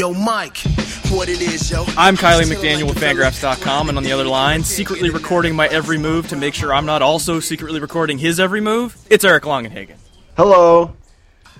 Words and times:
Yo, 0.00 0.14
Mike, 0.14 0.56
what 1.10 1.28
it 1.28 1.42
is, 1.42 1.70
yo. 1.70 1.84
I'm 1.88 2.16
Kiley 2.16 2.44
McDaniel 2.44 2.88
with 2.88 2.98
Fangraphs.com, 2.98 3.90
and 3.90 3.98
on 3.98 4.02
the 4.02 4.12
other 4.12 4.24
line, 4.24 4.64
secretly 4.64 5.10
recording 5.10 5.54
my 5.54 5.66
every 5.68 5.98
move 5.98 6.26
to 6.28 6.36
make 6.36 6.54
sure 6.54 6.72
I'm 6.72 6.86
not 6.86 7.02
also 7.02 7.38
secretly 7.38 7.80
recording 7.80 8.16
his 8.16 8.40
every 8.40 8.62
move, 8.62 8.96
it's 9.10 9.26
Eric 9.26 9.42
Longenhagen. 9.42 9.98
Hello. 10.38 10.96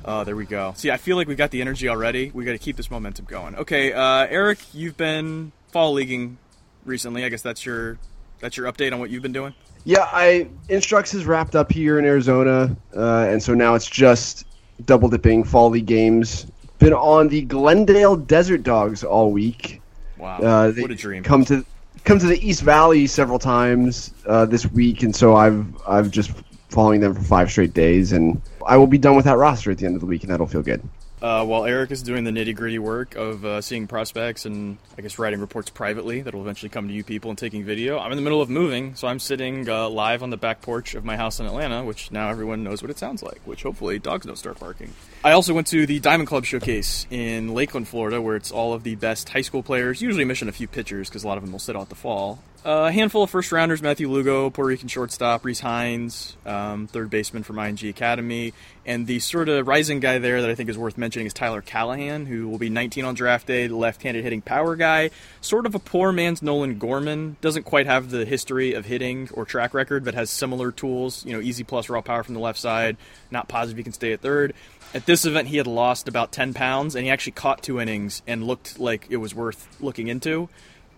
Oh, 0.07 0.25
there 0.25 0.37
we 0.37 0.47
go. 0.47 0.73
See, 0.75 0.91
I 0.91 0.97
feel 0.97 1.19
like 1.19 1.29
we've 1.29 1.37
got 1.37 1.51
the 1.51 1.61
energy 1.61 1.87
already. 1.91 2.31
We 2.31 2.47
got 2.47 2.53
to 2.53 2.59
keep 2.59 2.79
this 2.79 2.91
momentum 2.91 3.27
going. 3.27 3.57
Okay, 3.57 3.93
uh, 3.93 4.27
Eric, 4.31 4.61
you've 4.73 4.97
been 4.97 5.53
fall 5.71 5.93
leaguing 5.93 6.39
recently. 6.87 7.27
I 7.27 7.29
guess 7.29 7.43
that's 7.43 7.67
your 7.67 7.99
that's 8.39 8.57
your 8.57 8.73
update 8.73 8.95
on 8.95 9.01
what 9.01 9.11
you've 9.11 9.23
been 9.23 9.35
doing. 9.35 9.53
Yeah, 9.85 10.09
I 10.11 10.49
Instructs 10.71 11.13
is 11.13 11.27
wrapped 11.27 11.57
up 11.57 11.71
here 11.71 11.99
in 11.99 12.07
Arizona, 12.07 12.75
uh, 12.97 13.27
and 13.29 13.43
so 13.43 13.53
now 13.53 13.75
it's 13.75 13.91
just 13.91 14.47
double 14.87 15.11
dipping 15.11 15.45
fall 15.45 15.69
league 15.69 15.85
games. 15.85 16.47
Been 16.81 16.93
on 16.95 17.29
the 17.29 17.43
Glendale 17.43 18.17
Desert 18.17 18.63
Dogs 18.63 19.05
all 19.05 19.31
week. 19.31 19.83
Wow, 20.17 20.39
Uh, 20.39 20.73
what 20.73 20.91
a 20.91 20.95
dream! 20.95 21.23
Come 21.23 21.45
to 21.45 21.65
come 22.05 22.19
to 22.19 22.27
the 22.27 22.39
East 22.47 22.63
Valley 22.63 23.07
several 23.07 23.39
times 23.39 24.13
uh, 24.27 24.47
this 24.47 24.65
week, 24.71 25.03
and 25.03 25.15
so 25.15 25.37
I've 25.37 25.67
I've 25.87 26.11
just 26.11 26.33
following 26.71 27.01
them 27.01 27.15
for 27.15 27.21
five 27.23 27.51
straight 27.51 27.75
days, 27.75 28.13
and 28.13 28.41
I 28.67 28.79
will 28.79 28.87
be 28.87 28.97
done 28.97 29.15
with 29.15 29.27
that 29.27 29.37
roster 29.37 29.71
at 29.71 29.79
the 29.79 29.85
end 29.87 29.95
of 29.95 30.01
the 30.01 30.07
week, 30.07 30.23
and 30.23 30.33
that'll 30.33 30.47
feel 30.47 30.63
good. 30.63 30.83
Uh, 31.23 31.45
while 31.45 31.67
Eric 31.67 31.91
is 31.91 32.03
doing 32.03 32.25
the 32.25 32.31
nitty 32.31 32.57
gritty 32.57 32.79
work 32.79 33.15
of 33.15 33.45
uh, 33.45 33.61
seeing 33.61 33.87
prospects 33.87 34.47
and 34.47 34.79
I 34.97 35.03
guess 35.03 35.19
writing 35.19 35.41
reports 35.41 35.69
privately 35.69 36.23
that 36.23 36.35
will 36.35 36.41
eventually 36.41 36.71
come 36.71 36.89
to 36.89 36.95
you 36.95 37.05
people 37.05 37.31
and 37.31 37.39
taking 37.39 37.63
video, 37.63 37.99
I'm 37.99 38.11
in 38.11 38.17
the 38.17 38.23
middle 38.23 38.41
of 38.41 38.49
moving, 38.49 38.95
so 38.95 39.07
I'm 39.07 39.19
sitting 39.19 39.69
uh, 39.69 39.91
live 39.91 40.23
on 40.23 40.31
the 40.31 40.39
back 40.39 40.63
porch 40.63 40.95
of 40.95 41.05
my 41.05 41.19
house 41.19 41.39
in 41.39 41.45
Atlanta, 41.45 41.85
which 41.85 42.11
now 42.11 42.31
everyone 42.31 42.65
knows 42.65 42.83
what 42.83 42.91
it 42.91 42.99
sounds 42.99 43.23
like, 43.23 43.41
which 43.45 43.63
hopefully 43.63 43.99
dogs 43.99 44.25
don't 44.25 44.37
start 44.37 44.59
barking. 44.59 44.95
I 45.23 45.33
also 45.33 45.53
went 45.53 45.67
to 45.69 45.85
the 45.85 46.01
Diamond 46.01 46.29
Club 46.29 46.47
showcase 46.47 47.07
in 47.11 47.53
Lakeland, 47.53 47.89
Florida, 47.89 48.23
where 48.23 48.37
it's 48.37 48.51
all 48.51 48.73
of 48.73 48.83
the 48.83 48.95
best 48.95 49.29
high 49.29 49.43
school 49.43 49.63
players, 49.63 50.01
usually 50.01 50.25
missing 50.25 50.49
a 50.49 50.53
few 50.53 50.69
pitchers 50.69 51.11
because 51.11 51.23
a 51.23 51.29
lot 51.29 51.37
of 51.37 51.45
them 51.45 51.53
will 51.53 51.59
sit 51.59 51.77
out 51.77 51.91
the 51.91 51.95
fall. 51.95 52.39
Uh, 52.63 52.89
a 52.89 52.93
handful 52.93 53.23
of 53.23 53.31
first 53.31 53.53
rounders 53.53 53.81
Matthew 53.81 54.11
Lugo, 54.11 54.51
Puerto 54.51 54.69
Rican 54.69 54.89
shortstop, 54.89 55.45
Rece 55.45 55.61
Hinds, 55.61 56.37
um, 56.45 56.89
third 56.89 57.09
baseman 57.09 57.43
from 57.43 57.57
IMG 57.57 57.89
Academy, 57.89 58.53
and 58.85 59.07
the 59.07 59.19
sort 59.19 59.49
of 59.49 59.67
rising 59.67 59.99
guy 59.99 60.19
there 60.19 60.43
that 60.43 60.51
I 60.51 60.55
think 60.55 60.69
is 60.69 60.77
worth 60.77 60.99
mentioning 60.99 61.27
is 61.27 61.33
Tyler 61.33 61.63
Callihan, 61.63 62.27
who 62.27 62.49
will 62.49 62.59
be 62.59 62.69
19 62.69 63.07
on 63.07 63.15
draft 63.15 63.47
day, 63.47 63.67
left 63.67 64.03
handed 64.03 64.25
hitting 64.25 64.43
power 64.43 64.77
guy, 64.77 65.09
sort 65.41 65.65
of 65.65 65.75
a 65.75 65.79
poor 65.79 66.13
man's 66.13 66.43
Nolan 66.43 66.79
Gorman. 66.79 67.39
Doesn't 67.41 67.63
quite 67.63 67.87
have 67.87 68.11
the 68.11 68.27
history 68.27 68.75
of 68.75 68.85
hitting 68.85 69.31
or 69.33 69.47
track 69.47 69.73
record, 69.73 70.05
but 70.05 70.13
has 70.13 70.29
similar 70.29 70.71
tools, 70.71 71.25
you 71.25 71.33
know, 71.33 71.41
easy 71.41 71.65
plus 71.65 71.89
raw 71.89 72.03
power 72.03 72.23
from 72.23 72.35
the 72.35 72.41
left 72.41 72.59
side, 72.59 72.99
not 73.31 73.49
positive 73.49 73.79
he 73.79 73.85
can 73.85 73.95
stay 73.95 74.13
at 74.13 74.21
third. 74.21 74.53
At 74.93 75.07
this 75.07 75.25
event, 75.25 75.49
he 75.49 75.57
had 75.57 75.67
lost 75.67 76.09
about 76.09 76.31
10 76.31 76.53
pounds, 76.53 76.95
and 76.95 77.07
he 77.07 77.11
actually 77.11 77.33
caught 77.33 77.63
two 77.63 77.81
innings 77.81 78.21
and 78.27 78.45
looked 78.45 78.79
like 78.79 79.07
it 79.09 79.17
was 79.17 79.35
worth 79.35 79.67
looking 79.81 80.09
into. 80.09 80.51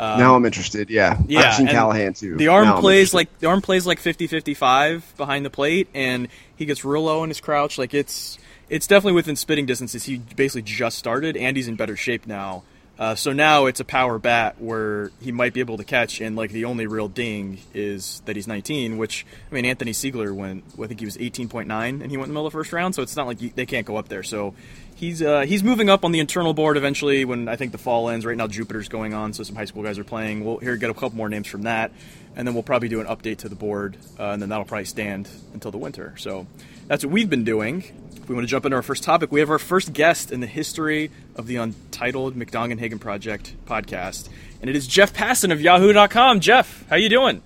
Um, 0.02 0.18
now 0.18 0.34
I'm 0.34 0.44
interested. 0.44 0.90
Yeah, 0.90 1.16
yeah, 1.28 1.42
I've 1.42 1.54
seen 1.54 1.68
Callihan 1.68 2.18
too. 2.18 2.36
The 2.36 2.48
arm 2.48 2.64
Now 2.64 2.80
plays 2.80 3.14
like 3.14 3.38
the 3.38 3.46
arm 3.46 3.62
plays 3.62 3.86
like 3.86 4.00
50-55 4.00 5.16
behind 5.16 5.46
the 5.46 5.50
plate, 5.50 5.86
and 5.94 6.26
he 6.56 6.66
gets 6.66 6.84
real 6.84 7.04
low 7.04 7.22
in 7.22 7.30
his 7.30 7.40
crouch. 7.40 7.78
Like 7.78 7.94
it's 7.94 8.36
it's 8.68 8.88
definitely 8.88 9.12
within 9.12 9.36
spitting 9.36 9.64
distances. 9.64 10.02
He 10.02 10.18
basically 10.18 10.62
just 10.62 10.98
started, 10.98 11.36
and 11.36 11.56
he's 11.56 11.68
in 11.68 11.76
better 11.76 11.96
shape 11.96 12.26
now. 12.26 12.64
Uh, 12.98 13.14
so 13.14 13.32
now 13.32 13.66
it's 13.66 13.78
a 13.78 13.84
power 13.84 14.18
bat 14.18 14.60
where 14.60 15.12
he 15.20 15.30
might 15.30 15.54
be 15.54 15.60
able 15.60 15.76
to 15.76 15.84
catch, 15.84 16.20
and 16.20 16.34
like 16.34 16.50
the 16.50 16.64
only 16.64 16.88
real 16.88 17.06
ding 17.06 17.58
is 17.72 18.22
that 18.24 18.34
he's 18.34 18.48
19. 18.48 18.98
Which 18.98 19.24
I 19.52 19.54
mean, 19.54 19.64
Anthony 19.64 19.92
Seigler 19.92 20.34
went, 20.34 20.64
I 20.82 20.88
think 20.88 20.98
he 20.98 21.06
was 21.06 21.16
18.9, 21.16 21.70
and 21.70 22.10
he 22.10 22.16
went 22.16 22.26
in 22.26 22.30
the 22.30 22.34
middle 22.34 22.46
of 22.48 22.52
the 22.52 22.58
first 22.58 22.72
round. 22.72 22.96
So 22.96 23.02
it's 23.02 23.14
not 23.14 23.28
like 23.28 23.40
you, 23.40 23.52
they 23.54 23.66
can't 23.66 23.86
go 23.86 23.96
up 23.98 24.08
there. 24.08 24.24
So 24.24 24.54
he's 25.02 25.20
uh, 25.20 25.40
he's 25.40 25.64
moving 25.64 25.90
up 25.90 26.04
on 26.04 26.12
the 26.12 26.20
internal 26.20 26.54
board 26.54 26.76
eventually 26.76 27.24
when 27.24 27.48
I 27.48 27.56
think 27.56 27.72
the 27.72 27.78
fall 27.78 28.08
ends. 28.08 28.24
Right 28.24 28.36
now, 28.36 28.46
Jupiter's 28.46 28.88
going 28.88 29.12
on, 29.12 29.32
so 29.34 29.42
some 29.42 29.56
high 29.56 29.64
school 29.66 29.82
guys 29.82 29.98
are 29.98 30.04
playing. 30.04 30.44
We'll 30.44 30.58
here 30.58 30.76
get 30.76 30.88
a 30.90 30.94
couple 30.94 31.16
more 31.16 31.28
names 31.28 31.48
from 31.48 31.62
that, 31.62 31.90
and 32.36 32.46
then 32.46 32.54
we'll 32.54 32.62
probably 32.62 32.88
do 32.88 33.00
an 33.00 33.06
update 33.06 33.38
to 33.38 33.48
the 33.48 33.56
board, 33.56 33.96
uh, 34.18 34.30
and 34.30 34.40
then 34.40 34.48
that'll 34.48 34.64
probably 34.64 34.86
stand 34.86 35.28
until 35.52 35.72
the 35.72 35.78
winter. 35.78 36.14
So 36.16 36.46
that's 36.86 37.04
what 37.04 37.12
we've 37.12 37.28
been 37.28 37.44
doing. 37.44 37.84
If 38.16 38.28
we 38.28 38.36
want 38.36 38.46
to 38.46 38.50
jump 38.50 38.64
into 38.64 38.76
our 38.76 38.82
first 38.82 39.02
topic, 39.02 39.32
we 39.32 39.40
have 39.40 39.50
our 39.50 39.58
first 39.58 39.92
guest 39.92 40.30
in 40.30 40.38
the 40.38 40.46
history 40.46 41.10
of 41.34 41.48
the 41.48 41.56
Untitled 41.56 42.36
McDongenhagen 42.36 43.00
Project 43.00 43.54
podcast, 43.66 44.28
and 44.60 44.70
it 44.70 44.76
is 44.76 44.86
Jeff 44.86 45.12
Passan 45.12 45.52
of 45.52 45.60
Yahoo.com. 45.60 46.38
Jeff, 46.38 46.88
how 46.88 46.96
you 46.96 47.08
doing? 47.08 47.42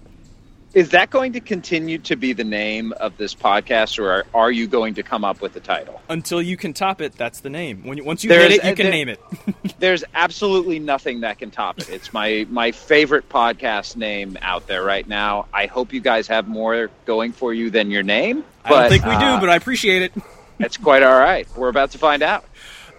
Is 0.76 0.90
that 0.90 1.08
going 1.08 1.32
to 1.32 1.40
continue 1.40 1.96
to 2.00 2.16
be 2.16 2.34
the 2.34 2.44
name 2.44 2.92
of 3.00 3.16
this 3.16 3.34
podcast, 3.34 3.98
or 3.98 4.10
are, 4.12 4.26
are 4.34 4.52
you 4.52 4.66
going 4.66 4.92
to 4.96 5.02
come 5.02 5.24
up 5.24 5.40
with 5.40 5.56
a 5.56 5.60
title? 5.60 6.02
Until 6.10 6.42
you 6.42 6.58
can 6.58 6.74
top 6.74 7.00
it, 7.00 7.14
that's 7.14 7.40
the 7.40 7.48
name. 7.48 7.82
When 7.84 7.96
you, 7.96 8.04
once 8.04 8.22
you 8.22 8.28
There's- 8.28 8.52
hit 8.52 8.60
it, 8.60 8.64
you 8.66 8.72
uh, 8.72 8.74
can 8.74 8.84
there- 8.84 8.92
name 8.92 9.08
it. 9.08 9.20
There's 9.78 10.04
absolutely 10.14 10.78
nothing 10.78 11.20
that 11.20 11.38
can 11.38 11.50
top 11.50 11.78
it. 11.78 11.88
It's 11.88 12.12
my 12.12 12.46
my 12.50 12.72
favorite 12.72 13.26
podcast 13.30 13.96
name 13.96 14.36
out 14.42 14.66
there 14.66 14.84
right 14.84 15.08
now. 15.08 15.46
I 15.50 15.64
hope 15.64 15.94
you 15.94 16.00
guys 16.00 16.26
have 16.28 16.46
more 16.46 16.90
going 17.06 17.32
for 17.32 17.54
you 17.54 17.70
than 17.70 17.90
your 17.90 18.02
name. 18.02 18.44
I 18.62 18.68
don't 18.68 18.90
think 18.90 19.06
we 19.06 19.12
uh, 19.12 19.36
do, 19.36 19.40
but 19.40 19.48
I 19.48 19.56
appreciate 19.56 20.02
it. 20.02 20.12
it's 20.58 20.76
quite 20.76 21.02
all 21.02 21.18
right. 21.18 21.48
We're 21.56 21.70
about 21.70 21.92
to 21.92 21.98
find 21.98 22.22
out. 22.22 22.44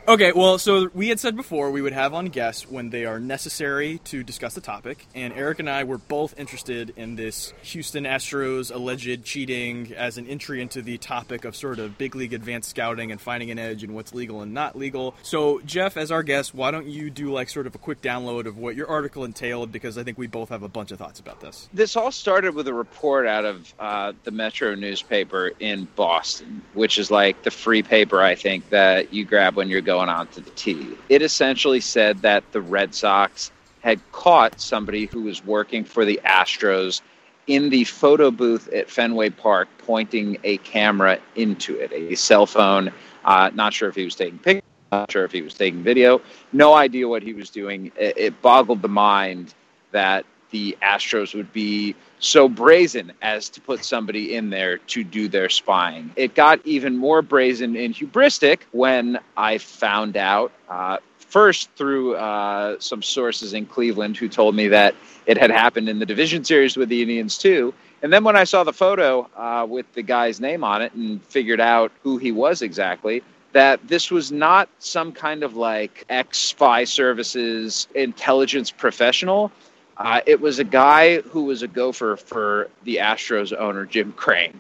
Okay, 0.10 0.32
well, 0.32 0.58
so 0.58 0.90
we 0.94 1.10
had 1.10 1.20
said 1.20 1.36
before 1.36 1.70
we 1.70 1.82
would 1.82 1.92
have 1.92 2.14
on 2.14 2.28
guests 2.28 2.66
when 2.72 2.92
they 2.92 3.04
are 3.04 3.20
necessary 3.20 3.98
to 4.06 4.24
discuss 4.24 4.54
the 4.54 4.62
topic, 4.62 5.06
and 5.14 5.34
Eric 5.34 5.60
and 5.60 5.70
I 5.70 5.84
were 5.84 5.98
both 5.98 6.40
interested 6.40 6.94
in 6.96 7.18
this 7.18 7.54
Houston 7.64 8.06
Astros 8.06 8.74
alleged 8.74 9.26
cheating 9.26 9.94
as 9.98 10.18
an 10.18 10.26
entry 10.26 10.62
into 10.62 10.82
the 10.82 10.98
topic 10.98 11.44
of 11.44 11.58
sort 11.58 11.80
of 11.80 11.98
big 11.98 12.16
league 12.16 12.32
advanced 12.32 12.70
scouting 12.70 13.12
and 13.12 13.20
finding 13.20 13.52
an 13.52 13.60
edge 13.60 13.84
and 13.84 13.94
what's 13.94 14.14
legal 14.14 14.40
and 14.40 14.54
not 14.54 14.78
legal. 14.78 15.14
So, 15.24 15.60
Jeff, 15.66 15.98
as 15.98 16.10
our 16.10 16.24
guest, 16.24 16.56
why 16.56 16.72
don't 16.72 16.88
you 16.88 17.10
do 17.10 17.34
like 17.34 17.50
sort 17.50 17.68
of 17.68 17.76
a 17.76 17.78
quick 17.78 18.02
download 18.02 18.46
of 18.46 18.58
what 18.58 18.78
your 18.78 18.88
article 18.88 19.26
entailed 19.26 19.74
because 19.74 19.98
I 19.98 20.04
think 20.04 20.18
we 20.18 20.28
both 20.28 20.48
have 20.48 20.64
a 20.64 20.70
bunch 20.70 20.92
of 20.92 21.00
thoughts 21.00 21.20
about 21.20 21.42
this. 21.42 21.68
This 21.74 21.98
all 21.98 22.14
started 22.14 22.56
with 22.56 22.70
a 22.70 22.74
report 22.74 23.28
out 23.28 23.44
of 23.44 23.74
uh, 23.78 24.14
the 24.24 24.32
Metro 24.32 24.74
newspaper 24.74 25.52
in 25.60 25.86
Boston, 25.98 26.62
which 26.76 26.98
is 26.98 27.12
like 27.12 27.44
the 27.44 27.52
free 27.52 27.84
paper, 27.84 28.22
I 28.22 28.36
think, 28.36 28.70
that 28.70 29.14
you 29.14 29.26
grab 29.26 29.58
when 29.58 29.68
you're 29.68 29.82
going 29.82 29.97
onto 29.98 30.42
the 30.42 30.52
T. 30.52 30.98
It 31.10 31.22
essentially 31.22 31.82
said 31.82 32.22
that 32.22 32.44
the 32.52 32.62
Red 32.62 32.94
Sox 32.94 33.52
had 33.82 34.00
caught 34.12 34.60
somebody 34.60 35.06
who 35.06 35.24
was 35.24 35.46
working 35.46 35.84
for 35.84 36.06
the 36.06 36.20
Astros 36.26 37.02
in 37.48 37.70
the 37.70 37.86
photo 37.86 38.30
booth 38.30 38.68
at 38.74 38.90
Fenway 38.90 39.30
Park, 39.30 39.70
pointing 39.78 40.38
a 40.44 40.58
camera 40.58 41.20
into 41.36 41.76
it, 41.78 41.92
a 41.94 42.16
cell 42.16 42.46
phone. 42.46 42.92
Uh, 43.24 43.50
not 43.54 43.74
sure 43.74 43.90
if 43.90 43.96
he 43.96 44.04
was 44.04 44.16
taking 44.16 44.40
pictures, 44.40 44.64
not 44.92 45.10
sure 45.12 45.24
if 45.24 45.32
he 45.32 45.42
was 45.42 45.54
taking 45.54 45.82
video. 45.82 46.22
No 46.52 46.74
idea 46.74 47.08
what 47.08 47.24
he 47.24 47.34
was 47.34 47.50
doing. 47.50 47.92
It, 47.98 48.18
it 48.18 48.42
boggled 48.42 48.82
the 48.82 48.90
mind 48.90 49.54
that 49.92 50.26
the 50.52 50.78
Astros 50.82 51.34
would 51.36 51.52
be 51.54 51.96
so 52.20 52.50
brazen 52.50 53.14
as 53.22 53.50
to 53.50 53.62
put 53.62 53.84
somebody 53.84 54.36
in 54.36 54.50
there 54.50 54.78
to 54.80 55.04
do 55.04 55.28
their 55.28 55.50
spying. 55.50 56.12
It 56.16 56.36
got 56.36 56.66
even 56.66 56.98
more 56.98 57.22
brazen 57.22 57.76
and 57.76 57.94
hubristic 57.94 58.62
when 58.72 59.20
I 59.36 59.58
found 59.58 60.18
out, 60.18 60.52
uh, 60.70 60.98
first 61.20 61.70
through 61.76 62.16
uh, 62.16 62.78
some 62.80 63.04
sources 63.04 63.54
in 63.54 63.66
Cleveland 63.66 64.18
who 64.18 64.30
told 64.30 64.56
me 64.56 64.70
that 64.70 64.96
it 65.26 65.38
had 65.38 65.52
happened 65.52 65.90
in 65.90 66.00
the 66.00 66.06
division 66.06 66.44
series 66.44 66.78
with 66.78 66.90
the 66.90 67.02
Indians 67.02 67.38
too. 67.38 67.74
And 68.02 68.14
then 68.14 68.24
when 68.24 68.36
I 68.36 68.44
saw 68.44 68.64
the 68.64 68.74
photo 68.74 69.28
uh, 69.36 69.66
with 69.68 69.92
the 69.94 70.04
guy's 70.04 70.40
name 70.40 70.64
on 70.64 70.82
it 70.82 70.94
and 70.94 71.22
figured 71.26 71.60
out 71.60 71.92
who 72.04 72.18
he 72.18 72.32
was 72.32 72.62
exactly, 72.62 73.24
that 73.54 73.86
this 73.88 74.12
was 74.12 74.32
not 74.32 74.70
some 74.80 75.12
kind 75.12 75.44
of 75.44 75.56
like 75.56 76.06
ex 76.10 76.38
spy 76.38 76.84
services 76.84 77.88
intelligence 77.96 78.72
professional. 78.72 79.52
Uh, 79.98 80.22
it 80.26 80.40
was 80.40 80.60
a 80.60 80.64
guy 80.64 81.22
who 81.22 81.44
was 81.44 81.64
a 81.64 81.68
gopher 81.68 82.16
for 82.18 82.70
the 82.84 82.98
Astros 82.98 83.58
owner, 83.58 83.86
Jim 83.86 84.14
Crane. 84.14 84.60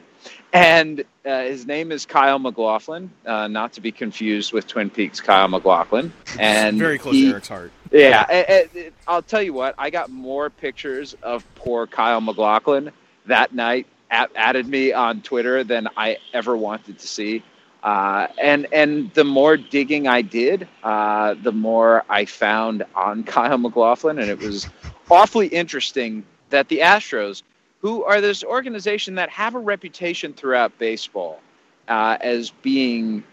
And 0.53 1.03
uh, 1.25 1.41
his 1.43 1.67
name 1.67 1.91
is 1.91 2.05
Kyle 2.05 2.39
McLaughlin, 2.39 3.11
uh, 3.25 3.47
not 3.47 3.73
to 3.73 3.81
be 3.81 3.91
confused 3.91 4.53
with 4.53 4.65
Twin 4.65 4.89
Peaks 4.89 5.19
Kyle 5.19 5.47
MacLachlan. 5.47 6.11
And 6.39 6.79
Very 6.79 6.97
close 6.97 7.13
he- 7.15 7.25
to 7.25 7.31
Eric's 7.33 7.47
heart. 7.49 7.71
yeah, 7.91 8.25
eh, 8.29 8.65
eh, 8.75 8.89
I'll 9.07 9.21
tell 9.21 9.41
you 9.43 9.53
what. 9.53 9.75
I 9.77 9.89
got 9.89 10.09
more 10.09 10.49
pictures 10.49 11.15
of 11.21 11.45
poor 11.55 11.85
Kyle 11.85 12.21
McLaughlin 12.21 12.91
that 13.25 13.53
night. 13.53 13.87
At, 14.09 14.31
added 14.37 14.67
me 14.67 14.93
on 14.93 15.21
Twitter 15.21 15.65
than 15.65 15.89
I 15.97 16.17
ever 16.33 16.55
wanted 16.55 16.97
to 16.99 17.07
see. 17.07 17.43
Uh, 17.83 18.27
and 18.41 18.65
and 18.71 19.13
the 19.15 19.25
more 19.25 19.57
digging 19.57 20.07
I 20.07 20.21
did, 20.21 20.65
uh, 20.81 21.35
the 21.43 21.51
more 21.51 22.05
I 22.09 22.23
found 22.23 22.85
on 22.95 23.23
Kyle 23.35 23.57
McLaughlin, 23.57 24.17
and 24.19 24.29
it 24.29 24.39
was 24.39 24.69
awfully 25.09 25.47
interesting 25.47 26.23
that 26.49 26.67
the 26.69 26.79
Astros, 26.79 27.43
who 27.81 28.03
are 28.03 28.21
this 28.21 28.43
organization 28.43 29.15
that 29.15 29.29
have 29.29 29.55
a 29.55 29.59
reputation 29.59 30.33
throughout 30.33 30.77
baseball 30.77 31.39
uh, 31.87 32.17
as 32.21 32.51
being 32.61 33.23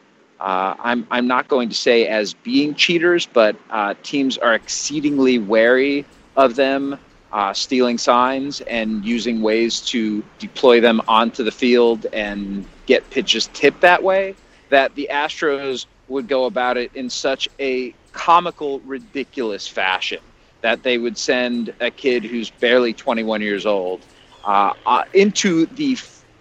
uh, 0.41 0.75
I'm, 0.79 1.07
I'm 1.11 1.27
not 1.27 1.49
going 1.49 1.69
to 1.69 1.75
say 1.75 2.07
as 2.07 2.35
being 2.35 2.75
cheaters, 2.75 3.27
but 3.27 3.57
uh, 3.71 3.95
teams 4.03 4.37
are 4.37 4.55
exceedingly 4.55 5.39
wary 5.39 6.05
of 6.37 6.57
them 6.57 6.99
uh, 7.33 7.53
stealing 7.53 7.99
signs 7.99 8.61
and 8.63 9.05
using 9.05 9.43
ways 9.43 9.81
to 9.81 10.23
deploy 10.39 10.81
them 10.81 11.01
onto 11.09 11.45
the 11.45 11.51
field 11.51 12.07
and 12.13 12.67
get 12.87 13.09
pitches 13.11 13.49
tipped 13.55 13.81
that 13.81 14.03
way. 14.03 14.35
That 14.69 14.95
the 14.97 15.09
Astros 15.11 15.87
would 16.09 16.29
go 16.29 16.45
about 16.45 16.77
it 16.77 16.91
in 16.95 17.09
such 17.09 17.49
a 17.59 17.95
comical, 18.13 18.81
ridiculous 18.81 19.67
fashion 19.67 20.21
that 20.65 20.83
they 20.83 20.97
would 20.97 21.19
send 21.19 21.75
a 21.81 21.91
kid 21.91 22.25
who's 22.25 22.49
barely 22.49 22.95
21 22.95 23.43
years 23.43 23.67
old 23.67 24.01
uh, 24.45 24.73
uh, 24.87 25.05
into 25.13 25.67
the 25.67 25.95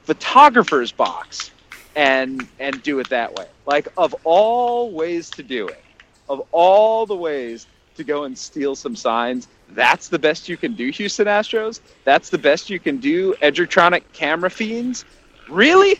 photographer's 0.04 0.94
box 0.94 1.52
and 1.98 2.48
and 2.58 2.82
do 2.84 3.00
it 3.00 3.10
that 3.10 3.36
way. 3.36 3.46
Like 3.66 3.90
of 3.98 4.16
all 4.24 4.92
ways 4.92 5.30
to 5.32 5.44
do 5.44 5.68
it, 5.68 5.84
of 6.30 6.42
all 6.54 7.06
the 7.06 7.18
ways 7.18 7.68
to 7.98 8.06
go 8.06 8.24
and 8.24 8.38
steal 8.38 8.78
some 8.78 8.96
signs, 8.96 9.50
that's 9.72 10.08
the 10.08 10.20
best 10.20 10.48
you 10.48 10.56
can 10.56 10.74
do, 10.74 10.90
Houston 10.90 11.28
Astros. 11.28 11.82
That's 12.06 12.30
the 12.30 12.38
best 12.38 12.70
you 12.70 12.80
can 12.80 13.00
do, 13.00 13.34
Edgertronic 13.42 14.04
camera 14.14 14.50
fiends. 14.50 15.04
Really, 15.50 16.00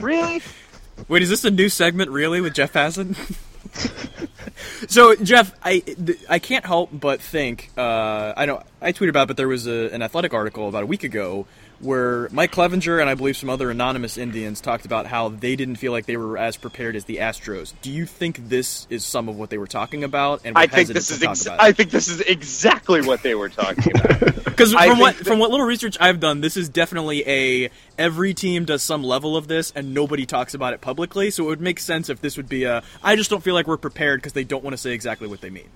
really. 0.00 0.42
Wait, 1.08 1.22
is 1.22 1.30
this 1.30 1.44
a 1.44 1.52
new 1.52 1.68
segment, 1.68 2.10
really, 2.10 2.40
with 2.40 2.54
Jeff 2.54 2.72
Passan? 2.72 3.16
so, 4.88 5.14
Jeff, 5.16 5.54
I, 5.62 5.82
I 6.28 6.38
can't 6.38 6.64
help 6.64 6.90
but 6.92 7.20
think. 7.20 7.70
Uh, 7.76 8.32
I 8.36 8.46
know 8.46 8.62
I 8.80 8.92
tweeted 8.92 9.10
about, 9.10 9.24
it, 9.24 9.28
but 9.28 9.36
there 9.36 9.48
was 9.48 9.66
a, 9.66 9.90
an 9.92 10.02
athletic 10.02 10.34
article 10.34 10.68
about 10.68 10.82
a 10.82 10.86
week 10.86 11.04
ago 11.04 11.46
where 11.80 12.28
Mike 12.30 12.52
Clevinger 12.52 13.00
and 13.00 13.08
I 13.10 13.14
believe 13.14 13.36
some 13.36 13.50
other 13.50 13.70
anonymous 13.70 14.16
Indians 14.16 14.60
talked 14.60 14.84
about 14.86 15.06
how 15.06 15.28
they 15.28 15.56
didn't 15.56 15.76
feel 15.76 15.92
like 15.92 16.06
they 16.06 16.16
were 16.16 16.38
as 16.38 16.56
prepared 16.56 16.96
as 16.96 17.04
the 17.04 17.16
Astros. 17.16 17.72
Do 17.82 17.90
you 17.90 18.06
think 18.06 18.48
this 18.48 18.86
is 18.90 19.04
some 19.04 19.28
of 19.28 19.36
what 19.36 19.50
they 19.50 19.58
were 19.58 19.66
talking 19.66 20.04
about? 20.04 20.42
And 20.44 20.56
I 20.56 20.66
think 20.66 20.88
this 20.88 21.10
is 21.10 21.22
ex- 21.22 21.46
I 21.46 21.72
think 21.72 21.90
this 21.90 22.08
is 22.08 22.20
exactly 22.20 23.02
what 23.02 23.22
they 23.22 23.34
were 23.34 23.48
talking 23.48 23.92
about. 23.96 24.34
Because 24.54 24.72
from 24.72 25.00
what 25.00 25.16
that- 25.16 25.26
from 25.26 25.40
what 25.40 25.50
little 25.50 25.66
research 25.66 25.96
I've 26.00 26.20
done, 26.20 26.40
this 26.40 26.56
is 26.56 26.68
definitely 26.68 27.28
a 27.28 27.70
every 27.98 28.34
team 28.34 28.64
does 28.64 28.84
some 28.84 29.02
level 29.02 29.36
of 29.36 29.48
this 29.48 29.72
and 29.74 29.92
nobody 29.92 30.26
talks 30.26 30.54
about 30.54 30.74
it 30.74 30.80
publicly. 30.80 31.32
So 31.32 31.42
it 31.44 31.46
would 31.46 31.60
make 31.60 31.80
sense 31.80 32.08
if 32.08 32.20
this 32.20 32.36
would 32.36 32.48
be 32.48 32.62
a 32.62 32.84
I 33.02 33.16
just 33.16 33.30
don't 33.30 33.42
feel 33.42 33.54
like 33.54 33.66
we're 33.66 33.78
prepared 33.78 34.20
because 34.20 34.32
they 34.32 34.44
don't 34.44 34.62
want 34.62 34.74
to 34.74 34.78
say 34.78 34.92
exactly 34.92 35.26
what 35.26 35.40
they 35.40 35.50
mean. 35.50 35.68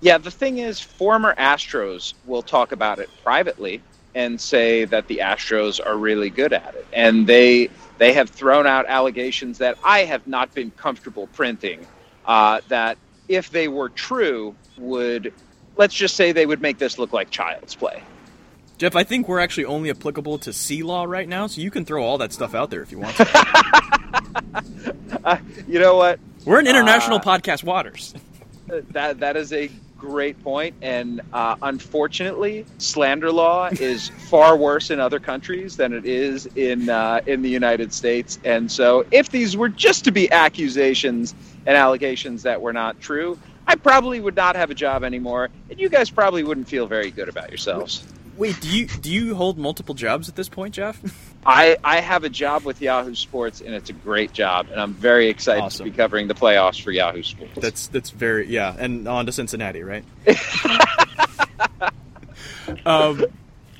Yeah, 0.00 0.16
the 0.16 0.30
thing 0.30 0.56
is, 0.58 0.80
former 0.80 1.34
Astros 1.34 2.14
will 2.24 2.42
talk 2.42 2.72
about 2.72 2.98
it 2.98 3.10
privately 3.22 3.82
and 4.14 4.40
say 4.40 4.84
that 4.84 5.08
the 5.08 5.18
Astros 5.18 5.84
are 5.84 5.96
really 5.96 6.30
good 6.30 6.52
at 6.52 6.74
it. 6.74 6.86
And 6.92 7.26
they 7.26 7.70
they 7.98 8.12
have 8.12 8.30
thrown 8.30 8.66
out 8.66 8.86
allegations 8.86 9.58
that 9.58 9.78
I 9.84 10.00
have 10.00 10.26
not 10.26 10.52
been 10.54 10.70
comfortable 10.72 11.26
printing. 11.28 11.86
Uh, 12.26 12.60
that 12.68 12.98
if 13.28 13.50
they 13.50 13.68
were 13.68 13.88
true, 13.90 14.54
would 14.78 15.32
let's 15.76 15.94
just 15.94 16.16
say 16.16 16.32
they 16.32 16.46
would 16.46 16.62
make 16.62 16.78
this 16.78 16.98
look 16.98 17.12
like 17.12 17.30
child's 17.30 17.74
play. 17.74 18.02
Jeff, 18.76 18.96
I 18.96 19.04
think 19.04 19.28
we're 19.28 19.38
actually 19.38 19.66
only 19.66 19.90
applicable 19.90 20.38
to 20.38 20.52
sea 20.52 20.82
law 20.82 21.04
right 21.04 21.28
now, 21.28 21.46
so 21.46 21.60
you 21.60 21.70
can 21.70 21.84
throw 21.84 22.02
all 22.02 22.18
that 22.18 22.32
stuff 22.32 22.54
out 22.54 22.70
there 22.70 22.82
if 22.82 22.90
you 22.90 22.98
want 22.98 23.16
to. 23.16 24.94
uh, 25.24 25.36
you 25.68 25.78
know 25.78 25.94
what? 25.94 26.18
We're 26.44 26.58
in 26.60 26.66
international 26.66 27.18
uh, 27.18 27.22
podcast 27.22 27.62
waters. 27.62 28.14
That 28.66 29.20
that 29.20 29.36
is 29.36 29.52
a 29.52 29.70
great 30.04 30.42
point. 30.42 30.74
And 30.82 31.20
uh, 31.32 31.56
unfortunately, 31.62 32.66
slander 32.78 33.32
law 33.32 33.68
is 33.72 34.08
far 34.08 34.56
worse 34.56 34.90
in 34.90 35.00
other 35.00 35.18
countries 35.18 35.76
than 35.76 35.92
it 35.92 36.04
is 36.04 36.46
in 36.56 36.88
uh, 36.88 37.20
in 37.26 37.42
the 37.42 37.50
United 37.50 37.92
States. 37.92 38.38
And 38.44 38.70
so, 38.70 39.06
if 39.10 39.30
these 39.30 39.56
were 39.56 39.68
just 39.68 40.04
to 40.04 40.12
be 40.12 40.30
accusations 40.30 41.34
and 41.66 41.76
allegations 41.76 42.42
that 42.42 42.60
were 42.60 42.72
not 42.72 43.00
true, 43.00 43.38
I 43.66 43.76
probably 43.76 44.20
would 44.20 44.36
not 44.36 44.56
have 44.56 44.70
a 44.70 44.74
job 44.74 45.04
anymore, 45.04 45.48
and 45.70 45.78
you 45.78 45.88
guys 45.88 46.10
probably 46.10 46.44
wouldn't 46.44 46.68
feel 46.68 46.86
very 46.86 47.10
good 47.10 47.28
about 47.28 47.48
yourselves. 47.48 48.04
Wait, 48.36 48.60
do 48.60 48.68
you 48.68 48.86
do 48.86 49.12
you 49.12 49.34
hold 49.34 49.58
multiple 49.58 49.94
jobs 49.94 50.28
at 50.28 50.34
this 50.34 50.48
point, 50.48 50.74
Jeff? 50.74 51.00
I, 51.46 51.76
I 51.84 52.00
have 52.00 52.24
a 52.24 52.28
job 52.28 52.64
with 52.64 52.80
Yahoo 52.80 53.14
Sports, 53.14 53.60
and 53.60 53.74
it's 53.74 53.90
a 53.90 53.92
great 53.92 54.32
job, 54.32 54.68
and 54.70 54.80
I'm 54.80 54.94
very 54.94 55.28
excited 55.28 55.62
awesome. 55.62 55.84
to 55.84 55.90
be 55.90 55.96
covering 55.96 56.26
the 56.26 56.34
playoffs 56.34 56.82
for 56.82 56.90
Yahoo 56.90 57.22
Sports. 57.22 57.52
That's 57.56 57.86
that's 57.88 58.10
very 58.10 58.48
yeah, 58.48 58.74
and 58.78 59.06
on 59.06 59.26
to 59.26 59.32
Cincinnati, 59.32 59.82
right? 59.82 60.04
um, 62.86 63.24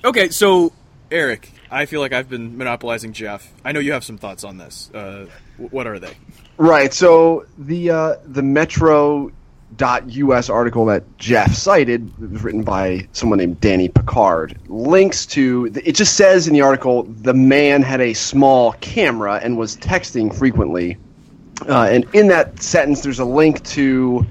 okay, 0.05 0.29
so 0.29 0.73
Eric, 1.11 1.51
I 1.71 1.87
feel 1.87 2.01
like 2.01 2.13
I've 2.13 2.29
been 2.29 2.57
monopolizing 2.57 3.13
Jeff. 3.13 3.53
I 3.65 3.73
know 3.73 3.81
you 3.81 3.93
have 3.93 4.05
some 4.05 4.19
thoughts 4.19 4.45
on 4.45 4.59
this. 4.59 4.91
Uh, 4.95 5.27
what 5.57 5.87
are 5.87 5.99
they? 5.99 6.15
Right. 6.57 6.93
So 6.93 7.47
the 7.59 7.91
uh, 7.91 8.15
the 8.25 8.43
Metro 8.43 9.33
.us 9.79 10.51
article 10.51 10.87
that 10.87 11.05
Jeff 11.19 11.55
cited, 11.55 12.11
it 12.23 12.31
was 12.31 12.43
written 12.43 12.63
by 12.63 13.07
someone 13.13 13.39
named 13.39 13.61
Danny 13.61 13.89
Picard, 13.89 14.59
links 14.69 15.27
to 15.27 15.71
it 15.85 15.93
just 15.93 16.15
says 16.15 16.47
in 16.49 16.55
the 16.55 16.61
article 16.61 17.05
the 17.05 17.35
man 17.35 17.83
had 17.83 18.01
a 18.01 18.15
small 18.15 18.73
camera 18.75 19.41
and 19.43 19.57
was 19.57 19.77
texting 19.77 20.35
frequently. 20.35 20.97
Uh, 21.69 21.89
and 21.91 22.07
in 22.15 22.29
that 22.29 22.61
sentence, 22.61 23.03
there's 23.03 23.21
a 23.21 23.25
link 23.25 23.63
to 23.65 24.27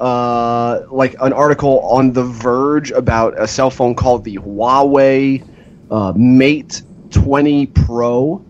uh, 0.00 0.82
like 0.90 1.14
an 1.20 1.32
article 1.32 1.80
on 1.80 2.12
The 2.12 2.24
Verge 2.24 2.90
about 2.90 3.40
a 3.40 3.46
cell 3.46 3.70
phone 3.70 3.94
called 3.94 4.24
the 4.24 4.36
Huawei 4.36 5.46
uh, 5.90 6.12
Mate 6.16 6.82
20 7.10 7.66
Pro. 7.66 8.44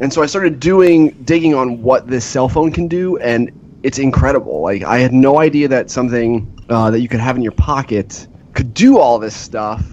And 0.00 0.12
so 0.12 0.22
I 0.22 0.26
started 0.26 0.60
doing 0.60 1.10
digging 1.24 1.54
on 1.54 1.82
what 1.82 2.06
this 2.06 2.24
cell 2.24 2.48
phone 2.48 2.70
can 2.70 2.86
do, 2.86 3.18
and 3.18 3.50
it's 3.82 3.98
incredible. 3.98 4.60
Like 4.60 4.82
I 4.82 4.98
had 4.98 5.12
no 5.12 5.38
idea 5.38 5.68
that 5.68 5.90
something 5.90 6.52
uh, 6.68 6.90
that 6.90 7.00
you 7.00 7.08
could 7.08 7.20
have 7.20 7.36
in 7.36 7.42
your 7.42 7.52
pocket 7.52 8.26
could 8.54 8.74
do 8.74 8.98
all 8.98 9.18
this 9.18 9.36
stuff. 9.36 9.84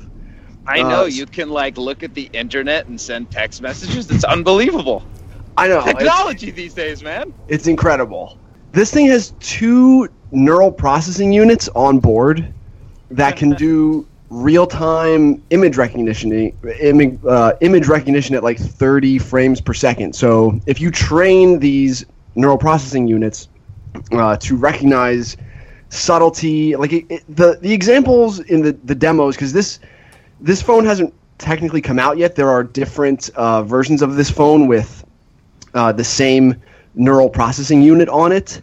I 0.67 0.81
know 0.81 1.03
uh, 1.03 1.05
you 1.05 1.25
can 1.25 1.49
like 1.49 1.77
look 1.77 2.01
at 2.01 2.13
the 2.15 2.29
internet 2.33 2.87
and 2.87 2.99
send 2.99 3.29
text 3.29 3.61
messages. 3.61 4.09
It's 4.09 4.23
unbelievable. 4.23 5.03
I 5.57 5.67
know 5.67 5.81
technology 5.83 6.51
these 6.51 6.73
days, 6.73 7.03
man. 7.03 7.33
It's 7.47 7.67
incredible. 7.67 8.37
This 8.71 8.91
thing 8.91 9.05
has 9.07 9.33
two 9.39 10.09
neural 10.31 10.71
processing 10.71 11.31
units 11.31 11.69
on 11.69 11.99
board 11.99 12.53
that 13.11 13.37
can 13.37 13.51
do 13.55 14.07
real-time 14.29 15.41
image 15.51 15.77
recognition 15.77 16.51
image, 16.81 17.19
uh, 17.25 17.53
image 17.61 17.87
recognition 17.87 18.35
at 18.35 18.43
like 18.43 18.57
30 18.57 19.19
frames 19.19 19.61
per 19.61 19.73
second. 19.73 20.13
So 20.15 20.59
if 20.65 20.81
you 20.81 20.91
train 20.91 21.59
these 21.59 22.05
neural 22.35 22.57
processing 22.57 23.07
units 23.07 23.47
uh, 24.11 24.37
to 24.37 24.55
recognize 24.55 25.37
subtlety. 25.89 26.75
Like 26.75 26.93
it, 26.93 27.05
it, 27.09 27.23
the 27.27 27.57
the 27.61 27.73
examples 27.73 28.39
in 28.39 28.61
the 28.61 28.73
the 28.83 28.95
demos, 28.95 29.35
because 29.35 29.53
this 29.53 29.79
this 30.39 30.61
phone 30.61 30.85
hasn't 30.85 31.13
technically 31.37 31.81
come 31.81 31.99
out 31.99 32.17
yet. 32.17 32.35
There 32.35 32.49
are 32.49 32.63
different 32.63 33.29
uh, 33.35 33.63
versions 33.63 34.01
of 34.01 34.15
this 34.15 34.29
phone 34.29 34.67
with 34.67 35.05
uh, 35.73 35.91
the 35.91 36.03
same 36.03 36.61
neural 36.95 37.29
processing 37.29 37.81
unit 37.81 38.07
on 38.09 38.31
it, 38.31 38.61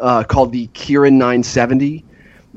uh, 0.00 0.24
called 0.24 0.52
the 0.52 0.68
Kirin 0.68 1.12
970. 1.12 2.04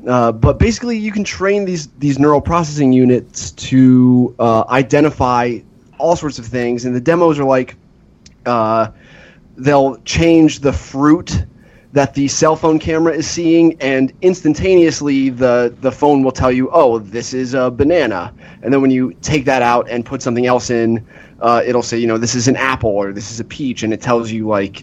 Uh, 0.06 0.32
but 0.32 0.58
basically, 0.58 0.98
you 0.98 1.12
can 1.12 1.24
train 1.24 1.64
these 1.64 1.88
these 1.98 2.18
neural 2.18 2.40
processing 2.40 2.92
units 2.92 3.52
to 3.52 4.34
uh, 4.38 4.64
identify 4.68 5.58
all 5.98 6.16
sorts 6.16 6.38
of 6.38 6.46
things, 6.46 6.84
and 6.84 6.94
the 6.94 7.00
demos 7.00 7.38
are 7.38 7.44
like 7.44 7.76
they'll 9.56 9.96
change 9.98 10.58
the 10.58 10.72
fruit 10.72 11.44
that 11.94 12.12
the 12.14 12.26
cell 12.26 12.56
phone 12.56 12.80
camera 12.80 13.14
is 13.14 13.26
seeing, 13.26 13.80
and 13.80 14.12
instantaneously 14.20 15.30
the 15.30 15.72
the 15.80 15.92
phone 15.92 16.24
will 16.24 16.32
tell 16.32 16.50
you, 16.50 16.68
"Oh, 16.72 16.98
this 16.98 17.32
is 17.32 17.54
a 17.54 17.70
banana." 17.70 18.34
And 18.62 18.72
then 18.72 18.82
when 18.82 18.90
you 18.90 19.14
take 19.22 19.44
that 19.44 19.62
out 19.62 19.88
and 19.88 20.04
put 20.04 20.20
something 20.20 20.44
else 20.44 20.70
in, 20.70 21.06
uh, 21.40 21.62
it'll 21.64 21.84
say, 21.84 21.96
you 21.96 22.08
know, 22.08 22.18
this 22.18 22.34
is 22.34 22.48
an 22.48 22.56
apple 22.56 22.90
or 22.90 23.12
this 23.12 23.30
is 23.30 23.38
a 23.38 23.44
peach, 23.44 23.84
and 23.84 23.92
it 23.92 24.00
tells 24.00 24.32
you 24.32 24.48
like 24.48 24.82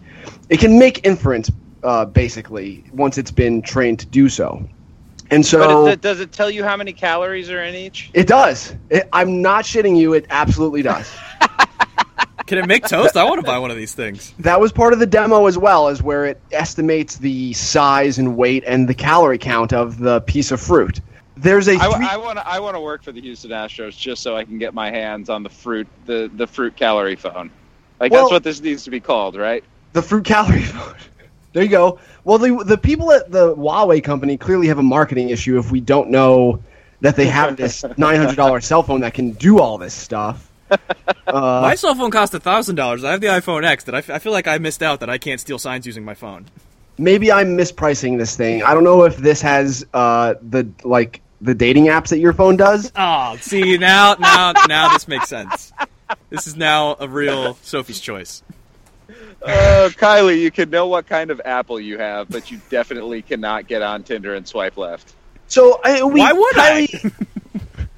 it 0.49 0.59
can 0.59 0.79
make 0.79 1.05
inference 1.05 1.51
uh, 1.83 2.05
basically 2.05 2.85
once 2.93 3.17
it's 3.17 3.31
been 3.31 3.61
trained 3.61 3.99
to 3.99 4.05
do 4.05 4.29
so. 4.29 4.65
And 5.31 5.45
so, 5.45 5.85
but 5.85 5.93
it, 5.93 6.01
does 6.01 6.21
it 6.21 6.31
tell 6.31 6.49
you 6.49 6.63
how 6.63 6.77
many 6.77 6.93
calories 6.93 7.49
are 7.49 7.63
in 7.63 7.75
each? 7.75 8.09
It 8.13 8.27
does. 8.27 8.73
It, 8.89 9.09
I'm 9.11 9.41
not 9.41 9.65
shitting 9.65 9.97
you. 9.97 10.13
It 10.13 10.25
absolutely 10.29 10.81
does. 10.81 11.11
Can 12.51 12.57
it 12.57 12.67
make 12.67 12.85
toast? 12.85 13.15
I 13.15 13.23
want 13.23 13.39
to 13.39 13.47
buy 13.47 13.59
one 13.59 13.71
of 13.71 13.77
these 13.77 13.93
things. 13.93 14.33
That 14.39 14.59
was 14.59 14.73
part 14.73 14.91
of 14.91 14.99
the 14.99 15.05
demo 15.05 15.45
as 15.45 15.57
well, 15.57 15.87
as 15.87 16.03
where 16.03 16.25
it 16.25 16.41
estimates 16.51 17.15
the 17.15 17.53
size 17.53 18.17
and 18.17 18.35
weight 18.35 18.65
and 18.67 18.89
the 18.89 18.93
calorie 18.93 19.37
count 19.37 19.71
of 19.71 19.99
the 19.99 20.19
piece 20.19 20.51
of 20.51 20.59
fruit. 20.59 20.99
There's 21.37 21.69
a. 21.69 21.79
Three- 21.79 22.05
I, 22.05 22.15
I 22.15 22.17
want 22.17 22.39
to. 22.39 22.45
I 22.45 22.59
want 22.59 22.75
to 22.75 22.81
work 22.81 23.03
for 23.03 23.13
the 23.13 23.21
Houston 23.21 23.51
Astros 23.51 23.97
just 23.97 24.21
so 24.21 24.35
I 24.35 24.43
can 24.43 24.57
get 24.57 24.73
my 24.73 24.91
hands 24.91 25.29
on 25.29 25.43
the 25.43 25.49
fruit, 25.49 25.87
the 26.05 26.29
the 26.35 26.45
fruit 26.45 26.75
calorie 26.75 27.15
phone. 27.15 27.51
Like 28.01 28.11
well, 28.11 28.23
that's 28.23 28.33
what 28.33 28.43
this 28.43 28.59
needs 28.59 28.83
to 28.83 28.89
be 28.89 28.99
called, 28.99 29.37
right? 29.37 29.63
The 29.93 30.01
fruit 30.01 30.25
calorie 30.25 30.61
phone. 30.63 30.95
There 31.53 31.63
you 31.63 31.69
go. 31.69 31.99
Well, 32.25 32.37
the 32.37 32.61
the 32.65 32.77
people 32.77 33.13
at 33.13 33.31
the 33.31 33.55
Huawei 33.55 34.03
company 34.03 34.35
clearly 34.35 34.67
have 34.67 34.77
a 34.77 34.83
marketing 34.83 35.29
issue 35.29 35.57
if 35.57 35.71
we 35.71 35.79
don't 35.79 36.09
know 36.09 36.61
that 36.99 37.15
they 37.15 37.27
have 37.27 37.55
this 37.55 37.85
nine 37.97 38.17
hundred 38.17 38.35
dollar 38.35 38.59
cell 38.59 38.83
phone 38.83 38.99
that 38.99 39.13
can 39.13 39.31
do 39.31 39.61
all 39.61 39.77
this 39.77 39.93
stuff. 39.93 40.50
Uh, 41.27 41.61
my 41.61 41.75
cell 41.75 41.95
phone 41.95 42.11
cost 42.11 42.33
thousand 42.33 42.75
dollars. 42.75 43.05
I 43.05 43.11
have 43.11 43.21
the 43.21 43.27
iPhone 43.27 43.63
X. 43.63 43.85
That 43.85 43.95
I, 43.95 43.99
f- 43.99 44.09
I 44.09 44.19
feel 44.19 44.33
like 44.33 44.47
I 44.47 44.57
missed 44.57 44.83
out 44.83 44.99
that 44.99 45.09
I 45.09 45.17
can't 45.17 45.39
steal 45.39 45.57
signs 45.57 45.85
using 45.85 46.03
my 46.03 46.13
phone. 46.13 46.45
Maybe 46.97 47.31
I'm 47.31 47.55
mispricing 47.57 48.17
this 48.17 48.35
thing. 48.35 48.63
I 48.63 48.73
don't 48.73 48.83
know 48.83 49.03
if 49.03 49.15
this 49.15 49.41
has 49.41 49.85
uh, 49.93 50.33
the 50.41 50.69
like 50.83 51.21
the 51.39 51.55
dating 51.55 51.85
apps 51.85 52.09
that 52.09 52.19
your 52.19 52.33
phone 52.33 52.57
does. 52.57 52.91
Oh, 52.97 53.37
see 53.37 53.77
now, 53.77 54.15
now, 54.19 54.53
now 54.67 54.91
this 54.93 55.07
makes 55.07 55.29
sense. 55.29 55.71
This 56.29 56.47
is 56.47 56.55
now 56.57 56.97
a 56.99 57.07
real 57.07 57.55
Sophie's 57.61 57.99
choice. 57.99 58.43
Uh, 59.41 59.89
Kiley, 59.93 60.39
you 60.39 60.51
can 60.51 60.69
know 60.69 60.87
what 60.87 61.07
kind 61.07 61.31
of 61.31 61.41
apple 61.45 61.79
you 61.79 61.97
have, 61.97 62.29
but 62.29 62.51
you 62.51 62.59
definitely 62.69 63.21
cannot 63.21 63.67
get 63.67 63.81
on 63.81 64.03
Tinder 64.03 64.35
and 64.35 64.47
swipe 64.47 64.77
left. 64.77 65.13
So 65.47 65.79
I, 65.83 66.03
we, 66.03 66.19
Why 66.19 66.33
would 66.33 66.57
I? 66.57 66.87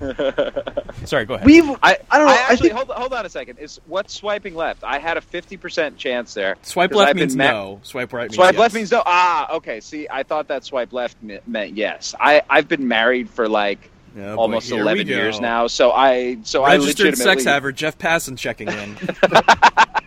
Kiley, 0.03 1.07
Sorry, 1.07 1.25
go 1.25 1.35
ahead. 1.35 1.45
We've 1.45 1.69
I, 1.81 1.97
I 2.09 2.17
don't 2.17 2.27
know. 2.27 2.33
I 2.33 2.35
I, 2.35 2.51
actually 2.51 2.69
think 2.69 2.73
hold, 2.73 2.89
hold 2.89 3.13
on 3.13 3.25
a 3.25 3.29
second. 3.29 3.59
Is 3.59 3.79
what's 3.87 4.13
swiping 4.13 4.55
left? 4.55 4.83
I 4.83 4.99
had 4.99 5.17
a 5.17 5.21
fifty 5.21 5.57
percent 5.57 5.97
chance 5.97 6.33
there. 6.33 6.55
Swipe 6.61 6.93
left 6.93 7.11
I've 7.11 7.15
means 7.15 7.35
ma- 7.35 7.51
no. 7.51 7.79
Swipe 7.83 8.13
right 8.13 8.23
means 8.23 8.35
Swipe 8.35 8.53
yes. 8.53 8.59
left 8.59 8.73
means 8.75 8.91
no. 8.91 9.03
Ah, 9.05 9.55
okay. 9.55 9.79
See, 9.79 10.07
I 10.09 10.23
thought 10.23 10.47
that 10.49 10.63
swipe 10.63 10.93
left 10.93 11.21
me- 11.21 11.39
meant 11.47 11.75
yes. 11.75 12.15
I 12.19 12.41
I've 12.49 12.67
been 12.67 12.87
married 12.87 13.29
for 13.29 13.47
like 13.47 13.89
Oh, 14.15 14.35
almost 14.35 14.67
here 14.67 14.75
we 14.75 14.81
eleven 14.81 15.07
years 15.07 15.39
now, 15.39 15.65
so 15.65 15.91
I 15.91 16.37
so 16.43 16.63
I 16.63 16.75
Registered 16.75 17.05
legitimately 17.05 17.41
sex 17.41 17.45
haver 17.45 17.71
Jeff 17.71 17.97
Passan 17.97 18.37
checking 18.37 18.67
in. 18.67 18.95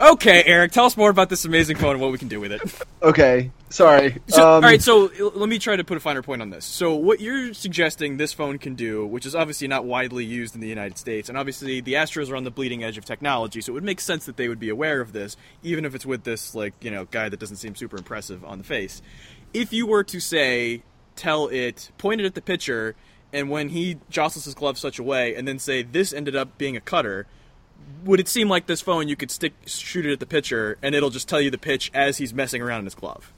okay, 0.00 0.42
Eric, 0.44 0.72
tell 0.72 0.86
us 0.86 0.96
more 0.96 1.10
about 1.10 1.28
this 1.28 1.44
amazing 1.44 1.76
phone 1.76 1.92
and 1.92 2.00
what 2.00 2.10
we 2.12 2.18
can 2.18 2.28
do 2.28 2.40
with 2.40 2.52
it. 2.52 2.62
okay. 3.02 3.50
Sorry. 3.70 4.16
So, 4.26 4.42
um, 4.42 4.54
all 4.54 4.60
right, 4.62 4.82
so 4.82 5.10
let 5.34 5.48
me 5.48 5.60
try 5.60 5.76
to 5.76 5.84
put 5.84 5.96
a 5.96 6.00
finer 6.00 6.22
point 6.22 6.42
on 6.42 6.50
this. 6.50 6.64
So, 6.64 6.96
what 6.96 7.20
you're 7.20 7.54
suggesting 7.54 8.16
this 8.16 8.32
phone 8.32 8.58
can 8.58 8.74
do, 8.74 9.06
which 9.06 9.26
is 9.26 9.36
obviously 9.36 9.68
not 9.68 9.84
widely 9.84 10.24
used 10.24 10.56
in 10.56 10.60
the 10.60 10.66
United 10.66 10.98
States, 10.98 11.28
and 11.28 11.38
obviously 11.38 11.80
the 11.80 11.94
Astros 11.94 12.30
are 12.30 12.36
on 12.36 12.42
the 12.42 12.50
bleeding 12.50 12.82
edge 12.82 12.98
of 12.98 13.04
technology, 13.04 13.60
so 13.60 13.70
it 13.70 13.74
would 13.74 13.84
make 13.84 14.00
sense 14.00 14.26
that 14.26 14.36
they 14.36 14.48
would 14.48 14.58
be 14.58 14.70
aware 14.70 15.00
of 15.00 15.12
this, 15.12 15.36
even 15.62 15.84
if 15.84 15.94
it's 15.94 16.04
with 16.04 16.24
this 16.24 16.52
like 16.52 16.74
you 16.80 16.90
know 16.90 17.04
guy 17.04 17.28
that 17.28 17.38
doesn't 17.38 17.58
seem 17.58 17.76
super 17.76 17.96
impressive 17.96 18.44
on 18.44 18.58
the 18.58 18.64
face. 18.64 19.02
If 19.54 19.72
you 19.72 19.86
were 19.86 20.02
to 20.04 20.18
say, 20.18 20.82
tell 21.14 21.46
it, 21.46 21.92
point 21.96 22.20
it 22.20 22.24
at 22.24 22.34
the 22.34 22.42
pitcher, 22.42 22.96
and 23.32 23.50
when 23.50 23.68
he 23.68 23.98
jostles 24.08 24.46
his 24.46 24.54
glove 24.54 24.78
such 24.78 24.98
a 24.98 25.04
way, 25.04 25.36
and 25.36 25.46
then 25.46 25.60
say 25.60 25.84
this 25.84 26.12
ended 26.12 26.34
up 26.34 26.58
being 26.58 26.76
a 26.76 26.80
cutter. 26.80 27.28
Would 28.04 28.20
it 28.20 28.28
seem 28.28 28.48
like 28.48 28.66
this 28.66 28.80
phone 28.80 29.08
you 29.08 29.16
could 29.16 29.30
stick 29.30 29.52
shoot 29.66 30.06
it 30.06 30.12
at 30.12 30.20
the 30.20 30.26
pitcher 30.26 30.78
and 30.82 30.94
it'll 30.94 31.10
just 31.10 31.28
tell 31.28 31.40
you 31.40 31.50
the 31.50 31.58
pitch 31.58 31.90
as 31.92 32.18
he's 32.18 32.32
messing 32.32 32.62
around 32.62 32.80
in 32.80 32.84
his 32.86 32.94
glove? 32.94 33.32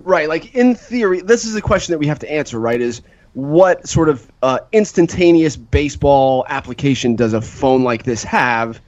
Right, 0.00 0.28
like 0.28 0.54
in 0.54 0.74
theory, 0.74 1.20
this 1.20 1.44
is 1.44 1.54
a 1.54 1.60
question 1.60 1.92
that 1.92 1.98
we 1.98 2.06
have 2.06 2.18
to 2.20 2.32
answer, 2.32 2.58
right? 2.58 2.80
Is 2.80 3.02
what 3.34 3.86
sort 3.86 4.08
of 4.08 4.30
uh, 4.42 4.60
instantaneous 4.72 5.56
baseball 5.56 6.46
application 6.48 7.16
does 7.16 7.34
a 7.34 7.40
phone 7.40 7.84
like 7.84 8.04
this 8.04 8.24
have? 8.24 8.80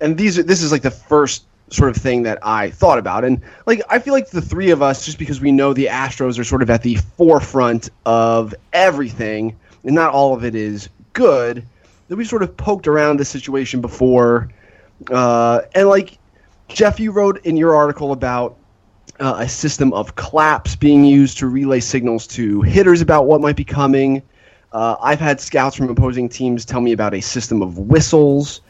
And 0.00 0.18
these, 0.18 0.38
are, 0.38 0.42
this 0.42 0.62
is 0.62 0.70
like 0.70 0.82
the 0.82 0.90
first 0.90 1.44
sort 1.70 1.90
of 1.90 1.96
thing 1.96 2.22
that 2.22 2.38
I 2.42 2.70
thought 2.70 2.98
about, 2.98 3.24
and 3.24 3.42
like 3.66 3.82
I 3.90 3.98
feel 3.98 4.14
like 4.14 4.30
the 4.30 4.40
three 4.40 4.70
of 4.70 4.82
us, 4.82 5.04
just 5.04 5.18
because 5.18 5.40
we 5.40 5.52
know 5.52 5.72
the 5.72 5.86
Astros 5.86 6.38
are 6.38 6.44
sort 6.44 6.62
of 6.62 6.70
at 6.70 6.82
the 6.82 6.96
forefront 6.96 7.90
of 8.06 8.54
everything, 8.72 9.56
and 9.84 9.94
not 9.94 10.12
all 10.12 10.34
of 10.34 10.44
it 10.44 10.54
is 10.54 10.88
good, 11.12 11.64
that 12.08 12.16
we 12.16 12.24
sort 12.24 12.42
of 12.42 12.56
poked 12.56 12.86
around 12.88 13.18
this 13.18 13.28
situation 13.28 13.80
before, 13.80 14.50
uh, 15.10 15.60
and 15.74 15.88
like 15.88 16.18
Jeff, 16.68 17.00
you 17.00 17.12
wrote 17.12 17.44
in 17.44 17.56
your 17.56 17.74
article 17.74 18.12
about 18.12 18.56
uh, 19.20 19.36
a 19.38 19.48
system 19.48 19.92
of 19.92 20.14
claps 20.16 20.76
being 20.76 21.04
used 21.04 21.38
to 21.38 21.46
relay 21.46 21.80
signals 21.80 22.26
to 22.26 22.62
hitters 22.62 23.00
about 23.00 23.26
what 23.26 23.40
might 23.40 23.56
be 23.56 23.64
coming. 23.64 24.22
Uh, 24.72 24.96
I've 25.00 25.20
had 25.20 25.40
scouts 25.40 25.76
from 25.76 25.88
opposing 25.88 26.28
teams 26.28 26.64
tell 26.64 26.80
me 26.80 26.92
about 26.92 27.14
a 27.14 27.20
system 27.20 27.62
of 27.62 27.78
whistles. 27.78 28.60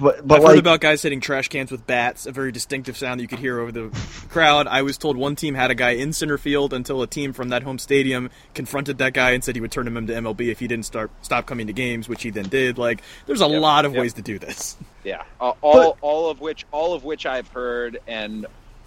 But 0.00 0.26
but 0.26 0.36
I've 0.36 0.42
like 0.42 0.50
heard 0.52 0.58
about 0.58 0.80
guys 0.80 1.02
hitting 1.02 1.20
trash 1.20 1.48
cans 1.48 1.70
with 1.70 1.86
bats, 1.86 2.26
a 2.26 2.32
very 2.32 2.52
distinctive 2.52 2.96
sound 2.96 3.20
that 3.20 3.22
you 3.22 3.28
could 3.28 3.38
hear 3.38 3.60
over 3.60 3.70
the 3.72 3.90
crowd. 4.28 4.66
I 4.66 4.82
was 4.82 4.98
told 4.98 5.16
one 5.16 5.36
team 5.36 5.54
had 5.54 5.70
a 5.70 5.74
guy 5.74 5.90
in 5.90 6.12
center 6.12 6.38
field 6.38 6.72
until 6.72 7.02
a 7.02 7.06
team 7.06 7.32
from 7.32 7.50
that 7.50 7.62
home 7.62 7.78
stadium 7.78 8.30
confronted 8.54 8.98
that 8.98 9.12
guy 9.12 9.32
and 9.32 9.44
said 9.44 9.54
he 9.54 9.60
would 9.60 9.72
turn 9.72 9.86
him 9.86 9.96
into 9.96 10.12
MLB 10.12 10.50
if 10.50 10.60
he 10.60 10.66
didn't 10.66 10.86
start 10.86 11.10
stop 11.22 11.46
coming 11.46 11.66
to 11.66 11.72
games, 11.72 12.08
which 12.08 12.22
he 12.22 12.30
then 12.30 12.48
did. 12.48 12.78
Like, 12.78 13.02
there's 13.26 13.42
a 13.42 13.46
Yep, 13.48 13.60
lot 13.60 13.84
of 13.84 13.92
yep. 13.92 14.00
ways 14.00 14.14
to 14.14 14.22
do 14.22 14.38
this. 14.38 14.76
Yeah, 15.02 15.22
uh, 15.40 15.54
all 15.62 15.96
all 16.02 16.28
of 16.28 16.40
which 16.40 16.66
all 16.72 16.92
of 16.92 17.04
which 17.04 17.24
I've 17.24 17.48
heard, 17.48 17.98
and 18.06 18.44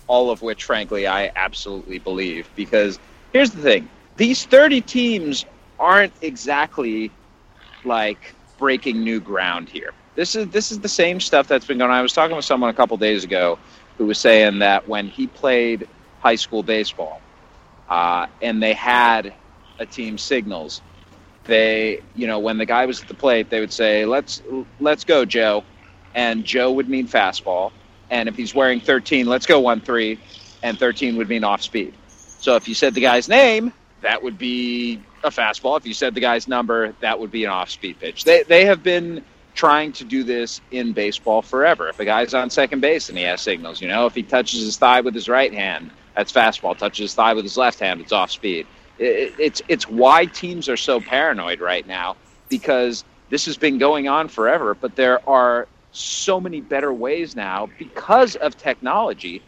all 0.07 0.29
of 0.29 0.43
which, 0.43 0.63
frankly, 0.65 1.07
I 1.07 1.31
absolutely 1.35 1.97
believe. 1.97 2.47
Because 2.55 2.99
here's 3.31 3.49
the 3.49 3.61
thing: 3.63 3.89
these 4.15 4.45
thirty 4.45 4.79
teams 4.79 5.43
aren't 5.79 6.13
exactly 6.21 7.11
like 7.83 8.35
breaking 8.59 9.03
new 9.03 9.19
ground 9.19 9.69
here. 9.69 9.91
This 10.15 10.35
is 10.35 10.47
this 10.49 10.71
is 10.71 10.79
the 10.79 10.89
same 10.89 11.19
stuff 11.19 11.47
that's 11.47 11.65
been 11.65 11.77
going 11.79 11.91
on. 11.91 11.97
I 11.97 12.01
was 12.01 12.13
talking 12.13 12.35
with 12.35 12.45
someone 12.45 12.69
a 12.69 12.73
couple 12.73 12.97
days 12.97 13.23
ago 13.23 13.57
who 13.97 14.05
was 14.05 14.19
saying 14.19 14.59
that 14.59 14.87
when 14.87 15.07
he 15.07 15.27
played 15.27 15.87
high 16.19 16.35
school 16.35 16.63
baseball, 16.63 17.21
uh, 17.89 18.27
and 18.41 18.61
they 18.61 18.73
had 18.73 19.33
a 19.79 19.85
team 19.85 20.17
signals, 20.17 20.81
they 21.45 22.01
you 22.15 22.27
know 22.27 22.39
when 22.39 22.57
the 22.57 22.65
guy 22.65 22.85
was 22.85 23.01
at 23.01 23.07
the 23.07 23.15
plate, 23.15 23.49
they 23.49 23.59
would 23.59 23.73
say, 23.73 24.05
"Let's 24.05 24.43
let's 24.79 25.03
go, 25.03 25.25
Joe," 25.25 25.63
and 26.13 26.45
Joe 26.45 26.71
would 26.73 26.89
mean 26.89 27.07
fastball, 27.07 27.71
and 28.11 28.29
if 28.29 28.35
he's 28.35 28.53
wearing 28.53 28.79
13, 28.79 29.25
let's 29.25 29.47
go 29.47 29.59
one 29.59 29.81
three, 29.81 30.19
and 30.61 30.77
13 30.77 31.15
would 31.17 31.29
mean 31.29 31.43
off 31.43 31.63
speed. 31.63 31.95
So 32.39 32.55
if 32.55 32.67
you 32.67 32.75
said 32.75 32.93
the 32.93 33.01
guy's 33.01 33.27
name, 33.27 33.73
that 34.01 34.21
would 34.21 34.37
be 34.37 35.01
a 35.23 35.29
fastball. 35.29 35.77
If 35.77 35.87
you 35.87 35.93
said 35.93 36.13
the 36.13 36.21
guy's 36.21 36.47
number, 36.47 36.93
that 36.99 37.19
would 37.19 37.31
be 37.31 37.45
an 37.45 37.49
off 37.49 37.71
speed 37.71 37.99
pitch. 37.99 38.25
They 38.25 38.43
they 38.43 38.65
have 38.65 38.83
been 38.83 39.23
trying 39.53 39.91
to 39.93 40.03
do 40.03 40.23
this 40.23 40.61
in 40.71 40.93
baseball 40.93 41.41
forever. 41.41 41.89
If 41.89 41.99
a 41.99 42.05
guy's 42.05 42.33
on 42.33 42.49
second 42.49 42.81
base 42.81 43.09
and 43.09 43.17
he 43.17 43.23
has 43.25 43.41
signals, 43.41 43.81
you 43.81 43.87
know, 43.87 44.05
if 44.05 44.15
he 44.15 44.23
touches 44.23 44.61
his 44.61 44.77
thigh 44.77 45.01
with 45.01 45.13
his 45.13 45.29
right 45.29 45.53
hand, 45.53 45.91
that's 46.15 46.31
fastball. 46.31 46.77
Touches 46.77 46.99
his 46.99 47.13
thigh 47.13 47.33
with 47.33 47.45
his 47.45 47.57
left 47.57 47.79
hand, 47.79 48.01
it's 48.01 48.11
off 48.11 48.31
speed. 48.31 48.67
It, 48.99 49.33
it's 49.39 49.61
it's 49.67 49.87
why 49.87 50.25
teams 50.25 50.69
are 50.69 50.77
so 50.77 50.99
paranoid 50.99 51.59
right 51.59 51.85
now 51.87 52.15
because 52.49 53.03
this 53.29 53.45
has 53.45 53.57
been 53.57 53.77
going 53.77 54.07
on 54.07 54.27
forever. 54.27 54.75
But 54.75 54.95
there 54.95 55.27
are 55.27 55.67
so 55.91 56.39
many 56.39 56.61
better 56.61 56.93
ways 56.93 57.35
now 57.35 57.69
because 57.77 58.35
of 58.37 58.57
technology 58.57 59.41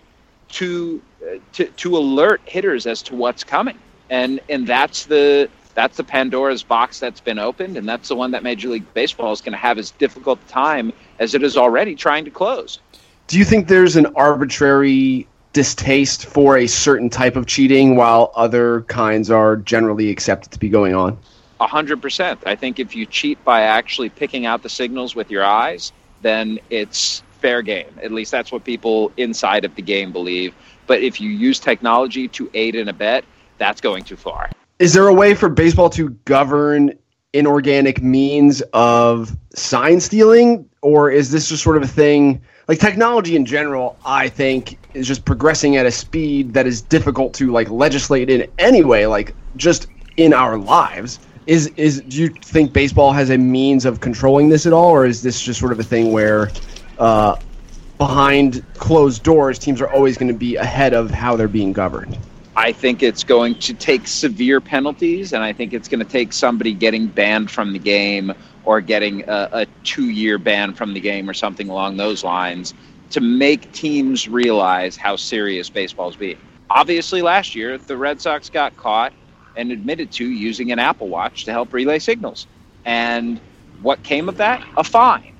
to 0.50 1.02
uh, 1.24 1.38
to 1.54 1.66
to 1.66 1.98
alert 1.98 2.42
hitters 2.46 2.88
as 2.88 3.02
to 3.04 3.16
what's 3.16 3.44
coming, 3.44 3.78
and 4.10 4.40
and 4.50 4.68
that's 4.68 5.06
the 5.06 5.50
that's 5.76 5.98
the 5.98 6.04
Pandora's 6.04 6.64
box 6.64 7.00
that's 7.00 7.20
been 7.20 7.38
opened, 7.38 7.78
and 7.78 7.88
that's 7.88 8.08
the 8.08 8.16
one 8.16 8.32
that 8.32 8.42
Major 8.44 8.70
League 8.70 8.92
Baseball 8.94 9.32
is 9.34 9.42
going 9.42 9.52
to 9.52 9.58
have 9.58 9.78
as 9.78 9.92
difficult 9.92 10.40
a 10.44 10.48
time 10.48 10.92
as 11.20 11.36
it 11.36 11.44
is 11.44 11.58
already 11.58 11.96
trying 11.96 12.26
to 12.26 12.32
close. 12.32 12.80
Do 13.28 13.38
you 13.38 13.46
think 13.46 13.68
there's 13.68 13.96
an 13.96 14.08
arbitrary 14.16 15.28
distaste 15.54 16.26
for 16.26 16.58
a 16.58 16.68
certain 16.68 17.10
type 17.10 17.36
of 17.36 17.46
cheating 17.46 17.96
while 17.96 18.32
other 18.36 18.82
kinds 18.84 19.30
are 19.30 19.58
generally 19.58 20.10
accepted 20.10 20.52
to 20.52 20.60
be 20.60 20.70
going 20.70 20.96
on? 20.96 21.18
A 21.60 21.68
hundred 21.68 22.02
percent. 22.02 22.42
I 22.46 22.56
think 22.56 22.80
if 22.80 22.96
you 22.96 23.06
cheat 23.06 23.44
by 23.46 23.62
actually 23.62 24.10
picking 24.10 24.46
out 24.46 24.64
the 24.64 24.70
signals 24.70 25.16
with 25.16 25.30
your 25.30 25.44
eyes, 25.44 25.92
then 26.22 26.60
it's 26.70 27.22
fair 27.40 27.62
game. 27.62 27.98
At 28.02 28.12
least 28.12 28.32
that's 28.32 28.52
what 28.52 28.64
people 28.64 29.12
inside 29.18 29.66
of 29.66 29.76
the 29.76 29.82
game 29.82 30.12
believe. 30.12 30.54
But 30.88 31.02
if 31.02 31.20
you 31.20 31.30
use 31.30 31.60
technology 31.60 32.28
to 32.30 32.50
aid 32.54 32.76
in 32.76 32.90
a 32.90 32.94
bet, 32.94 33.24
that's 33.58 33.82
going 33.82 34.04
too 34.04 34.18
far. 34.18 34.50
Is 34.78 34.92
there 34.92 35.08
a 35.08 35.14
way 35.14 35.36
for 35.36 35.48
baseball 35.48 35.90
to 35.92 36.10
govern 36.26 36.92
inorganic 37.32 38.02
means 38.02 38.62
of 38.74 39.36
sign 39.54 40.02
stealing, 40.02 40.70
or 40.82 41.10
is 41.10 41.32
this 41.32 41.48
just 41.48 41.64
sort 41.64 41.78
of 41.78 41.84
a 41.84 41.88
thing? 41.88 42.42
Like 42.68 42.80
technology 42.80 43.38
in 43.38 43.46
general, 43.46 43.98
I 44.06 44.28
think 44.28 44.78
is 44.94 45.08
just 45.08 45.24
progressing 45.24 45.78
at 45.78 45.86
a 45.86 45.92
speed 45.92 46.54
that 46.56 46.68
is 46.68 46.82
difficult 46.82 47.34
to 47.36 47.52
like 47.52 47.70
legislate 47.70 48.30
in 48.30 48.52
any 48.60 48.84
way, 48.84 49.08
like 49.08 49.34
just 49.56 49.88
in 50.18 50.34
our 50.34 50.58
lives. 50.58 51.20
Is 51.48 51.68
is 51.78 52.02
do 52.02 52.24
you 52.24 52.30
think 52.30 52.74
baseball 52.74 53.14
has 53.14 53.30
a 53.30 53.38
means 53.38 53.86
of 53.86 54.02
controlling 54.02 54.50
this 54.50 54.66
at 54.66 54.74
all, 54.74 54.90
or 54.90 55.06
is 55.06 55.22
this 55.22 55.42
just 55.42 55.58
sort 55.58 55.72
of 55.72 55.80
a 55.80 55.84
thing 55.84 56.12
where 56.12 56.52
uh, 57.00 57.38
behind 57.98 58.66
closed 58.74 59.24
doors, 59.24 59.58
teams 59.58 59.80
are 59.80 59.90
always 59.90 60.18
going 60.18 60.28
to 60.28 60.38
be 60.38 60.58
ahead 60.58 60.94
of 60.94 61.12
how 61.12 61.38
they're 61.38 61.48
being 61.48 61.72
governed? 61.72 62.18
I 62.58 62.72
think 62.72 63.04
it's 63.04 63.24
going 63.24 63.56
to 63.60 63.74
take 63.74 64.08
severe 64.08 64.62
penalties, 64.62 65.34
and 65.34 65.44
I 65.44 65.52
think 65.52 65.74
it's 65.74 65.90
going 65.90 66.00
to 66.00 66.10
take 66.10 66.32
somebody 66.32 66.74
getting 66.74 67.08
banned 67.08 67.52
from 67.52 67.74
the 67.74 67.80
game 67.80 68.34
or 68.64 68.80
getting 68.82 69.24
a, 69.28 69.50
a 69.52 69.66
two 69.84 70.10
year 70.10 70.38
ban 70.38 70.74
from 70.74 70.94
the 70.94 71.02
game 71.02 71.30
or 71.30 71.34
something 71.34 71.70
along 71.70 71.98
those 71.98 72.24
lines 72.24 72.74
to 73.12 73.22
make 73.22 73.72
teams 73.74 74.28
realize 74.28 74.96
how 74.96 75.16
serious 75.16 75.70
baseball's 75.70 76.16
being. 76.16 76.38
Obviously, 76.70 77.22
last 77.22 77.56
year, 77.56 77.78
the 77.78 77.98
Red 77.98 78.22
Sox 78.22 78.50
got 78.50 78.76
caught 78.78 79.14
and 79.56 79.72
admitted 79.72 80.12
to 80.14 80.26
using 80.26 80.72
an 80.72 80.80
Apple 80.80 81.10
Watch 81.10 81.46
to 81.46 81.52
help 81.52 81.74
relay 81.74 82.00
signals. 82.00 82.48
And 82.86 83.40
what 83.82 84.02
came 84.04 84.30
of 84.30 84.38
that? 84.38 84.64
A 84.78 84.84
fine. 84.84 85.34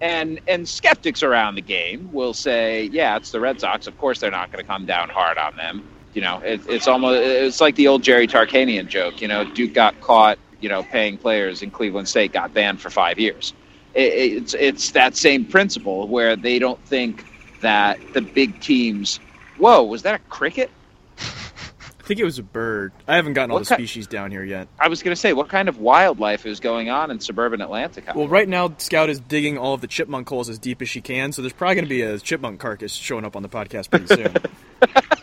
And 0.00 0.40
and 0.48 0.68
skeptics 0.68 1.22
around 1.22 1.54
the 1.54 1.62
game 1.62 2.12
will 2.12 2.34
say, 2.34 2.84
yeah, 2.84 3.16
it's 3.16 3.30
the 3.30 3.40
Red 3.40 3.60
Sox. 3.60 3.86
Of 3.86 3.96
course, 3.98 4.20
they're 4.20 4.30
not 4.30 4.52
going 4.52 4.62
to 4.62 4.68
come 4.68 4.84
down 4.84 5.08
hard 5.08 5.38
on 5.38 5.56
them. 5.56 5.84
You 6.16 6.22
know, 6.22 6.38
it, 6.38 6.62
it's 6.66 6.88
almost 6.88 7.20
it's 7.20 7.60
like 7.60 7.74
the 7.74 7.88
old 7.88 8.02
Jerry 8.02 8.26
Tarkanian 8.26 8.88
joke. 8.88 9.20
You 9.20 9.28
know, 9.28 9.44
Duke 9.44 9.74
got 9.74 10.00
caught, 10.00 10.38
you 10.62 10.68
know, 10.70 10.82
paying 10.82 11.18
players, 11.18 11.60
and 11.60 11.70
Cleveland 11.70 12.08
State 12.08 12.32
got 12.32 12.54
banned 12.54 12.80
for 12.80 12.88
five 12.88 13.18
years. 13.18 13.52
It, 13.92 14.14
it's 14.14 14.54
it's 14.54 14.90
that 14.92 15.14
same 15.14 15.44
principle 15.44 16.08
where 16.08 16.34
they 16.34 16.58
don't 16.58 16.82
think 16.86 17.26
that 17.60 17.98
the 18.14 18.22
big 18.22 18.62
teams. 18.62 19.20
Whoa, 19.58 19.84
was 19.84 20.04
that 20.04 20.14
a 20.14 20.18
cricket? 20.30 20.70
I 21.18 22.02
think 22.02 22.18
it 22.18 22.24
was 22.24 22.38
a 22.38 22.42
bird. 22.42 22.92
I 23.06 23.16
haven't 23.16 23.34
gotten 23.34 23.50
all 23.50 23.58
What 23.58 23.68
the 23.68 23.76
ki- 23.76 23.82
species 23.82 24.06
down 24.06 24.30
here 24.30 24.44
yet. 24.44 24.68
I 24.80 24.88
was 24.88 25.02
going 25.02 25.12
to 25.12 25.20
say, 25.20 25.34
what 25.34 25.50
kind 25.50 25.68
of 25.68 25.80
wildlife 25.80 26.46
is 26.46 26.60
going 26.60 26.88
on 26.88 27.10
in 27.10 27.20
suburban 27.20 27.60
Atlanta? 27.60 28.00
Well, 28.14 28.28
right 28.28 28.48
now, 28.48 28.74
Scout 28.78 29.10
is 29.10 29.20
digging 29.20 29.58
all 29.58 29.74
of 29.74 29.82
the 29.82 29.86
chipmunk 29.86 30.30
holes 30.30 30.48
as 30.48 30.58
deep 30.58 30.80
as 30.80 30.88
she 30.88 31.02
can, 31.02 31.32
so 31.32 31.42
there's 31.42 31.52
probably 31.52 31.74
going 31.74 31.84
to 31.84 31.90
be 31.90 32.00
a 32.00 32.18
chipmunk 32.18 32.58
carcass 32.58 32.92
showing 32.94 33.26
up 33.26 33.36
on 33.36 33.42
the 33.42 33.50
podcast 33.50 33.90
pretty 33.90 34.06
soon. 34.06 34.34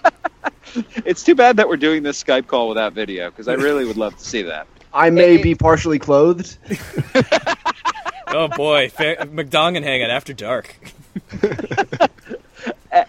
it's 1.05 1.23
too 1.23 1.35
bad 1.35 1.57
that 1.57 1.67
we're 1.67 1.77
doing 1.77 2.03
this 2.03 2.23
Skype 2.23 2.47
call 2.47 2.69
without 2.69 2.93
video 2.93 3.29
because 3.29 3.47
I 3.47 3.53
really 3.53 3.85
would 3.85 3.97
love 3.97 4.17
to 4.17 4.23
see 4.23 4.41
that. 4.43 4.67
I 4.93 5.09
may 5.09 5.41
be 5.41 5.55
partially 5.55 5.99
clothed. 5.99 6.57
Oh 8.33 8.47
boy, 8.47 8.89
Fa- 8.89 9.27
McDongan 9.31 9.83
hanging 9.83 10.09
after 10.09 10.33
dark. 10.33 10.75
Uh, 12.91 13.03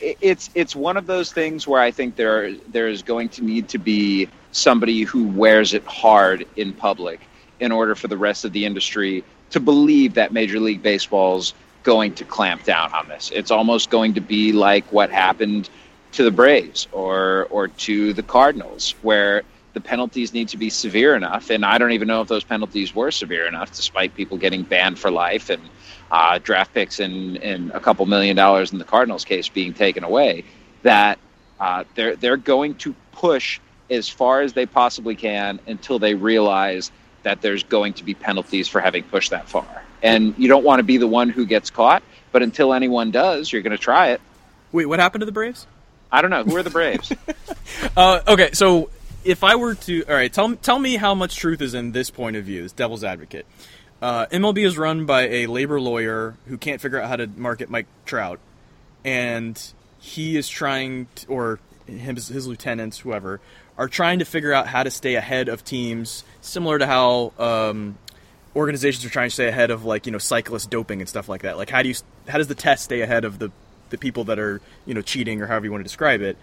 it's 0.00 0.50
it's 0.56 0.74
one 0.74 0.96
of 0.96 1.06
those 1.06 1.32
things 1.32 1.66
where 1.66 1.80
I 1.80 1.92
think 1.92 2.16
there 2.16 2.54
there 2.72 2.88
is 2.88 3.02
going 3.02 3.28
to 3.30 3.44
need 3.44 3.68
to 3.68 3.78
be 3.78 4.28
somebody 4.50 5.02
who 5.02 5.28
wears 5.28 5.74
it 5.74 5.84
hard 5.86 6.44
in 6.56 6.72
public 6.72 7.20
in 7.60 7.70
order 7.70 7.94
for 7.94 8.08
the 8.08 8.16
rest 8.16 8.44
of 8.44 8.52
the 8.52 8.64
industry 8.64 9.22
to 9.50 9.60
believe 9.60 10.14
that 10.14 10.32
Major 10.32 10.58
League 10.58 10.82
Baseball's 10.82 11.54
going 11.84 12.14
to 12.16 12.24
clamp 12.24 12.64
down 12.64 12.92
on 12.92 13.06
this. 13.06 13.30
It's 13.32 13.52
almost 13.52 13.90
going 13.90 14.12
to 14.14 14.20
be 14.20 14.52
like 14.52 14.84
what 14.92 15.08
happened 15.08 15.70
to 16.12 16.24
the 16.24 16.30
Braves 16.30 16.88
or 16.92 17.46
or 17.50 17.68
to 17.68 18.12
the 18.12 18.22
Cardinals, 18.22 18.94
where 19.02 19.42
the 19.74 19.80
penalties 19.80 20.32
need 20.32 20.48
to 20.48 20.56
be 20.56 20.70
severe 20.70 21.14
enough. 21.14 21.50
And 21.50 21.64
I 21.64 21.78
don't 21.78 21.92
even 21.92 22.08
know 22.08 22.20
if 22.20 22.28
those 22.28 22.44
penalties 22.44 22.94
were 22.94 23.10
severe 23.10 23.46
enough, 23.46 23.70
despite 23.74 24.14
people 24.14 24.36
getting 24.36 24.62
banned 24.62 24.98
for 24.98 25.10
life 25.10 25.50
and 25.50 25.62
uh, 26.10 26.38
draft 26.42 26.74
picks 26.74 26.98
and, 27.00 27.36
and 27.38 27.70
a 27.72 27.80
couple 27.80 28.04
million 28.06 28.34
dollars 28.34 28.72
in 28.72 28.78
the 28.78 28.84
Cardinals 28.84 29.24
case 29.24 29.48
being 29.48 29.74
taken 29.74 30.04
away. 30.04 30.44
That 30.82 31.18
uh, 31.60 31.84
they're 31.94 32.16
they're 32.16 32.36
going 32.36 32.76
to 32.76 32.94
push 33.12 33.60
as 33.90 34.08
far 34.08 34.40
as 34.40 34.52
they 34.52 34.66
possibly 34.66 35.16
can 35.16 35.60
until 35.66 35.98
they 35.98 36.14
realize 36.14 36.90
that 37.22 37.40
there's 37.40 37.64
going 37.64 37.94
to 37.94 38.04
be 38.04 38.14
penalties 38.14 38.68
for 38.68 38.80
having 38.80 39.02
pushed 39.02 39.30
that 39.30 39.48
far. 39.48 39.84
And 40.02 40.34
you 40.38 40.48
don't 40.48 40.64
want 40.64 40.78
to 40.78 40.84
be 40.84 40.96
the 40.98 41.06
one 41.06 41.28
who 41.28 41.46
gets 41.46 41.70
caught, 41.70 42.02
but 42.32 42.42
until 42.42 42.72
anyone 42.72 43.10
does, 43.10 43.52
you're 43.52 43.62
going 43.62 43.76
to 43.76 43.82
try 43.82 44.10
it. 44.10 44.20
Wait, 44.72 44.86
what 44.86 45.00
happened 45.00 45.22
to 45.22 45.26
the 45.26 45.32
Braves? 45.32 45.66
I 46.10 46.22
don't 46.22 46.30
know. 46.30 46.44
Who 46.44 46.56
are 46.56 46.62
the 46.62 46.70
Braves? 46.70 47.12
Uh, 47.96 48.20
okay, 48.26 48.50
so 48.54 48.90
if 49.24 49.44
I 49.44 49.54
were 49.54 49.74
to, 49.74 50.04
all 50.08 50.14
right, 50.14 50.32
tell 50.32 50.56
tell 50.56 50.78
me 50.78 50.96
how 50.96 51.14
much 51.14 51.36
truth 51.36 51.60
is 51.60 51.74
in 51.74 51.92
this 51.92 52.10
point 52.10 52.34
of 52.34 52.44
view, 52.44 52.62
this 52.62 52.72
devil's 52.72 53.04
advocate. 53.04 53.46
Uh, 54.00 54.26
MLB 54.26 54.64
is 54.64 54.78
run 54.78 55.06
by 55.06 55.28
a 55.28 55.46
labor 55.46 55.80
lawyer 55.80 56.34
who 56.46 56.56
can't 56.56 56.80
figure 56.80 57.00
out 57.00 57.08
how 57.08 57.16
to 57.16 57.26
market 57.26 57.68
Mike 57.68 57.86
Trout, 58.06 58.40
and 59.04 59.62
he 59.98 60.36
is 60.36 60.48
trying, 60.48 61.08
to, 61.16 61.28
or 61.28 61.60
his, 61.86 62.28
his 62.28 62.46
lieutenants, 62.46 62.98
whoever, 62.98 63.40
are 63.76 63.88
trying 63.88 64.18
to 64.20 64.24
figure 64.24 64.52
out 64.52 64.66
how 64.66 64.82
to 64.82 64.90
stay 64.90 65.14
ahead 65.14 65.48
of 65.48 65.64
teams, 65.64 66.24
similar 66.40 66.78
to 66.78 66.86
how 66.86 67.32
um, 67.38 67.98
organizations 68.56 69.04
are 69.04 69.10
trying 69.10 69.28
to 69.28 69.34
stay 69.34 69.48
ahead 69.48 69.70
of 69.70 69.84
like 69.84 70.06
you 70.06 70.12
know 70.12 70.18
cyclist 70.18 70.70
doping 70.70 71.00
and 71.00 71.08
stuff 71.08 71.28
like 71.28 71.42
that. 71.42 71.56
Like 71.56 71.70
how 71.70 71.82
do 71.82 71.88
you 71.88 71.94
how 72.26 72.38
does 72.38 72.48
the 72.48 72.54
test 72.54 72.84
stay 72.84 73.02
ahead 73.02 73.24
of 73.24 73.38
the 73.38 73.50
the 73.90 73.98
people 73.98 74.24
that 74.24 74.38
are 74.38 74.60
you 74.86 74.94
know 74.94 75.02
cheating 75.02 75.40
or 75.42 75.46
however 75.46 75.66
you 75.66 75.72
want 75.72 75.80
to 75.80 75.88
describe 75.88 76.20
it? 76.20 76.36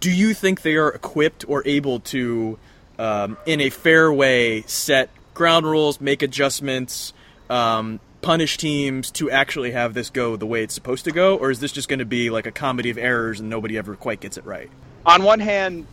Do 0.00 0.10
you 0.10 0.34
think 0.34 0.62
they 0.62 0.76
are 0.76 0.88
equipped 0.88 1.44
or 1.48 1.62
able 1.66 2.00
to, 2.00 2.58
um, 2.98 3.36
in 3.46 3.60
a 3.60 3.70
fair 3.70 4.12
way, 4.12 4.62
set 4.62 5.10
ground 5.34 5.66
rules, 5.66 6.00
make 6.00 6.22
adjustments, 6.22 7.12
um, 7.50 8.00
punish 8.22 8.56
teams 8.56 9.10
to 9.10 9.30
actually 9.30 9.72
have 9.72 9.94
this 9.94 10.08
go 10.08 10.36
the 10.36 10.46
way 10.46 10.62
it's 10.62 10.74
supposed 10.74 11.04
to 11.04 11.10
go, 11.10 11.36
or 11.36 11.50
is 11.50 11.60
this 11.60 11.72
just 11.72 11.88
going 11.88 11.98
to 11.98 12.04
be 12.04 12.30
like 12.30 12.46
a 12.46 12.52
comedy 12.52 12.90
of 12.90 12.98
errors 12.98 13.40
and 13.40 13.50
nobody 13.50 13.76
ever 13.76 13.96
quite 13.96 14.20
gets 14.20 14.36
it 14.36 14.46
right? 14.46 14.70
on 15.04 15.22
one 15.22 15.40
hand, 15.40 15.86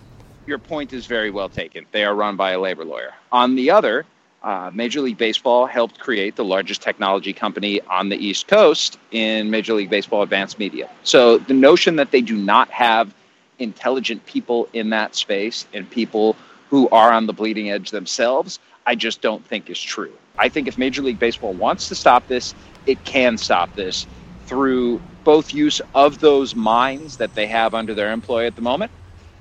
your 0.46 0.60
point 0.60 0.94
is 0.94 1.06
very 1.06 1.32
well 1.32 1.50
taken. 1.50 1.86
They 1.92 2.04
are 2.04 2.14
run 2.14 2.36
by 2.36 2.52
a 2.52 2.60
labor 2.60 2.86
lawyer. 2.86 3.14
On 3.32 3.56
the 3.56 3.72
other, 3.72 4.06
uh, 4.44 4.72
Major 4.74 5.02
League 5.02 5.18
Baseball 5.18 5.66
helped 5.66 6.00
create 6.00 6.36
the 6.36 6.46
largest 6.46 6.82
technology 6.82 7.34
company 7.34 7.82
on 7.82 8.10
the 8.10 8.16
East 8.16 8.48
Coast 8.48 8.98
in 9.12 9.50
Major 9.50 9.74
League 9.74 9.90
Baseball 9.90 10.22
Advanced 10.22 10.60
Media. 10.60 10.90
So 11.04 11.38
the 11.38 11.54
notion 11.54 11.98
that 11.98 12.12
they 12.12 12.22
do 12.22 12.36
not 12.36 12.70
have 12.70 13.14
intelligent 13.60 14.26
people 14.26 14.70
in 14.74 14.90
that 14.92 15.16
space 15.16 15.68
and 15.74 15.90
people 15.90 16.38
who 16.70 16.88
are 16.90 17.12
on 17.12 17.26
the 17.26 17.34
bleeding 17.34 17.70
edge 17.72 17.92
themselves, 17.92 18.60
I 18.86 18.96
just 18.96 19.22
don't 19.22 19.46
think 19.46 19.70
is 19.70 19.80
true. 19.80 20.14
I 20.38 20.48
think 20.48 20.68
if 20.68 20.78
Major 20.78 21.02
League 21.02 21.20
Baseball 21.20 21.54
wants 21.54 21.90
to 21.90 21.96
stop 21.96 22.28
this, 22.28 22.56
it 22.86 23.04
can 23.04 23.38
stop 23.38 23.76
this 23.76 24.08
through 24.46 25.02
both 25.26 25.54
use 25.54 25.82
of 25.94 26.20
those 26.20 26.56
minds 26.56 27.18
that 27.18 27.36
they 27.36 27.46
have 27.48 27.74
under 27.74 27.94
their 27.94 28.12
employ 28.12 28.46
at 28.48 28.56
the 28.56 28.62
moment, 28.62 28.92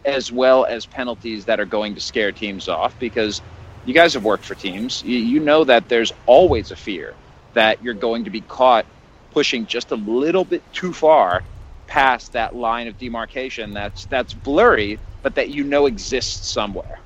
as 0.05 0.33
well 0.33 0.65
as 0.65 0.87
penalties 0.87 1.45
that 1.45 1.61
are 1.61 1.65
going 1.65 1.95
to 1.95 2.01
scare 2.01 2.33
teams 2.33 2.69
off. 2.69 2.99
Because 2.99 3.41
you 3.89 3.95
guys 3.95 4.15
have 4.15 4.25
worked 4.25 4.45
for 4.45 4.55
teams, 4.55 5.03
you, 5.03 5.19
you 5.19 5.41
know 5.41 5.65
that 5.65 5.89
there's 5.89 6.13
always 6.27 6.71
a 6.71 6.77
fear 6.77 7.15
that 7.55 7.83
you're 7.83 7.95
going 7.95 8.25
to 8.25 8.31
be 8.31 8.43
caught 8.43 8.87
pushing 9.33 9.67
just 9.67 9.91
a 9.91 9.97
little 9.97 10.45
bit 10.45 10.63
too 10.73 10.93
far 10.93 11.43
past 11.87 12.33
that 12.33 12.55
line 12.55 12.87
of 12.87 12.99
demarcation 12.99 13.73
that's 13.73 14.05
that's 14.07 14.35
blurry, 14.35 14.99
but 15.23 15.35
that 15.37 15.49
you 15.51 15.65
know 15.65 15.87
exists 15.87 16.49
somewhere. 16.49 17.01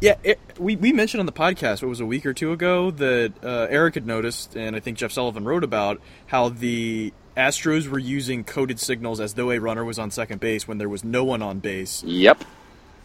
Yeah, 0.00 0.16
it, 0.24 0.40
we, 0.58 0.74
we 0.74 0.92
mentioned 0.92 1.20
on 1.20 1.26
the 1.26 1.32
podcast, 1.32 1.80
what 1.80 1.88
was 1.88 2.00
a 2.00 2.06
week 2.06 2.26
or 2.26 2.34
two 2.34 2.50
ago, 2.50 2.90
that 2.90 3.32
uh, 3.40 3.68
Eric 3.70 3.94
had 3.94 4.04
noticed, 4.04 4.56
and 4.56 4.74
I 4.74 4.80
think 4.80 4.98
Jeff 4.98 5.12
Sullivan 5.12 5.44
wrote 5.44 5.62
about 5.62 6.00
how 6.26 6.48
the 6.48 7.12
Astros 7.36 7.86
were 7.86 8.00
using 8.00 8.42
coded 8.42 8.80
signals 8.80 9.20
as 9.20 9.34
though 9.34 9.52
a 9.52 9.60
runner 9.60 9.84
was 9.84 10.00
on 10.00 10.10
second 10.10 10.40
base 10.40 10.66
when 10.66 10.78
there 10.78 10.88
was 10.88 11.04
no 11.04 11.22
one 11.22 11.40
on 11.40 11.60
base, 11.60 12.02
Yep. 12.02 12.42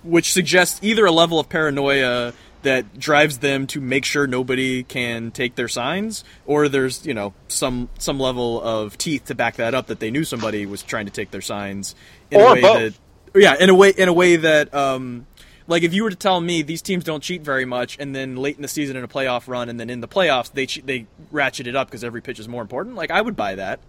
which 0.01 0.33
suggests 0.33 0.79
either 0.81 1.05
a 1.05 1.11
level 1.11 1.39
of 1.39 1.49
paranoia 1.49 2.33
that 2.63 2.99
drives 2.99 3.39
them 3.39 3.67
to 3.67 3.81
make 3.81 4.05
sure 4.05 4.27
nobody 4.27 4.83
can 4.83 5.31
take 5.31 5.55
their 5.55 5.67
signs, 5.67 6.23
or 6.45 6.67
there's 6.69 7.05
you 7.05 7.13
know 7.13 7.33
some 7.47 7.89
some 7.99 8.19
level 8.19 8.61
of 8.61 8.97
teeth 8.97 9.25
to 9.25 9.35
back 9.35 9.55
that 9.57 9.73
up 9.73 9.87
that 9.87 9.99
they 9.99 10.11
knew 10.11 10.23
somebody 10.23 10.65
was 10.65 10.83
trying 10.83 11.05
to 11.05 11.11
take 11.11 11.31
their 11.31 11.41
signs 11.41 11.95
in 12.31 12.41
Or 12.41 12.49
a 12.49 12.49
way 12.49 12.61
both. 12.61 12.73
that 12.73 12.93
yeah 13.35 13.55
in 13.59 13.69
a 13.69 13.75
way 13.75 13.89
in 13.91 14.07
a 14.09 14.13
way 14.13 14.35
that 14.37 14.73
um 14.73 15.27
like 15.67 15.83
if 15.83 15.93
you 15.93 16.03
were 16.03 16.09
to 16.09 16.15
tell 16.15 16.39
me 16.41 16.61
these 16.61 16.81
teams 16.81 17.03
don't 17.03 17.21
cheat 17.23 17.41
very 17.43 17.65
much 17.65 17.97
and 17.99 18.15
then 18.15 18.35
late 18.37 18.55
in 18.55 18.61
the 18.61 18.67
season 18.67 18.95
in 18.97 19.03
a 19.03 19.07
playoff 19.07 19.47
run 19.47 19.69
and 19.69 19.79
then 19.79 19.89
in 19.89 20.01
the 20.01 20.07
playoffs 20.07 20.51
they 20.51 20.65
they 20.81 21.07
ratchet 21.31 21.67
it 21.67 21.75
up 21.75 21.87
because 21.87 22.03
every 22.03 22.21
pitch 22.21 22.39
is 22.39 22.47
more 22.47 22.61
important 22.61 22.95
like 22.95 23.11
I 23.11 23.21
would 23.21 23.35
buy 23.35 23.55
that 23.55 23.79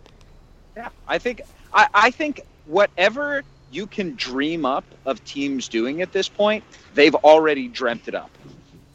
Yeah, 0.76 0.90
I 1.06 1.18
think 1.18 1.42
I, 1.72 1.88
I 1.94 2.10
think 2.10 2.42
whatever 2.66 3.44
you 3.70 3.86
can 3.86 4.14
dream 4.16 4.64
up 4.64 4.84
of 5.04 5.24
teams 5.24 5.68
doing 5.68 6.02
at 6.02 6.12
this 6.12 6.28
point, 6.28 6.64
they've 6.94 7.14
already 7.14 7.68
dreamt 7.68 8.08
it 8.08 8.14
up. 8.14 8.30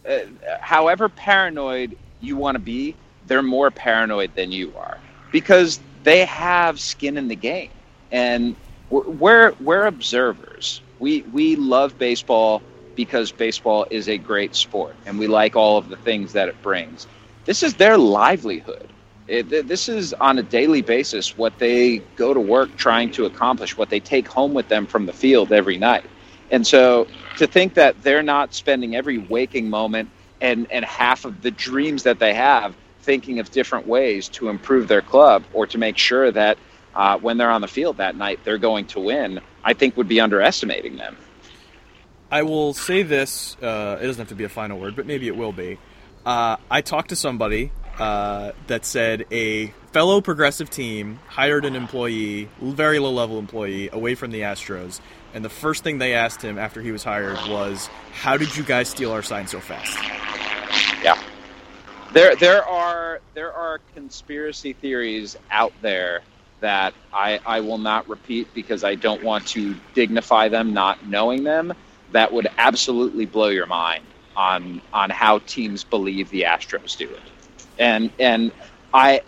Uh, 0.08 0.20
however 0.62 1.10
paranoid 1.10 1.98
you 2.22 2.36
want 2.36 2.56
to 2.56 2.60
be, 2.60 2.96
they're 3.28 3.44
more 3.44 3.72
paranoid 3.72 4.36
than 4.36 4.52
you 4.52 4.74
are 4.78 4.98
because 5.32 5.80
they 6.04 6.26
have 6.26 6.80
skin 6.80 7.18
in 7.18 7.28
the 7.28 7.36
game, 7.36 7.72
and 8.12 8.56
we're 8.90 9.54
we're, 9.54 9.86
observers. 9.86 10.82
We 11.00 11.22
we 11.22 11.56
love 11.56 11.98
baseball 11.98 12.62
because 12.96 13.32
baseball 13.32 13.88
is 13.90 14.10
a 14.10 14.18
great 14.18 14.56
sport, 14.56 14.96
and 15.06 15.18
we 15.20 15.28
like 15.28 15.56
all 15.56 15.78
of 15.78 15.90
the 15.90 15.98
things 15.98 16.34
that 16.34 16.50
it 16.50 16.62
brings. 16.62 17.08
This 17.46 17.64
is 17.64 17.76
their 17.76 17.98
livelihood. 17.98 18.90
It, 19.28 19.68
this 19.68 19.88
is 19.90 20.14
on 20.14 20.38
a 20.40 20.44
daily 20.44 20.82
basis 20.82 21.38
what 21.38 21.58
they 21.60 22.00
go 22.18 22.34
to 22.34 22.40
work 22.42 22.76
trying 22.78 23.12
to 23.12 23.26
accomplish, 23.26 23.78
what 23.78 23.90
they 23.90 24.00
take 24.02 24.28
home 24.28 24.54
with 24.54 24.68
them 24.68 24.86
from 24.86 25.06
the 25.06 25.14
field 25.14 25.52
every 25.54 25.78
night. 25.78 26.06
And 26.52 26.66
so 26.66 27.08
to 27.38 27.48
think 27.48 27.76
that 27.76 28.02
they're 28.04 28.24
not 28.24 28.54
spending 28.54 28.96
every 28.96 29.18
waking 29.18 29.70
moment 29.70 30.10
and, 30.42 30.72
and 30.72 30.86
half 30.86 31.26
of 31.26 31.42
the 31.42 31.52
dreams 31.52 32.04
that 32.04 32.20
they 32.20 32.34
have 32.34 32.76
thinking 33.02 33.40
of 33.40 33.52
different 33.52 33.88
ways 33.88 34.30
to 34.30 34.50
improve 34.50 34.88
their 34.88 35.02
club 35.02 35.44
or 35.54 35.68
to 35.68 35.78
make 35.78 35.98
sure 35.98 36.32
that 36.32 36.58
uh, 36.96 37.18
when 37.18 37.38
they're 37.38 37.52
on 37.52 37.62
the 37.62 37.68
field 37.68 37.98
that 37.98 38.16
night 38.16 38.40
they're 38.44 38.58
going 38.58 38.86
to 38.86 39.00
win, 39.00 39.42
I 39.64 39.74
think 39.74 39.98
would 39.98 40.08
be 40.08 40.20
underestimating 40.20 40.98
them. 40.98 41.18
I 42.32 42.44
will 42.44 42.74
say 42.74 43.04
this. 43.04 43.56
Uh, 43.62 43.98
it 44.02 44.06
doesn't 44.06 44.22
have 44.22 44.30
to 44.30 44.36
be 44.36 44.44
a 44.44 44.50
final 44.50 44.80
word, 44.80 44.96
but 44.96 45.06
maybe 45.06 45.28
it 45.28 45.36
will 45.36 45.52
be. 45.52 45.78
Uh, 46.26 46.58
I 46.72 46.82
talked 46.82 47.10
to 47.10 47.16
somebody 47.16 47.72
uh, 48.00 48.54
that 48.68 48.86
said 48.86 49.26
a 49.32 49.68
fellow 49.92 50.22
progressive 50.22 50.70
team 50.70 51.20
hired 51.28 51.66
an 51.66 51.76
employee, 51.76 52.50
very 52.60 53.00
low 53.00 53.12
level 53.12 53.38
employee, 53.38 53.90
away 53.92 54.16
from 54.16 54.32
the 54.32 54.42
Astros, 54.42 55.00
and 55.34 55.44
the 55.44 55.50
first 55.50 55.84
thing 55.84 55.98
they 55.98 56.14
asked 56.14 56.42
him 56.42 56.58
after 56.58 56.82
he 56.82 56.92
was 56.92 57.04
hired 57.04 57.38
was, 57.50 57.90
"How 58.12 58.38
did 58.38 58.56
you 58.56 58.64
guys 58.64 58.90
steal 58.90 59.12
our 59.12 59.24
sign 59.24 59.48
so 59.48 59.60
fast?" 59.60 59.98
Yeah. 61.04 61.22
There 62.14 62.36
there 62.36 62.64
are 62.66 63.20
there 63.34 63.52
are 63.52 63.80
conspiracy 63.94 64.74
theories 64.74 65.36
out 65.52 65.74
there 65.82 66.22
that 66.60 66.94
I, 67.12 67.42
I 67.46 67.60
will 67.60 67.78
not 67.78 68.08
repeat 68.08 68.48
because 68.54 68.86
I 68.86 68.96
don't 68.96 69.22
want 69.22 69.46
to 69.48 69.76
dignify 69.94 70.48
them 70.48 70.74
not 70.74 71.06
knowing 71.06 71.44
them 71.44 71.74
that 72.14 72.32
would 72.32 72.48
absolutely 72.58 73.26
blow 73.26 73.50
your 73.50 73.66
mind 73.66 74.06
on 74.36 74.82
on 74.94 75.10
how 75.10 75.40
teams 75.40 75.84
believe 75.84 76.30
the 76.30 76.44
Astros 76.44 76.96
do 76.96 77.10
it. 77.10 77.22
And 77.80 78.12
and 78.20 78.52
I 78.94 79.22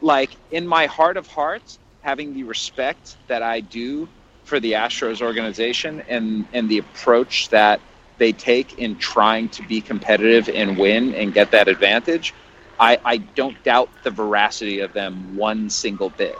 like 0.00 0.30
in 0.50 0.66
my 0.66 0.86
heart 0.86 1.16
of 1.16 1.26
hearts 1.26 1.78
having 2.02 2.34
the 2.34 2.44
respect 2.44 3.16
that 3.28 3.42
I 3.42 3.60
do 3.60 4.08
for 4.50 4.58
the 4.60 4.72
Astros 4.72 5.22
organization 5.22 6.02
and 6.08 6.44
and 6.52 6.68
the 6.68 6.78
approach 6.78 7.48
that 7.50 7.80
they 8.18 8.32
take 8.32 8.78
in 8.78 8.98
trying 8.98 9.48
to 9.50 9.62
be 9.66 9.80
competitive 9.80 10.48
and 10.52 10.76
win 10.76 11.14
and 11.14 11.32
get 11.32 11.52
that 11.52 11.68
advantage, 11.68 12.34
I, 12.78 12.98
I 13.04 13.16
don't 13.38 13.56
doubt 13.64 13.88
the 14.02 14.10
veracity 14.10 14.80
of 14.80 14.92
them 14.92 15.36
one 15.36 15.70
single 15.70 16.10
bit. 16.10 16.36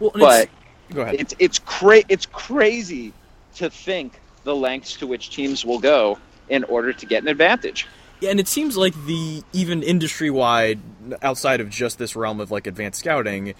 Well, 0.00 0.10
But 0.14 0.20
it's- 0.22 0.48
go 0.94 1.02
ahead. 1.02 1.16
it's 1.20 1.34
it's 1.38 1.58
cra- 1.60 2.02
it's 2.08 2.26
crazy 2.26 3.12
to 3.56 3.68
think 3.70 4.18
the 4.44 4.56
lengths 4.56 4.96
to 4.96 5.06
which 5.06 5.30
teams 5.30 5.64
will 5.64 5.78
go 5.78 6.18
in 6.48 6.64
order 6.64 6.92
to 6.94 7.06
get 7.06 7.22
an 7.22 7.28
advantage. 7.28 7.86
Yeah, 8.22 8.30
and 8.30 8.38
it 8.38 8.46
seems 8.46 8.76
like 8.76 8.94
the 9.06 9.42
even 9.52 9.82
industry 9.82 10.30
wide, 10.30 10.78
outside 11.22 11.60
of 11.60 11.68
just 11.68 11.98
this 11.98 12.14
realm 12.14 12.38
of 12.38 12.52
like 12.52 12.68
advanced 12.68 13.00
scouting, 13.00 13.54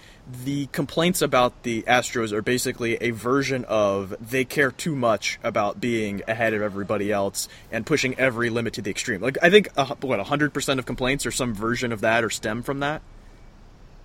the 0.45 0.67
complaints 0.67 1.21
about 1.21 1.63
the 1.63 1.81
Astros 1.81 2.31
are 2.31 2.41
basically 2.41 2.95
a 3.01 3.11
version 3.11 3.65
of 3.65 4.15
they 4.21 4.45
care 4.45 4.71
too 4.71 4.95
much 4.95 5.37
about 5.43 5.81
being 5.81 6.21
ahead 6.29 6.53
of 6.53 6.61
everybody 6.61 7.11
else 7.11 7.49
and 7.73 7.85
pushing 7.85 8.17
every 8.17 8.49
limit 8.49 8.75
to 8.75 8.81
the 8.81 8.89
extreme. 8.89 9.19
Like 9.19 9.37
I 9.41 9.49
think 9.49 9.67
uh, 9.75 9.95
what 9.99 10.21
hundred 10.21 10.53
percent 10.53 10.79
of 10.79 10.85
complaints 10.85 11.25
or 11.25 11.31
some 11.31 11.53
version 11.53 11.91
of 11.91 11.99
that 11.99 12.23
or 12.23 12.29
stem 12.29 12.63
from 12.63 12.79
that. 12.79 13.01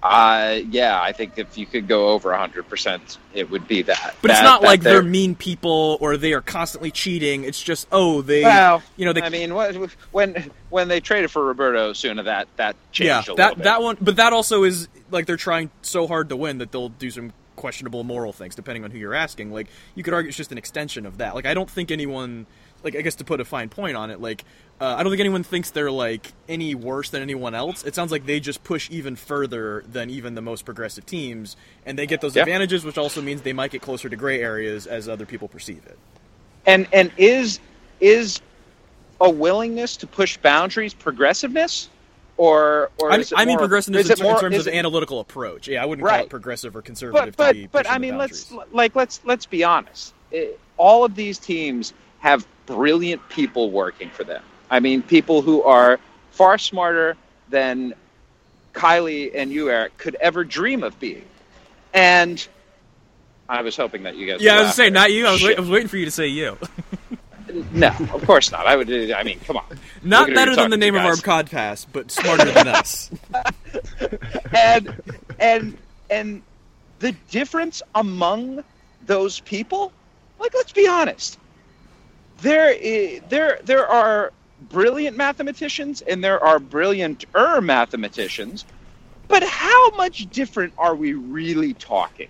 Uh, 0.00 0.60
yeah, 0.70 1.00
I 1.00 1.10
think 1.10 1.38
if 1.38 1.58
you 1.58 1.66
could 1.66 1.88
go 1.88 2.10
over 2.10 2.30
100%, 2.30 3.18
it 3.34 3.50
would 3.50 3.66
be 3.66 3.82
that. 3.82 4.14
But 4.22 4.30
it's 4.30 4.42
not 4.42 4.62
that 4.62 4.66
like 4.66 4.80
they're 4.82 4.94
they're- 4.94 5.02
mean 5.02 5.34
people 5.34 5.98
or 6.00 6.16
they 6.16 6.32
are 6.34 6.40
constantly 6.40 6.92
cheating. 6.92 7.42
It's 7.42 7.60
just 7.60 7.88
oh 7.90 8.22
they 8.22 8.42
Well, 8.42 8.82
you 8.96 9.04
know 9.04 9.12
they 9.12 9.22
I 9.22 9.28
mean, 9.28 9.50
when 10.12 10.50
when 10.70 10.88
they 10.88 11.00
traded 11.00 11.30
for 11.32 11.44
Roberto 11.44 11.90
Osuna, 11.90 12.22
that 12.24 12.46
that 12.56 12.76
changed 12.92 13.08
yeah 13.08 13.18
a 13.18 13.20
little 13.20 13.36
that 13.36 13.58
that 13.58 13.82
one 13.82 13.96
but 14.00 14.16
that 14.16 14.32
also 14.32 14.62
is 14.62 14.88
like 15.10 15.26
they're 15.26 15.36
trying 15.36 15.70
so 15.82 16.06
hard 16.06 16.28
to 16.28 16.36
win 16.36 16.58
that 16.58 16.70
they'll 16.70 16.90
do 16.90 17.10
some 17.10 17.32
questionable 17.56 18.04
moral 18.04 18.32
things 18.32 18.54
depending 18.54 18.84
on 18.84 18.90
who 18.92 18.98
you're 18.98 19.14
asking 19.14 19.50
like 19.50 19.66
you 19.96 20.04
could 20.04 20.14
argue 20.14 20.28
it's 20.28 20.36
just 20.36 20.52
an 20.52 20.58
extension 20.58 21.04
of 21.04 21.18
that 21.18 21.34
like 21.34 21.44
i 21.44 21.54
don't 21.54 21.68
think 21.68 21.90
anyone 21.90 22.46
like 22.84 22.94
i 22.94 23.00
guess 23.00 23.16
to 23.16 23.24
put 23.24 23.40
a 23.40 23.44
fine 23.44 23.68
point 23.68 23.96
on 23.96 24.12
it 24.12 24.20
like 24.20 24.44
uh, 24.80 24.94
i 24.98 25.02
don't 25.02 25.10
think 25.10 25.20
anyone 25.20 25.42
thinks 25.42 25.70
they're 25.70 25.90
like 25.90 26.32
any 26.48 26.74
worse 26.74 27.10
than 27.10 27.22
anyone 27.22 27.54
else 27.54 27.84
it 27.84 27.94
sounds 27.94 28.10
like 28.12 28.26
they 28.26 28.40
just 28.40 28.62
push 28.64 28.88
even 28.90 29.16
further 29.16 29.82
than 29.90 30.10
even 30.10 30.34
the 30.34 30.40
most 30.42 30.64
progressive 30.64 31.04
teams 31.06 31.56
and 31.86 31.98
they 31.98 32.06
get 32.06 32.20
those 32.20 32.34
Yeah. 32.36 32.42
advantages 32.42 32.84
which 32.84 32.98
also 32.98 33.20
means 33.22 33.42
they 33.42 33.52
might 33.52 33.70
get 33.70 33.82
closer 33.82 34.08
to 34.08 34.16
gray 34.16 34.40
areas 34.42 34.86
as 34.86 35.08
other 35.08 35.26
people 35.26 35.48
perceive 35.48 35.84
it 35.86 35.98
and 36.66 36.86
and 36.92 37.10
is 37.16 37.60
is 38.00 38.40
a 39.20 39.28
willingness 39.30 39.96
to 39.96 40.06
push 40.06 40.36
boundaries 40.36 40.94
progressiveness, 40.94 41.88
or 42.36 42.90
or 43.00 43.10
I, 43.10 43.24
I 43.34 43.44
mean 43.44 43.54
more- 43.54 43.58
progressiveness 43.58 44.08
in, 44.10 44.22
more- 44.22 44.34
in 44.34 44.40
terms 44.40 44.58
of 44.58 44.68
it- 44.68 44.74
analytical 44.74 45.18
approach 45.18 45.66
yeah 45.66 45.82
i 45.82 45.86
wouldn't 45.86 46.06
call 46.06 46.20
it 46.20 46.30
progressive 46.30 46.76
or 46.76 46.82
conservative 46.82 47.36
but 47.36 47.48
to 47.48 47.54
be 47.54 47.62
but 47.66 47.84
but 47.84 47.90
I 47.90 47.98
mean, 47.98 48.16
let's 48.16 48.52
like 48.70 48.94
let's 48.94 49.20
let's 49.24 49.44
be 49.46 49.64
honest. 49.64 50.14
It, 50.30 50.60
all 50.76 51.04
of 51.04 51.16
these 51.16 51.38
teams 51.38 51.94
have 52.20 52.46
brilliant 52.66 53.26
people 53.30 53.70
working 53.72 54.10
for 54.10 54.22
them. 54.24 54.42
I 54.70 54.80
mean, 54.80 55.02
people 55.02 55.42
who 55.42 55.62
are 55.62 55.98
far 56.30 56.58
smarter 56.58 57.16
than 57.48 57.94
Kiley 58.74 59.30
and 59.34 59.50
you, 59.50 59.70
Eric, 59.70 59.96
could 59.98 60.14
ever 60.16 60.44
dream 60.44 60.82
of 60.82 60.98
being. 61.00 61.24
And 61.94 62.46
I 63.48 63.62
was 63.62 63.76
hoping 63.76 64.02
that 64.04 64.16
you 64.16 64.26
guys. 64.26 64.40
Yeah, 64.40 64.58
I 64.58 64.62
was 64.62 64.74
saying 64.74 64.92
not 64.92 65.12
you. 65.12 65.26
I 65.26 65.32
was, 65.32 65.42
wait, 65.42 65.56
I 65.56 65.60
was 65.60 65.70
waiting 65.70 65.88
for 65.88 65.96
you 65.96 66.04
to 66.04 66.10
say 66.10 66.26
you. 66.26 66.56
No, 67.72 67.88
of 67.88 68.26
course 68.26 68.52
not. 68.52 68.66
I 68.66 68.76
would. 68.76 68.90
I 69.10 69.22
mean, 69.22 69.40
come 69.40 69.56
on. 69.56 69.64
Not 70.02 70.28
Look 70.28 70.28
at 70.28 70.28
who 70.28 70.34
better 70.34 70.56
than 70.56 70.70
the 70.70 70.76
name 70.76 70.94
of 70.94 71.02
our 71.06 71.14
podcast, 71.14 71.86
but 71.94 72.10
smarter 72.10 72.44
than 72.44 72.68
us. 72.68 73.10
and 74.54 75.02
and 75.40 75.78
and 76.10 76.42
the 76.98 77.12
difference 77.30 77.82
among 77.94 78.62
those 79.06 79.40
people 79.40 79.92
like 80.38 80.52
let's 80.54 80.72
be 80.72 80.86
honest 80.86 81.38
there 82.42 82.74
there 83.28 83.60
there 83.64 83.86
are 83.86 84.32
brilliant 84.60 85.16
mathematicians 85.16 86.00
and 86.02 86.22
there 86.22 86.42
are 86.42 86.58
brillianter 86.58 87.62
mathematicians 87.62 88.64
but 89.28 89.42
how 89.42 89.90
much 89.96 90.28
different 90.30 90.72
are 90.78 90.96
we 90.96 91.12
really 91.12 91.74
talking? 91.74 92.28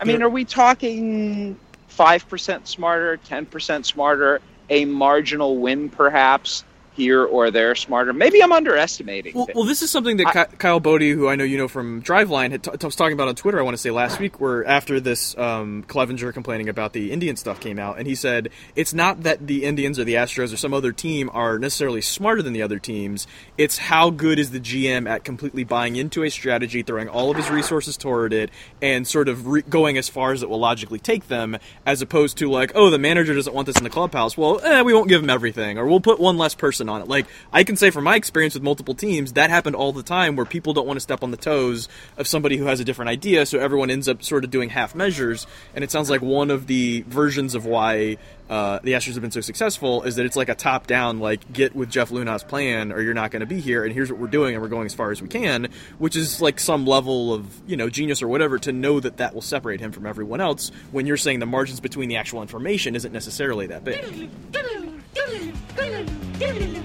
I 0.00 0.04
mean 0.04 0.22
are 0.22 0.28
we 0.28 0.44
talking 0.44 1.58
5% 1.90 2.66
smarter 2.66 3.18
10% 3.18 3.84
smarter 3.84 4.40
a 4.68 4.84
marginal 4.84 5.58
win 5.58 5.88
perhaps 5.90 6.64
here 6.96 7.24
or 7.24 7.50
there 7.50 7.74
smarter 7.74 8.12
maybe 8.12 8.42
i'm 8.42 8.52
underestimating 8.52 9.34
Well, 9.34 9.46
well, 9.54 9.64
this 9.64 9.82
is 9.82 9.90
something 9.90 10.16
that 10.18 10.32
Ky- 10.50 10.56
Kyle 10.56 10.80
Boddy, 10.80 11.10
who 11.10 11.28
I 11.28 11.36
know 11.36 11.44
you 11.44 11.58
know 11.58 11.68
from 11.68 12.02
Driveline, 12.02 12.50
had 12.50 12.62
t- 12.62 12.70
was 12.82 12.96
talking 12.96 13.12
about 13.12 13.28
on 13.28 13.34
Twitter. 13.34 13.58
I 13.58 13.62
want 13.62 13.74
to 13.74 13.80
say 13.80 13.90
last 13.90 14.18
week, 14.18 14.40
where 14.40 14.64
after 14.64 14.98
this 15.00 15.36
um, 15.36 15.84
Clevinger 15.88 16.32
complaining 16.32 16.68
about 16.68 16.92
the 16.92 17.12
Indian 17.12 17.36
stuff 17.36 17.60
came 17.60 17.78
out, 17.78 17.98
and 17.98 18.06
he 18.06 18.14
said 18.14 18.48
it's 18.74 18.94
not 18.94 19.22
that 19.24 19.46
the 19.46 19.64
Indians 19.64 19.98
or 19.98 20.04
the 20.04 20.14
Astros 20.14 20.52
or 20.52 20.56
some 20.56 20.72
other 20.72 20.92
team 20.92 21.30
are 21.32 21.58
necessarily 21.58 22.00
smarter 22.00 22.42
than 22.42 22.52
the 22.52 22.62
other 22.62 22.78
teams. 22.78 23.26
It's 23.58 23.78
how 23.78 24.10
good 24.10 24.38
is 24.38 24.50
the 24.50 24.60
GM 24.60 25.08
at 25.08 25.24
completely 25.24 25.64
buying 25.64 25.96
into 25.96 26.22
a 26.22 26.30
strategy, 26.30 26.82
throwing 26.82 27.08
all 27.08 27.30
of 27.30 27.36
his 27.36 27.50
resources 27.50 27.96
toward 27.96 28.32
it, 28.32 28.50
and 28.80 29.06
sort 29.06 29.28
of 29.28 29.46
re- 29.46 29.62
going 29.62 29.98
as 29.98 30.08
far 30.08 30.32
as 30.32 30.42
it 30.42 30.48
will 30.48 30.60
logically 30.60 30.98
take 30.98 31.28
them, 31.28 31.56
as 31.84 32.00
opposed 32.02 32.38
to 32.38 32.50
like, 32.50 32.72
oh, 32.74 32.90
the 32.90 32.98
manager 32.98 33.34
doesn't 33.34 33.54
want 33.54 33.66
this 33.66 33.76
in 33.76 33.84
the 33.84 33.90
clubhouse. 33.90 34.36
Well, 34.36 34.60
eh, 34.64 34.82
we 34.82 34.94
won't 34.94 35.08
give 35.08 35.22
him 35.22 35.30
everything, 35.30 35.78
or 35.78 35.86
we'll 35.86 36.00
put 36.00 36.18
one 36.20 36.38
less 36.38 36.54
person 36.54 36.85
on 36.88 37.02
it. 37.02 37.08
Like 37.08 37.26
I 37.52 37.64
can 37.64 37.76
say 37.76 37.90
from 37.90 38.04
my 38.04 38.16
experience 38.16 38.54
with 38.54 38.62
multiple 38.62 38.94
teams, 38.94 39.34
that 39.34 39.50
happened 39.50 39.76
all 39.76 39.92
the 39.92 40.02
time 40.02 40.36
where 40.36 40.46
people 40.46 40.72
don't 40.72 40.86
want 40.86 40.96
to 40.96 41.00
step 41.00 41.22
on 41.22 41.30
the 41.30 41.36
toes 41.36 41.88
of 42.16 42.26
somebody 42.26 42.56
who 42.56 42.66
has 42.66 42.80
a 42.80 42.84
different 42.84 43.08
idea, 43.08 43.46
so 43.46 43.58
everyone 43.58 43.90
ends 43.90 44.08
up 44.08 44.22
sort 44.22 44.44
of 44.44 44.50
doing 44.50 44.70
half 44.70 44.94
measures. 44.94 45.46
And 45.74 45.84
it 45.84 45.90
sounds 45.90 46.10
like 46.10 46.22
one 46.22 46.50
of 46.50 46.66
the 46.66 47.02
versions 47.02 47.54
of 47.54 47.66
why 47.66 48.18
uh, 48.48 48.78
the 48.82 48.92
Astros 48.92 49.14
have 49.14 49.22
been 49.22 49.30
so 49.30 49.40
successful 49.40 50.02
is 50.04 50.16
that 50.16 50.26
it's 50.26 50.36
like 50.36 50.48
a 50.48 50.54
top 50.54 50.86
down, 50.86 51.18
like 51.18 51.52
get 51.52 51.74
with 51.74 51.90
Jeff 51.90 52.10
Luhnow's 52.10 52.44
plan, 52.44 52.92
or 52.92 53.00
you're 53.00 53.14
not 53.14 53.30
going 53.30 53.40
to 53.40 53.46
be 53.46 53.60
here, 53.60 53.84
and 53.84 53.92
here's 53.92 54.10
what 54.10 54.20
we're 54.20 54.28
doing, 54.28 54.54
and 54.54 54.62
we're 54.62 54.68
going 54.68 54.86
as 54.86 54.94
far 54.94 55.10
as 55.10 55.20
we 55.20 55.28
can, 55.28 55.68
which 55.98 56.14
is 56.14 56.40
like 56.40 56.60
some 56.60 56.86
level 56.86 57.34
of 57.34 57.60
you 57.66 57.76
know 57.76 57.90
genius 57.90 58.22
or 58.22 58.28
whatever 58.28 58.58
to 58.58 58.72
know 58.72 59.00
that 59.00 59.16
that 59.16 59.34
will 59.34 59.42
separate 59.42 59.80
him 59.80 59.90
from 59.90 60.06
everyone 60.06 60.40
else. 60.40 60.70
When 60.92 61.06
you're 61.06 61.16
saying 61.16 61.40
the 61.40 61.46
margins 61.46 61.80
between 61.80 62.08
the 62.08 62.16
actual 62.16 62.42
information 62.42 62.94
isn't 62.94 63.12
necessarily 63.12 63.66
that 63.68 63.84
big. 63.84 64.30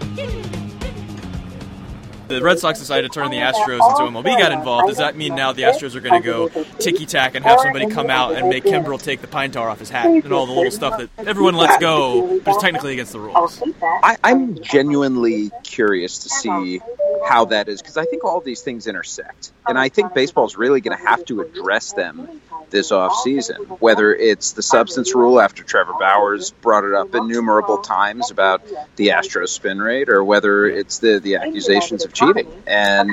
the 2.31 2.41
Red 2.41 2.59
Sox 2.59 2.79
decided 2.79 3.11
to 3.11 3.19
turn 3.19 3.31
the 3.31 3.37
Astros 3.37 3.89
into 3.91 4.19
MLB 4.19 4.37
got 4.37 4.51
involved, 4.51 4.87
does 4.87 4.97
that 4.97 5.15
mean 5.15 5.35
now 5.35 5.51
the 5.51 5.63
Astros 5.63 5.95
are 5.95 5.99
going 5.99 6.21
to 6.21 6.25
go 6.25 6.49
ticky 6.79 7.05
tack 7.05 7.35
and 7.35 7.45
have 7.45 7.59
somebody 7.59 7.87
come 7.87 8.09
out 8.09 8.35
and 8.35 8.49
make 8.49 8.63
Kimbrel 8.63 9.01
take 9.01 9.21
the 9.21 9.27
pine 9.27 9.51
tar 9.51 9.69
off 9.69 9.79
his 9.79 9.89
hat 9.89 10.07
and 10.07 10.31
all 10.31 10.45
the 10.45 10.53
little 10.53 10.71
stuff 10.71 10.97
that 10.97 11.27
everyone 11.27 11.55
lets 11.55 11.77
go, 11.77 12.39
but 12.39 12.55
it's 12.55 12.63
technically 12.63 12.93
against 12.93 13.11
the 13.11 13.19
rules? 13.19 13.61
I, 13.83 14.17
I'm 14.23 14.61
genuinely 14.61 15.51
curious 15.63 16.19
to 16.19 16.29
see 16.29 16.81
how 17.27 17.45
that 17.45 17.67
is 17.67 17.81
because 17.81 17.97
I 17.97 18.05
think 18.05 18.23
all 18.23 18.41
these 18.41 18.61
things 18.61 18.87
intersect, 18.87 19.51
and 19.67 19.77
I 19.77 19.89
think 19.89 20.13
baseball's 20.13 20.55
really 20.55 20.81
going 20.81 20.97
to 20.97 21.03
have 21.05 21.25
to 21.25 21.41
address 21.41 21.93
them 21.93 22.41
this 22.71 22.91
off 22.91 23.15
season. 23.23 23.57
Whether 23.79 24.13
it's 24.15 24.53
the 24.53 24.63
substance 24.63 25.13
rule 25.13 25.39
after 25.39 25.63
Trevor 25.63 25.93
Bauer's 25.93 26.51
brought 26.51 26.83
it 26.83 26.93
up 26.93 27.13
innumerable 27.13 27.79
times 27.79 28.31
about 28.31 28.65
the 28.95 29.09
Astros 29.09 29.49
spin 29.49 29.79
rate, 29.79 30.09
or 30.09 30.23
whether 30.23 30.65
it's 30.65 30.99
the 30.99 31.19
the 31.19 31.35
accusations 31.35 32.05
of 32.05 32.13
cheating 32.13 32.51
and 32.65 33.11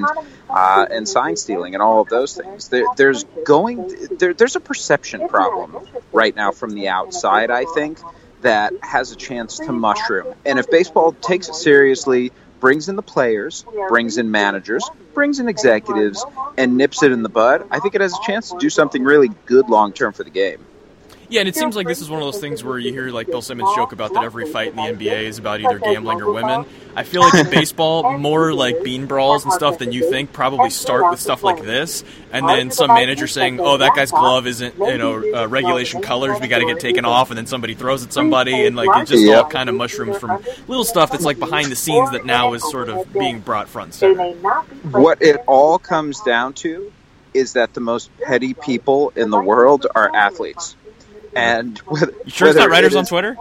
uh, 0.49 0.87
and 0.91 1.09
sign 1.09 1.37
stealing 1.37 1.75
and 1.75 1.83
all 1.83 2.01
of 2.01 2.09
those 2.09 2.35
things. 2.35 2.69
There, 2.69 2.85
there's 2.97 3.25
going 3.45 4.09
there, 4.19 4.33
there's 4.33 4.57
a 4.57 4.61
perception 4.61 5.29
problem 5.29 5.87
right 6.13 6.35
now 6.35 6.53
from 6.53 6.71
the 6.71 6.89
outside. 6.89 7.51
I 7.51 7.65
think 7.75 7.99
that 8.43 8.73
has 8.83 9.13
a 9.13 9.17
chance 9.17 9.59
to 9.59 9.73
mushroom. 9.73 10.35
And 10.45 10.59
if 10.59 10.71
baseball 10.71 11.13
takes 11.13 11.49
it 11.49 11.55
seriously, 11.55 12.33
brings 12.61 12.89
in 12.89 12.97
the 12.97 13.03
players, 13.03 13.65
brings 13.89 14.19
in 14.19 14.31
managers, 14.31 14.89
brings 15.15 15.39
in 15.41 15.49
executives, 15.49 16.25
and 16.57 16.77
nips 16.77 17.03
it 17.03 17.13
in 17.13 17.23
the 17.23 17.29
bud, 17.29 17.67
I 17.71 17.81
think 17.81 17.95
it 17.95 18.01
has 18.01 18.13
a 18.13 18.23
chance 18.27 18.51
to 18.51 18.59
do 18.59 18.71
something 18.71 19.05
really 19.05 19.29
good 19.47 19.69
long 19.69 19.93
term 19.93 20.13
for 20.13 20.25
the 20.25 20.31
game. 20.31 20.65
Yeah, 21.31 21.41
and 21.41 21.49
it 21.49 21.55
seems 21.57 21.77
like 21.77 21.87
this 21.87 22.01
is 22.01 22.09
one 22.09 22.23
of 22.23 22.27
those 22.27 22.41
things 22.41 22.65
where 22.65 22.79
you 22.79 22.91
hear 22.91 23.11
like 23.11 23.27
Bill 23.27 23.43
Simmons 23.43 23.69
joke 23.77 23.93
about 23.93 24.15
that 24.15 24.25
every 24.25 24.47
fight 24.51 24.69
in 24.69 24.77
the 24.77 24.83
NBA 24.83 25.25
is 25.25 25.37
about 25.39 25.61
either 25.61 25.79
gambling 25.79 26.23
or 26.23 26.33
women. 26.33 26.65
I 26.97 27.03
feel 27.03 27.21
like 27.21 27.35
in 27.35 27.51
baseball, 27.51 28.17
more 28.19 28.55
like 28.55 28.83
bean 28.83 29.05
brawls 29.07 29.45
and 29.45 29.53
stuff 29.53 29.79
than 29.79 29.93
you 29.93 30.11
think 30.11 30.33
probably 30.33 30.71
start 30.71 31.11
with 31.11 31.21
stuff 31.21 31.43
like 31.43 31.63
this, 31.63 32.03
and 32.33 32.49
then 32.49 32.71
some 32.71 32.89
manager 32.89 33.27
saying, 33.27 33.61
"Oh, 33.61 33.77
that 33.77 33.95
guy's 33.95 34.11
glove 34.11 34.47
isn't 34.47 34.75
you 34.79 34.97
know 34.99 35.23
uh, 35.35 35.47
regulation 35.49 36.01
colors. 36.01 36.41
We 36.41 36.49
got 36.49 36.59
to 36.61 36.67
get 36.67 36.81
taken 36.81 37.05
off," 37.05 37.31
and 37.31 37.37
then 37.37 37.47
somebody 37.47 37.75
throws 37.75 38.03
at 38.05 38.13
somebody, 38.13 38.67
and 38.67 38.75
like 38.75 38.89
it 39.03 39.07
just 39.07 39.23
Yeah. 39.23 39.41
all 39.41 39.51
kind 39.51 39.69
of 39.69 39.75
mushrooms 39.75 40.17
from 40.17 40.43
little 40.67 40.85
stuff 40.85 41.11
that's 41.13 41.25
like 41.25 41.39
behind 41.39 41.71
the 41.71 41.77
scenes 41.77 42.11
that 42.13 42.25
now 42.25 42.55
is 42.55 42.63
sort 42.71 42.89
of 42.89 43.13
being 43.13 43.41
brought 43.41 43.69
front 43.69 43.93
center. 43.93 44.33
What 44.91 45.21
it 45.21 45.37
all 45.47 45.79
comes 45.79 46.21
down 46.23 46.55
to 46.55 46.91
is 47.35 47.53
that 47.53 47.75
the 47.75 47.81
most 47.81 48.11
petty 48.23 48.55
people 48.55 49.13
in 49.15 49.29
the 49.31 49.39
world 49.39 49.87
are 49.95 50.11
athletes. 50.15 50.75
And 51.35 51.79
whether, 51.81 52.13
You 52.25 52.31
sure 52.31 52.49
it's 52.49 52.57
not 52.57 52.71
writers 52.71 52.95
it 52.95 52.99
on 52.99 53.03
is- 53.05 53.09
Twitter? 53.09 53.37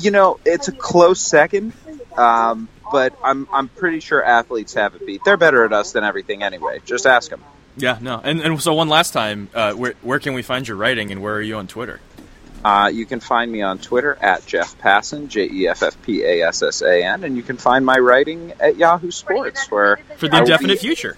You 0.00 0.10
know, 0.10 0.38
it's 0.44 0.68
a 0.68 0.72
close 0.72 1.20
second, 1.20 1.72
um, 2.16 2.68
but 2.92 3.14
I'm 3.24 3.48
I'm 3.52 3.68
pretty 3.68 4.00
sure 4.00 4.22
athletes 4.22 4.74
have 4.74 4.94
it 4.94 5.04
beat. 5.06 5.24
They're 5.24 5.36
better 5.36 5.64
at 5.64 5.72
us 5.72 5.92
than 5.92 6.04
everything 6.04 6.42
anyway. 6.42 6.80
Just 6.84 7.06
ask 7.06 7.30
them. 7.30 7.42
Yeah, 7.76 7.98
no. 8.00 8.20
And, 8.22 8.40
and 8.40 8.62
so 8.62 8.74
one 8.74 8.88
last 8.88 9.12
time, 9.12 9.48
uh, 9.54 9.72
where 9.72 9.94
where 10.02 10.18
can 10.20 10.34
we 10.34 10.42
find 10.42 10.68
your 10.68 10.76
writing, 10.76 11.10
and 11.10 11.20
where 11.22 11.34
are 11.34 11.42
you 11.42 11.56
on 11.56 11.66
Twitter? 11.66 12.00
Uh, 12.64 12.90
you 12.92 13.06
can 13.06 13.18
find 13.20 13.50
me 13.50 13.62
on 13.62 13.78
Twitter 13.78 14.16
at 14.20 14.44
Jeff 14.46 14.78
Passan, 14.80 15.28
J 15.28 15.48
E 15.50 15.68
F 15.68 15.82
F 15.82 16.00
P 16.02 16.22
A 16.22 16.42
S 16.46 16.62
S 16.62 16.82
A 16.82 17.02
N, 17.02 17.24
and 17.24 17.36
you 17.36 17.42
can 17.42 17.56
find 17.56 17.84
my 17.86 17.96
writing 17.98 18.52
at 18.60 18.76
Yahoo 18.76 19.10
Sports, 19.10 19.68
where 19.70 19.96
For 20.16 20.28
the 20.28 20.38
indefinite 20.38 20.74
be- 20.80 20.86
future. 20.86 21.16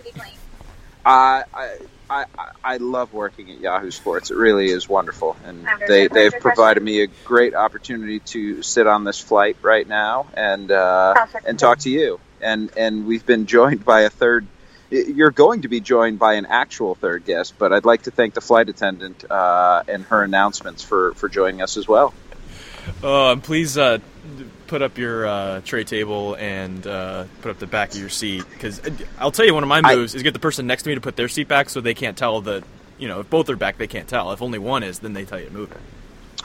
I, 1.04 1.44
I, 1.52 1.76
I, 2.10 2.26
I 2.64 2.76
love 2.78 3.12
working 3.12 3.50
at 3.50 3.60
Yahoo 3.60 3.92
Sports. 3.92 4.32
It 4.32 4.36
really 4.36 4.68
is 4.68 4.88
wonderful, 4.88 5.36
and 5.44 5.66
they 5.86 6.08
they've 6.08 6.32
provided 6.32 6.82
me 6.82 7.02
a 7.02 7.06
great 7.24 7.54
opportunity 7.54 8.18
to 8.18 8.62
sit 8.62 8.88
on 8.88 9.04
this 9.04 9.20
flight 9.20 9.56
right 9.62 9.86
now 9.86 10.26
and 10.34 10.70
uh, 10.72 11.14
and 11.46 11.58
talk 11.58 11.78
to 11.80 11.90
you. 11.90 12.18
And 12.40 12.70
and 12.76 13.06
we've 13.06 13.24
been 13.24 13.46
joined 13.46 13.84
by 13.84 14.02
a 14.02 14.10
third. 14.10 14.46
You're 14.90 15.30
going 15.30 15.62
to 15.62 15.68
be 15.68 15.78
joined 15.78 16.18
by 16.18 16.34
an 16.34 16.46
actual 16.46 16.96
third 16.96 17.24
guest, 17.24 17.54
but 17.58 17.72
I'd 17.72 17.84
like 17.84 18.02
to 18.02 18.10
thank 18.10 18.34
the 18.34 18.40
flight 18.40 18.68
attendant 18.68 19.24
uh, 19.30 19.84
and 19.86 20.04
her 20.06 20.24
announcements 20.24 20.82
for 20.82 21.14
for 21.14 21.28
joining 21.28 21.62
us 21.62 21.76
as 21.76 21.86
well. 21.86 22.12
Uh, 23.04 23.36
please 23.36 23.78
uh, 23.78 23.98
put 24.70 24.82
up 24.82 24.96
your 24.98 25.26
uh, 25.26 25.60
tray 25.64 25.82
table 25.82 26.34
and 26.36 26.86
uh, 26.86 27.24
put 27.42 27.50
up 27.50 27.58
the 27.58 27.66
back 27.66 27.90
of 27.90 27.98
your 27.98 28.08
seat 28.08 28.44
because 28.50 28.80
I'll 29.18 29.32
tell 29.32 29.44
you 29.44 29.52
one 29.52 29.64
of 29.64 29.68
my 29.68 29.82
I- 29.84 29.96
moves 29.96 30.14
is 30.14 30.22
get 30.22 30.32
the 30.32 30.38
person 30.38 30.68
next 30.68 30.84
to 30.84 30.90
me 30.90 30.94
to 30.94 31.00
put 31.00 31.16
their 31.16 31.28
seat 31.28 31.48
back 31.48 31.68
so 31.68 31.80
they 31.80 31.92
can't 31.92 32.16
tell 32.16 32.40
that 32.42 32.62
you 32.96 33.08
know 33.08 33.18
if 33.18 33.28
both 33.28 33.50
are 33.50 33.56
back 33.56 33.78
they 33.78 33.88
can't 33.88 34.08
tell. 34.08 34.30
If 34.30 34.40
only 34.40 34.60
one 34.60 34.84
is, 34.84 35.00
then 35.00 35.12
they 35.12 35.24
tell 35.24 35.40
you 35.40 35.46
to 35.46 35.52
move 35.52 35.72
it. 35.72 35.80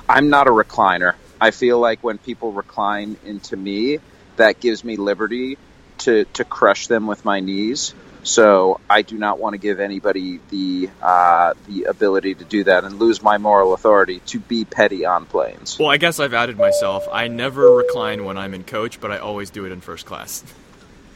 I'm 0.09 0.29
not 0.29 0.47
a 0.47 0.49
recliner. 0.49 1.13
I 1.39 1.51
feel 1.51 1.79
like 1.79 2.03
when 2.03 2.17
people 2.17 2.51
recline 2.51 3.15
into 3.23 3.55
me, 3.55 3.99
that 4.37 4.59
gives 4.59 4.83
me 4.83 4.97
liberty 4.97 5.59
to, 5.99 6.25
to 6.25 6.43
crush 6.43 6.87
them 6.87 7.05
with 7.05 7.23
my 7.25 7.41
knees. 7.41 7.93
So 8.25 8.79
I 8.89 9.03
do 9.03 9.17
not 9.17 9.39
want 9.39 9.53
to 9.53 9.59
give 9.59 9.79
anybody 9.79 10.39
the 10.49 10.89
uh, 11.01 11.53
the 11.67 11.83
ability 11.83 12.33
to 12.35 12.43
do 12.43 12.63
that 12.63 12.83
and 12.83 12.99
lose 12.99 13.21
my 13.21 13.37
moral 13.37 13.73
authority 13.73 14.19
to 14.27 14.39
be 14.39 14.65
petty 14.65 15.05
on 15.05 15.25
planes. 15.25 15.77
Well, 15.77 15.89
I 15.89 15.97
guess 15.97 16.19
I've 16.19 16.33
added 16.33 16.57
myself. 16.57 17.07
I 17.11 17.27
never 17.27 17.75
recline 17.75 18.25
when 18.25 18.37
I'm 18.37 18.55
in 18.55 18.63
coach, 18.63 18.99
but 18.99 19.11
I 19.11 19.19
always 19.19 19.51
do 19.51 19.65
it 19.65 19.71
in 19.71 19.79
first 19.79 20.07
class 20.07 20.43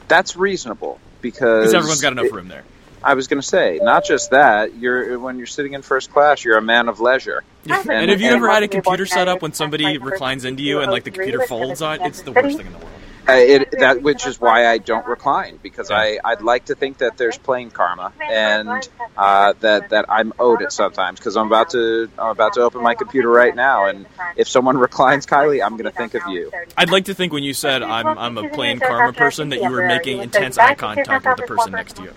That's 0.07 0.35
reasonable 0.35 0.99
because 1.21 1.71
because 1.71 1.73
everyone's 1.73 2.01
got 2.01 2.13
enough 2.13 2.31
room 2.31 2.47
there. 2.47 2.63
I 3.03 3.13
was 3.13 3.27
going 3.27 3.41
to 3.41 3.47
say, 3.47 3.79
not 3.81 4.05
just 4.05 4.31
that. 4.31 4.77
You're 4.77 5.17
when 5.17 5.37
you're 5.37 5.47
sitting 5.47 5.73
in 5.73 5.81
first 5.81 6.11
class, 6.11 6.43
you're 6.43 6.57
a 6.57 6.61
man 6.61 6.89
of 6.89 6.99
leisure. 6.99 7.43
And 7.67 8.11
have 8.11 8.21
you 8.21 8.29
ever 8.29 8.49
had 8.49 8.63
a 8.63 8.67
computer 8.67 9.07
set 9.07 9.27
up 9.27 9.41
when 9.41 9.53
somebody 9.53 9.97
reclines 9.97 10.45
into 10.45 10.61
you 10.61 10.81
and 10.81 10.91
like 10.91 11.05
the 11.05 11.11
computer 11.11 11.45
folds 11.47 11.81
on? 11.81 12.01
It's 12.01 12.21
the 12.21 12.33
worst 12.33 12.57
thing 12.57 12.67
in 12.67 12.73
the 12.73 12.77
world. 12.77 12.98
Uh, 13.29 13.35
it, 13.37 13.71
that 13.79 14.01
which 14.01 14.25
is 14.25 14.39
why 14.39 14.67
I 14.67 14.77
don't 14.77 15.05
recline 15.07 15.59
because 15.61 15.91
I 15.91 16.19
I'd 16.23 16.41
like 16.41 16.65
to 16.65 16.75
think 16.75 16.99
that 16.99 17.17
there's 17.17 17.37
plane 17.37 17.69
karma 17.69 18.11
and 18.21 18.89
uh, 19.17 19.53
that 19.59 19.89
that 19.89 20.05
I'm 20.09 20.33
owed 20.39 20.61
it 20.61 20.71
sometimes 20.71 21.19
because 21.19 21.37
I'm 21.37 21.47
about 21.47 21.71
to 21.71 22.09
I'm 22.17 22.31
about 22.31 22.53
to 22.53 22.61
open 22.61 22.81
my 22.81 22.95
computer 22.95 23.29
right 23.29 23.55
now 23.55 23.85
and 23.85 24.05
if 24.35 24.47
someone 24.47 24.77
reclines 24.77 25.25
Kiley 25.25 25.63
I'm 25.63 25.77
going 25.77 25.91
to 25.91 25.97
think 25.97 26.13
of 26.15 26.23
you. 26.27 26.51
I'd 26.75 26.89
like 26.89 27.05
to 27.05 27.13
think 27.13 27.33
when 27.33 27.43
you 27.43 27.53
said 27.53 27.83
I'm 27.83 28.17
I'm 28.17 28.37
a 28.37 28.49
plain 28.49 28.79
karma 28.79 29.13
person 29.13 29.49
that 29.49 29.61
you 29.61 29.69
were 29.69 29.85
making 29.85 30.19
intense 30.19 30.57
eye 30.57 30.75
contact 30.75 31.25
with 31.25 31.37
the 31.37 31.43
person 31.43 31.71
next 31.73 31.95
to 31.97 32.03
you. 32.03 32.13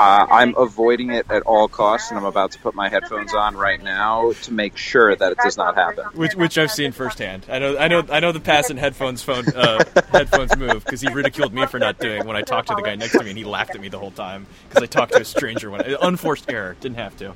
Uh, 0.00 0.26
I'm 0.30 0.54
avoiding 0.56 1.12
it 1.12 1.30
at 1.30 1.42
all 1.42 1.68
costs 1.68 2.10
and 2.10 2.18
I'm 2.18 2.26
about 2.26 2.52
to 2.52 2.58
put 2.58 2.74
my 2.74 2.88
headphones 2.88 3.34
on 3.34 3.56
right 3.56 3.82
now 3.82 4.32
to 4.42 4.52
make 4.52 4.76
sure 4.76 5.14
that 5.14 5.32
it 5.32 5.38
does 5.38 5.56
not 5.56 5.74
happen. 5.74 6.04
Which, 6.14 6.34
which 6.34 6.58
I've 6.58 6.70
seen 6.70 6.92
firsthand. 6.92 7.46
I 7.48 7.58
know, 7.58 7.78
I 7.78 7.88
know, 7.88 8.04
I 8.10 8.20
know 8.20 8.32
the 8.32 8.40
Passan 8.40 8.78
headphones 8.78 9.22
phone 9.22 9.46
uh, 9.48 9.84
headphones 10.24 10.56
move 10.56 10.84
because 10.84 11.00
he 11.00 11.08
ridiculed 11.08 11.52
me 11.52 11.66
for 11.66 11.78
not 11.78 11.98
doing 11.98 12.26
when 12.26 12.36
I 12.36 12.42
talked 12.42 12.68
to 12.68 12.74
the 12.74 12.82
guy 12.82 12.94
next 12.94 13.12
to 13.12 13.22
me, 13.22 13.30
and 13.30 13.38
he 13.38 13.44
laughed 13.44 13.74
at 13.74 13.80
me 13.80 13.88
the 13.88 13.98
whole 13.98 14.10
time 14.10 14.46
because 14.68 14.82
I 14.82 14.86
talked 14.86 15.12
to 15.12 15.20
a 15.20 15.24
stranger 15.24 15.70
when 15.70 15.82
I, 15.82 15.96
unforced 16.02 16.50
error. 16.50 16.76
Didn't 16.80 16.96
have 16.96 17.16
to. 17.18 17.28
All 17.28 17.34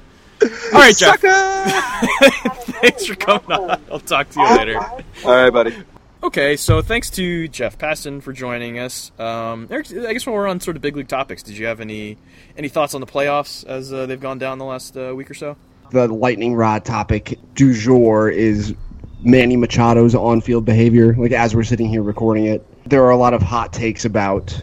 right, 0.72 0.96
Jeff. 0.96 1.20
Thanks 2.80 3.06
for 3.06 3.14
coming 3.16 3.52
on. 3.52 3.80
I'll 3.90 4.00
talk 4.00 4.30
to 4.30 4.40
you 4.40 4.56
later. 4.56 4.78
All 4.78 5.02
right, 5.24 5.50
buddy. 5.50 5.74
Okay, 6.20 6.56
so 6.56 6.82
thanks 6.82 7.10
to 7.10 7.46
Jeff 7.46 7.78
Passan 7.78 8.20
for 8.20 8.32
joining 8.32 8.80
us. 8.80 9.12
Um, 9.20 9.68
Eric, 9.70 9.86
I 9.92 10.12
guess 10.12 10.26
while 10.26 10.34
we're 10.34 10.48
on 10.48 10.58
sort 10.58 10.74
of 10.74 10.82
big 10.82 10.96
league 10.96 11.06
topics, 11.06 11.44
did 11.44 11.56
you 11.56 11.66
have 11.66 11.80
any 11.80 12.18
any 12.56 12.68
thoughts 12.68 12.94
on 12.94 13.00
the 13.00 13.06
playoffs 13.06 13.64
as 13.64 13.92
uh, 13.92 14.04
they've 14.06 14.20
gone 14.20 14.38
down 14.38 14.58
the 14.58 14.64
last 14.64 14.96
uh, 14.96 15.14
week 15.14 15.30
or 15.30 15.34
so? 15.34 15.56
The 15.92 16.08
lightning 16.08 16.56
rod 16.56 16.84
topic 16.84 17.38
du 17.54 17.72
jour 17.72 18.28
is 18.28 18.74
Manny 19.20 19.56
Machado's 19.56 20.14
on-field 20.14 20.64
behavior. 20.64 21.14
Like 21.16 21.32
as 21.32 21.54
we're 21.54 21.64
sitting 21.64 21.88
here 21.88 22.02
recording 22.02 22.46
it, 22.46 22.64
there 22.88 23.04
are 23.04 23.10
a 23.10 23.16
lot 23.16 23.34
of 23.34 23.42
hot 23.42 23.72
takes 23.72 24.04
about 24.04 24.62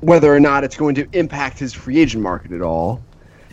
whether 0.00 0.32
or 0.34 0.40
not 0.40 0.64
it's 0.64 0.76
going 0.76 0.94
to 0.94 1.08
impact 1.12 1.58
his 1.58 1.72
free 1.72 1.98
agent 1.98 2.22
market 2.22 2.52
at 2.52 2.62
all. 2.62 3.02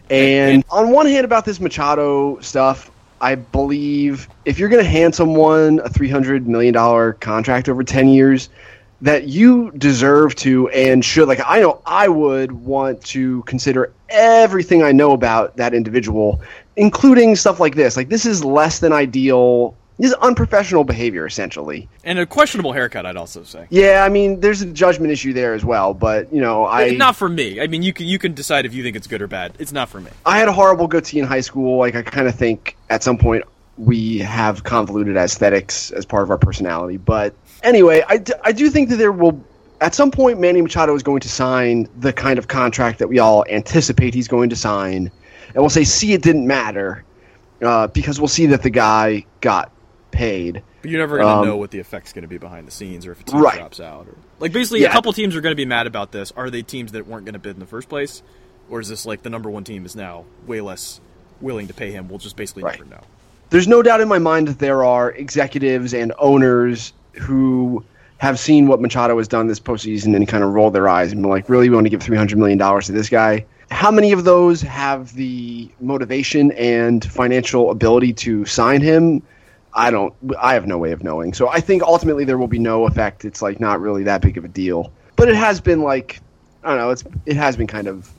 And 0.09 0.63
on 0.69 0.91
one 0.91 1.07
hand, 1.07 1.25
about 1.25 1.45
this 1.45 1.59
Machado 1.59 2.39
stuff, 2.39 2.91
I 3.21 3.35
believe 3.35 4.27
if 4.45 4.59
you're 4.59 4.69
going 4.69 4.83
to 4.83 4.89
hand 4.89 5.15
someone 5.15 5.79
a 5.79 5.89
$300 5.89 6.45
million 6.45 7.13
contract 7.19 7.69
over 7.69 7.83
10 7.83 8.09
years, 8.09 8.49
that 9.01 9.27
you 9.27 9.71
deserve 9.71 10.35
to 10.35 10.69
and 10.69 11.03
should, 11.03 11.27
like, 11.27 11.41
I 11.45 11.59
know 11.59 11.81
I 11.85 12.07
would 12.07 12.51
want 12.51 13.03
to 13.05 13.43
consider 13.43 13.91
everything 14.07 14.81
I 14.81 14.93
know 14.93 15.11
about 15.11 15.57
that 15.57 15.73
individual, 15.73 16.41
including 16.77 17.35
stuff 17.35 17.59
like 17.59 17.75
this. 17.75 17.97
Like, 17.97 18.09
this 18.09 18.25
is 18.25 18.45
less 18.45 18.79
than 18.79 18.93
ideal. 18.93 19.75
This 19.99 20.09
is 20.09 20.15
unprofessional 20.15 20.83
behavior, 20.83 21.25
essentially. 21.25 21.87
And 22.03 22.17
a 22.17 22.25
questionable 22.25 22.73
haircut, 22.73 23.05
I'd 23.05 23.15
also 23.15 23.43
say. 23.43 23.67
Yeah, 23.69 24.03
I 24.05 24.09
mean, 24.09 24.39
there's 24.39 24.61
a 24.61 24.65
judgment 24.65 25.11
issue 25.11 25.33
there 25.33 25.53
as 25.53 25.63
well, 25.63 25.93
but, 25.93 26.33
you 26.33 26.41
know, 26.41 26.65
I. 26.65 26.91
not 26.91 27.15
for 27.15 27.29
me. 27.29 27.61
I 27.61 27.67
mean, 27.67 27.83
you 27.83 27.93
can 27.93 28.07
you 28.07 28.17
can 28.17 28.33
decide 28.33 28.65
if 28.65 28.73
you 28.73 28.83
think 28.83 28.95
it's 28.95 29.07
good 29.07 29.21
or 29.21 29.27
bad. 29.27 29.53
It's 29.59 29.71
not 29.71 29.89
for 29.89 30.01
me. 30.01 30.09
I 30.25 30.39
had 30.39 30.47
a 30.47 30.53
horrible 30.53 30.87
goatee 30.87 31.19
in 31.19 31.25
high 31.25 31.41
school. 31.41 31.77
Like 31.77 31.95
I 31.95 32.01
kind 32.01 32.27
of 32.27 32.35
think 32.35 32.75
at 32.89 33.03
some 33.03 33.17
point 33.17 33.43
we 33.77 34.19
have 34.19 34.63
convoluted 34.63 35.15
aesthetics 35.15 35.91
as 35.91 36.05
part 36.05 36.23
of 36.23 36.31
our 36.31 36.37
personality. 36.37 36.97
But 36.97 37.35
anyway, 37.63 38.03
I, 38.07 38.17
d- 38.17 38.33
I 38.43 38.51
do 38.51 38.69
think 38.69 38.89
that 38.89 38.97
there 38.97 39.11
will 39.11 39.43
at 39.81 39.93
some 39.93 40.11
point 40.11 40.39
Manny 40.39 40.61
Machado 40.61 40.95
is 40.95 41.03
going 41.03 41.19
to 41.21 41.29
sign 41.29 41.87
the 41.99 42.13
kind 42.13 42.39
of 42.39 42.47
contract 42.47 42.99
that 42.99 43.09
we 43.09 43.19
all 43.19 43.45
anticipate 43.49 44.13
he's 44.13 44.27
going 44.27 44.49
to 44.49 44.55
sign, 44.55 45.11
and 45.47 45.57
we'll 45.57 45.69
say, 45.69 45.83
"See, 45.83 46.13
it 46.13 46.21
didn't 46.21 46.47
matter," 46.47 47.03
uh, 47.61 47.87
because 47.87 48.19
we'll 48.19 48.27
see 48.27 48.45
that 48.47 48.63
the 48.63 48.69
guy 48.69 49.25
got 49.41 49.71
paid. 50.13 50.63
But 50.81 50.91
you're 50.91 50.99
never 51.01 51.17
going 51.17 51.27
to 51.27 51.33
Um, 51.39 51.45
know 51.45 51.57
what 51.57 51.71
the 51.71 51.79
effect's 51.79 52.13
going 52.13 52.21
to 52.23 52.27
be 52.29 52.37
behind 52.37 52.65
the 52.67 52.71
scenes, 52.71 53.05
or 53.05 53.11
if 53.11 53.19
a 53.21 53.23
team 53.23 53.41
Right. 53.41 53.57
drops 53.57 53.79
out, 53.81 54.07
or 54.07 54.15
like 54.39 54.53
basically 54.53 54.81
Yeah. 54.81 54.89
a 54.89 54.91
couple 54.93 55.11
teams 55.11 55.35
are 55.35 55.41
going 55.41 55.51
to 55.51 55.57
be 55.57 55.65
mad 55.65 55.87
about 55.87 56.11
this. 56.13 56.31
Are 56.37 56.49
they 56.49 56.61
teams 56.61 56.91
that 56.93 57.07
weren't 57.07 57.25
going 57.25 57.33
to 57.33 57.39
bid 57.39 57.55
in 57.55 57.59
the 57.59 57.65
first 57.65 57.89
place, 57.89 58.23
or 58.69 58.79
is 58.79 58.87
this 58.87 59.05
like 59.05 59.23
the 59.23 59.29
number 59.29 59.49
one 59.49 59.63
team 59.65 59.85
is 59.85 59.95
now 59.95 60.23
way 60.47 60.61
less 60.61 61.01
willing 61.41 61.67
to 61.67 61.73
pay 61.73 61.91
him? 61.91 62.07
We'll 62.07 62.19
just 62.19 62.35
basically 62.37 62.63
Right. 62.63 62.79
never 62.79 62.89
know. 62.89 63.01
there's 63.49 63.67
no 63.67 63.83
doubt 63.83 64.01
in 64.01 64.07
my 64.07 64.17
mind 64.17 64.47
that 64.47 64.57
there 64.57 64.83
are 64.83 65.11
executives 65.11 65.93
and 65.93 66.11
owners 66.17 66.91
who 67.13 67.83
have 68.17 68.39
seen 68.39 68.67
what 68.67 68.81
Machado 68.81 69.15
has 69.17 69.27
done 69.27 69.45
this 69.47 69.59
postseason 69.59 70.15
and 70.15 70.27
kind 70.27 70.43
of 70.43 70.51
roll 70.53 70.71
their 70.71 70.87
eyes 70.89 71.11
and 71.11 71.21
be 71.21 71.29
like, 71.29 71.47
really, 71.49 71.69
we 71.69 71.75
want 71.75 71.85
to 71.85 71.89
give 71.91 71.99
$300 71.99 72.35
million 72.37 72.57
to 72.57 72.91
this 72.91 73.09
guy? 73.09 73.45
How 73.69 73.91
many 73.91 74.11
of 74.11 74.23
those 74.23 74.61
have 74.61 75.13
the 75.13 75.69
motivation 75.81 76.51
and 76.53 77.03
financial 77.05 77.69
ability 77.69 78.13
to 78.13 78.43
sign 78.45 78.81
him? 78.81 79.21
I 79.75 79.91
don't, 79.91 80.13
I 80.39 80.53
have 80.53 80.67
no 80.67 80.77
way 80.77 80.91
of 80.91 81.03
knowing. 81.03 81.33
So 81.33 81.49
I 81.49 81.59
think 81.59 81.83
ultimately 81.83 82.25
there 82.25 82.37
will 82.37 82.47
be 82.47 82.59
no 82.59 82.85
effect. 82.85 83.25
It's 83.25 83.41
like 83.41 83.59
not 83.59 83.81
really 83.81 84.03
that 84.03 84.21
big 84.21 84.37
of 84.37 84.45
a 84.45 84.47
deal. 84.47 84.91
But 85.15 85.29
it 85.29 85.35
has 85.35 85.59
been 85.59 85.81
like, 85.81 86.19
I 86.63 86.69
don't 86.69 86.77
know, 86.77 86.89
it's, 86.91 87.03
it 87.25 87.35
has 87.35 87.57
been 87.57 87.67
kind 87.67 87.87
of 87.87 88.11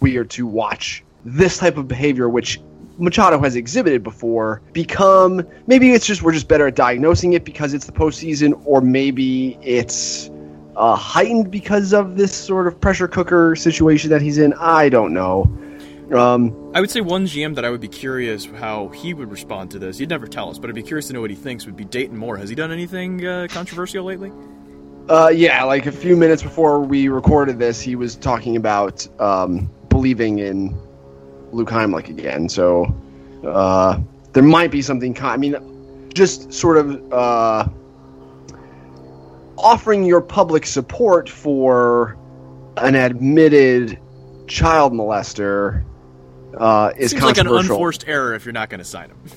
weird 0.00 0.30
to 0.30 0.46
watch 0.46 1.04
this 1.24 1.58
type 1.58 1.76
of 1.76 1.86
behavior, 1.86 2.28
which 2.28 2.60
Machado 2.98 3.38
has 3.40 3.56
exhibited 3.56 4.02
before, 4.02 4.60
become 4.72 5.46
maybe 5.66 5.92
it's 5.92 6.06
just 6.06 6.22
we're 6.22 6.32
just 6.32 6.48
better 6.48 6.66
at 6.66 6.74
diagnosing 6.74 7.32
it 7.32 7.44
because 7.44 7.74
it's 7.74 7.86
the 7.86 7.92
postseason, 7.92 8.60
or 8.64 8.80
maybe 8.80 9.58
it's 9.62 10.30
uh, 10.76 10.94
heightened 10.94 11.50
because 11.50 11.92
of 11.92 12.16
this 12.16 12.34
sort 12.34 12.66
of 12.66 12.80
pressure 12.80 13.08
cooker 13.08 13.56
situation 13.56 14.10
that 14.10 14.22
he's 14.22 14.38
in. 14.38 14.52
I 14.54 14.88
don't 14.88 15.12
know. 15.12 15.50
Um, 16.14 16.72
I 16.74 16.80
would 16.80 16.90
say 16.90 17.00
one 17.00 17.26
GM 17.26 17.54
that 17.54 17.64
I 17.64 17.70
would 17.70 17.80
be 17.80 17.88
curious 17.88 18.44
how 18.44 18.88
he 18.88 19.14
would 19.14 19.30
respond 19.30 19.70
to 19.72 19.78
this. 19.78 19.98
He'd 19.98 20.08
never 20.08 20.26
tell 20.26 20.50
us, 20.50 20.58
but 20.58 20.68
I'd 20.68 20.76
be 20.76 20.82
curious 20.82 21.06
to 21.08 21.12
know 21.12 21.20
what 21.20 21.30
he 21.30 21.36
thinks. 21.36 21.66
Would 21.66 21.76
be 21.76 21.84
Dayton 21.84 22.16
Moore. 22.16 22.36
Has 22.36 22.48
he 22.48 22.54
done 22.54 22.70
anything 22.72 23.26
uh, 23.26 23.46
controversial 23.50 24.04
lately? 24.04 24.30
uh, 25.08 25.28
yeah, 25.34 25.64
like 25.64 25.86
a 25.86 25.92
few 25.92 26.16
minutes 26.16 26.42
before 26.42 26.80
we 26.80 27.08
recorded 27.08 27.58
this, 27.58 27.80
he 27.80 27.96
was 27.96 28.16
talking 28.16 28.56
about 28.56 29.06
um, 29.20 29.70
believing 29.88 30.38
in 30.38 30.76
Luke 31.50 31.68
Heimlich 31.68 32.08
again. 32.08 32.48
So 32.48 32.94
uh, 33.44 33.98
there 34.32 34.42
might 34.42 34.70
be 34.70 34.82
something. 34.82 35.12
Con- 35.14 35.30
I 35.30 35.36
mean, 35.36 36.10
just 36.14 36.52
sort 36.52 36.78
of 36.78 37.12
uh, 37.12 37.68
offering 39.58 40.04
your 40.04 40.20
public 40.20 40.66
support 40.66 41.28
for 41.28 42.16
an 42.76 42.94
admitted 42.94 43.98
child 44.46 44.92
molester 44.92 45.84
uh, 46.56 46.92
is 46.96 47.10
Seems 47.10 47.22
like 47.22 47.38
an 47.38 47.46
unforced 47.48 48.06
error 48.06 48.34
if 48.34 48.44
you're 48.44 48.52
not 48.52 48.70
going 48.70 48.78
to 48.78 48.84
sign 48.84 49.10
him. 49.10 49.18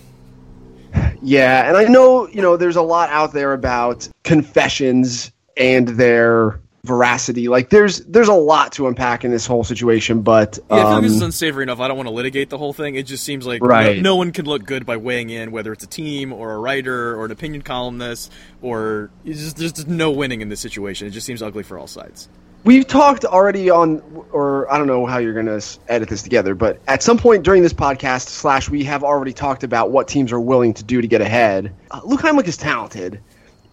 Yeah, 1.21 1.67
and 1.67 1.75
I 1.75 1.85
know, 1.85 2.27
you 2.27 2.41
know, 2.41 2.55
there's 2.55 2.75
a 2.75 2.81
lot 2.81 3.09
out 3.09 3.33
there 3.33 3.51
about 3.53 4.07
confessions 4.23 5.31
and 5.57 5.87
their 5.87 6.59
veracity. 6.85 7.47
Like 7.47 7.69
there's 7.69 8.01
there's 8.01 8.27
a 8.27 8.33
lot 8.33 8.71
to 8.73 8.87
unpack 8.87 9.25
in 9.25 9.31
this 9.31 9.45
whole 9.45 9.63
situation, 9.63 10.21
but 10.21 10.59
Yeah, 10.69 10.75
I 10.77 10.81
feel 10.81 10.91
like 10.91 11.01
this 11.03 11.11
is 11.13 11.21
um, 11.21 11.25
unsavory 11.25 11.63
enough. 11.63 11.79
I 11.79 11.87
don't 11.87 11.97
want 11.97 12.07
to 12.07 12.13
litigate 12.13 12.49
the 12.49 12.57
whole 12.57 12.73
thing. 12.73 12.95
It 12.95 13.03
just 13.07 13.23
seems 13.23 13.45
like 13.45 13.63
Right. 13.63 13.97
no, 13.97 14.01
no 14.11 14.15
one 14.17 14.31
can 14.31 14.45
look 14.45 14.65
good 14.65 14.85
by 14.85 14.97
weighing 14.97 15.31
in, 15.31 15.51
whether 15.51 15.73
it's 15.73 15.83
a 15.83 15.87
team 15.87 16.31
or 16.31 16.53
a 16.53 16.59
writer 16.59 17.15
or 17.19 17.25
an 17.25 17.31
opinion 17.31 17.63
columnist, 17.63 18.31
or 18.61 19.09
it's 19.25 19.39
just, 19.39 19.57
there's 19.57 19.73
just 19.73 19.87
no 19.87 20.11
winning 20.11 20.41
in 20.41 20.49
this 20.49 20.59
situation. 20.59 21.07
It 21.07 21.11
just 21.11 21.25
seems 21.25 21.41
ugly 21.41 21.63
for 21.63 21.77
all 21.79 21.87
sides. 21.87 22.29
We've 22.65 22.87
talked 22.87 23.25
already 23.25 23.69
on, 23.69 24.01
or 24.31 24.71
I 24.73 24.79
don't 24.79 24.87
know 24.87 25.05
how 25.05 25.19
you're 25.19 25.35
going 25.35 25.45
to 25.45 25.63
edit 25.87 26.09
this 26.09 26.23
together, 26.23 26.55
but 26.55 26.79
at 26.87 27.03
some 27.03 27.15
point 27.15 27.43
during 27.43 27.61
this 27.61 27.73
podcast, 27.73 28.29
slash, 28.29 28.71
we 28.71 28.83
have 28.85 29.03
already 29.03 29.33
talked 29.33 29.63
about 29.63 29.91
what 29.91 30.07
teams 30.07 30.31
are 30.31 30.39
willing 30.39 30.73
to 30.73 30.83
do 30.83 30.99
to 30.99 31.07
get 31.07 31.21
ahead. 31.21 31.71
Uh, 31.91 32.01
Luke 32.03 32.21
Heimlich 32.21 32.47
is 32.47 32.57
talented, 32.57 33.21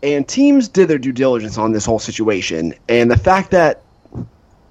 and 0.02 0.28
teams 0.28 0.68
did 0.68 0.88
their 0.88 0.98
due 0.98 1.10
diligence 1.10 1.56
on 1.56 1.72
this 1.72 1.86
whole 1.86 1.98
situation. 1.98 2.74
And 2.86 3.10
the 3.10 3.16
fact 3.16 3.50
that 3.52 3.82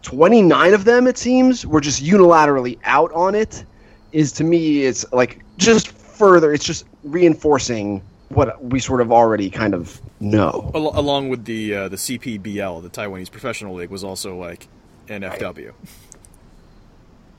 29 0.04 0.76
of 0.76 0.86
them, 0.86 1.08
it 1.08 1.18
seems, 1.18 1.66
were 1.66 1.82
just 1.82 2.04
unilaterally 2.04 2.78
out 2.84 3.12
on 3.14 3.34
it 3.34 3.66
is 4.12 4.32
to 4.34 4.44
me, 4.44 4.84
it's 4.84 5.04
like 5.12 5.44
just 5.58 5.88
further, 5.88 6.54
it's 6.54 6.64
just 6.64 6.86
reinforcing 7.04 8.04
what 8.30 8.64
we 8.64 8.80
sort 8.80 9.02
of 9.02 9.12
already 9.12 9.50
kind 9.50 9.74
of 9.74 10.00
know. 10.22 10.72
Al- 10.74 10.98
along 11.00 11.30
with 11.30 11.46
the 11.46 11.76
uh, 11.76 11.90
the 11.90 11.98
CPBL, 11.98 12.82
the 12.84 12.90
Taiwanese 12.90 13.32
Professional 13.32 13.76
League, 13.76 13.90
was 13.90 14.04
also 14.04 14.38
like 14.38 14.68
NFW. 15.08 15.74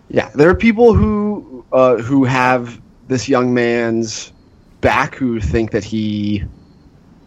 Yeah, 0.09 0.29
there 0.35 0.51
are 0.51 0.55
people 0.55 0.93
who 0.93 1.65
uh, 1.73 1.97
who 1.97 2.25
have 2.25 2.81
this 3.09 3.29
young 3.29 3.55
man's 3.55 4.33
back 4.81 5.15
who 5.15 5.41
think 5.41 5.71
that 5.71 5.85
he, 5.85 6.45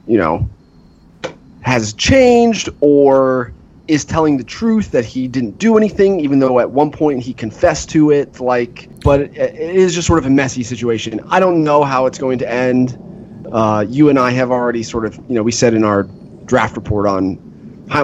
you 0.08 0.18
know, 0.18 0.48
has 1.62 1.94
changed 1.94 2.70
or 2.82 3.54
is 3.88 4.04
telling 4.04 4.38
the 4.38 4.44
truth 4.44 4.92
that 4.92 5.06
he 5.06 5.28
didn't 5.28 5.58
do 5.58 5.78
anything, 5.78 6.20
even 6.20 6.40
though 6.40 6.60
at 6.60 6.72
one 6.72 6.92
point 6.92 7.22
he 7.22 7.34
confessed 7.34 7.90
to 7.90 8.12
it. 8.12 8.40
Like, 8.40 8.90
but 9.02 9.22
it, 9.22 9.36
it 9.36 9.76
is 9.76 9.94
just 9.94 10.08
sort 10.08 10.20
of 10.20 10.26
a 10.26 10.30
messy 10.30 10.64
situation. 10.64 11.20
I 11.30 11.40
don't 11.40 11.64
know 11.64 11.84
how 11.84 12.06
it's 12.06 12.18
going 12.18 12.40
to 12.40 12.52
end. 12.52 12.98
Uh, 13.56 13.86
you 13.88 14.10
and 14.10 14.20
I 14.20 14.32
have 14.32 14.52
already 14.52 14.84
sort 14.84 15.06
of, 15.06 15.16
you 15.30 15.36
know, 15.36 15.42
we 15.42 15.54
said 15.54 15.74
in 15.74 15.86
our 15.86 16.04
draft 16.46 16.76
report 16.76 17.08
on 17.08 17.40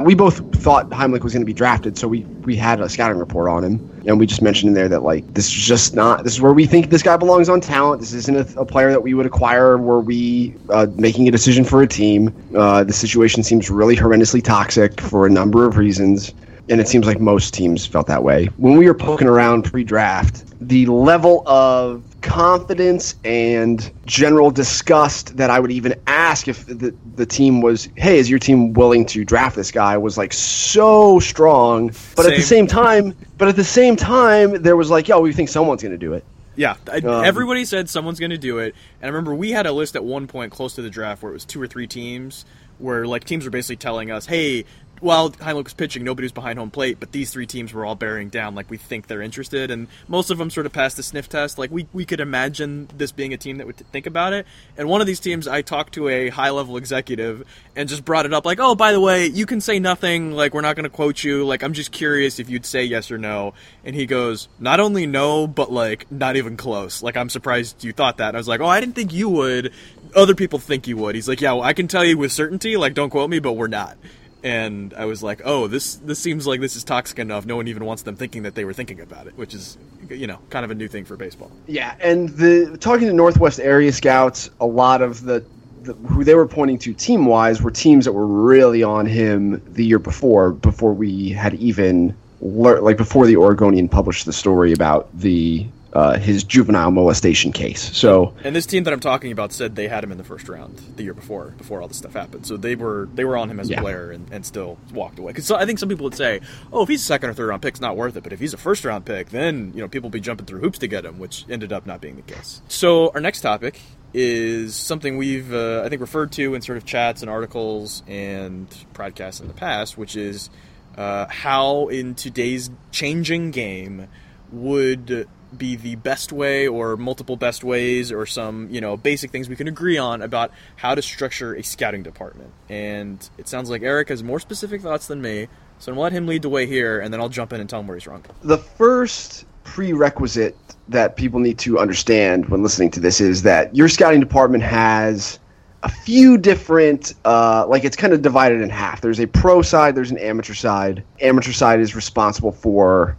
we 0.03 0.15
both 0.15 0.55
thought 0.55 0.89
Heimlich 0.91 1.23
was 1.23 1.33
going 1.33 1.41
to 1.41 1.45
be 1.45 1.53
drafted, 1.53 1.97
so 1.97 2.07
we 2.07 2.21
we 2.45 2.55
had 2.55 2.79
a 2.79 2.87
scouting 2.87 3.17
report 3.17 3.49
on 3.49 3.63
him, 3.63 4.03
and 4.05 4.17
we 4.17 4.25
just 4.25 4.41
mentioned 4.41 4.69
in 4.69 4.73
there 4.75 4.87
that 4.87 5.03
like 5.03 5.33
this 5.33 5.47
is 5.47 5.53
just 5.53 5.93
not 5.93 6.23
this 6.23 6.33
is 6.33 6.41
where 6.41 6.53
we 6.53 6.65
think 6.65 6.89
this 6.89 7.03
guy 7.03 7.17
belongs 7.17 7.49
on 7.49 7.59
talent. 7.59 7.99
This 7.99 8.13
isn't 8.13 8.35
a, 8.35 8.61
a 8.61 8.65
player 8.65 8.91
that 8.91 9.01
we 9.01 9.13
would 9.13 9.25
acquire. 9.25 9.77
Were 9.77 9.99
we 9.99 10.55
uh, 10.69 10.87
making 10.95 11.27
a 11.27 11.31
decision 11.31 11.65
for 11.65 11.81
a 11.81 11.87
team? 11.87 12.33
Uh, 12.55 12.83
the 12.83 12.93
situation 12.93 13.43
seems 13.43 13.69
really 13.69 13.97
horrendously 13.97 14.41
toxic 14.41 15.01
for 15.01 15.25
a 15.25 15.29
number 15.29 15.65
of 15.65 15.77
reasons, 15.77 16.33
and 16.69 16.79
it 16.79 16.87
seems 16.87 17.05
like 17.05 17.19
most 17.19 17.53
teams 17.53 17.85
felt 17.85 18.07
that 18.07 18.23
way 18.23 18.45
when 18.57 18.77
we 18.77 18.87
were 18.87 18.93
poking 18.93 19.27
around 19.27 19.63
pre-draft. 19.63 20.45
The 20.61 20.85
level 20.85 21.43
of 21.47 22.03
confidence 22.21 23.15
and 23.23 23.91
general 24.05 24.51
disgust 24.51 25.37
that 25.37 25.49
I 25.49 25.59
would 25.59 25.71
even 25.71 25.95
ask 26.07 26.47
if 26.47 26.65
the, 26.65 26.95
the 27.15 27.25
team 27.25 27.61
was, 27.61 27.89
hey, 27.95 28.17
is 28.19 28.29
your 28.29 28.39
team 28.39 28.73
willing 28.73 29.05
to 29.07 29.25
draft 29.25 29.55
this 29.55 29.71
guy? 29.71 29.97
Was 29.97 30.17
like 30.17 30.33
so 30.33 31.19
strong, 31.19 31.87
but 32.15 32.25
at 32.25 32.35
the 32.35 32.41
Same. 32.41 32.61
same 32.61 32.67
time, 32.67 33.15
but 33.37 33.47
at 33.47 33.55
the 33.55 33.63
same 33.63 33.95
time, 33.95 34.61
there 34.61 34.75
was 34.75 34.89
like, 34.89 35.07
yo, 35.07 35.19
we 35.19 35.33
think 35.33 35.49
someone's 35.49 35.81
going 35.81 35.93
to 35.93 35.97
do 35.97 36.13
it. 36.13 36.23
Yeah, 36.55 36.75
I, 36.91 36.97
Um, 36.97 37.23
everybody 37.25 37.63
said 37.65 37.89
someone's 37.89 38.19
going 38.19 38.31
to 38.31 38.37
do 38.37 38.59
it, 38.59 38.75
and 39.01 39.05
I 39.05 39.07
remember 39.07 39.33
we 39.33 39.51
had 39.51 39.65
a 39.65 39.71
list 39.71 39.95
at 39.95 40.03
one 40.03 40.27
point 40.27 40.51
close 40.51 40.75
to 40.75 40.81
the 40.81 40.89
draft 40.89 41.23
where 41.23 41.31
it 41.31 41.33
was 41.33 41.45
two 41.45 41.61
or 41.61 41.67
three 41.67 41.87
teams, 41.87 42.45
where 42.77 43.07
like 43.07 43.23
teams 43.23 43.45
were 43.45 43.51
basically 43.51 43.77
telling 43.77 44.11
us, 44.11 44.25
"Hey, 44.25 44.65
while 45.01 45.31
Heimlich 45.31 45.65
was 45.65 45.73
pitching, 45.73 46.03
nobody 46.03 46.25
was 46.25 46.31
behind 46.31 46.59
home 46.59 46.71
plate, 46.71 46.97
but 46.99 47.11
these 47.11 47.31
three 47.31 47.47
teams 47.47 47.73
were 47.73 47.83
all 47.85 47.95
bearing 47.95 48.29
down. 48.29 48.55
Like 48.55 48.69
we 48.69 48.77
think 48.77 49.07
they're 49.07 49.21
interested, 49.21 49.71
and 49.71 49.87
most 50.07 50.29
of 50.29 50.37
them 50.37 50.49
sort 50.49 50.65
of 50.65 50.71
passed 50.71 50.95
the 50.95 51.03
sniff 51.03 51.27
test. 51.27 51.57
Like 51.57 51.71
we 51.71 51.87
we 51.91 52.05
could 52.05 52.19
imagine 52.19 52.87
this 52.95 53.11
being 53.11 53.33
a 53.33 53.37
team 53.37 53.57
that 53.57 53.67
would 53.67 53.77
think 53.77 54.05
about 54.05 54.33
it. 54.33 54.45
And 54.77 54.87
one 54.87 55.01
of 55.01 55.07
these 55.07 55.19
teams, 55.19 55.47
I 55.47 55.63
talked 55.63 55.95
to 55.95 56.07
a 56.07 56.29
high 56.29 56.51
level 56.51 56.77
executive 56.77 57.45
and 57.75 57.89
just 57.89 58.05
brought 58.05 58.25
it 58.25 58.33
up, 58.33 58.45
like, 58.45 58.59
"Oh, 58.59 58.75
by 58.75 58.91
the 58.91 58.99
way, 58.99 59.25
you 59.25 59.45
can 59.45 59.59
say 59.59 59.79
nothing. 59.79 60.31
Like 60.31 60.53
we're 60.53 60.61
not 60.61 60.75
going 60.75 60.83
to 60.83 60.89
quote 60.89 61.23
you. 61.23 61.45
Like 61.45 61.63
I'm 61.63 61.73
just 61.73 61.91
curious 61.91 62.39
if 62.39 62.49
you'd 62.49 62.65
say 62.65 62.83
yes 62.83 63.11
or 63.11 63.17
no." 63.17 63.53
And 63.83 63.95
he 63.95 64.05
goes, 64.05 64.47
"Not 64.59 64.79
only 64.79 65.07
no, 65.07 65.47
but 65.47 65.71
like 65.71 66.11
not 66.11 66.35
even 66.35 66.57
close. 66.57 67.01
Like 67.01 67.17
I'm 67.17 67.29
surprised 67.29 67.83
you 67.83 67.91
thought 67.91 68.17
that." 68.17 68.29
And 68.29 68.37
I 68.37 68.39
was 68.39 68.47
like, 68.47 68.61
"Oh, 68.61 68.67
I 68.67 68.79
didn't 68.79 68.95
think 68.95 69.11
you 69.11 69.29
would. 69.29 69.73
Other 70.15 70.35
people 70.35 70.59
think 70.59 70.87
you 70.87 70.97
would." 70.97 71.15
He's 71.15 71.27
like, 71.27 71.41
"Yeah, 71.41 71.53
well, 71.53 71.63
I 71.63 71.73
can 71.73 71.87
tell 71.87 72.05
you 72.05 72.17
with 72.17 72.31
certainty. 72.31 72.77
Like 72.77 72.93
don't 72.93 73.09
quote 73.09 73.29
me, 73.29 73.39
but 73.39 73.53
we're 73.53 73.67
not." 73.67 73.97
And 74.43 74.93
I 74.95 75.05
was 75.05 75.21
like, 75.21 75.41
"Oh, 75.45 75.67
this 75.67 75.95
this 75.95 76.19
seems 76.19 76.47
like 76.47 76.61
this 76.61 76.75
is 76.75 76.83
toxic 76.83 77.19
enough. 77.19 77.45
No 77.45 77.55
one 77.55 77.67
even 77.67 77.85
wants 77.85 78.03
them 78.03 78.15
thinking 78.15 78.43
that 78.43 78.55
they 78.55 78.65
were 78.65 78.73
thinking 78.73 78.99
about 78.99 79.27
it, 79.27 79.37
which 79.37 79.53
is, 79.53 79.77
you 80.09 80.25
know, 80.27 80.39
kind 80.49 80.65
of 80.65 80.71
a 80.71 80.75
new 80.75 80.87
thing 80.87 81.05
for 81.05 81.15
baseball." 81.15 81.51
Yeah, 81.67 81.95
and 81.99 82.29
the 82.29 82.77
talking 82.79 83.07
to 83.07 83.13
Northwest 83.13 83.59
area 83.59 83.91
scouts, 83.91 84.49
a 84.59 84.65
lot 84.65 85.01
of 85.01 85.23
the, 85.23 85.43
the 85.83 85.93
who 85.93 86.23
they 86.23 86.33
were 86.35 86.47
pointing 86.47 86.79
to 86.79 86.93
team 86.93 87.25
wise 87.25 87.61
were 87.61 87.71
teams 87.71 88.05
that 88.05 88.13
were 88.13 88.25
really 88.25 88.81
on 88.81 89.05
him 89.05 89.61
the 89.73 89.85
year 89.85 89.99
before, 89.99 90.51
before 90.51 90.93
we 90.93 91.29
had 91.29 91.53
even 91.55 92.15
lear- 92.41 92.81
like 92.81 92.97
before 92.97 93.27
the 93.27 93.37
Oregonian 93.37 93.87
published 93.87 94.25
the 94.25 94.33
story 94.33 94.73
about 94.73 95.07
the 95.17 95.67
uh, 95.93 96.17
his 96.17 96.43
juvenile 96.43 96.89
molestation 96.91 97.51
case. 97.51 97.95
So 97.97 98.33
And 98.43 98.55
this 98.55 98.65
team 98.65 98.85
that 98.85 98.93
I'm 98.93 98.99
talking 99.01 99.31
about 99.31 99.51
said 99.51 99.75
they 99.75 99.87
had 99.89 100.03
him 100.03 100.11
in 100.11 100.17
the 100.17 100.23
first 100.23 100.47
round 100.47 100.77
the 100.95 101.03
year 101.03 101.13
before, 101.13 101.53
before 101.57 101.81
all 101.81 101.87
this 101.89 101.97
stuff 101.97 102.13
happened. 102.13 102.45
So 102.45 102.55
they 102.57 102.75
were 102.75 103.09
they 103.13 103.25
were 103.25 103.35
on 103.37 103.49
him 103.49 103.59
as 103.59 103.69
Yeah. 103.69 103.79
a 103.79 103.81
player 103.81 104.11
and, 104.11 104.27
and 104.31 104.45
still 104.45 104.77
walked 104.93 105.19
away. 105.19 105.31
Because 105.33 105.51
I 105.51 105.65
think 105.65 105.79
some 105.79 105.89
people 105.89 106.05
would 106.05 106.15
say, 106.15 106.39
"Oh, 106.71 106.83
if 106.83 106.89
he's 106.89 107.01
a 107.01 107.05
second 107.05 107.29
or 107.29 107.33
third 107.33 107.47
round 107.47 107.61
pick, 107.61 107.73
it's 107.73 107.81
not 107.81 107.97
worth 107.97 108.15
it." 108.15 108.23
But 108.23 108.31
if 108.31 108.39
he's 108.39 108.53
a 108.53 108.57
first 108.57 108.85
round 108.85 109.05
pick, 109.05 109.29
then 109.31 109.71
you 109.75 109.81
know 109.81 109.87
people 109.89 110.07
will 110.07 110.11
be 110.13 110.21
jumping 110.21 110.45
through 110.45 110.59
hoops 110.61 110.79
to 110.79 110.87
get 110.87 111.03
him, 111.03 111.19
which 111.19 111.45
ended 111.49 111.73
up 111.73 111.85
not 111.85 111.99
being 111.99 112.15
the 112.15 112.21
case. 112.21 112.61
So 112.69 113.09
our 113.13 113.19
next 113.21 113.41
topic 113.41 113.79
is 114.13 114.75
something 114.75 115.17
we've 115.17 115.53
uh, 115.53 115.83
I 115.85 115.89
think 115.89 116.01
referred 116.01 116.31
to 116.33 116.53
in 116.55 116.61
sort 116.61 116.77
of 116.77 116.85
chats 116.85 117.21
and 117.21 117.29
articles 117.29 118.03
and 118.07 118.67
podcasts 118.93 119.41
in 119.41 119.47
the 119.47 119.53
past, 119.53 119.97
which 119.97 120.15
is 120.15 120.49
uh, 120.97 121.25
how 121.29 121.87
in 121.89 122.15
today's 122.15 122.69
changing 122.91 123.51
game 123.51 124.07
would 124.51 125.27
be 125.57 125.75
the 125.75 125.95
best 125.95 126.31
way 126.31 126.67
or 126.67 126.97
multiple 126.97 127.35
best 127.35 127.63
ways 127.63 128.11
or 128.11 128.25
some 128.25 128.69
you 128.69 128.81
know 128.81 128.95
basic 128.97 129.31
things 129.31 129.49
we 129.49 129.55
can 129.55 129.67
agree 129.67 129.97
on 129.97 130.21
about 130.21 130.51
how 130.77 130.95
to 130.95 131.01
structure 131.01 131.53
a 131.53 131.63
scouting 131.63 132.03
department. 132.03 132.51
And 132.69 133.27
it 133.37 133.47
sounds 133.47 133.69
like 133.69 133.81
eric 133.81 134.09
has 134.09 134.23
more 134.23 134.39
specific 134.39 134.81
thoughts 134.81 135.07
than 135.07 135.21
me 135.21 135.47
so 135.79 135.91
i'm 135.91 135.97
let 135.97 136.11
him 136.11 136.27
lead 136.27 136.41
the 136.41 136.49
way 136.49 136.65
here 136.65 136.99
and 136.99 137.13
then 137.13 137.19
i'll 137.19 137.29
jump 137.29 137.53
in 137.53 137.59
and 137.59 137.69
tell 137.69 137.79
him 137.79 137.87
where 137.87 137.97
he's 137.97 138.07
wrong. 138.07 138.23
The 138.43 138.57
first 138.57 139.45
prerequisite 139.63 140.57
that 140.89 141.15
people 141.15 141.39
need 141.39 141.59
to 141.59 141.79
understand 141.79 142.49
when 142.49 142.63
listening 142.63 142.91
to 142.91 142.99
this 142.99 143.21
is 143.21 143.43
that 143.43 143.75
your 143.75 143.87
scouting 143.87 144.19
department 144.19 144.63
has 144.63 145.39
a 145.83 145.89
few 145.89 146.37
different 146.37 147.13
uh, 147.25 147.65
like 147.67 147.83
it's 147.83 147.95
kind 147.95 148.13
of 148.13 148.21
divided 148.21 148.61
in 148.61 148.69
half. 148.69 149.01
There's 149.01 149.19
a 149.19 149.27
pro 149.27 149.61
side 149.61 149.95
there's 149.95 150.11
an 150.11 150.17
amateur 150.19 150.53
side. 150.53 151.03
Amateur 151.19 151.51
side 151.51 151.79
is 151.79 151.95
responsible 151.95 152.51
for 152.51 153.17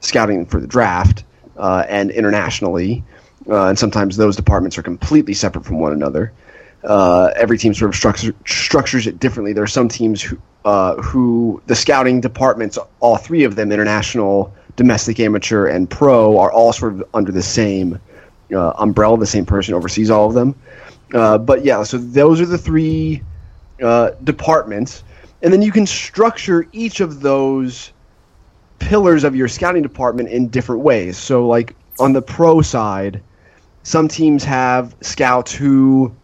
scouting 0.00 0.46
for 0.46 0.60
the 0.60 0.66
draft 0.66 1.24
uh, 1.56 1.84
and 1.88 2.10
internationally 2.10 3.04
uh, 3.48 3.66
and 3.66 3.78
sometimes 3.78 4.16
those 4.16 4.36
departments 4.36 4.78
are 4.78 4.82
completely 4.82 5.34
separate 5.34 5.64
from 5.64 5.78
one 5.78 5.92
another 5.92 6.32
uh, 6.84 7.30
every 7.36 7.58
team 7.58 7.72
sort 7.74 7.88
of 7.88 7.96
structure, 7.96 8.34
structures 8.46 9.06
it 9.06 9.18
differently. 9.18 9.52
There 9.52 9.64
are 9.64 9.68
some 9.68 9.88
teams 9.88 10.20
who, 10.20 10.38
uh, 10.64 10.96
who 10.96 11.62
the 11.66 11.74
scouting 11.74 12.20
departments, 12.20 12.78
all 13.00 13.16
three 13.16 13.44
of 13.44 13.56
them, 13.56 13.72
international, 13.72 14.54
domestic, 14.76 15.18
amateur, 15.20 15.66
and 15.66 15.88
pro, 15.88 16.38
are 16.38 16.52
all 16.52 16.72
sort 16.72 16.94
of 16.94 17.04
under 17.14 17.32
the 17.32 17.42
same 17.42 17.98
uh, 18.54 18.70
umbrella. 18.72 19.18
The 19.18 19.26
same 19.26 19.46
person 19.46 19.74
oversees 19.74 20.10
all 20.10 20.28
of 20.28 20.34
them. 20.34 20.54
Uh, 21.12 21.38
but 21.38 21.64
yeah, 21.64 21.82
so 21.84 21.96
those 21.96 22.40
are 22.40 22.46
the 22.46 22.58
three 22.58 23.22
departments, 24.22 25.04
and 25.42 25.52
then 25.52 25.62
you 25.62 25.72
can 25.72 25.86
structure 25.86 26.66
each 26.72 27.00
of 27.00 27.20
those 27.20 27.92
pillars 28.78 29.24
of 29.24 29.34
your 29.34 29.48
scouting 29.48 29.82
department 29.82 30.28
in 30.28 30.48
different 30.48 30.82
ways. 30.82 31.16
So, 31.16 31.46
like 31.46 31.74
on 31.98 32.12
the 32.12 32.22
pro 32.22 32.62
side, 32.62 33.22
some 33.82 34.08
teams 34.08 34.44
have 34.44 34.94
scouts 35.00 35.52
who 35.52 36.14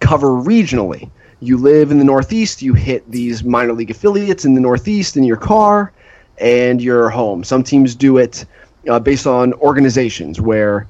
cover 0.00 0.28
regionally. 0.28 1.10
You 1.40 1.56
live 1.56 1.90
in 1.90 1.98
the 1.98 2.04
Northeast, 2.04 2.62
you 2.62 2.74
hit 2.74 3.08
these 3.10 3.44
minor 3.44 3.72
league 3.72 3.90
affiliates 3.90 4.44
in 4.44 4.54
the 4.54 4.60
Northeast 4.60 5.16
in 5.16 5.22
your 5.24 5.36
car, 5.36 5.92
and 6.38 6.82
you're 6.82 7.08
home. 7.10 7.44
Some 7.44 7.62
teams 7.62 7.94
do 7.94 8.18
it 8.18 8.44
uh, 8.88 8.98
based 8.98 9.26
on 9.26 9.52
organizations 9.54 10.40
where 10.40 10.88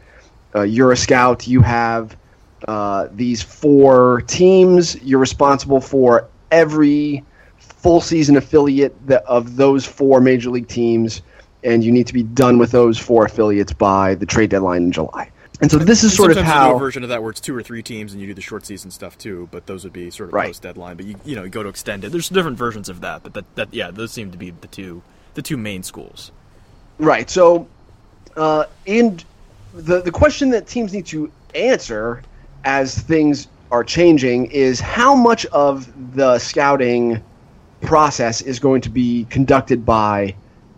uh, 0.54 0.62
you're 0.62 0.92
a 0.92 0.96
scout, 0.96 1.46
you 1.46 1.60
have 1.60 2.16
uh, 2.66 3.08
these 3.12 3.42
four 3.42 4.22
teams, 4.22 5.00
you're 5.02 5.20
responsible 5.20 5.80
for 5.80 6.28
every 6.50 7.24
full 7.88 8.02
season 8.02 8.36
affiliate 8.36 8.94
that, 9.06 9.24
of 9.24 9.56
those 9.56 9.86
four 9.86 10.20
major 10.20 10.50
league 10.50 10.68
teams, 10.68 11.22
and 11.64 11.82
you 11.82 11.90
need 11.90 12.06
to 12.06 12.12
be 12.12 12.22
done 12.22 12.58
with 12.58 12.70
those 12.70 12.98
four 12.98 13.24
affiliates 13.24 13.72
by 13.72 14.14
the 14.14 14.26
trade 14.26 14.50
deadline 14.50 14.82
in 14.82 14.92
July. 14.92 15.30
And 15.62 15.70
so 15.70 15.78
this 15.78 16.04
is 16.04 16.12
And 16.12 16.12
sort 16.12 16.30
of 16.32 16.36
sometimes 16.36 16.54
how 16.54 16.76
a 16.76 16.78
version 16.78 17.02
of 17.02 17.08
that 17.08 17.22
where 17.22 17.30
it's 17.30 17.40
two 17.40 17.56
or 17.56 17.62
three 17.62 17.82
teams 17.82 18.12
and 18.12 18.20
you 18.20 18.26
do 18.26 18.34
the 18.34 18.42
short 18.42 18.66
season 18.66 18.90
stuff 18.90 19.16
too. 19.16 19.48
But 19.50 19.64
those 19.64 19.84
would 19.84 19.94
be 19.94 20.10
sort 20.10 20.28
of 20.28 20.34
Right. 20.34 20.48
post 20.48 20.60
deadline. 20.60 20.98
But 20.98 21.06
you 21.06 21.16
you 21.24 21.34
know 21.34 21.44
you 21.44 21.48
go 21.48 21.62
to 21.62 21.70
extended. 21.70 22.12
There's 22.12 22.28
different 22.28 22.58
versions 22.58 22.90
of 22.90 23.00
that. 23.00 23.22
But 23.22 23.32
that, 23.32 23.56
that 23.56 23.72
yeah, 23.72 23.90
those 23.90 24.12
seem 24.12 24.32
to 24.32 24.36
be 24.36 24.50
the 24.50 24.68
two 24.68 25.02
the 25.32 25.40
two 25.40 25.56
main 25.56 25.82
schools. 25.82 26.30
Right. 26.98 27.30
So, 27.30 27.66
uh, 28.36 28.64
in 28.84 29.18
the 29.72 30.02
the 30.02 30.12
question 30.12 30.50
that 30.50 30.66
teams 30.66 30.92
need 30.92 31.06
to 31.06 31.32
answer 31.54 32.22
as 32.64 32.98
things 32.98 33.48
are 33.70 33.82
changing 33.82 34.50
is 34.50 34.78
how 34.78 35.14
much 35.14 35.46
of 35.46 35.90
the 36.14 36.38
scouting 36.38 37.22
process 37.80 38.40
is 38.40 38.58
going 38.58 38.80
to 38.82 38.90
be 38.90 39.26
conducted 39.30 39.84
by 39.84 40.34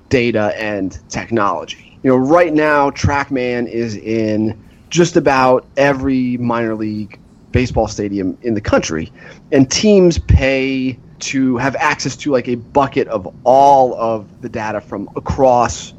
data 0.08 0.52
and 0.56 0.98
technology. 1.08 1.98
You 2.02 2.10
know, 2.10 2.16
right 2.16 2.52
now, 2.52 2.90
TrackMan 2.90 3.68
is 3.68 3.96
in 3.96 4.62
just 4.88 5.16
about 5.16 5.66
every 5.76 6.36
minor 6.38 6.74
league 6.74 7.18
baseball 7.52 7.88
stadium 7.88 8.38
in 8.42 8.54
the 8.54 8.60
country, 8.60 9.12
and 9.52 9.70
teams 9.70 10.18
pay 10.18 10.98
to 11.20 11.56
have 11.58 11.76
access 11.76 12.16
to 12.16 12.32
like 12.32 12.48
a 12.48 12.54
bucket 12.54 13.06
of 13.08 13.32
all 13.44 13.94
of 13.94 14.40
the 14.40 14.48
data 14.48 14.80
from 14.80 15.08
across 15.16 15.92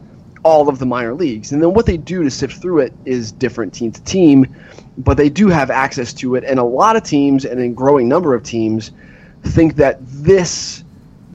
all 0.43 0.67
of 0.67 0.79
the 0.79 0.85
minor 0.85 1.13
leagues. 1.13 1.51
And 1.51 1.61
then 1.61 1.73
what 1.73 1.85
they 1.85 1.97
do 1.97 2.23
to 2.23 2.31
sift 2.31 2.61
through 2.61 2.79
it 2.79 2.93
is 3.05 3.31
different 3.31 3.73
team 3.73 3.91
to 3.91 4.03
team, 4.03 4.55
but 4.97 5.17
they 5.17 5.29
do 5.29 5.47
have 5.49 5.69
access 5.69 6.13
to 6.15 6.35
it. 6.35 6.43
And 6.43 6.59
a 6.59 6.63
lot 6.63 6.95
of 6.95 7.03
teams, 7.03 7.45
and 7.45 7.59
a 7.59 7.69
growing 7.69 8.09
number 8.09 8.33
of 8.33 8.43
teams, 8.43 8.91
think 9.43 9.75
that 9.75 9.97
this, 10.01 10.83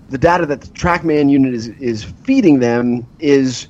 the 0.08 0.18
data 0.18 0.46
that 0.46 0.60
the 0.60 0.68
TrackMan 0.68 1.30
unit 1.30 1.54
is, 1.54 1.68
is 1.68 2.04
feeding 2.04 2.60
them, 2.60 3.06
is 3.18 3.68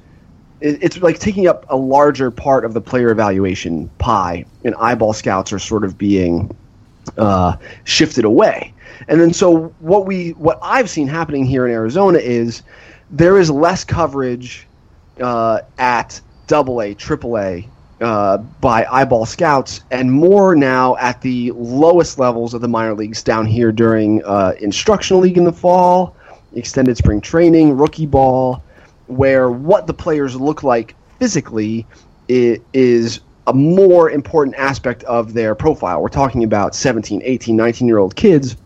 it's 0.61 0.99
like 0.99 1.19
taking 1.19 1.47
up 1.47 1.67
a 1.69 1.77
larger 1.77 2.31
part 2.31 2.65
of 2.65 2.73
the 2.73 2.81
player 2.81 3.11
evaluation 3.11 3.89
pie, 3.99 4.45
and 4.65 4.75
eyeball 4.77 5.13
scouts 5.13 5.53
are 5.53 5.59
sort 5.59 5.85
of 5.85 5.99
being 5.99 6.55
uh, 7.19 7.57
shifted 7.85 8.25
away. 8.25 8.73
And 9.09 9.21
then 9.21 9.33
so 9.33 9.69
what 9.81 10.07
we 10.07 10.31
what 10.31 10.59
I've 10.63 10.89
seen 10.89 11.07
happening 11.07 11.45
here 11.45 11.67
in 11.67 11.73
Arizona 11.73 12.19
is 12.19 12.63
there 13.11 13.39
is 13.39 13.51
less 13.51 13.85
coverage 13.85 14.67
uh, 15.21 15.61
at 15.79 16.21
double 16.47 16.81
A, 16.81 16.95
triple 16.95 17.39
A 17.39 17.69
uh, 18.01 18.39
by 18.39 18.87
eyeball 18.91 19.27
scouts, 19.27 19.83
and 19.91 20.11
more 20.11 20.57
now 20.57 20.97
at 20.97 21.21
the 21.21 21.53
lowest 21.53 22.19
levels 22.19 22.55
of 22.55 22.61
the 22.61 22.69
minor 22.69 22.95
leagues 22.95 23.23
down 23.23 23.47
here 23.47 23.73
during 23.73 24.25
uh, 24.25 24.55
instructional 24.61 25.23
league 25.23 25.39
in 25.39 25.45
the 25.45 25.53
fall, 25.53 26.17
extended 26.57 26.97
spring 26.97 27.21
training, 27.21 27.77
rookie 27.77 28.07
ball, 28.07 28.63
where 29.07 29.51
what 29.51 29.87
the 29.87 29.95
players 29.95 30.35
look 30.37 30.63
like 30.63 30.95
physically 31.19 31.87
is 32.29 33.21
a 33.47 33.53
more 33.53 34.11
important 34.11 34.57
aspect 34.57 35.05
of 35.05 35.33
their 35.33 35.55
profile. 35.55 36.03
We're 36.03 36.09
talking 36.09 36.43
about 36.43 36.75
17, 36.75 37.23
18, 37.25 37.57
19 37.57 37.87
year 37.87 37.99
old 37.99 38.17
kids 38.17 38.57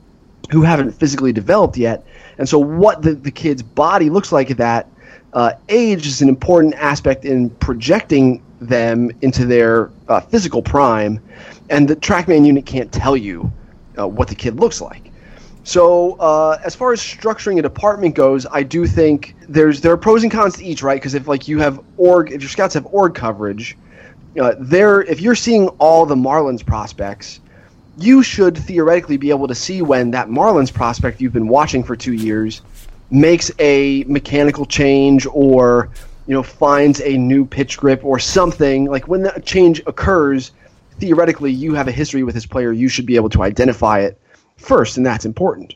who 0.50 0.62
haven't 0.62 0.92
physically 0.92 1.32
developed 1.32 1.76
yet. 1.76 2.04
And 2.38 2.48
so, 2.48 2.58
what 2.58 3.02
the, 3.02 3.14
the 3.14 3.30
kid's 3.30 3.62
body 3.62 4.10
looks 4.10 4.32
like 4.32 4.50
at 4.50 4.56
that 4.56 4.88
uh, 5.32 5.52
age 5.68 6.06
is 6.06 6.22
an 6.22 6.28
important 6.28 6.74
aspect 6.74 7.24
in 7.24 7.50
projecting 7.50 8.42
them 8.60 9.10
into 9.22 9.44
their 9.44 9.90
uh, 10.08 10.20
physical 10.20 10.62
prime. 10.62 11.22
And 11.68 11.88
the 11.88 11.96
TrackMan 11.96 12.46
unit 12.46 12.66
can't 12.66 12.90
tell 12.90 13.16
you 13.16 13.52
uh, 13.98 14.08
what 14.08 14.28
the 14.28 14.34
kid 14.34 14.58
looks 14.58 14.80
like. 14.80 15.09
So, 15.70 16.14
uh, 16.18 16.58
as 16.64 16.74
far 16.74 16.92
as 16.92 17.00
structuring 17.00 17.60
a 17.60 17.62
department 17.62 18.16
goes, 18.16 18.44
I 18.44 18.64
do 18.64 18.88
think 18.88 19.36
there's 19.48 19.80
there 19.80 19.92
are 19.92 19.96
pros 19.96 20.24
and 20.24 20.32
cons 20.32 20.56
to 20.56 20.64
each, 20.64 20.82
right? 20.82 20.96
Because 20.96 21.14
if 21.14 21.28
like 21.28 21.46
you 21.46 21.60
have 21.60 21.80
org, 21.96 22.32
if 22.32 22.42
your 22.42 22.50
scouts 22.50 22.74
have 22.74 22.86
org 22.86 23.14
coverage, 23.14 23.78
uh, 24.40 24.56
there 24.58 25.02
if 25.02 25.20
you're 25.20 25.36
seeing 25.36 25.68
all 25.78 26.06
the 26.06 26.16
Marlins 26.16 26.66
prospects, 26.66 27.38
you 27.96 28.20
should 28.24 28.58
theoretically 28.58 29.16
be 29.16 29.30
able 29.30 29.46
to 29.46 29.54
see 29.54 29.80
when 29.80 30.10
that 30.10 30.26
Marlins 30.26 30.74
prospect 30.74 31.20
you've 31.20 31.32
been 31.32 31.46
watching 31.46 31.84
for 31.84 31.94
two 31.94 32.14
years 32.14 32.62
makes 33.12 33.52
a 33.60 34.02
mechanical 34.08 34.66
change 34.66 35.24
or 35.32 35.88
you 36.26 36.34
know 36.34 36.42
finds 36.42 37.00
a 37.00 37.16
new 37.16 37.44
pitch 37.44 37.78
grip 37.78 38.04
or 38.04 38.18
something. 38.18 38.86
Like 38.86 39.06
when 39.06 39.22
that 39.22 39.46
change 39.46 39.80
occurs 39.86 40.50
theoretically 40.98 41.52
you 41.52 41.74
have 41.74 41.86
a 41.86 41.92
history 41.92 42.24
with 42.24 42.34
this 42.34 42.44
player. 42.44 42.72
You 42.72 42.88
should 42.88 43.06
be 43.06 43.14
able 43.14 43.30
to 43.30 43.44
identify 43.44 44.00
it 44.00 44.20
first 44.60 44.96
and 44.96 45.04
that's 45.04 45.24
important. 45.24 45.74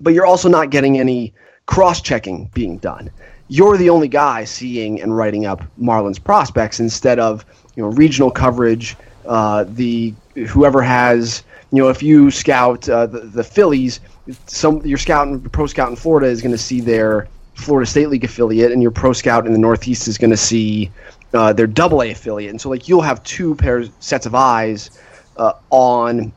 But 0.00 0.12
you're 0.12 0.26
also 0.26 0.48
not 0.48 0.70
getting 0.70 0.98
any 0.98 1.32
cross-checking 1.66 2.50
being 2.54 2.78
done. 2.78 3.10
You're 3.48 3.76
the 3.76 3.90
only 3.90 4.08
guy 4.08 4.44
seeing 4.44 5.00
and 5.00 5.16
writing 5.16 5.46
up 5.46 5.62
marlins 5.80 6.22
prospects 6.22 6.80
instead 6.80 7.18
of 7.18 7.44
you 7.76 7.82
know 7.82 7.90
regional 7.90 8.30
coverage 8.30 8.96
uh, 9.26 9.64
the 9.68 10.14
whoever 10.48 10.82
has 10.82 11.44
you 11.72 11.82
know 11.82 11.88
if 11.88 12.02
you 12.02 12.30
scout 12.30 12.88
uh, 12.88 13.06
the, 13.06 13.20
the 13.20 13.44
phillies 13.44 14.00
some 14.46 14.84
your 14.84 14.98
scout 14.98 15.26
and 15.28 15.52
pro 15.52 15.66
scout 15.66 15.90
in 15.90 15.96
florida 15.96 16.26
is 16.26 16.40
going 16.40 16.52
to 16.52 16.58
see 16.58 16.80
their 16.80 17.28
florida 17.54 17.88
state 17.88 18.08
league 18.08 18.24
affiliate 18.24 18.72
and 18.72 18.82
your 18.82 18.90
pro 18.90 19.12
scout 19.12 19.46
in 19.46 19.52
the 19.52 19.58
northeast 19.58 20.08
is 20.08 20.18
going 20.18 20.30
to 20.30 20.36
see 20.36 20.90
uh, 21.34 21.52
their 21.52 21.66
double 21.66 22.02
a 22.02 22.10
affiliate. 22.10 22.50
And 22.50 22.60
so 22.60 22.68
like 22.68 22.88
you'll 22.88 23.02
have 23.02 23.22
two 23.22 23.54
pairs 23.54 23.90
sets 24.00 24.26
of 24.26 24.34
eyes 24.34 24.90
uh, 25.36 25.52
on 25.70 26.32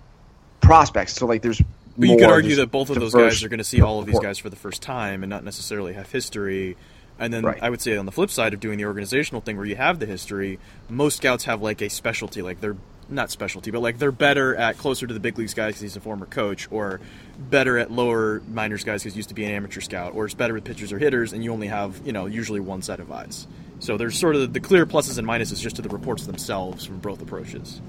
prospects. 0.62 1.14
So 1.14 1.26
like 1.26 1.42
there's 1.42 1.62
But 2.00 2.08
you 2.10 2.18
could 2.18 2.30
argue 2.30 2.56
that 2.58 2.72
both 2.72 2.90
of 2.90 3.00
those 3.00 3.14
guys 3.14 3.44
are 3.44 3.50
going 3.50 3.58
to 3.60 3.64
see 3.64 3.82
all 3.82 4.00
of 4.00 4.06
these 4.06 4.20
guys 4.20 4.38
for 4.40 4.50
the 4.50 4.56
first 4.56 4.82
time 4.82 5.22
and 5.24 5.30
not 5.30 5.44
necessarily 5.44 5.94
have 5.94 6.10
history. 6.12 6.78
And 7.20 7.34
then 7.34 7.44
Right. 7.44 7.62
I 7.62 7.70
would 7.70 7.82
say 7.82 7.98
on 7.98 8.06
the 8.06 8.12
flip 8.14 8.30
side 8.32 8.54
of 8.54 8.62
doing 8.62 8.78
the 8.78 8.86
organizational 8.86 9.42
thing 9.42 9.58
where 9.58 9.66
you 9.66 9.76
have 9.76 10.00
the 10.00 10.06
history, 10.06 10.58
most 10.88 11.18
scouts 11.18 11.44
have 11.44 11.62
like 11.62 11.82
a 11.82 11.90
specialty, 11.90 12.42
like 12.42 12.62
they're 12.62 12.78
not 13.10 13.30
specialty, 13.32 13.72
but 13.72 13.82
like 13.82 13.98
they're 14.00 14.12
better 14.12 14.56
at 14.56 14.78
closer 14.78 15.06
to 15.06 15.14
the 15.14 15.20
big 15.20 15.38
leagues 15.38 15.54
guys 15.54 15.70
because 15.74 15.82
he's 15.82 15.96
a 15.98 16.00
former 16.00 16.26
coach, 16.28 16.68
or 16.72 17.02
better 17.38 17.78
at 17.78 17.92
lower 17.92 18.42
minors 18.48 18.84
guys 18.86 19.02
because 19.04 19.16
he 19.16 19.18
used 19.18 19.30
to 19.30 19.36
be 19.36 19.44
an 19.44 19.52
amateur 19.52 19.82
scout, 19.82 20.14
or 20.16 20.26
it's 20.26 20.34
better 20.34 20.54
with 20.54 20.64
pitchers 20.64 20.94
or 20.94 21.00
hitters, 21.00 21.34
and 21.34 21.44
you 21.44 21.52
only 21.52 21.68
have 21.68 22.00
you 22.06 22.14
know 22.14 22.26
usually 22.28 22.60
one 22.62 22.82
set 22.82 23.00
of 23.02 23.12
eyes. 23.12 23.48
So 23.80 23.98
there's 23.98 24.18
sort 24.18 24.36
of 24.36 24.54
the 24.54 24.60
clear 24.60 24.86
pluses 24.86 25.18
and 25.18 25.28
minuses 25.28 25.60
just 25.60 25.76
to 25.78 25.82
the 25.82 25.90
reports 25.90 26.26
themselves 26.26 26.86
from 26.86 27.00
both 27.00 27.22
approaches. 27.22 27.82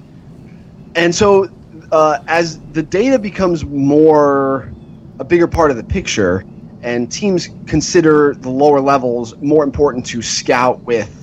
And 0.94 1.14
so, 1.14 1.48
uh, 1.92 2.18
as 2.26 2.60
the 2.72 2.82
data 2.82 3.18
becomes 3.18 3.64
more 3.64 4.72
a 5.18 5.24
bigger 5.24 5.46
part 5.46 5.70
of 5.70 5.76
the 5.76 5.84
picture, 5.84 6.44
and 6.82 7.10
teams 7.10 7.48
consider 7.66 8.34
the 8.34 8.50
lower 8.50 8.80
levels 8.80 9.36
more 9.38 9.64
important 9.64 10.06
to 10.06 10.22
scout 10.22 10.80
with 10.82 11.16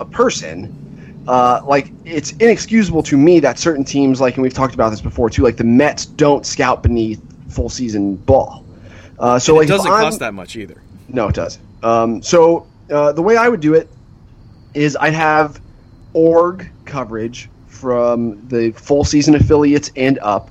a 0.00 0.04
person, 0.04 1.24
uh, 1.26 1.62
like 1.64 1.90
it's 2.04 2.32
inexcusable 2.32 3.02
to 3.04 3.16
me 3.16 3.40
that 3.40 3.58
certain 3.58 3.84
teams, 3.84 4.20
like 4.20 4.34
and 4.34 4.42
we've 4.42 4.54
talked 4.54 4.74
about 4.74 4.90
this 4.90 5.00
before 5.00 5.30
too, 5.30 5.42
like 5.42 5.56
the 5.56 5.64
Mets 5.64 6.06
don't 6.06 6.44
scout 6.44 6.82
beneath 6.82 7.20
full 7.50 7.68
season 7.68 8.16
ball. 8.16 8.64
Uh, 9.18 9.38
so 9.38 9.54
like 9.54 9.68
it 9.68 9.70
if 9.70 9.76
doesn't 9.76 9.90
cost 9.90 10.18
that 10.18 10.34
much 10.34 10.56
either. 10.56 10.82
no, 11.08 11.28
it 11.28 11.34
doesn't. 11.34 11.64
Um, 11.82 12.22
so 12.22 12.66
uh, 12.90 13.12
the 13.12 13.22
way 13.22 13.36
I 13.36 13.48
would 13.48 13.60
do 13.60 13.74
it 13.74 13.88
is 14.74 14.96
I'd 15.00 15.14
have 15.14 15.60
org 16.12 16.70
coverage 16.84 17.48
from 17.82 18.46
the 18.46 18.70
full 18.70 19.04
season 19.04 19.34
affiliates 19.34 19.90
and 19.96 20.16
up. 20.20 20.48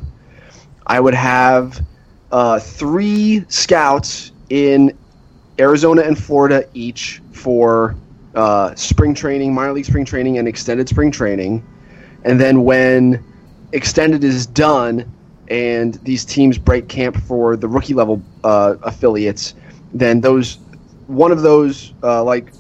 I 0.86 1.00
would 1.00 1.14
have 1.14 1.82
uh, 2.30 2.60
three 2.60 3.46
scouts 3.48 4.34
in 4.50 4.98
Arizona 5.58 6.02
and 6.02 6.22
Florida 6.22 6.66
each 6.74 7.22
for 7.32 7.96
uh, 8.36 8.76
spring 8.76 9.14
training, 9.14 9.54
minor 9.54 9.72
league 9.72 9.86
spring 9.86 10.04
training, 10.04 10.40
and 10.40 10.48
extended 10.48 10.90
spring 10.90 11.10
training. 11.10 11.66
And 12.26 12.38
then 12.38 12.66
when 12.66 13.24
extended 13.72 14.26
is 14.26 14.46
done 14.46 15.10
and 15.48 15.94
these 16.04 16.26
teams 16.26 16.58
break 16.58 16.90
camp 16.90 17.16
for 17.16 17.56
the 17.56 17.70
rookie 17.70 17.94
level 17.94 18.22
uh, 18.44 18.76
affiliates, 18.84 19.56
then 19.94 20.20
those 20.20 20.58
one 21.08 21.32
of 21.32 21.44
those 21.44 21.94
uh, 22.04 22.22
like 22.26 22.52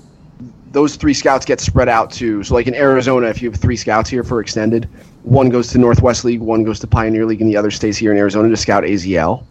those 0.71 0.95
three 0.95 1.13
scouts 1.13 1.45
get 1.45 1.59
spread 1.59 1.89
out 1.89 2.11
too. 2.11 2.43
So 2.43 2.53
like 2.53 2.67
in 2.67 2.75
Arizona, 2.75 3.27
if 3.27 3.41
you 3.41 3.51
have 3.51 3.59
three 3.59 3.75
scouts 3.75 4.09
here 4.09 4.23
for 4.23 4.39
extended, 4.39 4.87
one 5.23 5.49
goes 5.49 5.67
to 5.69 5.77
Northwest 5.77 6.25
League, 6.25 6.39
one 6.39 6.63
goes 6.63 6.79
to 6.79 6.87
Pioneer 6.87 7.25
League, 7.25 7.41
and 7.41 7.49
the 7.49 7.57
other 7.57 7.71
stays 7.71 7.97
here 7.97 8.11
in 8.11 8.17
Arizona 8.17 8.49
to 8.49 8.57
scout 8.57 8.83
AZL. 8.83 9.43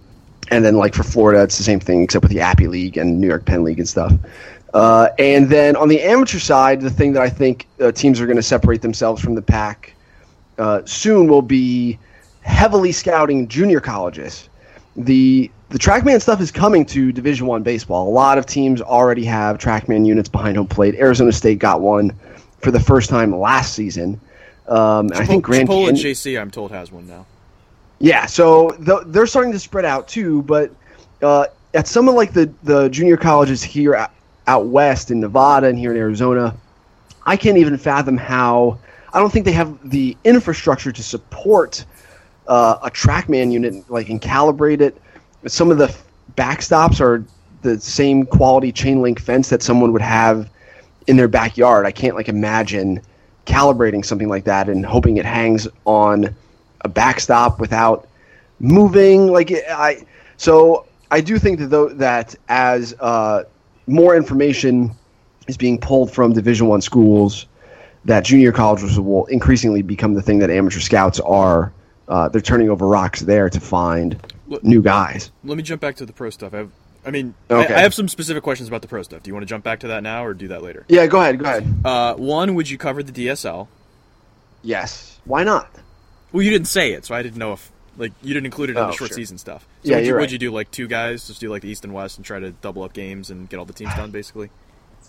And 0.50 0.64
then 0.64 0.76
like 0.76 0.94
for 0.94 1.02
Florida, 1.02 1.42
it's 1.42 1.58
the 1.58 1.64
same 1.64 1.80
thing 1.80 2.02
except 2.02 2.22
with 2.22 2.32
the 2.32 2.40
Appy 2.40 2.66
League 2.66 2.96
and 2.96 3.20
New 3.20 3.28
York 3.28 3.44
Penn 3.44 3.62
League 3.64 3.78
and 3.78 3.88
stuff. 3.88 4.12
Uh, 4.72 5.08
and 5.18 5.48
then 5.48 5.76
on 5.76 5.88
the 5.88 6.00
amateur 6.02 6.38
side, 6.38 6.80
the 6.80 6.90
thing 6.90 7.12
that 7.12 7.22
I 7.22 7.28
think 7.28 7.66
uh, 7.80 7.92
teams 7.92 8.20
are 8.20 8.26
going 8.26 8.36
to 8.36 8.42
separate 8.42 8.82
themselves 8.82 9.20
from 9.22 9.34
the 9.34 9.42
pack 9.42 9.94
uh, 10.58 10.82
soon 10.84 11.28
will 11.28 11.42
be 11.42 11.98
heavily 12.42 12.92
scouting 12.92 13.48
junior 13.48 13.80
colleges. 13.80 14.49
The 14.96 15.50
the 15.70 15.78
TrackMan 15.78 16.20
stuff 16.20 16.40
is 16.40 16.50
coming 16.50 16.84
to 16.86 17.12
Division 17.12 17.46
One 17.46 17.62
baseball. 17.62 18.08
A 18.08 18.10
lot 18.10 18.38
of 18.38 18.46
teams 18.46 18.80
already 18.82 19.24
have 19.24 19.58
TrackMan 19.58 20.04
units 20.04 20.28
behind 20.28 20.56
home 20.56 20.66
plate. 20.66 20.96
Arizona 20.96 21.32
State 21.32 21.58
got 21.60 21.80
one 21.80 22.12
for 22.60 22.70
the 22.70 22.80
first 22.80 23.08
time 23.08 23.38
last 23.38 23.74
season. 23.74 24.20
Um, 24.66 25.10
I 25.14 25.24
think 25.26 25.44
Grand 25.44 25.68
Chipola 25.68 25.88
and 25.88 25.98
JC, 25.98 26.40
I'm 26.40 26.50
told, 26.50 26.70
has 26.70 26.92
one 26.92 27.06
now. 27.08 27.26
yeah, 27.98 28.26
so 28.26 28.70
th- 28.70 29.02
they're 29.06 29.26
starting 29.26 29.52
to 29.52 29.58
spread 29.58 29.84
out 29.84 30.06
too, 30.08 30.42
but 30.42 30.70
uh, 31.22 31.46
at 31.74 31.86
some 31.86 32.08
of 32.08 32.14
like 32.14 32.32
the, 32.32 32.52
the 32.62 32.88
junior 32.88 33.16
colleges 33.16 33.62
here 33.62 33.94
out, 33.94 34.10
out 34.46 34.66
west 34.66 35.10
in 35.10 35.20
Nevada 35.20 35.66
and 35.68 35.78
here 35.78 35.90
in 35.90 35.96
Arizona, 35.96 36.54
I 37.26 37.36
can't 37.36 37.58
even 37.58 37.76
fathom 37.78 38.16
how 38.16 38.78
I 39.12 39.18
don't 39.18 39.32
think 39.32 39.44
they 39.44 39.52
have 39.52 39.90
the 39.90 40.16
infrastructure 40.24 40.92
to 40.92 41.02
support 41.02 41.84
uh, 42.50 42.80
a 42.82 42.90
TrackMan 42.90 43.52
unit, 43.52 43.88
like 43.88 44.10
and 44.10 44.20
calibrate 44.20 44.80
it. 44.80 45.00
Some 45.46 45.70
of 45.70 45.78
the 45.78 45.96
backstops 46.36 47.00
are 47.00 47.24
the 47.62 47.78
same 47.80 48.26
quality 48.26 48.72
chain 48.72 49.00
link 49.00 49.20
fence 49.20 49.48
that 49.50 49.62
someone 49.62 49.92
would 49.92 50.02
have 50.02 50.50
in 51.06 51.16
their 51.16 51.28
backyard. 51.28 51.86
I 51.86 51.92
can't 51.92 52.16
like 52.16 52.28
imagine 52.28 53.00
calibrating 53.46 54.04
something 54.04 54.28
like 54.28 54.44
that 54.44 54.68
and 54.68 54.84
hoping 54.84 55.16
it 55.16 55.24
hangs 55.24 55.68
on 55.84 56.34
a 56.80 56.88
backstop 56.88 57.60
without 57.60 58.08
moving. 58.58 59.28
Like 59.28 59.52
I, 59.52 60.04
so 60.36 60.86
I 61.10 61.20
do 61.20 61.38
think 61.38 61.60
that 61.60 61.66
though 61.66 61.88
that 61.90 62.34
as 62.48 62.94
uh, 62.98 63.44
more 63.86 64.16
information 64.16 64.90
is 65.46 65.56
being 65.56 65.78
pulled 65.78 66.12
from 66.12 66.32
Division 66.32 66.66
One 66.66 66.80
schools, 66.80 67.46
that 68.06 68.24
junior 68.24 68.50
colleges 68.50 68.98
will 68.98 69.26
increasingly 69.26 69.82
become 69.82 70.14
the 70.14 70.22
thing 70.22 70.40
that 70.40 70.50
amateur 70.50 70.80
scouts 70.80 71.20
are. 71.20 71.72
Uh, 72.10 72.28
they're 72.28 72.40
turning 72.40 72.68
over 72.68 72.86
rocks 72.88 73.20
there 73.20 73.48
to 73.48 73.60
find 73.60 74.20
Look- 74.48 74.64
new 74.64 74.82
guys. 74.82 75.30
Let 75.44 75.56
me 75.56 75.62
jump 75.62 75.80
back 75.80 75.96
to 75.96 76.06
the 76.06 76.12
pro 76.12 76.28
stuff. 76.30 76.52
I 76.52 76.58
have, 76.58 76.70
I 77.06 77.10
mean, 77.10 77.34
Okay. 77.50 77.72
I, 77.72 77.78
I 77.78 77.80
have 77.82 77.94
some 77.94 78.08
specific 78.08 78.42
questions 78.42 78.68
about 78.68 78.82
the 78.82 78.88
pro 78.88 79.02
stuff. 79.02 79.22
Do 79.22 79.28
you 79.28 79.34
want 79.34 79.42
to 79.44 79.48
jump 79.48 79.62
back 79.64 79.80
to 79.80 79.88
that 79.88 80.02
now 80.02 80.24
or 80.24 80.34
do 80.34 80.48
that 80.48 80.62
later? 80.62 80.84
Yeah, 80.88 81.06
go 81.06 81.20
ahead. 81.20 81.38
Go 81.38 81.44
ahead. 81.46 81.72
Uh, 81.84 82.14
one, 82.16 82.54
would 82.56 82.68
you 82.68 82.76
cover 82.76 83.02
the 83.02 83.12
DSL? 83.12 83.68
Yes. 84.62 85.18
Why 85.24 85.44
not? 85.44 85.70
Well, 86.32 86.42
you 86.42 86.50
didn't 86.50 86.68
say 86.68 86.92
it, 86.92 87.04
so 87.04 87.14
I 87.14 87.22
didn't 87.22 87.38
know 87.38 87.52
if 87.52 87.70
like 87.96 88.12
you 88.22 88.34
didn't 88.34 88.46
include 88.46 88.70
it 88.70 88.76
in 88.76 88.78
Oh, 88.82 88.86
the 88.88 88.92
short 88.92 89.08
sure. 89.10 89.16
season 89.16 89.38
stuff. 89.38 89.62
So 89.82 89.90
Yeah, 89.90 89.96
would 89.96 90.02
you, 90.04 90.08
you're 90.10 90.20
would 90.20 90.32
you 90.32 90.38
do 90.38 90.50
like 90.52 90.70
two 90.70 90.86
guys, 90.88 91.26
just 91.26 91.40
do 91.40 91.48
like 91.50 91.62
the 91.62 91.68
East 91.68 91.84
and 91.84 91.92
West, 91.92 92.18
and 92.18 92.24
try 92.24 92.38
to 92.38 92.50
double 92.52 92.82
up 92.82 92.92
games 92.92 93.30
and 93.30 93.48
get 93.48 93.58
all 93.58 93.64
the 93.64 93.72
teams 93.72 93.94
done, 93.94 94.10
basically? 94.10 94.50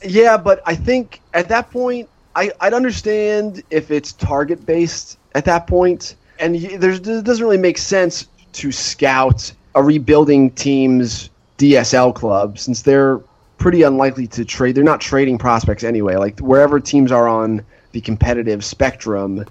Yeah, 0.04 0.38
but 0.38 0.62
I 0.66 0.76
think 0.76 1.22
at 1.34 1.49
that 1.49 1.70
point, 1.72 2.10
I, 2.36 2.52
I'd 2.60 2.74
understand 2.74 3.62
if 3.70 3.91
it's 3.91 4.14
target 4.14 4.66
based 4.66 5.18
at 5.36 5.45
that 5.45 5.68
point, 5.68 6.16
and 6.42 6.56
there's, 6.82 7.00
it 7.00 7.24
doesn't 7.24 7.44
really 7.44 7.58
make 7.58 7.78
sense 7.78 8.28
to 8.54 8.72
scout 8.72 9.52
a 9.76 9.84
rebuilding 9.84 10.52
team's 10.52 11.30
DSL 11.58 12.14
club 12.14 12.60
since 12.60 12.82
they're 12.82 13.20
pretty 13.58 13.84
unlikely 13.84 14.28
to 14.28 14.44
trade. 14.44 14.76
They're 14.76 14.84
not 14.84 15.00
trading 15.00 15.38
prospects 15.38 15.84
anyway. 15.84 16.16
Like 16.16 16.39
wherever 16.39 16.80
teams 16.80 17.12
are 17.12 17.28
on 17.28 17.64
the 17.92 18.02
competitive 18.02 18.66
spectrum 18.66 19.46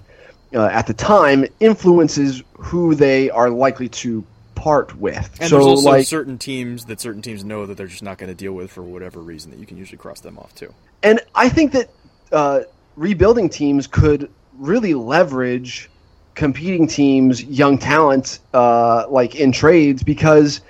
uh, 0.53 0.65
at 0.65 0.87
the 0.87 0.93
time 0.93 1.45
influences 1.59 2.43
who 2.53 2.93
they 2.93 3.29
are 3.29 3.49
likely 3.49 3.87
to 3.89 4.23
part 4.55 4.95
with. 4.97 5.37
And 5.39 5.49
so 5.49 5.55
there's 5.55 5.65
also 5.65 5.89
like 5.89 6.05
certain 6.05 6.37
teams 6.37 6.85
that 6.85 6.99
certain 6.99 7.21
teams 7.21 7.43
know 7.43 7.65
that 7.65 7.77
they're 7.77 7.87
just 7.87 8.03
not 8.03 8.17
going 8.17 8.29
to 8.29 8.35
deal 8.35 8.53
with 8.53 8.71
for 8.71 8.81
whatever 8.83 9.19
reason 9.19 9.49
that 9.51 9.59
you 9.59 9.65
can 9.65 9.77
usually 9.77 9.97
cross 9.97 10.19
them 10.19 10.37
off 10.37 10.53
too. 10.53 10.73
And 11.01 11.21
I 11.33 11.49
think 11.49 11.71
that 11.71 11.89
uh, 12.31 12.61
rebuilding 12.95 13.49
teams 13.49 13.87
could 13.87 14.29
really 14.57 14.93
leverage 14.93 15.89
competing 16.35 16.87
teams' 16.87 17.43
young 17.43 17.77
talent, 17.77 18.39
uh, 18.53 19.05
like 19.09 19.35
in 19.35 19.51
trades, 19.51 20.03
because 20.03 20.61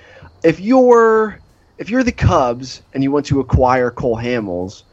if 0.44 0.60
you're 0.60 1.40
if 1.78 1.90
you're 1.90 2.04
the 2.04 2.12
Cubs 2.12 2.82
and 2.94 3.04
you 3.04 3.12
want 3.12 3.26
to 3.28 3.40
acquire 3.40 3.90
Cole 3.90 4.18
Hamels, 4.18 4.84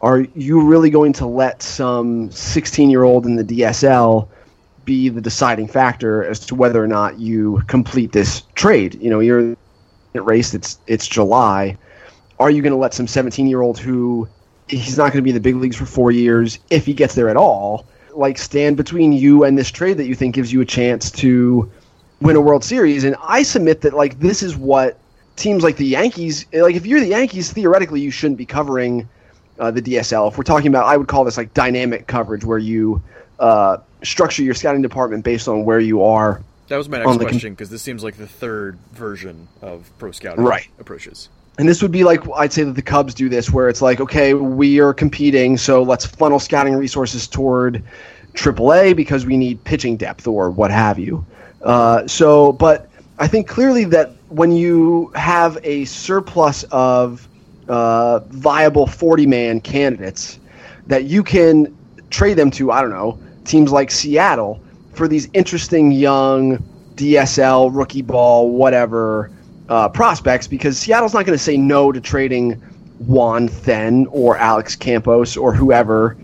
are 0.00 0.20
you 0.34 0.62
really 0.62 0.90
going 0.90 1.12
to 1.14 1.26
let 1.26 1.62
some 1.62 2.30
16 2.30 2.90
year 2.90 3.02
old 3.02 3.26
in 3.26 3.36
the 3.36 3.44
DSL 3.44 4.28
be 4.84 5.08
the 5.10 5.20
deciding 5.20 5.66
factor 5.66 6.24
as 6.24 6.40
to 6.40 6.54
whether 6.54 6.82
or 6.82 6.86
not 6.86 7.18
you 7.18 7.62
complete 7.66 8.12
this 8.12 8.42
trade? 8.54 9.00
You 9.00 9.10
know, 9.10 9.20
you're 9.20 9.56
at 10.14 10.24
race. 10.24 10.54
It's 10.54 10.78
it's 10.86 11.06
July. 11.06 11.76
Are 12.38 12.50
you 12.50 12.62
going 12.62 12.72
to 12.72 12.78
let 12.78 12.94
some 12.94 13.06
17 13.06 13.46
year 13.46 13.62
old 13.62 13.78
who 13.78 14.28
he's 14.68 14.96
not 14.96 15.12
going 15.12 15.18
to 15.18 15.22
be 15.22 15.30
in 15.30 15.34
the 15.34 15.40
big 15.40 15.56
leagues 15.56 15.76
for 15.76 15.86
four 15.86 16.12
years 16.12 16.58
if 16.70 16.86
he 16.86 16.94
gets 16.94 17.14
there 17.14 17.28
at 17.28 17.36
all? 17.36 17.86
Like 18.18 18.36
stand 18.36 18.76
between 18.76 19.12
you 19.12 19.44
and 19.44 19.56
this 19.56 19.70
trade 19.70 19.96
that 19.98 20.06
you 20.06 20.16
think 20.16 20.34
gives 20.34 20.52
you 20.52 20.60
a 20.60 20.64
chance 20.64 21.08
to 21.12 21.70
win 22.20 22.34
a 22.34 22.40
World 22.40 22.64
Series. 22.64 23.04
And 23.04 23.14
I 23.22 23.44
submit 23.44 23.82
that 23.82 23.94
like 23.94 24.18
this 24.18 24.42
is 24.42 24.56
what 24.56 24.98
teams 25.36 25.62
like 25.62 25.76
the 25.76 25.86
Yankees, 25.86 26.44
like 26.52 26.74
if 26.74 26.84
you're 26.84 26.98
the 26.98 27.06
Yankees, 27.06 27.52
theoretically 27.52 28.00
you 28.00 28.10
shouldn't 28.10 28.36
be 28.38 28.44
covering 28.44 29.08
uh, 29.60 29.70
the 29.70 29.80
DSL. 29.80 30.28
If 30.32 30.36
we're 30.36 30.42
talking 30.42 30.66
about, 30.66 30.86
I 30.86 30.96
would 30.96 31.06
call 31.06 31.22
this 31.22 31.36
like 31.36 31.54
dynamic 31.54 32.08
coverage, 32.08 32.44
where 32.44 32.58
you 32.58 33.00
uh, 33.38 33.78
structure 34.02 34.42
your 34.42 34.54
scouting 34.54 34.82
department 34.82 35.24
based 35.24 35.46
on 35.46 35.64
where 35.64 35.78
you 35.78 36.02
are. 36.02 36.42
That 36.66 36.76
was 36.76 36.88
my 36.88 36.98
next 36.98 37.18
question 37.18 37.52
because 37.52 37.70
this 37.70 37.82
seems 37.82 38.02
like 38.02 38.16
the 38.16 38.26
third 38.26 38.78
version 38.92 39.46
of 39.62 39.90
pro 39.98 40.10
scouting 40.10 40.44
Right. 40.44 40.66
approaches. 40.80 41.28
And 41.58 41.68
this 41.68 41.82
would 41.82 41.90
be 41.90 42.04
like 42.04 42.22
I'd 42.36 42.52
say 42.52 42.62
that 42.62 42.74
the 42.74 42.82
Cubs 42.82 43.14
do 43.14 43.28
this, 43.28 43.50
where 43.50 43.68
it's 43.68 43.82
like, 43.82 44.00
okay, 44.00 44.32
we 44.32 44.78
are 44.78 44.94
competing, 44.94 45.58
so 45.58 45.82
let's 45.82 46.06
funnel 46.06 46.38
scouting 46.38 46.74
resources 46.76 47.26
toward 47.26 47.82
AAA 48.34 48.94
because 48.94 49.26
we 49.26 49.36
need 49.36 49.62
pitching 49.64 49.96
depth 49.96 50.28
or 50.28 50.50
what 50.50 50.70
have 50.70 51.00
you. 51.00 51.26
Uh, 51.62 52.06
so, 52.06 52.52
but 52.52 52.88
I 53.18 53.26
think 53.26 53.48
clearly 53.48 53.84
that 53.86 54.12
when 54.28 54.52
you 54.52 55.10
have 55.16 55.58
a 55.64 55.84
surplus 55.86 56.62
of 56.70 57.26
uh, 57.68 58.20
viable 58.28 58.86
40 58.86 59.26
man 59.26 59.60
candidates, 59.60 60.38
that 60.86 61.04
you 61.04 61.24
can 61.24 61.76
trade 62.10 62.34
them 62.34 62.52
to, 62.52 62.70
I 62.70 62.80
don't 62.80 62.90
know, 62.90 63.18
teams 63.44 63.72
like 63.72 63.90
Seattle 63.90 64.62
for 64.92 65.08
these 65.08 65.28
interesting 65.34 65.90
young 65.90 66.58
DSL, 66.94 67.70
rookie 67.74 68.02
ball, 68.02 68.50
whatever 68.50 69.30
uh, 69.68 69.88
prospects, 69.88 70.46
because 70.46 70.78
Seattle's 70.78 71.14
not 71.14 71.26
going 71.26 71.36
to 71.36 71.42
say 71.42 71.56
no 71.56 71.92
to 71.92 72.00
trading 72.00 72.54
Juan 73.00 73.46
Then 73.62 74.06
or 74.10 74.36
Alex 74.36 74.74
Campos 74.74 75.36
or 75.36 75.54
whoever 75.54 76.16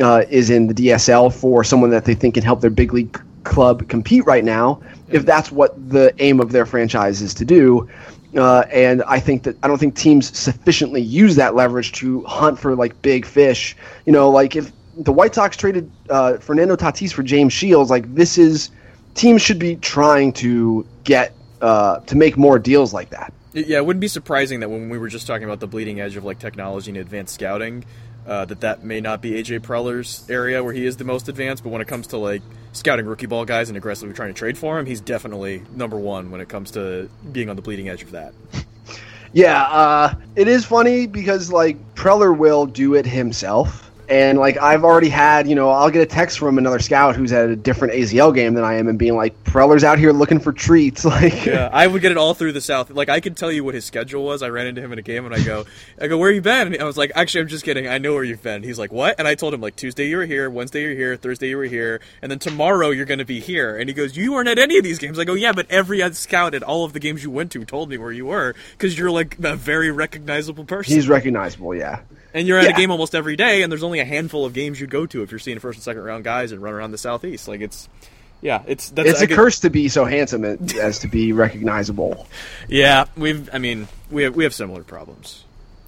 uh, 0.00 0.24
is 0.30 0.50
in 0.50 0.68
the 0.68 0.74
DSL 0.74 1.32
for 1.32 1.64
someone 1.64 1.90
that 1.90 2.04
they 2.04 2.14
think 2.14 2.34
can 2.34 2.42
help 2.42 2.60
their 2.60 2.70
big 2.70 2.92
league 2.92 3.20
club 3.44 3.88
compete 3.88 4.24
right 4.24 4.44
now, 4.44 4.80
if 5.08 5.26
that's 5.26 5.50
what 5.50 5.90
the 5.90 6.14
aim 6.18 6.40
of 6.40 6.52
their 6.52 6.64
franchise 6.64 7.20
is 7.20 7.34
to 7.34 7.44
do. 7.44 7.88
Uh, 8.36 8.64
and 8.72 9.02
I 9.02 9.20
think 9.20 9.42
that 9.42 9.56
I 9.62 9.68
don't 9.68 9.78
think 9.78 9.94
teams 9.94 10.36
sufficiently 10.36 11.02
use 11.02 11.36
that 11.36 11.54
leverage 11.54 11.92
to 11.92 12.22
hunt 12.22 12.58
for 12.58 12.74
like 12.74 13.00
big 13.02 13.26
fish. 13.26 13.76
You 14.06 14.12
know, 14.12 14.30
like 14.30 14.56
if 14.56 14.72
the 14.96 15.12
White 15.12 15.34
Sox 15.34 15.56
traded 15.56 15.90
uh, 16.08 16.38
Fernando 16.38 16.76
Tatis 16.76 17.12
for 17.12 17.22
James 17.22 17.52
Shields, 17.52 17.90
like 17.90 18.14
this 18.14 18.38
is 18.38 18.70
teams 19.14 19.42
should 19.42 19.58
be 19.58 19.76
trying 19.76 20.32
to 20.34 20.86
get 21.04 21.34
uh, 21.62 22.00
to 22.00 22.16
make 22.16 22.36
more 22.36 22.58
deals 22.58 22.92
like 22.92 23.10
that. 23.10 23.32
Yeah, 23.54 23.78
it 23.78 23.86
wouldn't 23.86 24.00
be 24.00 24.08
surprising 24.08 24.60
that 24.60 24.68
when 24.68 24.88
we 24.88 24.98
were 24.98 25.08
just 25.08 25.26
talking 25.26 25.44
about 25.44 25.60
the 25.60 25.66
bleeding 25.66 26.00
edge 26.00 26.16
of 26.16 26.24
like 26.24 26.38
technology 26.38 26.90
and 26.90 26.98
advanced 26.98 27.34
scouting, 27.34 27.84
uh, 28.26 28.44
that 28.46 28.60
that 28.60 28.84
may 28.84 29.00
not 29.00 29.22
be 29.22 29.32
AJ 29.32 29.60
Preller's 29.60 30.28
area 30.28 30.62
where 30.62 30.72
he 30.72 30.84
is 30.86 30.96
the 30.96 31.04
most 31.04 31.28
advanced. 31.28 31.62
But 31.62 31.70
when 31.70 31.80
it 31.80 31.88
comes 31.88 32.08
to 32.08 32.18
like 32.18 32.42
scouting 32.72 33.06
rookie 33.06 33.26
ball 33.26 33.44
guys 33.44 33.68
and 33.68 33.76
aggressively 33.76 34.14
trying 34.14 34.32
to 34.34 34.38
trade 34.38 34.58
for 34.58 34.78
him, 34.78 34.86
he's 34.86 35.00
definitely 35.00 35.62
number 35.74 35.96
one 35.96 36.30
when 36.30 36.40
it 36.40 36.48
comes 36.48 36.72
to 36.72 37.08
being 37.30 37.48
on 37.48 37.56
the 37.56 37.62
bleeding 37.62 37.88
edge 37.88 38.02
of 38.02 38.10
that. 38.12 38.34
Yeah, 39.34 39.62
uh, 39.62 40.14
it 40.36 40.46
is 40.46 40.66
funny 40.66 41.06
because 41.06 41.50
like 41.50 41.94
Preller 41.94 42.36
will 42.36 42.66
do 42.66 42.94
it 42.94 43.06
himself, 43.06 43.90
and 44.08 44.38
like 44.38 44.56
I've 44.58 44.84
already 44.84 45.08
had, 45.08 45.48
you 45.48 45.54
know, 45.54 45.70
I'll 45.70 45.90
get 45.90 46.02
a 46.02 46.06
text 46.06 46.38
from 46.38 46.58
another 46.58 46.78
scout 46.78 47.16
who's 47.16 47.32
at 47.32 47.48
a 47.48 47.56
different 47.56 47.94
AZL 47.94 48.34
game 48.34 48.54
than 48.54 48.64
I 48.64 48.74
am, 48.74 48.88
and 48.88 48.98
being 48.98 49.16
like, 49.16 49.44
Preller's 49.44 49.84
out 49.84 49.98
here 49.98 50.12
looking 50.12 50.40
for 50.40 50.52
treats, 50.52 51.04
like. 51.04 51.46
Yeah, 51.46 51.70
I 51.72 51.86
would 51.86 52.02
get 52.02 52.12
it 52.12 52.18
all 52.18 52.34
through 52.34 52.52
the 52.52 52.60
South. 52.60 52.90
Like 52.90 53.08
I 53.08 53.20
could 53.20 53.36
tell 53.36 53.50
you 53.50 53.64
what 53.64 53.74
his 53.74 53.84
schedule 53.84 54.24
was. 54.24 54.42
I 54.42 54.48
ran 54.48 54.66
into 54.66 54.80
him 54.80 54.92
in 54.92 54.98
a 54.98 55.02
game 55.02 55.24
and 55.26 55.34
I 55.34 55.42
go, 55.42 55.64
I 56.00 56.06
go, 56.06 56.18
where 56.18 56.30
you 56.30 56.40
been? 56.40 56.72
And 56.72 56.82
I 56.82 56.84
was 56.84 56.96
like, 56.96 57.12
actually, 57.14 57.42
I'm 57.42 57.48
just 57.48 57.64
kidding. 57.64 57.88
I 57.88 57.98
know 57.98 58.14
where 58.14 58.24
you've 58.24 58.42
been. 58.42 58.62
He's 58.62 58.78
like, 58.78 58.92
what? 58.92 59.16
And 59.18 59.26
I 59.26 59.34
told 59.34 59.54
him 59.54 59.60
like 59.60 59.76
Tuesday 59.76 60.08
you 60.08 60.16
were 60.16 60.26
here, 60.26 60.48
Wednesday 60.50 60.82
you're 60.82 60.94
here, 60.94 61.16
Thursday 61.16 61.48
you 61.48 61.56
were 61.56 61.64
here, 61.64 62.00
and 62.20 62.30
then 62.30 62.38
tomorrow 62.38 62.90
you're 62.90 63.06
going 63.06 63.18
to 63.18 63.24
be 63.24 63.40
here. 63.40 63.76
And 63.76 63.88
he 63.88 63.94
goes, 63.94 64.16
you 64.16 64.32
weren't 64.32 64.48
at 64.48 64.58
any 64.58 64.78
of 64.78 64.84
these 64.84 64.98
games. 64.98 65.18
I 65.18 65.24
go, 65.24 65.34
yeah, 65.34 65.52
but 65.52 65.66
every 65.70 66.02
scout 66.14 66.54
at 66.54 66.62
all 66.62 66.84
of 66.84 66.92
the 66.92 67.00
games 67.00 67.22
you 67.22 67.30
went 67.30 67.52
to 67.52 67.64
told 67.64 67.88
me 67.88 67.98
where 67.98 68.12
you 68.12 68.26
were 68.26 68.54
because 68.72 68.98
you're 68.98 69.10
like 69.10 69.38
a 69.42 69.56
very 69.56 69.90
recognizable 69.90 70.64
person. 70.64 70.94
He's 70.94 71.08
recognizable, 71.08 71.74
yeah. 71.74 72.00
and 72.34 72.46
you're 72.46 72.58
at 72.58 72.68
a 72.68 72.72
game 72.72 72.90
almost 72.90 73.14
every 73.14 73.36
day, 73.36 73.62
and 73.62 73.70
there's 73.70 73.82
only 73.82 73.91
a 74.00 74.04
handful 74.04 74.44
of 74.44 74.52
games 74.52 74.80
you 74.80 74.86
go 74.86 75.06
to 75.06 75.22
if 75.22 75.30
you're 75.30 75.38
seeing 75.38 75.58
first 75.58 75.76
and 75.78 75.82
second 75.84 76.02
round 76.02 76.24
guys 76.24 76.52
and 76.52 76.62
run 76.62 76.74
around 76.74 76.90
the 76.92 76.98
southeast. 76.98 77.48
Like 77.48 77.60
it's. 77.60 77.88
Yeah, 78.40 78.64
it's 78.66 78.90
that's 78.90 79.08
It's 79.08 79.20
I 79.20 79.24
a 79.24 79.26
get- 79.28 79.36
curse 79.36 79.60
to 79.60 79.70
be 79.70 79.88
so 79.88 80.04
handsome 80.04 80.44
as 80.44 80.98
to 81.00 81.08
be 81.08 81.32
recognizable. 81.32 82.26
Yeah, 82.68 83.04
we've. 83.16 83.48
I 83.52 83.58
mean, 83.58 83.86
we 84.10 84.24
have 84.24 84.34
we 84.34 84.42
have 84.42 84.52
similar 84.52 84.82
problems. 84.82 85.44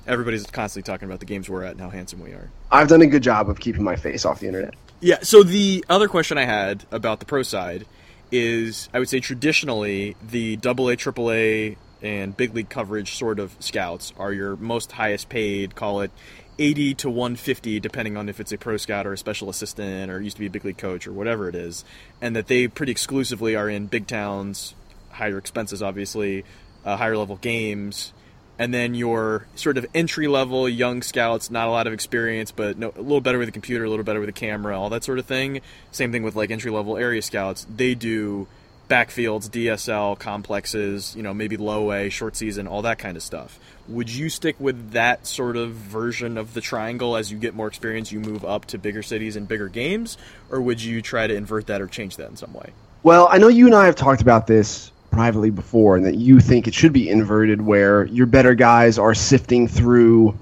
Everybody's 0.07 0.47
constantly 0.47 0.87
talking 0.89 1.07
about 1.09 1.19
the 1.19 1.27
games 1.27 1.49
we're 1.49 1.65
at 1.65 1.73
and 1.73 1.81
how 1.81 1.91
handsome 1.91 2.21
we 2.21 2.31
are. 2.31 2.51
I've 2.71 2.87
done 2.89 3.03
a 3.03 3.07
good 3.07 3.25
job 3.25 3.49
of 3.51 3.59
keeping 3.59 3.83
my 3.83 3.97
face 3.97 4.25
off 4.25 4.39
the 4.39 4.47
internet. 4.47 4.75
Yeah. 5.01 5.19
So 5.23 5.43
the 5.43 5.85
other 5.89 6.07
question 6.07 6.39
I 6.39 6.45
had 6.45 6.85
about 6.93 7.19
the 7.19 7.27
pro 7.27 7.43
side 7.43 7.87
is, 8.31 8.89
I 8.95 8.99
would 9.01 9.09
say 9.09 9.19
traditionally 9.21 10.15
the 10.31 10.55
double 10.57 10.89
A, 10.91 10.97
triple 10.97 11.33
A, 11.33 11.77
and 12.03 12.37
big 12.37 12.55
league 12.55 12.69
coverage 12.69 13.15
sort 13.17 13.39
of 13.41 13.55
scouts 13.61 14.13
are 14.19 14.33
your 14.33 14.57
most 14.57 14.93
highest 14.93 15.29
paid. 15.29 15.75
Call 15.75 16.03
it. 16.03 16.11
80 16.59 16.95
to 16.95 17.11
150 17.11 17.81
depending 17.81 18.17
on 18.17 18.29
if 18.29 18.41
it's 18.41 18.53
a 18.53 18.59
pro 18.59 18.77
scout 18.77 19.07
or 19.07 19.13
a 19.13 19.19
special 19.19 19.51
assistant 19.51 20.11
or 20.11 20.21
used 20.21 20.37
to 20.37 20.41
be 20.41 20.47
a 20.47 20.51
big 20.51 20.65
league 20.65 20.79
coach 20.79 21.07
or 21.07 21.13
whatever 21.13 21.49
it 21.49 21.55
is 21.55 21.85
and 22.21 22.35
that 22.37 22.47
they 22.47 22.69
pretty 22.69 22.93
exclusively 22.93 23.57
are 23.57 23.69
in 23.69 23.87
big 23.87 24.07
towns 24.07 24.75
higher 25.11 25.39
expenses 25.39 25.83
obviously 25.83 26.45
uh, 26.85 26.97
higher 26.97 27.17
level 27.17 27.37
games 27.37 28.13
and 28.59 28.73
then 28.73 28.95
your 28.95 29.47
sort 29.57 29.77
of 29.79 29.87
entry 29.95 30.29
level 30.29 30.69
young 30.69 31.03
scouts, 31.03 31.51
not 31.51 31.67
a 31.67 31.71
lot 31.71 31.87
of 31.87 31.93
experience, 31.93 32.53
but 32.53 32.79
no, 32.79 32.93
a 32.97 33.01
little 33.01 33.21
better 33.21 33.39
with 33.39 33.49
a 33.49 33.53
computer, 33.53 33.85
a 33.85 33.91
little 33.91 34.05
better 34.05 34.21
with 34.21 34.29
a 34.29 34.33
camera, 34.33 34.79
all 34.79 34.91
that 34.91 35.03
sort 35.03 35.19
of 35.19 35.27
thing. 35.27 35.61
Same 35.91 36.13
thing 36.13 36.23
with 36.23 36.37
like 36.37 36.51
entry 36.51 36.71
level 36.71 36.97
area 36.97 37.21
scouts. 37.23 37.67
They 37.75 37.95
do 37.95 38.47
backfields, 38.89 39.49
DSL, 39.49 40.19
complexes, 40.19 41.15
you 41.17 41.23
know, 41.23 41.35
maybe 41.35 41.57
low 41.57 41.93
A, 41.93 42.09
short 42.11 42.37
season, 42.37 42.67
all 42.67 42.83
that 42.83 42.99
kind 42.99 43.17
of 43.17 43.23
stuff. 43.23 43.59
Would 43.89 44.11
you 44.11 44.29
stick 44.29 44.57
with 44.59 44.93
that 44.93 45.27
sort 45.27 45.57
of 45.57 45.73
version 45.73 46.39
of 46.39 46.55
the 46.55 46.61
triangle 46.61 47.17
as 47.17 47.31
you 47.31 47.39
get 47.39 47.55
more 47.55 47.69
experience, 47.69 48.13
you 48.13 48.21
move 48.21 48.45
up 48.45 48.65
to 48.67 48.79
bigger 48.79 49.03
cities 49.03 49.37
and 49.37 49.47
bigger 49.47 49.69
games, 49.69 50.17
or 50.51 50.61
would 50.61 50.83
you 50.83 51.03
try 51.03 51.27
to 51.27 51.35
invert 51.35 51.67
that 51.67 51.81
or 51.81 51.87
change 51.87 52.17
that 52.17 52.31
in 52.31 52.37
some 52.37 52.53
way? 52.53 52.73
Well, 53.03 53.29
I 53.31 53.39
know 53.39 53.49
you 53.49 53.67
and 53.67 53.75
I 53.75 53.87
have 53.87 53.97
talked 53.97 54.23
about 54.23 54.47
this 54.47 54.91
privately 55.11 55.51
before, 55.51 55.97
and 55.97 56.07
that 56.07 56.17
you 56.17 56.41
think 56.41 56.67
it 56.67 56.75
should 56.75 56.93
be 56.93 57.09
inverted, 57.09 57.61
where 57.61 58.07
your 58.07 58.27
better 58.27 58.55
guys 58.55 58.99
are 58.99 59.15
sifting 59.15 59.69
through. 59.69 60.37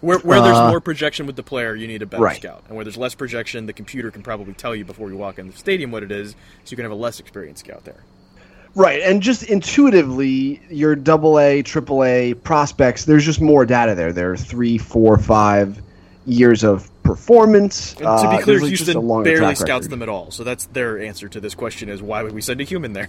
Where, 0.00 0.18
where 0.18 0.40
there's 0.40 0.56
Uh, 0.56 0.68
more 0.70 0.80
projection 0.80 1.26
with 1.26 1.34
the 1.36 1.42
player, 1.42 1.74
you 1.74 1.88
need 1.88 2.02
a 2.02 2.06
better 2.06 2.22
Right. 2.22 2.36
scout. 2.36 2.62
And 2.68 2.76
where 2.76 2.84
there's 2.84 2.96
less 2.96 3.14
projection, 3.14 3.66
the 3.66 3.72
computer 3.72 4.10
can 4.10 4.22
probably 4.22 4.52
tell 4.54 4.74
you 4.74 4.84
before 4.84 5.10
you 5.10 5.16
walk 5.16 5.38
in 5.38 5.48
the 5.48 5.56
stadium 5.56 5.90
what 5.90 6.02
it 6.04 6.12
is, 6.12 6.30
so 6.64 6.70
you 6.70 6.76
can 6.76 6.84
have 6.84 6.92
a 6.92 6.96
less 6.96 7.18
experienced 7.18 7.64
scout 7.66 7.84
there. 7.84 8.04
Right, 8.74 9.00
and 9.02 9.20
just 9.22 9.42
intuitively, 9.44 10.60
your 10.70 10.94
double 10.94 11.40
A, 11.40 11.62
triple 11.62 12.04
A 12.04 12.34
prospects, 12.34 13.06
there's 13.06 13.24
just 13.24 13.40
more 13.40 13.66
data 13.66 13.94
there. 13.96 14.12
There 14.12 14.30
are 14.30 14.36
three, 14.36 14.78
four, 14.78 15.18
five 15.18 15.80
years 16.26 16.62
of 16.62 16.88
performance. 17.02 17.92
And 17.94 18.02
to 18.02 18.08
Uh, 18.08 18.36
be 18.36 18.42
clear, 18.42 18.44
there's, 18.44 18.62
like, 18.62 18.70
just 18.70 18.84
Houston 18.84 19.22
barely 19.24 19.54
scouts 19.56 19.68
record. 19.86 19.90
them 19.90 20.02
at 20.02 20.08
all. 20.08 20.30
So 20.30 20.44
that's 20.44 20.66
their 20.66 21.00
answer 21.00 21.28
to 21.28 21.40
this 21.40 21.54
question: 21.54 21.88
is 21.88 22.02
why 22.02 22.22
would 22.22 22.34
we 22.34 22.42
send 22.42 22.60
a 22.60 22.64
human 22.64 22.92
there? 22.92 23.08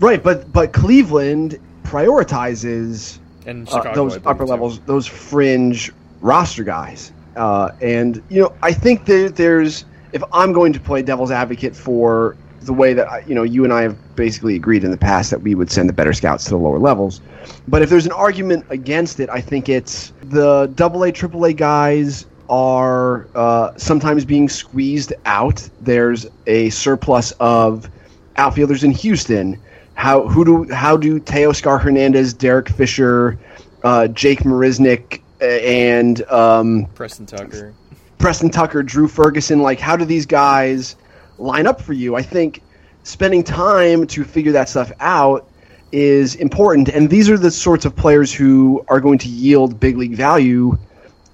Right, 0.00 0.22
but 0.22 0.50
but 0.52 0.72
Cleveland 0.72 1.58
prioritizes 1.84 3.18
And 3.46 3.68
uh, 3.68 3.72
Chicago, 3.72 3.94
those 3.94 4.26
upper 4.26 4.44
too. 4.44 4.50
levels, 4.50 4.80
those 4.80 5.06
fringe 5.06 5.92
roster 6.20 6.64
guys. 6.64 7.12
Uh, 7.36 7.70
and 7.80 8.22
you 8.28 8.42
know, 8.42 8.54
I 8.62 8.72
think 8.72 9.06
that 9.06 9.34
there's 9.36 9.84
if 10.12 10.22
I'm 10.32 10.52
going 10.52 10.72
to 10.72 10.80
play 10.80 11.02
devil's 11.02 11.30
advocate 11.30 11.74
for 11.74 12.36
the 12.60 12.72
way 12.72 12.92
that 12.94 13.08
I, 13.10 13.20
you 13.20 13.34
know 13.34 13.42
you 13.42 13.64
and 13.64 13.72
I 13.72 13.82
have 13.82 14.16
basically 14.16 14.54
agreed 14.54 14.84
in 14.84 14.90
the 14.90 14.96
past 14.96 15.30
that 15.30 15.42
we 15.42 15.54
would 15.54 15.70
send 15.70 15.88
the 15.88 15.92
better 15.92 16.12
scouts 16.12 16.44
to 16.44 16.50
the 16.50 16.58
lower 16.58 16.78
levels. 16.78 17.20
But 17.68 17.82
if 17.82 17.90
there's 17.90 18.06
an 18.06 18.12
argument 18.12 18.66
against 18.70 19.20
it, 19.20 19.28
I 19.30 19.40
think 19.40 19.68
it's 19.68 20.12
the 20.22 20.70
double 20.74 21.02
A, 21.04 21.12
triple 21.12 21.44
A 21.44 21.52
guys 21.52 22.26
are 22.48 23.26
uh, 23.34 23.72
sometimes 23.76 24.24
being 24.24 24.48
squeezed 24.48 25.12
out. 25.24 25.68
There's 25.80 26.26
a 26.46 26.70
surplus 26.70 27.32
of 27.40 27.88
outfielders 28.36 28.84
in 28.84 28.90
Houston. 28.90 29.58
How 29.94 30.26
who 30.26 30.44
do 30.44 30.72
how 30.72 30.96
do 30.96 31.20
Teoscar 31.20 31.80
Hernandez, 31.80 32.34
Derek 32.34 32.68
Fisher, 32.68 33.38
uh, 33.84 34.08
Jake 34.08 34.40
Marisnick, 34.40 35.20
uh, 35.40 35.44
and 35.44 36.22
um, 36.30 36.86
Preston 36.94 37.26
Tucker. 37.26 37.74
Preston 38.18 38.50
Tucker, 38.50 38.82
Drew 38.82 39.08
Ferguson, 39.08 39.60
like 39.60 39.80
how 39.80 39.96
do 39.96 40.04
these 40.04 40.26
guys 40.26 40.96
line 41.38 41.66
up 41.66 41.80
for 41.80 41.92
you? 41.92 42.14
I 42.14 42.22
think 42.22 42.62
spending 43.02 43.42
time 43.42 44.06
to 44.08 44.24
figure 44.24 44.52
that 44.52 44.68
stuff 44.68 44.92
out 45.00 45.48
is 45.90 46.36
important, 46.36 46.88
and 46.88 47.10
these 47.10 47.28
are 47.28 47.36
the 47.36 47.50
sorts 47.50 47.84
of 47.84 47.94
players 47.96 48.32
who 48.32 48.84
are 48.88 49.00
going 49.00 49.18
to 49.18 49.28
yield 49.28 49.78
big 49.80 49.98
league 49.98 50.14
value 50.14 50.78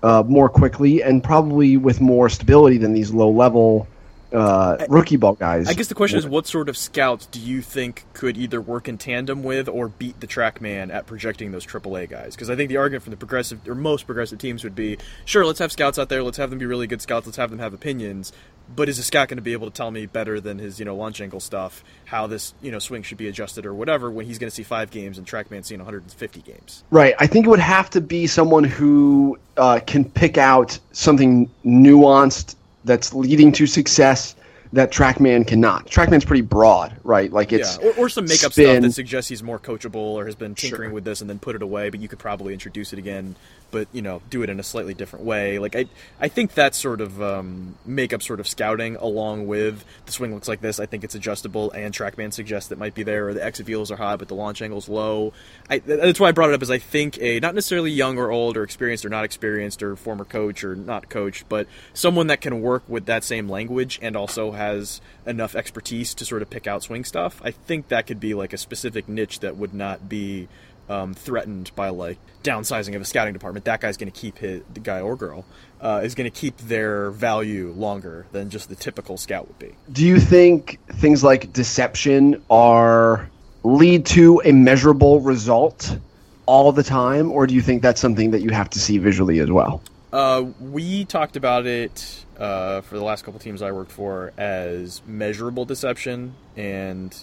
uh, 0.03 0.23
more 0.27 0.49
quickly 0.49 1.03
and 1.03 1.23
probably 1.23 1.77
with 1.77 2.01
more 2.01 2.29
stability 2.29 2.79
than 2.79 2.93
these 2.93 3.13
low 3.13 3.31
level 3.31 3.87
uh, 4.33 4.87
rookie 4.89 5.17
ball 5.17 5.35
guys. 5.35 5.69
I 5.69 5.75
guess 5.75 5.89
the 5.89 5.95
question 5.95 6.19
is, 6.19 6.27
what 6.27 6.47
sort 6.47 6.69
of 6.69 6.77
scouts 6.77 7.27
do 7.27 7.41
you 7.41 7.63
think 7.63 8.05
could 8.13 8.37
either 8.37 8.61
work 8.61 8.89
in 8.89 8.99
tandem 8.99 9.43
with 9.43 9.69
or 9.69 9.89
beat 9.89 10.21
the 10.21 10.27
TrackMan 10.27 10.93
at 10.93 11.07
projecting 11.07 11.53
those 11.53 11.67
AAA 11.67 12.09
guys? 12.09 12.35
Because 12.35 12.51
I 12.51 12.57
think 12.57 12.69
the 12.69 12.77
argument 12.77 13.05
from 13.05 13.13
the 13.13 13.17
progressive 13.17 13.67
or 13.69 13.75
most 13.75 14.07
progressive 14.07 14.39
teams 14.39 14.65
would 14.65 14.75
be, 14.75 14.99
sure, 15.25 15.47
let's 15.47 15.59
have 15.59 15.73
scouts 15.73 15.99
out 15.99 16.09
there, 16.09 16.23
let's 16.23 16.37
have 16.37 16.51
them 16.51 16.59
be 16.59 16.67
really 16.67 16.87
good 16.87 17.01
scouts, 17.01 17.27
let's 17.27 17.37
have 17.37 17.51
them 17.51 17.59
have 17.59 17.75
opinions. 17.75 18.33
But 18.75 18.91
is 18.91 18.99
a 18.99 19.03
scout 19.03 19.29
going 19.29 19.39
to 19.39 19.43
be 19.43 19.55
able 19.55 19.71
to 19.71 19.73
tell 19.73 19.91
me 19.91 20.05
better 20.05 20.41
than 20.41 20.59
his, 20.59 20.79
you 20.79 20.85
know, 20.85 20.95
launch 20.95 21.23
angle 21.23 21.41
stuff 21.41 21.83
how 22.05 22.27
this, 22.27 22.53
you 22.61 22.71
know, 22.71 22.79
swing 22.79 23.03
should 23.03 23.17
be 23.17 23.27
adjusted 23.27 23.65
or 23.65 23.73
whatever 23.73 24.11
when 24.11 24.27
he's 24.27 24.39
going 24.39 24.51
to 24.51 24.55
see 24.55 24.63
five 24.63 24.91
games 24.91 25.17
and 25.17 25.27
TrackMan's 25.27 25.69
seen 25.69 25.79
150 25.79 26.43
games? 26.43 26.85
Right. 26.91 27.15
I 27.19 27.27
think 27.27 27.47
it 27.47 27.49
would 27.49 27.61
have 27.61 27.89
to 27.91 28.03
be 28.03 28.27
someone 28.27 28.65
who 28.65 29.39
uh, 29.57 29.81
can 29.87 30.05
pick 30.05 30.37
out 30.37 30.79
something 30.93 31.51
nuanced 31.65 32.57
that's 32.89 33.15
leading 33.15 33.53
to 33.53 33.67
success 33.67 34.35
that 34.73 34.91
TrackMan 34.91 35.47
cannot. 35.47 35.87
TrackMan's 35.87 36.25
pretty 36.25 36.43
broad, 36.43 36.95
right? 37.05 37.33
Like 37.33 37.53
it's 37.53 37.79
yeah, 37.79 37.89
or, 37.91 38.05
or 38.05 38.09
some 38.09 38.25
makeup 38.25 38.53
spin. 38.53 38.67
stuff 38.67 38.83
that 38.83 38.93
suggests 38.93 39.29
he's 39.29 39.43
more 39.43 39.59
coachable 39.59 39.95
or 39.97 40.27
has 40.27 40.35
been 40.35 40.55
tinkering 40.55 40.93
with 40.93 41.05
this 41.05 41.21
and 41.21 41.31
then 41.31 41.39
put 41.39 41.55
it 41.55 41.63
away, 41.63 41.91
but 41.91 42.01
you 42.01 42.09
could 42.09 42.19
probably 42.19 42.53
introduce 42.53 42.93
it 42.93 42.99
again, 42.99 43.37
but 43.71 43.89
you 43.93 44.03
know, 44.03 44.23
do 44.31 44.43
it 44.43 44.51
in 44.51 44.61
a 44.61 44.63
slightly 44.63 44.95
different 44.95 45.25
way. 45.25 45.59
Like 45.59 45.77
I, 45.77 45.87
I 46.21 46.29
think 46.29 46.55
that 46.55 46.75
sort 46.75 47.01
of 47.01 47.23
um, 47.23 47.77
makeup, 47.85 48.23
sort 48.23 48.41
of 48.41 48.49
scouting, 48.49 48.97
along 48.97 49.47
with 49.47 49.85
the 50.07 50.13
swing 50.13 50.35
looks 50.35 50.49
like 50.49 50.61
this. 50.61 50.81
I 50.81 50.87
think 50.87 51.05
it's 51.05 51.15
adjustable, 51.15 51.71
and 51.73 51.95
TrackMan 51.95 52.33
suggests 52.33 52.71
it 52.73 52.79
might 52.79 52.95
be 52.95 53.03
there, 53.03 53.29
or 53.29 53.35
the 53.35 53.45
exit 53.45 53.67
views 53.67 53.91
are 53.91 53.97
high, 53.97 54.17
but 54.17 54.29
the 54.29 54.35
launch 54.35 54.63
angle's 54.63 54.89
low. 54.89 55.33
I, 55.69 55.79
that's 55.79 56.21
why 56.21 56.29
I 56.29 56.33
brought 56.33 56.51
it 56.51 56.55
up. 56.55 56.63
Is 56.63 56.71
I 56.71 56.79
think 56.79 57.19
a 57.21 57.41
not 57.41 57.55
necessarily 57.55 57.91
young 57.91 58.19
or 58.19 58.31
old 58.31 58.57
or 58.57 58.63
experienced 58.63 59.05
or 59.05 59.09
not 59.09 59.25
experienced 59.25 59.83
or 59.83 59.97
former 59.97 60.25
coach 60.25 60.65
or 60.65 60.75
not 60.75 61.09
coach, 61.09 61.45
but 61.49 61.67
someone 61.93 62.29
that 62.29 62.41
can 62.41 62.61
work 62.63 62.83
with 62.89 63.07
that 63.07 63.25
same 63.25 63.49
language 63.49 63.99
and 64.03 64.17
also 64.17 64.53
has 64.53 65.01
enough 65.27 65.55
expertise 65.55 66.15
to 66.15 66.25
sort 66.25 66.43
of 66.43 66.51
pick 66.51 66.67
out 66.67 66.83
swing 66.83 67.05
stuff. 67.05 67.41
I 67.45 67.51
think 67.51 67.89
that 67.89 68.07
could 68.07 68.21
be 68.21 68.35
like 68.35 68.53
a 68.53 68.59
specific 68.59 69.09
niche 69.09 69.41
that 69.41 69.57
would 69.57 69.75
not 69.75 70.09
be 70.09 70.49
um, 70.89 71.15
threatened 71.15 71.71
by 71.75 71.89
like 71.91 72.19
downsizing 72.43 72.95
of 72.95 73.03
a 73.03 73.05
scouting 73.05 73.33
department. 73.33 73.65
That 73.67 73.81
guy's 73.81 73.97
going 73.97 74.11
to 74.11 74.19
keep 74.19 74.39
his 74.39 74.63
the 74.73 74.81
guy 74.81 75.01
or 75.01 75.17
girl 75.17 75.45
uh, 75.81 76.01
is 76.03 76.15
going 76.15 76.31
to 76.31 76.37
keep 76.37 76.57
their 76.59 77.11
value 77.11 77.73
longer 77.77 78.27
than 78.33 78.51
just 78.51 78.69
the 78.69 78.77
typical 78.77 79.17
scout 79.17 79.47
would 79.47 79.59
be. 79.59 79.75
Do 79.93 80.07
you 80.07 80.21
think 80.21 80.79
things 80.95 81.23
like 81.23 81.53
deception 81.53 82.43
are 82.51 83.31
lead 83.63 84.07
to 84.07 84.41
a 84.45 84.53
measurable 84.53 85.21
result 85.21 85.99
all 86.47 86.73
the 86.73 86.83
time, 86.83 87.31
or 87.31 87.47
do 87.47 87.55
you 87.55 87.61
think 87.61 87.83
that's 87.83 88.01
something 88.01 88.31
that 88.31 88.41
you 88.41 88.51
have 88.51 88.71
to 88.71 88.79
see 88.79 88.99
visually 88.99 89.39
as 89.41 89.51
well? 89.51 89.83
Uh, 90.13 90.47
we 90.59 91.05
talked 91.05 91.37
about 91.37 91.67
it 91.67 92.25
uh, 92.39 92.81
for 92.81 92.97
the 92.97 93.05
last 93.05 93.25
couple 93.25 93.39
teams 93.39 93.61
I 93.61 93.73
worked 93.73 93.93
for 93.93 94.33
as 94.39 95.03
measurable 95.07 95.67
deception 95.67 96.35
and 96.57 97.15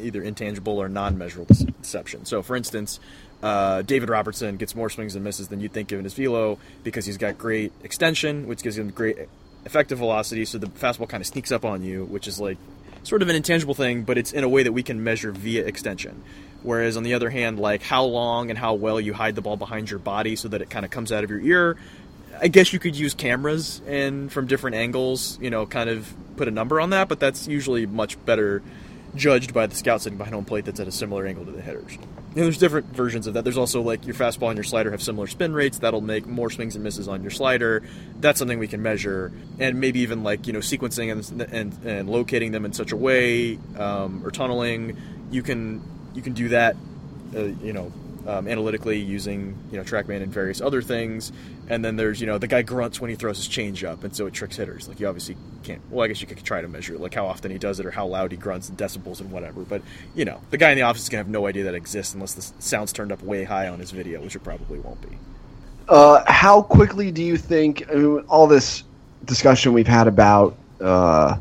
either 0.00 0.22
intangible 0.22 0.78
or 0.78 0.88
non-measurable 0.88 1.46
dece- 1.46 1.72
deception. 1.80 2.24
So, 2.24 2.42
for 2.42 2.56
instance, 2.56 3.00
uh, 3.42 3.82
David 3.82 4.08
Robertson 4.08 4.56
gets 4.56 4.74
more 4.74 4.88
swings 4.88 5.14
and 5.14 5.24
misses 5.24 5.48
than 5.48 5.60
you'd 5.60 5.72
think 5.72 5.88
given 5.88 6.04
his 6.04 6.14
velo 6.14 6.58
because 6.84 7.06
he's 7.06 7.18
got 7.18 7.38
great 7.38 7.72
extension, 7.82 8.46
which 8.46 8.62
gives 8.62 8.78
him 8.78 8.90
great 8.90 9.16
effective 9.64 9.98
velocity. 9.98 10.44
So 10.44 10.58
the 10.58 10.66
fastball 10.66 11.08
kind 11.08 11.20
of 11.20 11.26
sneaks 11.26 11.50
up 11.50 11.64
on 11.64 11.82
you, 11.82 12.04
which 12.04 12.28
is 12.28 12.40
like 12.40 12.58
sort 13.02 13.22
of 13.22 13.28
an 13.28 13.36
intangible 13.36 13.74
thing, 13.74 14.02
but 14.02 14.16
it's 14.16 14.32
in 14.32 14.44
a 14.44 14.48
way 14.48 14.62
that 14.62 14.72
we 14.72 14.82
can 14.82 15.02
measure 15.02 15.32
via 15.32 15.64
extension. 15.64 16.22
Whereas 16.62 16.96
on 16.96 17.02
the 17.02 17.14
other 17.14 17.30
hand, 17.30 17.58
like 17.58 17.82
how 17.82 18.04
long 18.04 18.50
and 18.50 18.58
how 18.58 18.74
well 18.74 19.00
you 19.00 19.12
hide 19.12 19.34
the 19.34 19.42
ball 19.42 19.56
behind 19.56 19.90
your 19.90 19.98
body 19.98 20.36
so 20.36 20.48
that 20.48 20.62
it 20.62 20.70
kind 20.70 20.84
of 20.84 20.92
comes 20.92 21.10
out 21.10 21.24
of 21.24 21.30
your 21.30 21.40
ear, 21.40 21.76
I 22.40 22.48
guess 22.48 22.72
you 22.72 22.78
could 22.78 22.96
use 22.96 23.14
cameras 23.14 23.82
and 23.86 24.32
from 24.32 24.46
different 24.46 24.76
angles, 24.76 25.38
you 25.40 25.50
know, 25.50 25.66
kind 25.66 25.90
of 25.90 26.12
put 26.36 26.48
a 26.48 26.52
number 26.52 26.80
on 26.80 26.90
that, 26.90 27.08
but 27.08 27.18
that's 27.18 27.48
usually 27.48 27.86
much 27.86 28.24
better 28.24 28.62
judged 29.14 29.52
by 29.52 29.66
the 29.66 29.74
scout 29.74 30.02
sitting 30.02 30.18
behind 30.18 30.34
home 30.34 30.44
plate 30.44 30.64
that's 30.64 30.80
at 30.80 30.88
a 30.88 30.92
similar 30.92 31.26
angle 31.26 31.44
to 31.44 31.50
the 31.50 31.62
hitters. 31.62 31.96
And 32.34 32.44
there's 32.44 32.56
different 32.56 32.86
versions 32.96 33.26
of 33.26 33.34
that. 33.34 33.44
There's 33.44 33.58
also 33.58 33.82
like 33.82 34.06
your 34.06 34.14
fastball 34.14 34.48
and 34.48 34.56
your 34.56 34.64
slider 34.64 34.90
have 34.90 35.02
similar 35.02 35.26
spin 35.26 35.52
rates. 35.52 35.78
That'll 35.78 36.00
make 36.00 36.26
more 36.26 36.48
swings 36.48 36.74
and 36.74 36.82
misses 36.82 37.06
on 37.06 37.20
your 37.20 37.30
slider. 37.30 37.82
That's 38.20 38.38
something 38.38 38.58
we 38.58 38.68
can 38.68 38.80
measure, 38.80 39.32
and 39.58 39.78
maybe 39.78 40.00
even 40.00 40.22
like 40.22 40.46
you 40.46 40.54
know 40.54 40.60
sequencing 40.60 41.12
and 41.12 41.42
and, 41.52 41.84
and 41.84 42.08
locating 42.08 42.52
them 42.52 42.64
in 42.64 42.72
such 42.72 42.92
a 42.92 42.96
way 42.96 43.58
um, 43.76 44.22
or 44.24 44.30
tunneling. 44.30 44.96
You 45.30 45.42
can 45.42 45.82
you 46.14 46.22
can 46.22 46.32
do 46.32 46.48
that, 46.48 46.76
uh, 47.36 47.40
you 47.40 47.74
know, 47.74 47.92
um, 48.26 48.48
analytically 48.48 48.98
using 48.98 49.56
you 49.70 49.76
know 49.76 49.84
TrackMan 49.84 50.22
and 50.22 50.32
various 50.32 50.60
other 50.60 50.82
things. 50.82 51.32
And 51.68 51.84
then 51.84 51.96
there's 51.96 52.20
you 52.20 52.26
know 52.26 52.38
the 52.38 52.46
guy 52.46 52.62
grunts 52.62 53.00
when 53.00 53.10
he 53.10 53.16
throws 53.16 53.36
his 53.36 53.48
change 53.48 53.84
up, 53.84 54.04
and 54.04 54.14
so 54.14 54.26
it 54.26 54.34
tricks 54.34 54.56
hitters. 54.56 54.88
Like 54.88 55.00
you 55.00 55.08
obviously 55.08 55.36
can't. 55.62 55.80
Well, 55.90 56.04
I 56.04 56.08
guess 56.08 56.20
you 56.20 56.26
could 56.26 56.42
try 56.44 56.60
to 56.60 56.68
measure 56.68 56.98
like 56.98 57.14
how 57.14 57.26
often 57.26 57.50
he 57.50 57.58
does 57.58 57.80
it 57.80 57.86
or 57.86 57.90
how 57.90 58.06
loud 58.06 58.30
he 58.32 58.36
grunts 58.36 58.68
and 58.68 58.78
decibels 58.78 59.20
and 59.20 59.30
whatever. 59.30 59.62
But 59.62 59.82
you 60.14 60.24
know 60.24 60.40
the 60.50 60.58
guy 60.58 60.70
in 60.70 60.76
the 60.76 60.82
office 60.82 61.02
is 61.02 61.08
gonna 61.08 61.24
have 61.24 61.28
no 61.28 61.46
idea 61.46 61.64
that 61.64 61.74
exists 61.74 62.14
unless 62.14 62.34
the 62.34 62.42
sound's 62.62 62.92
turned 62.92 63.12
up 63.12 63.22
way 63.22 63.44
high 63.44 63.68
on 63.68 63.78
his 63.78 63.90
video, 63.90 64.20
which 64.20 64.36
it 64.36 64.44
probably 64.44 64.78
won't 64.78 65.00
be. 65.02 65.16
Uh, 65.88 66.22
how 66.30 66.62
quickly 66.62 67.10
do 67.10 67.22
you 67.22 67.36
think 67.36 67.84
I 67.90 67.94
mean, 67.94 68.24
all 68.28 68.46
this 68.46 68.84
discussion 69.24 69.72
we've 69.72 69.86
had 69.86 70.06
about 70.06 70.56
uh, 70.80 71.38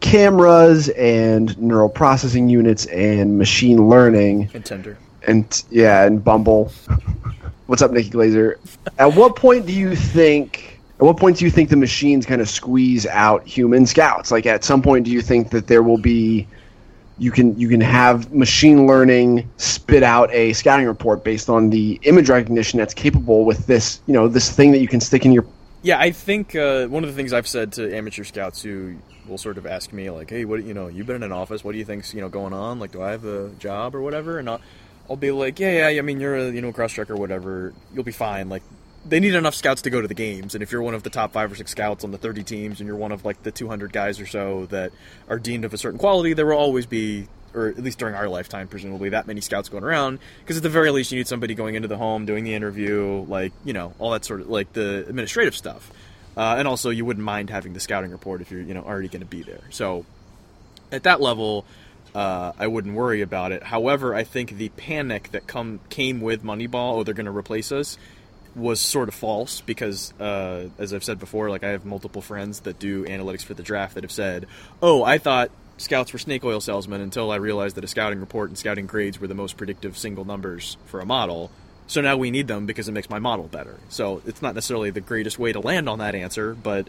cameras 0.00 0.88
and 0.90 1.58
neural 1.58 1.88
processing 1.88 2.48
units 2.48 2.86
and 2.86 3.38
machine 3.38 3.88
learning 3.88 4.50
And 4.54 4.64
Tinder. 4.64 4.98
And 5.26 5.64
yeah, 5.70 6.04
and 6.04 6.22
Bumble. 6.22 6.72
What's 7.66 7.82
up, 7.82 7.90
Nikki 7.90 8.10
Glazer? 8.10 8.56
At 8.98 9.14
what 9.14 9.36
point 9.36 9.66
do 9.66 9.72
you 9.72 9.94
think? 9.94 10.80
At 10.98 11.02
what 11.02 11.16
point 11.16 11.36
do 11.38 11.44
you 11.44 11.50
think 11.50 11.70
the 11.70 11.76
machines 11.76 12.26
kind 12.26 12.40
of 12.40 12.48
squeeze 12.48 13.06
out 13.06 13.46
human 13.46 13.86
scouts? 13.86 14.30
Like, 14.30 14.46
at 14.46 14.64
some 14.64 14.82
point, 14.82 15.04
do 15.04 15.10
you 15.10 15.20
think 15.20 15.50
that 15.50 15.66
there 15.66 15.82
will 15.82 15.98
be 15.98 16.46
you 17.18 17.30
can 17.30 17.58
you 17.58 17.68
can 17.68 17.80
have 17.80 18.32
machine 18.32 18.86
learning 18.86 19.48
spit 19.56 20.02
out 20.02 20.32
a 20.32 20.52
scouting 20.52 20.86
report 20.86 21.24
based 21.24 21.48
on 21.48 21.70
the 21.70 21.98
image 22.04 22.30
recognition 22.30 22.78
that's 22.78 22.94
capable 22.94 23.44
with 23.44 23.66
this 23.66 24.00
you 24.06 24.14
know 24.14 24.28
this 24.28 24.50
thing 24.50 24.70
that 24.72 24.78
you 24.78 24.88
can 24.88 25.00
stick 25.00 25.26
in 25.26 25.32
your 25.32 25.44
Yeah, 25.82 25.98
I 25.98 26.12
think 26.12 26.54
uh, 26.54 26.86
one 26.86 27.02
of 27.02 27.10
the 27.10 27.16
things 27.16 27.32
I've 27.32 27.48
said 27.48 27.72
to 27.72 27.94
amateur 27.94 28.24
scouts 28.24 28.62
who 28.62 28.96
will 29.26 29.38
sort 29.38 29.58
of 29.58 29.66
ask 29.66 29.92
me 29.92 30.10
like, 30.10 30.30
"Hey, 30.30 30.44
what 30.44 30.62
you 30.64 30.74
know? 30.74 30.88
You've 30.88 31.06
been 31.06 31.16
in 31.16 31.22
an 31.24 31.32
office. 31.32 31.62
What 31.62 31.72
do 31.72 31.78
you 31.78 31.84
think's 31.84 32.14
you 32.14 32.20
know 32.20 32.28
going 32.28 32.52
on? 32.52 32.78
Like, 32.78 32.92
do 32.92 33.02
I 33.02 33.10
have 33.10 33.24
a 33.24 33.50
job 33.58 33.94
or 33.94 34.00
whatever?" 34.00 34.38
And 34.38 34.48
I'll, 34.48 34.60
I'll 35.08 35.16
be 35.16 35.30
like, 35.30 35.58
"Yeah, 35.58 35.88
yeah. 35.88 35.98
I 35.98 36.02
mean, 36.02 36.20
you're 36.20 36.36
a 36.36 36.50
you 36.50 36.60
know 36.60 36.72
cross 36.72 36.92
checker 36.92 37.14
or 37.14 37.16
whatever. 37.16 37.72
You'll 37.94 38.04
be 38.04 38.12
fine. 38.12 38.48
Like, 38.48 38.62
they 39.06 39.20
need 39.20 39.34
enough 39.34 39.54
scouts 39.54 39.82
to 39.82 39.90
go 39.90 40.00
to 40.00 40.08
the 40.08 40.14
games. 40.14 40.54
And 40.54 40.62
if 40.62 40.70
you're 40.70 40.82
one 40.82 40.94
of 40.94 41.02
the 41.02 41.10
top 41.10 41.32
five 41.32 41.50
or 41.50 41.54
six 41.54 41.70
scouts 41.70 42.04
on 42.04 42.10
the 42.10 42.18
30 42.18 42.42
teams, 42.42 42.80
and 42.80 42.86
you're 42.86 42.96
one 42.96 43.12
of 43.12 43.24
like 43.24 43.42
the 43.42 43.50
200 43.50 43.92
guys 43.92 44.20
or 44.20 44.26
so 44.26 44.66
that 44.66 44.92
are 45.28 45.38
deemed 45.38 45.64
of 45.64 45.72
a 45.72 45.78
certain 45.78 45.98
quality, 45.98 46.32
there 46.34 46.46
will 46.46 46.58
always 46.58 46.86
be." 46.86 47.28
Or 47.54 47.68
at 47.68 47.78
least 47.78 47.98
during 47.98 48.14
our 48.14 48.28
lifetime, 48.28 48.68
presumably 48.68 49.08
that 49.08 49.26
many 49.26 49.40
scouts 49.40 49.70
going 49.70 49.82
around. 49.82 50.18
Because 50.40 50.58
at 50.58 50.62
the 50.62 50.68
very 50.68 50.90
least, 50.90 51.10
you 51.10 51.16
need 51.16 51.26
somebody 51.26 51.54
going 51.54 51.76
into 51.76 51.88
the 51.88 51.96
home, 51.96 52.26
doing 52.26 52.44
the 52.44 52.52
interview, 52.52 53.24
like 53.26 53.52
you 53.64 53.72
know, 53.72 53.94
all 53.98 54.10
that 54.10 54.26
sort 54.26 54.42
of 54.42 54.50
like 54.50 54.74
the 54.74 55.06
administrative 55.08 55.56
stuff. 55.56 55.90
Uh, 56.36 56.56
and 56.58 56.68
also, 56.68 56.90
you 56.90 57.06
wouldn't 57.06 57.24
mind 57.24 57.48
having 57.48 57.72
the 57.72 57.80
scouting 57.80 58.10
report 58.12 58.42
if 58.42 58.50
you're 58.52 58.60
you 58.60 58.74
know 58.74 58.82
already 58.82 59.08
going 59.08 59.20
to 59.20 59.26
be 59.26 59.42
there. 59.42 59.62
So, 59.70 60.04
at 60.92 61.02
that 61.04 61.22
level, 61.22 61.64
uh, 62.18 62.52
I 62.58 62.66
wouldn't 62.66 62.96
worry 62.96 63.20
about 63.20 63.52
it. 63.52 63.62
However, 63.62 64.12
I 64.12 64.24
think 64.24 64.56
the 64.56 64.70
panic 64.70 65.30
that 65.30 65.46
come 65.46 65.78
came 65.88 66.20
with 66.20 66.42
Moneyball, 66.42 66.94
oh, 66.94 67.04
they're 67.04 67.14
going 67.14 67.26
to 67.26 67.36
replace 67.36 67.70
us, 67.70 67.96
was 68.56 68.80
sort 68.80 69.08
of 69.08 69.14
false 69.14 69.60
because, 69.60 70.12
uh, 70.18 70.64
as 70.78 70.92
I've 70.92 71.04
said 71.04 71.20
before, 71.20 71.48
like 71.48 71.62
I 71.62 71.68
have 71.68 71.84
multiple 71.84 72.20
friends 72.20 72.60
that 72.60 72.80
do 72.80 73.04
analytics 73.04 73.44
for 73.44 73.54
the 73.54 73.62
draft 73.62 73.94
that 73.94 74.02
have 74.02 74.10
said, 74.10 74.46
"Oh, 74.82 75.04
I 75.04 75.18
thought." 75.18 75.50
Scouts 75.80 76.12
were 76.12 76.18
snake 76.18 76.44
oil 76.44 76.60
salesmen 76.60 77.00
until 77.00 77.30
I 77.30 77.36
realized 77.36 77.76
that 77.76 77.84
a 77.84 77.86
scouting 77.86 78.18
report 78.18 78.50
and 78.50 78.58
scouting 78.58 78.86
grades 78.86 79.20
were 79.20 79.28
the 79.28 79.34
most 79.36 79.56
predictive 79.56 79.96
single 79.96 80.24
numbers 80.24 80.76
for 80.86 80.98
a 80.98 81.06
model. 81.06 81.52
So 81.86 82.00
now 82.00 82.16
we 82.16 82.32
need 82.32 82.48
them 82.48 82.66
because 82.66 82.88
it 82.88 82.92
makes 82.92 83.08
my 83.08 83.20
model 83.20 83.46
better. 83.46 83.76
So 83.88 84.20
it's 84.26 84.42
not 84.42 84.56
necessarily 84.56 84.90
the 84.90 85.00
greatest 85.00 85.38
way 85.38 85.52
to 85.52 85.60
land 85.60 85.88
on 85.88 86.00
that 86.00 86.16
answer, 86.16 86.52
but 86.52 86.88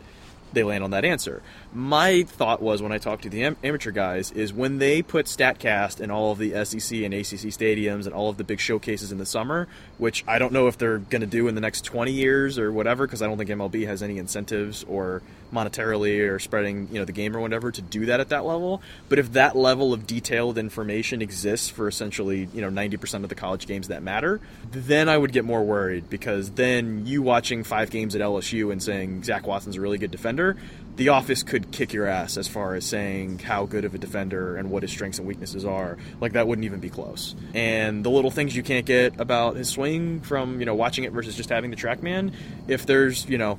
they 0.54 0.64
land 0.64 0.84
on 0.84 0.92
that 0.92 1.06
answer. 1.06 1.42
My 1.74 2.24
thought 2.24 2.62
was 2.62 2.82
when 2.82 2.92
I 2.92 2.98
talked 2.98 3.24
to 3.24 3.30
the 3.30 3.44
am- 3.44 3.58
amateur 3.64 3.92
guys 3.92 4.32
is 4.32 4.54
when 4.54 4.80
they 4.80 5.02
put 5.02 5.26
Statcast 5.26 6.00
in 6.02 6.12
all 6.12 6.32
of 6.32 6.38
the 6.38 6.52
SEC 6.66 7.04
and 7.04 7.14
ACC 7.14 7.52
stadiums 7.52 8.06
and 8.06 8.14
all 8.14 8.30
of 8.30 8.38
the 8.38 8.44
big 8.44 8.60
showcases 8.60 9.12
in 9.12 9.18
the 9.18 9.26
summer, 9.26 9.68
which 9.98 10.24
I 10.28 10.40
don't 10.40 10.54
know 10.54 10.68
if 10.68 10.78
they're 10.78 10.98
going 10.98 11.22
to 11.22 11.28
do 11.28 11.48
in 11.48 11.56
the 11.56 11.62
next 11.62 11.82
20 11.86 12.12
years 12.12 12.58
or 12.58 12.72
whatever, 12.72 13.06
because 13.06 13.22
I 13.22 13.28
don't 13.28 13.38
think 13.38 13.50
MLB 13.50 13.86
has 13.86 14.02
any 14.02 14.18
incentives 14.18 14.84
or 14.86 15.22
monetarily 15.52 16.30
or 16.30 16.40
spreading 16.40 16.88
you 16.92 17.00
know 17.00 17.06
the 17.06 17.12
game 17.12 17.36
or 17.36 17.40
whatever 17.40 17.72
to 17.72 17.82
do 17.82 18.06
that 18.08 18.20
at 18.20 18.30
that 18.30 18.46
level. 18.46 18.82
But 19.08 19.20
if 19.20 19.34
that 19.34 19.56
level 19.56 19.94
of 19.94 20.08
detailed 20.08 20.58
information 20.58 21.22
exists 21.22 21.70
for 21.70 21.88
essentially 21.88 22.48
you 22.54 22.62
know 22.62 22.70
90% 22.70 23.24
of 23.24 23.30
the 23.30 23.36
college 23.36 23.68
games 23.68 23.88
that 23.90 24.04
matter, 24.04 24.40
then 24.72 25.10
I 25.10 25.18
would 25.18 25.32
get 25.32 25.46
more 25.46 25.64
worried 25.64 26.10
because 26.10 26.52
then 26.52 27.06
you 27.06 27.22
watching 27.22 27.64
five 27.64 27.90
games 27.90 28.16
at 28.16 28.22
LSU 28.22 28.72
and 28.72 28.82
saying 28.82 29.24
Zach 29.24 29.48
Watson's 29.48 29.76
a 29.76 29.82
really 29.82 29.98
good 29.98 30.12
defender, 30.12 30.58
the 31.00 31.10
office 31.10 31.44
could 31.44 31.72
kick 31.72 31.94
your 31.94 32.08
ass 32.08 32.36
as 32.36 32.50
far 32.50 32.76
as 32.76 32.84
saying 32.84 33.40
how 33.40 33.66
good 33.66 33.86
of 33.86 33.96
a 33.96 33.98
defender 33.98 34.58
and 34.58 34.70
what 34.70 34.84
his 34.84 34.92
strengths 34.92 35.18
and 35.18 35.26
weaknesses 35.26 35.64
are. 35.64 35.98
Like 36.20 36.34
that 36.34 36.46
wouldn't 36.46 36.66
even 36.66 36.82
be 36.82 36.90
close. 36.90 37.36
And 37.54 38.04
the 38.04 38.10
little 38.10 38.32
things 38.32 38.54
you 38.54 38.64
can't 38.64 38.86
get 38.86 39.18
about 39.18 39.56
his 39.56 39.70
swing 39.70 40.20
from 40.20 40.60
you 40.60 40.66
know 40.66 40.76
watching 40.76 41.06
it 41.06 41.14
versus 41.14 41.36
just 41.36 41.50
having 41.50 41.72
the 41.72 41.78
TrackMan, 41.78 42.34
if 42.68 42.86
there's 42.86 43.26
you 43.30 43.38
know 43.38 43.58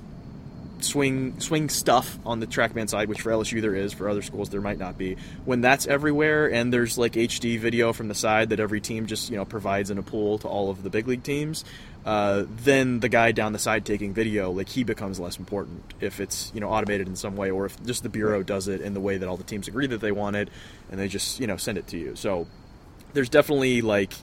swing 0.84 1.40
swing 1.40 1.68
stuff 1.68 2.18
on 2.24 2.40
the 2.40 2.46
TrackMan 2.46 2.88
side, 2.88 3.08
which 3.08 3.22
for 3.22 3.30
LSU 3.30 3.60
there 3.60 3.74
is, 3.74 3.92
for 3.92 4.08
other 4.08 4.22
schools 4.22 4.50
there 4.50 4.60
might 4.60 4.78
not 4.78 4.98
be. 4.98 5.16
When 5.44 5.60
that's 5.60 5.86
everywhere, 5.86 6.50
and 6.50 6.72
there's 6.72 6.98
like 6.98 7.12
HD 7.12 7.58
video 7.58 7.92
from 7.92 8.08
the 8.08 8.14
side 8.14 8.50
that 8.50 8.60
every 8.60 8.80
team 8.80 9.06
just 9.06 9.30
you 9.30 9.36
know 9.36 9.44
provides 9.44 9.90
in 9.90 9.98
a 9.98 10.02
pool 10.02 10.38
to 10.38 10.48
all 10.48 10.70
of 10.70 10.82
the 10.82 10.90
big 10.90 11.08
league 11.08 11.22
teams, 11.22 11.64
uh, 12.04 12.44
then 12.48 13.00
the 13.00 13.08
guy 13.08 13.32
down 13.32 13.52
the 13.52 13.58
side 13.58 13.84
taking 13.84 14.14
video, 14.14 14.50
like 14.50 14.68
he 14.68 14.84
becomes 14.84 15.20
less 15.20 15.38
important 15.38 15.94
if 16.00 16.20
it's 16.20 16.50
you 16.54 16.60
know 16.60 16.68
automated 16.68 17.08
in 17.08 17.16
some 17.16 17.36
way, 17.36 17.50
or 17.50 17.66
if 17.66 17.82
just 17.84 18.02
the 18.02 18.08
bureau 18.08 18.42
does 18.42 18.68
it 18.68 18.80
in 18.80 18.94
the 18.94 19.00
way 19.00 19.16
that 19.16 19.28
all 19.28 19.36
the 19.36 19.44
teams 19.44 19.68
agree 19.68 19.86
that 19.86 20.00
they 20.00 20.12
want 20.12 20.36
it, 20.36 20.48
and 20.90 20.98
they 20.98 21.08
just 21.08 21.40
you 21.40 21.46
know 21.46 21.56
send 21.56 21.78
it 21.78 21.86
to 21.88 21.98
you. 21.98 22.16
So 22.16 22.46
there's 23.12 23.28
definitely 23.28 23.82
like 23.82 24.14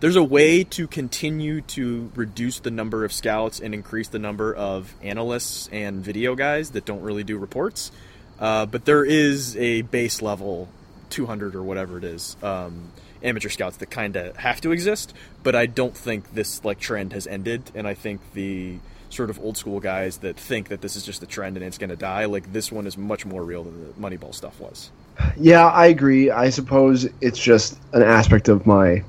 there's 0.00 0.16
a 0.16 0.22
way 0.22 0.64
to 0.64 0.86
continue 0.86 1.60
to 1.62 2.10
reduce 2.14 2.58
the 2.60 2.70
number 2.70 3.04
of 3.04 3.12
scouts 3.12 3.60
and 3.60 3.74
increase 3.74 4.08
the 4.08 4.18
number 4.18 4.54
of 4.54 4.94
analysts 5.02 5.68
and 5.72 6.04
video 6.04 6.34
guys 6.34 6.70
that 6.70 6.84
don't 6.84 7.02
really 7.02 7.24
do 7.24 7.38
reports. 7.38 7.90
Uh, 8.38 8.66
but 8.66 8.84
there 8.84 9.04
is 9.04 9.56
a 9.56 9.82
base 9.82 10.20
level, 10.20 10.68
200 11.10 11.54
or 11.54 11.62
whatever 11.62 11.98
it 11.98 12.04
is, 12.04 12.36
um, 12.42 12.90
amateur 13.22 13.48
scouts 13.48 13.76
that 13.78 13.90
kind 13.90 14.16
of 14.16 14.36
have 14.36 14.60
to 14.60 14.72
exist. 14.72 15.14
But 15.42 15.54
I 15.54 15.66
don't 15.66 15.96
think 15.96 16.34
this 16.34 16.64
like 16.64 16.78
trend 16.78 17.12
has 17.12 17.26
ended, 17.26 17.70
and 17.74 17.86
I 17.86 17.94
think 17.94 18.20
the 18.34 18.78
sort 19.10 19.30
of 19.30 19.38
old 19.38 19.56
school 19.56 19.80
guys 19.80 20.18
that 20.18 20.36
think 20.36 20.68
that 20.68 20.80
this 20.80 20.96
is 20.96 21.04
just 21.04 21.22
a 21.22 21.26
trend 21.26 21.56
and 21.56 21.64
it's 21.64 21.78
going 21.78 21.90
to 21.90 21.96
die, 21.96 22.24
like 22.24 22.52
this 22.52 22.72
one 22.72 22.86
is 22.86 22.98
much 22.98 23.24
more 23.24 23.44
real 23.44 23.62
than 23.62 23.86
the 23.86 23.92
Moneyball 23.92 24.34
stuff 24.34 24.58
was. 24.60 24.90
Yeah, 25.36 25.66
I 25.66 25.86
agree. 25.86 26.30
I 26.30 26.50
suppose 26.50 27.08
it's 27.20 27.38
just 27.38 27.78
an 27.92 28.02
aspect 28.02 28.48
of 28.48 28.66
my 28.66 29.04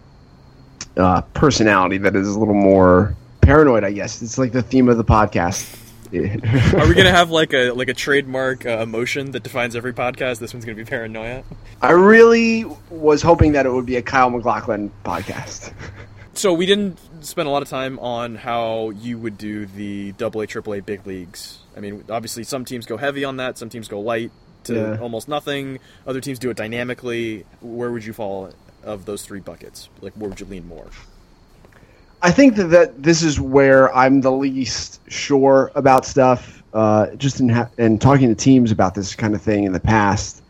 uh, 0.98 1.22
personality 1.34 1.98
that 2.00 2.16
is 2.16 2.36
a 2.36 2.39
little 2.39 2.54
more 2.54 3.16
paranoid. 3.41 3.84
I 3.84 3.91
guess 3.91 4.22
it's 4.22 4.38
like 4.38 4.52
the 4.52 4.64
theme 4.64 4.89
of 4.89 4.98
the 4.98 5.04
podcast. 5.06 5.82
Are 6.16 6.88
we 6.88 6.93
gonna 6.93 7.12
have 7.12 7.32
like 7.32 7.54
a 7.54 7.72
like 7.72 7.89
a 7.89 7.93
trademark 7.93 8.66
uh, 8.66 8.78
emotion 8.80 9.32
that 9.32 9.43
defines 9.43 9.76
every 9.76 9.91
podcast? 9.93 10.39
This 10.39 10.54
one's 10.54 10.64
gonna 10.64 10.76
be 10.76 10.86
paranoia. 10.86 11.43
I 11.82 11.91
really 11.91 12.64
was 12.89 13.22
hoping 13.22 13.54
that 13.54 13.66
it 13.66 13.72
would 13.74 13.86
be 13.88 13.98
a 13.98 14.02
Kyle 14.02 14.30
MacLachlan 14.30 14.91
podcast. 15.04 15.74
So 16.38 16.54
we 16.54 16.66
didn't 16.66 17.00
spend 17.24 17.48
a 17.48 17.52
lot 17.52 17.62
of 17.62 17.70
time 17.70 17.98
on 18.00 18.36
how 18.36 18.89
you 18.89 19.18
would 19.18 19.38
do 19.38 19.66
the 19.68 20.12
double 20.12 20.41
A, 20.41 20.48
triple 20.48 20.74
A 20.74 20.82
big 20.82 21.08
leagues. 21.08 21.60
I 21.78 21.80
mean, 21.80 22.04
obviously 22.10 22.43
some 22.43 22.66
teams 22.66 22.86
go 22.86 22.98
heavy 22.98 23.24
on 23.24 23.38
that, 23.38 23.58
some 23.58 23.70
teams 23.70 23.88
go 23.88 24.02
light 24.02 24.32
to 24.66 24.74
Yeah. 24.76 24.98
almost 25.00 25.30
nothing. 25.30 25.80
Other 26.06 26.20
teams 26.20 26.38
do 26.38 26.50
it 26.50 26.58
dynamically. 26.58 27.46
Where 27.62 27.89
would 27.89 28.04
you 28.04 28.12
fall 28.12 28.48
of 28.86 29.05
those 29.05 29.25
three 29.25 29.39
buckets? 29.39 29.89
Like, 30.01 30.13
where 30.13 30.29
would 30.29 30.39
you 30.39 30.45
lean 30.45 30.67
more? 30.67 30.88
I 32.21 32.31
think 32.31 32.55
that, 32.55 32.65
that 32.67 33.03
this 33.03 33.21
is 33.21 33.39
where 33.39 33.93
I'm 33.95 34.21
the 34.21 34.31
least 34.31 35.01
sure 35.11 35.71
about 35.75 36.05
stuff. 36.05 36.63
Uh, 36.73 37.15
just 37.15 37.39
in 37.39 37.49
ha- 37.49 37.69
and 37.77 38.01
talking 38.01 38.27
to 38.29 38.36
teams 38.36 38.71
about 38.71 38.95
this 38.95 39.15
kind 39.15 39.33
of 39.33 39.41
thing 39.41 39.63
in 39.63 39.71
the 39.71 39.79
past, 39.79 40.41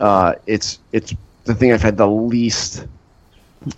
uh, 0.00 0.34
it's 0.46 0.78
it's 0.92 1.14
the 1.44 1.54
thing 1.54 1.72
I've 1.72 1.82
had 1.82 1.96
the 1.96 2.08
least 2.08 2.86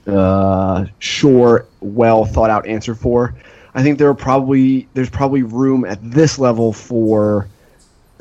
uh, 0.06 0.86
sure, 0.98 1.66
well 1.80 2.24
thought 2.24 2.50
out 2.50 2.66
answer 2.66 2.94
for. 2.94 3.34
I 3.74 3.82
think 3.82 3.98
there 3.98 4.08
are 4.08 4.14
probably 4.14 4.88
there's 4.94 5.10
probably 5.10 5.42
room 5.42 5.84
at 5.84 5.98
this 6.02 6.38
level 6.38 6.72
for 6.72 7.48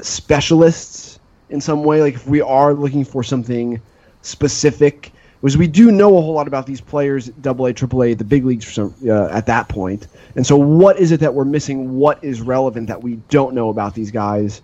specialists 0.01 1.19
in 1.49 1.59
some 1.61 1.83
way. 1.83 2.01
Like 2.01 2.15
if 2.15 2.27
we 2.27 2.41
are 2.41 2.73
looking 2.73 3.03
for 3.03 3.23
something 3.23 3.81
specific, 4.21 5.11
because 5.41 5.57
we 5.57 5.67
do 5.67 5.91
know 5.91 6.17
a 6.17 6.21
whole 6.21 6.33
lot 6.33 6.47
about 6.47 6.65
these 6.65 6.81
players, 6.81 7.27
Double 7.27 7.65
A, 7.65 7.73
Triple 7.73 8.03
A, 8.03 8.13
the 8.13 8.23
big 8.23 8.45
leagues 8.45 8.67
some, 8.67 8.93
uh, 9.07 9.27
at 9.27 9.45
that 9.45 9.69
point. 9.69 10.07
And 10.35 10.45
so, 10.45 10.57
what 10.57 10.99
is 10.99 11.11
it 11.11 11.19
that 11.21 11.33
we're 11.33 11.45
missing? 11.45 11.97
What 11.97 12.21
is 12.23 12.41
relevant 12.41 12.87
that 12.87 13.01
we 13.01 13.15
don't 13.29 13.53
know 13.53 13.69
about 13.69 13.95
these 13.95 14.11
guys 14.11 14.61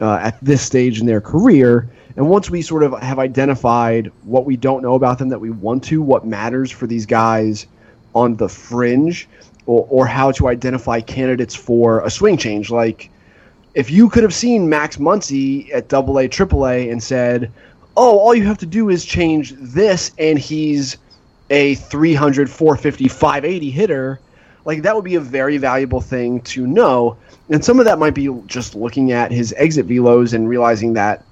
uh, 0.00 0.16
at 0.16 0.38
this 0.42 0.62
stage 0.62 1.00
in 1.00 1.06
their 1.06 1.20
career? 1.20 1.88
And 2.16 2.28
once 2.28 2.50
we 2.50 2.62
sort 2.62 2.82
of 2.82 2.98
have 3.00 3.18
identified 3.18 4.10
what 4.24 4.46
we 4.46 4.56
don't 4.56 4.82
know 4.82 4.94
about 4.94 5.18
them 5.18 5.28
that 5.28 5.38
we 5.38 5.50
want 5.50 5.84
to, 5.84 6.02
what 6.02 6.26
matters 6.26 6.70
for 6.70 6.86
these 6.86 7.06
guys 7.06 7.66
on 8.14 8.36
the 8.36 8.48
fringe, 8.48 9.28
or, 9.66 9.86
or 9.90 10.06
how 10.06 10.32
to 10.32 10.48
identify 10.48 11.00
candidates 11.00 11.54
for 11.54 12.00
a 12.04 12.10
swing 12.10 12.36
change, 12.36 12.70
like 12.70 13.10
if 13.74 13.90
you 13.90 14.08
could 14.08 14.22
have 14.22 14.34
seen 14.34 14.68
Max 14.68 14.96
Muncy 14.96 15.72
at 15.74 15.88
Double 15.88 16.18
A, 16.18 16.26
Triple 16.26 16.66
A, 16.66 16.88
and 16.88 17.02
said, 17.02 17.52
"Oh, 17.96 18.18
all 18.18 18.34
you 18.34 18.46
have 18.46 18.58
to 18.58 18.66
do 18.66 18.88
is 18.88 19.04
change 19.04 19.54
this, 19.58 20.10
and 20.18 20.38
he's 20.38 20.96
a 21.50 21.74
300, 21.76 22.50
450, 22.50 23.08
580 23.08 23.70
hitter," 23.70 24.20
like 24.64 24.82
that 24.82 24.94
would 24.94 25.04
be 25.04 25.14
a 25.14 25.20
very 25.20 25.58
valuable 25.58 26.00
thing 26.00 26.40
to 26.42 26.66
know. 26.66 27.16
And 27.48 27.64
some 27.64 27.78
of 27.78 27.84
that 27.84 27.98
might 27.98 28.14
be 28.14 28.28
just 28.46 28.74
looking 28.74 29.12
at 29.12 29.30
his 29.30 29.54
exit 29.56 29.86
velos 29.86 30.34
and 30.34 30.48
realizing 30.48 30.94
that 30.94 31.24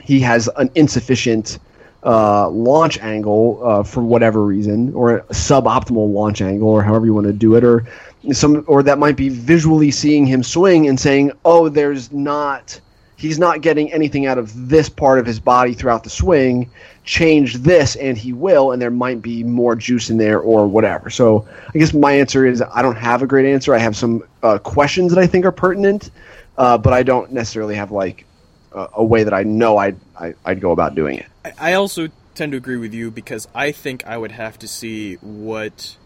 he 0.00 0.20
has 0.20 0.48
an 0.56 0.70
insufficient 0.74 1.58
uh, 2.04 2.48
launch 2.48 2.98
angle 3.00 3.60
uh, 3.62 3.82
for 3.82 4.02
whatever 4.02 4.44
reason, 4.44 4.94
or 4.94 5.16
a 5.16 5.22
suboptimal 5.24 6.12
launch 6.12 6.40
angle, 6.40 6.68
or 6.68 6.82
however 6.82 7.06
you 7.06 7.14
want 7.14 7.26
to 7.26 7.32
do 7.32 7.56
it, 7.56 7.64
or 7.64 7.84
some, 8.32 8.64
or 8.66 8.82
that 8.82 8.98
might 8.98 9.16
be 9.16 9.28
visually 9.28 9.90
seeing 9.90 10.26
him 10.26 10.42
swing 10.42 10.86
and 10.88 10.98
saying, 10.98 11.32
"Oh, 11.44 11.68
there's 11.68 12.12
not, 12.12 12.80
he's 13.18 13.38
not 13.38 13.60
getting 13.60 13.92
anything 13.92 14.24
out 14.24 14.38
of 14.38 14.68
this 14.68 14.88
part 14.88 15.18
of 15.18 15.26
his 15.26 15.38
body 15.40 15.74
throughout 15.74 16.04
the 16.04 16.10
swing. 16.10 16.70
Change 17.04 17.56
this, 17.56 17.96
and 17.96 18.16
he 18.16 18.32
will, 18.32 18.72
and 18.72 18.80
there 18.80 18.90
might 18.90 19.20
be 19.20 19.42
more 19.42 19.74
juice 19.74 20.08
in 20.08 20.16
there, 20.18 20.40
or 20.40 20.66
whatever." 20.66 21.10
So, 21.10 21.46
I 21.74 21.78
guess 21.78 21.92
my 21.92 22.12
answer 22.12 22.46
is 22.46 22.62
I 22.62 22.80
don't 22.82 22.96
have 22.96 23.22
a 23.22 23.26
great 23.26 23.50
answer. 23.52 23.74
I 23.74 23.78
have 23.78 23.96
some 23.96 24.22
uh, 24.42 24.58
questions 24.58 25.12
that 25.14 25.20
I 25.20 25.26
think 25.26 25.44
are 25.44 25.52
pertinent, 25.52 26.10
uh, 26.56 26.78
but 26.78 26.92
I 26.92 27.02
don't 27.02 27.32
necessarily 27.32 27.74
have 27.76 27.90
like 27.90 28.24
a, 28.72 28.88
a 28.94 29.04
way 29.04 29.24
that 29.24 29.34
I 29.34 29.42
know 29.42 29.76
I'd 29.78 29.96
I, 30.18 30.34
I'd 30.44 30.60
go 30.60 30.70
about 30.72 30.94
doing 30.94 31.18
it. 31.18 31.26
I- 31.44 31.52
I 31.58 31.72
also 31.74 32.08
tend 32.34 32.52
to 32.52 32.58
agree 32.58 32.76
with 32.76 32.92
you 32.94 33.10
because 33.10 33.48
I 33.54 33.72
think 33.72 34.06
I 34.06 34.16
would 34.18 34.30
have 34.32 34.58
to 34.60 34.68
see 34.68 35.14
what, 35.16 35.96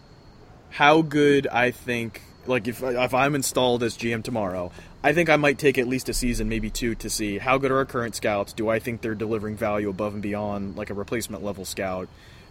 how 0.70 1.02
good 1.02 1.46
I 1.48 1.72
think. 1.72 2.22
Like 2.46 2.66
if 2.68 2.82
if 2.82 3.12
I'm 3.14 3.34
installed 3.34 3.82
as 3.82 3.96
GM 3.98 4.22
tomorrow, 4.22 4.70
I 5.04 5.12
think 5.12 5.28
I 5.28 5.36
might 5.36 5.58
take 5.58 5.78
at 5.78 5.88
least 5.88 6.08
a 6.08 6.14
season, 6.14 6.48
maybe 6.48 6.70
two, 6.70 6.94
to 6.96 7.10
see 7.10 7.38
how 7.38 7.58
good 7.58 7.72
are 7.72 7.78
our 7.78 7.84
current 7.84 8.14
scouts. 8.14 8.52
Do 8.52 8.68
I 8.68 8.78
think 8.78 9.00
they're 9.00 9.16
delivering 9.16 9.56
value 9.56 9.90
above 9.90 10.14
and 10.14 10.22
beyond 10.22 10.76
like 10.76 10.90
a 10.90 10.94
replacement 10.94 11.42
level 11.42 11.64
scout? 11.64 12.08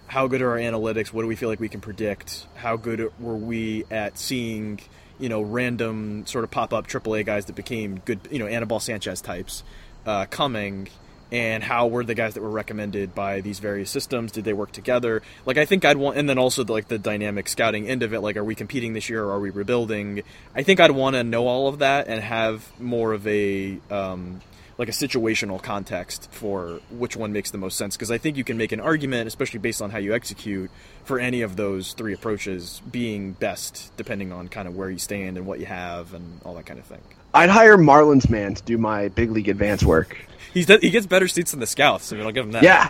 How 0.08 0.28
good 0.28 0.42
are 0.42 0.52
our 0.52 0.58
analytics? 0.58 1.14
What 1.14 1.22
do 1.22 1.30
we 1.30 1.38
feel 1.38 1.48
like 1.48 1.62
we 1.62 1.70
can 1.70 1.80
predict? 1.80 2.46
How 2.56 2.76
good 2.76 3.10
were 3.20 3.38
we 3.38 3.86
at 3.90 4.18
seeing, 4.18 4.82
you 5.18 5.30
know, 5.30 5.42
random 5.42 6.26
sort 6.26 6.44
of 6.44 6.52
pop 6.52 6.74
up 6.74 6.88
AAA 6.88 7.26
guys 7.26 7.46
that 7.46 7.56
became 7.56 8.00
good, 8.04 8.20
you 8.30 8.40
know, 8.40 8.48
Anibal 8.48 8.82
Sanchez 8.82 9.22
types 9.22 9.64
uh, 10.06 10.26
coming? 10.26 10.90
And 11.32 11.64
how 11.64 11.88
were 11.88 12.04
the 12.04 12.16
guys 12.16 12.34
that 12.34 12.42
were 12.42 12.50
recommended 12.50 13.16
by 13.16 13.42
these 13.42 13.60
various 13.60 13.90
systems? 13.90 14.32
Did 14.32 14.44
they 14.44 14.54
work 14.54 14.72
together? 14.72 15.22
Like 15.46 15.58
i 15.58 15.66
think 15.66 15.86
i'd 15.86 15.98
want 15.98 16.18
and 16.18 16.30
then 16.30 16.38
also 16.38 16.64
the, 16.64 16.74
like 16.74 16.88
the 16.88 16.98
dynamic 16.98 17.48
scouting 17.48 17.88
end 17.88 18.04
of 18.04 18.14
it 18.14 18.22
like 18.22 18.38
are 18.38 18.44
we 18.44 18.56
competing 18.56 18.94
this 18.94 19.10
year 19.10 19.24
or 19.24 19.32
are 19.32 19.40
we 19.40 19.50
rebuilding? 19.50 20.24
I 20.56 20.64
think 20.64 20.80
i'd 20.80 20.92
want 20.92 21.16
to 21.16 21.24
know 21.24 21.48
all 21.48 21.68
of 21.68 21.80
that 21.80 22.08
and 22.08 22.22
have 22.22 22.72
more 22.80 23.14
of 23.14 23.26
a 23.28 23.80
um, 23.90 24.42
like 24.78 24.90
a 24.90 24.92
situational 24.92 25.62
context 25.62 26.28
for 26.32 26.80
which 26.90 27.16
one 27.16 27.32
makes 27.32 27.52
the 27.52 27.58
most 27.58 27.78
sense 27.78 27.96
because 27.96 28.10
i 28.10 28.18
think 28.18 28.36
you 28.36 28.44
can 28.44 28.58
make 28.58 28.72
an 28.72 28.80
argument 28.80 29.28
especially 29.28 29.60
based 29.60 29.82
on 29.82 29.92
how 29.92 30.00
you 30.00 30.14
execute 30.14 30.72
for 31.04 31.20
any 31.20 31.42
of 31.42 31.56
those 31.56 31.94
three 31.94 32.14
approaches 32.14 32.82
being 32.92 33.34
best 33.34 33.92
depending 33.96 34.32
on 34.32 34.48
kind 34.48 34.68
of 34.68 34.76
where 34.76 34.90
you 34.90 34.98
stand 34.98 35.38
and 35.38 35.46
what 35.46 35.60
you 35.60 35.66
have 35.66 36.14
and 36.14 36.42
all 36.44 36.56
that 36.56 36.66
kind 36.66 36.80
of 36.80 36.86
thing. 36.86 37.02
I'd 37.34 37.50
hire 37.50 37.78
Marlins 37.78 38.30
man 38.30 38.56
to 38.56 38.64
do 38.64 38.78
my 38.78 39.08
big 39.10 39.32
league 39.32 39.50
advance 39.50 39.84
work. 39.84 40.18
He's 40.54 40.68
he 40.68 40.90
gets 40.90 41.06
better 41.06 41.28
seats 41.28 41.52
than 41.52 41.60
the 41.60 41.68
scouts. 41.68 42.06
so 42.06 42.18
I'll 42.18 42.32
give 42.32 42.46
him 42.46 42.52
that. 42.54 42.64
Yeah, 42.64 42.90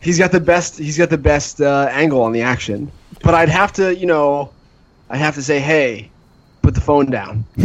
he's 0.00 0.18
got 0.18 0.32
the 0.32 0.40
best. 0.40 0.78
He's 0.78 0.98
got 0.98 1.10
the 1.10 1.18
best 1.18 1.60
uh, 1.60 1.88
angle 1.90 2.22
on 2.22 2.32
the 2.32 2.42
action. 2.42 2.90
But 3.22 3.34
I'd 3.34 3.48
have 3.48 3.72
to, 3.74 3.96
you 3.96 4.06
know, 4.06 4.52
I'd 5.10 5.18
have 5.18 5.34
to 5.36 5.42
say, 5.42 5.58
hey, 5.58 6.10
put 6.62 6.74
the 6.74 6.80
phone 6.80 7.06
down. 7.10 7.44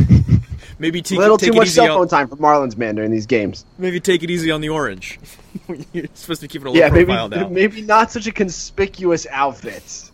Maybe 0.80 1.04
take, 1.04 1.20
a 1.20 1.22
little 1.22 1.38
take 1.38 1.52
too 1.52 1.58
much 1.58 1.70
cell 1.70 1.92
on, 1.92 2.00
phone 2.00 2.08
time 2.08 2.28
for 2.28 2.38
Marlins 2.38 2.76
man 2.76 2.96
during 2.96 3.12
these 3.12 3.28
games. 3.28 3.66
Maybe 3.78 4.00
take 4.00 4.24
it 4.24 4.32
easy 4.32 4.50
on 4.50 4.62
the 4.62 4.70
orange. 4.70 5.20
You're 5.94 6.08
supposed 6.16 6.42
to 6.42 6.48
keep 6.48 6.62
it 6.62 6.68
a 6.68 6.72
low 6.72 6.76
Yeah, 6.76 6.90
maybe 6.90 7.06
profile 7.06 7.30
now. 7.30 7.48
maybe 7.50 7.82
not 7.82 8.12
such 8.12 8.26
a 8.26 8.32
conspicuous 8.32 9.28
outfit. 9.30 10.12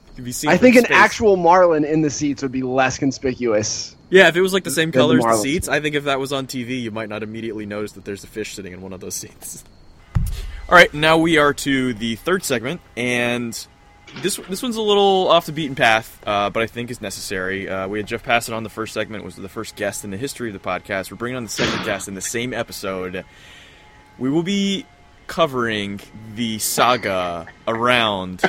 I 0.47 0.57
think 0.57 0.75
an 0.75 0.85
space. 0.85 0.97
actual 0.97 1.37
Marlin 1.37 1.85
in 1.85 2.01
the 2.01 2.09
seats 2.09 2.41
would 2.41 2.51
be 2.51 2.63
less 2.63 2.97
conspicuous. 2.97 3.95
Yeah, 4.09 4.29
if 4.29 4.35
it 4.35 4.41
was 4.41 4.53
like 4.53 4.63
the 4.63 4.71
same 4.71 4.91
the 4.91 4.99
colors 4.99 5.23
the 5.23 5.35
seats, 5.37 5.67
I 5.67 5.81
think 5.81 5.95
if 5.95 6.05
that 6.05 6.19
was 6.19 6.31
on 6.31 6.47
TV, 6.47 6.81
you 6.81 6.91
might 6.91 7.09
not 7.09 7.23
immediately 7.23 7.65
notice 7.65 7.93
that 7.93 8.05
there's 8.05 8.23
a 8.23 8.27
fish 8.27 8.55
sitting 8.55 8.73
in 8.73 8.81
one 8.81 8.93
of 8.93 8.99
those 8.99 9.15
seats. 9.15 9.63
All 10.69 10.75
right, 10.75 10.93
now 10.93 11.17
we 11.17 11.37
are 11.37 11.53
to 11.53 11.93
the 11.93 12.15
third 12.15 12.43
segment, 12.43 12.81
and 12.95 13.53
this 14.21 14.37
this 14.49 14.63
one's 14.63 14.75
a 14.75 14.81
little 14.81 15.27
off 15.29 15.45
the 15.45 15.51
beaten 15.51 15.75
path, 15.75 16.21
uh, 16.25 16.49
but 16.49 16.63
I 16.63 16.67
think 16.67 16.89
is 16.91 17.01
necessary. 17.01 17.69
Uh, 17.69 17.87
we 17.87 17.99
had 17.99 18.07
Jeff 18.07 18.23
Passan 18.23 18.53
on 18.53 18.63
the 18.63 18.69
first 18.69 18.93
segment; 18.93 19.23
was 19.23 19.35
the 19.35 19.49
first 19.49 19.75
guest 19.75 20.03
in 20.03 20.11
the 20.11 20.17
history 20.17 20.49
of 20.49 20.53
the 20.53 20.59
podcast. 20.59 21.11
We're 21.11 21.17
bringing 21.17 21.37
on 21.37 21.43
the 21.43 21.49
second 21.49 21.85
guest 21.85 22.07
in 22.07 22.15
the 22.15 22.21
same 22.21 22.53
episode. 22.53 23.25
We 24.17 24.29
will 24.29 24.43
be 24.43 24.85
covering 25.27 25.99
the 26.35 26.59
saga 26.59 27.47
around 27.67 28.41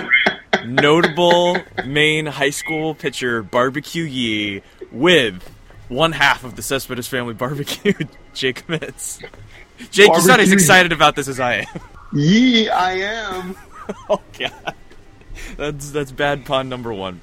notable 0.65 1.59
Maine 1.85 2.27
high 2.27 2.51
school 2.51 2.95
pitcher 2.95 3.43
Barbecue 3.43 4.05
Yee 4.05 4.63
with 4.93 5.43
one 5.89 6.13
half 6.13 6.45
of 6.45 6.57
the 6.57 6.63
Cespedes 6.63 7.09
family 7.09 7.35
barbecue, 7.35 7.95
Jake 8.35 8.67
Mintz. 8.67 9.23
Jake, 9.91 10.09
you're 10.09 10.27
not 10.27 10.41
as 10.41 10.53
excited 10.53 10.93
about 10.93 11.17
this 11.17 11.29
as 11.29 11.41
I 11.41 11.55
am. 11.57 11.81
Yee, 12.13 12.69
I 12.69 12.93
am. 12.95 13.57
oh 14.11 14.21
god, 14.39 14.75
that's 15.57 15.91
that's 15.91 16.13
bad 16.13 16.45
pun 16.45 16.69
number 16.69 16.93
one. 16.93 17.21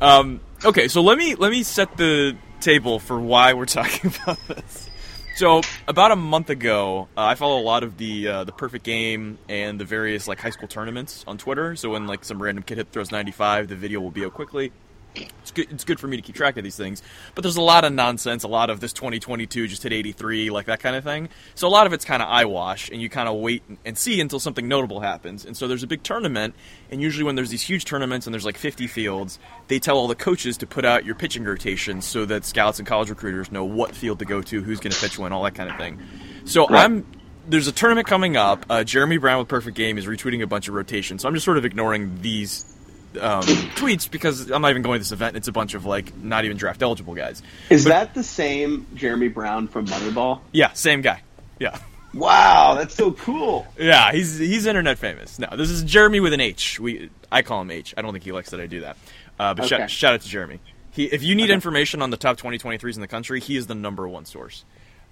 Um, 0.00 0.40
okay, 0.64 0.88
so 0.88 1.02
let 1.02 1.16
me 1.16 1.34
let 1.34 1.50
me 1.50 1.62
set 1.62 1.96
the 1.96 2.36
table 2.60 2.98
for 2.98 3.20
why 3.20 3.52
we're 3.52 3.66
talking 3.66 4.12
about 4.22 4.38
this. 4.48 4.88
So 5.36 5.62
about 5.88 6.12
a 6.12 6.16
month 6.16 6.50
ago, 6.50 7.08
uh, 7.16 7.24
I 7.24 7.34
follow 7.36 7.58
a 7.58 7.62
lot 7.62 7.82
of 7.82 7.96
the 7.96 8.28
uh, 8.28 8.44
the 8.44 8.52
perfect 8.52 8.84
game 8.84 9.38
and 9.48 9.80
the 9.80 9.84
various 9.84 10.28
like 10.28 10.40
high 10.40 10.50
school 10.50 10.68
tournaments 10.68 11.24
on 11.26 11.38
Twitter. 11.38 11.76
So 11.76 11.90
when 11.90 12.06
like 12.06 12.24
some 12.24 12.42
random 12.42 12.64
kid 12.64 12.78
hit 12.78 12.88
throws 12.90 13.10
95, 13.10 13.68
the 13.68 13.76
video 13.76 14.00
will 14.00 14.10
be 14.10 14.24
out 14.24 14.34
quickly. 14.34 14.72
It's 15.14 15.50
good. 15.50 15.70
It's 15.70 15.84
good 15.84 16.00
for 16.00 16.06
me 16.06 16.16
to 16.16 16.22
keep 16.22 16.34
track 16.34 16.56
of 16.56 16.64
these 16.64 16.76
things. 16.76 17.02
But 17.34 17.42
there's 17.42 17.56
a 17.56 17.62
lot 17.62 17.84
of 17.84 17.92
nonsense. 17.92 18.44
A 18.44 18.48
lot 18.48 18.70
of 18.70 18.80
this 18.80 18.92
2022 18.92 19.68
just 19.68 19.82
hit 19.82 19.92
83, 19.92 20.50
like 20.50 20.66
that 20.66 20.80
kind 20.80 20.96
of 20.96 21.04
thing. 21.04 21.28
So 21.54 21.68
a 21.68 21.70
lot 21.70 21.86
of 21.86 21.92
it's 21.92 22.04
kind 22.04 22.22
of 22.22 22.28
eyewash, 22.28 22.90
and 22.90 23.00
you 23.00 23.08
kind 23.08 23.28
of 23.28 23.36
wait 23.36 23.62
and 23.84 23.98
see 23.98 24.20
until 24.20 24.40
something 24.40 24.66
notable 24.66 25.00
happens. 25.00 25.44
And 25.44 25.56
so 25.56 25.68
there's 25.68 25.82
a 25.82 25.86
big 25.86 26.02
tournament, 26.02 26.54
and 26.90 27.00
usually 27.00 27.24
when 27.24 27.34
there's 27.34 27.50
these 27.50 27.62
huge 27.62 27.84
tournaments 27.84 28.26
and 28.26 28.32
there's 28.32 28.44
like 28.44 28.56
50 28.56 28.86
fields, 28.86 29.38
they 29.68 29.78
tell 29.78 29.96
all 29.96 30.08
the 30.08 30.14
coaches 30.14 30.56
to 30.58 30.66
put 30.66 30.84
out 30.84 31.04
your 31.04 31.14
pitching 31.14 31.44
rotations 31.44 32.06
so 32.06 32.24
that 32.26 32.44
scouts 32.44 32.78
and 32.78 32.88
college 32.88 33.10
recruiters 33.10 33.52
know 33.52 33.64
what 33.64 33.94
field 33.94 34.18
to 34.20 34.24
go 34.24 34.40
to, 34.42 34.62
who's 34.62 34.80
going 34.80 34.92
to 34.92 35.00
pitch 35.00 35.18
when, 35.18 35.32
all 35.32 35.42
that 35.42 35.54
kind 35.54 35.70
of 35.70 35.76
thing. 35.76 36.00
So 36.44 36.68
I'm 36.68 37.06
there's 37.48 37.66
a 37.66 37.72
tournament 37.72 38.06
coming 38.06 38.36
up. 38.36 38.64
Uh, 38.70 38.76
Jheremy 38.78 39.20
Brown 39.20 39.40
with 39.40 39.48
Perfect 39.48 39.76
Game 39.76 39.98
is 39.98 40.06
retweeting 40.06 40.42
a 40.42 40.46
bunch 40.46 40.68
of 40.68 40.74
rotations. 40.74 41.22
So 41.22 41.28
I'm 41.28 41.34
just 41.34 41.44
sort 41.44 41.58
of 41.58 41.64
ignoring 41.64 42.20
these 42.22 42.71
um, 43.18 43.42
tweets 43.76 44.10
because 44.10 44.50
I'm 44.50 44.62
not 44.62 44.70
even 44.70 44.82
going 44.82 44.96
to 44.96 45.00
this 45.00 45.12
event. 45.12 45.36
It's 45.36 45.48
a 45.48 45.52
bunch 45.52 45.74
of 45.74 45.84
like 45.84 46.14
not 46.16 46.44
even 46.44 46.56
draft 46.56 46.82
eligible 46.82 47.14
guys. 47.14 47.42
Is 47.70 47.84
that 47.84 48.14
the 48.14 48.22
same 48.22 48.86
Jeremy 48.94 49.28
Brown 49.28 49.68
from 49.68 49.86
Moneyball? 49.86 50.40
Yeah, 50.52 50.72
same 50.72 51.00
guy. 51.00 51.22
Yeah, 51.58 51.78
Wow, 52.14 52.74
that's 52.76 52.94
so 52.94 53.12
cool. 53.12 53.66
yeah. 53.78 54.12
He's 54.12 54.36
he's 54.38 54.66
internet 54.66 54.98
famous. 54.98 55.38
No, 55.38 55.48
this 55.56 55.70
is 55.70 55.82
Jeremy 55.82 56.20
with 56.20 56.32
an 56.32 56.40
H. 56.40 56.78
We 56.80 57.08
I 57.30 57.42
call 57.42 57.62
him 57.62 57.70
H. 57.70 57.94
I 57.96 58.02
don't 58.02 58.12
think 58.12 58.24
he 58.24 58.32
likes 58.32 58.50
that 58.50 58.60
I 58.60 58.66
do 58.66 58.80
that. 58.80 58.96
Uh, 59.38 59.54
but 59.54 59.64
Okay. 59.64 59.68
shout, 59.78 59.90
shout 59.90 60.14
out 60.14 60.20
to 60.20 60.28
Jeremy. 60.28 60.60
He, 60.90 61.04
if 61.06 61.22
you 61.22 61.34
need 61.34 61.48
information 61.48 62.02
on 62.02 62.10
the 62.10 62.18
top 62.18 62.36
2023s 62.36 62.96
in 62.96 63.00
the 63.00 63.08
country, 63.08 63.40
he 63.40 63.56
is 63.56 63.66
the 63.66 63.74
number 63.74 64.06
one 64.06 64.26
source. 64.26 64.64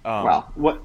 Um, 0.05 0.25
wow, 0.25 0.51
what 0.53 0.81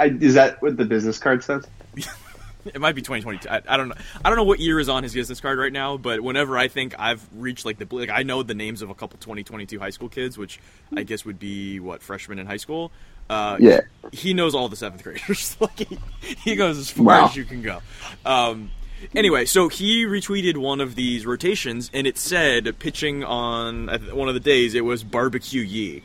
I, 0.00 0.06
is 0.06 0.34
that? 0.34 0.60
What 0.60 0.76
the 0.76 0.84
business 0.84 1.18
card 1.18 1.44
says? 1.44 1.66
It 2.66 2.80
might 2.80 2.94
be 2.94 3.02
2022. 3.02 3.48
I, 3.48 3.62
I 3.68 3.76
don't 3.76 3.88
know. 3.88 3.94
I 4.24 4.28
don't 4.28 4.36
know 4.36 4.44
what 4.44 4.60
year 4.60 4.78
is 4.80 4.88
on 4.88 5.02
his 5.02 5.14
business 5.14 5.40
card 5.40 5.58
right 5.58 5.72
now, 5.72 5.96
but 5.96 6.20
whenever 6.20 6.56
I 6.58 6.68
think 6.68 6.94
I've 6.98 7.26
reached 7.34 7.64
like 7.64 7.78
the 7.78 7.86
like 7.94 8.10
I 8.10 8.22
know 8.22 8.42
the 8.42 8.54
names 8.54 8.82
of 8.82 8.90
a 8.90 8.94
couple 8.94 9.18
2022 9.18 9.78
high 9.78 9.90
school 9.90 10.08
kids, 10.08 10.36
which 10.38 10.60
I 10.96 11.02
guess 11.02 11.24
would 11.24 11.38
be 11.38 11.80
what 11.80 12.02
freshmen 12.02 12.38
in 12.38 12.46
high 12.46 12.56
school. 12.58 12.92
Uh, 13.28 13.56
Yeah. 13.60 13.80
he 14.12 14.34
knows 14.34 14.54
all 14.54 14.68
the 14.68 14.76
seventh 14.76 15.02
graders. 15.04 15.56
like 15.60 15.78
he, 15.78 15.98
he 16.44 16.56
goes 16.56 16.78
as 16.78 16.90
far 16.90 17.04
Wow. 17.06 17.24
as 17.26 17.36
you 17.36 17.44
can 17.44 17.62
go. 17.62 17.80
Um, 18.24 18.70
anyway, 19.14 19.44
so 19.44 19.68
he 19.68 20.04
retweeted 20.04 20.56
one 20.56 20.80
of 20.80 20.96
these 20.96 21.24
rotations, 21.26 21.90
and 21.94 22.06
it 22.08 22.18
said 22.18 22.76
pitching 22.80 23.22
on 23.24 23.86
one 24.12 24.26
of 24.28 24.34
the 24.34 24.40
days 24.40 24.74
it 24.74 24.84
was 24.84 25.04
barbecue 25.04 25.62
Yee. 25.62 26.02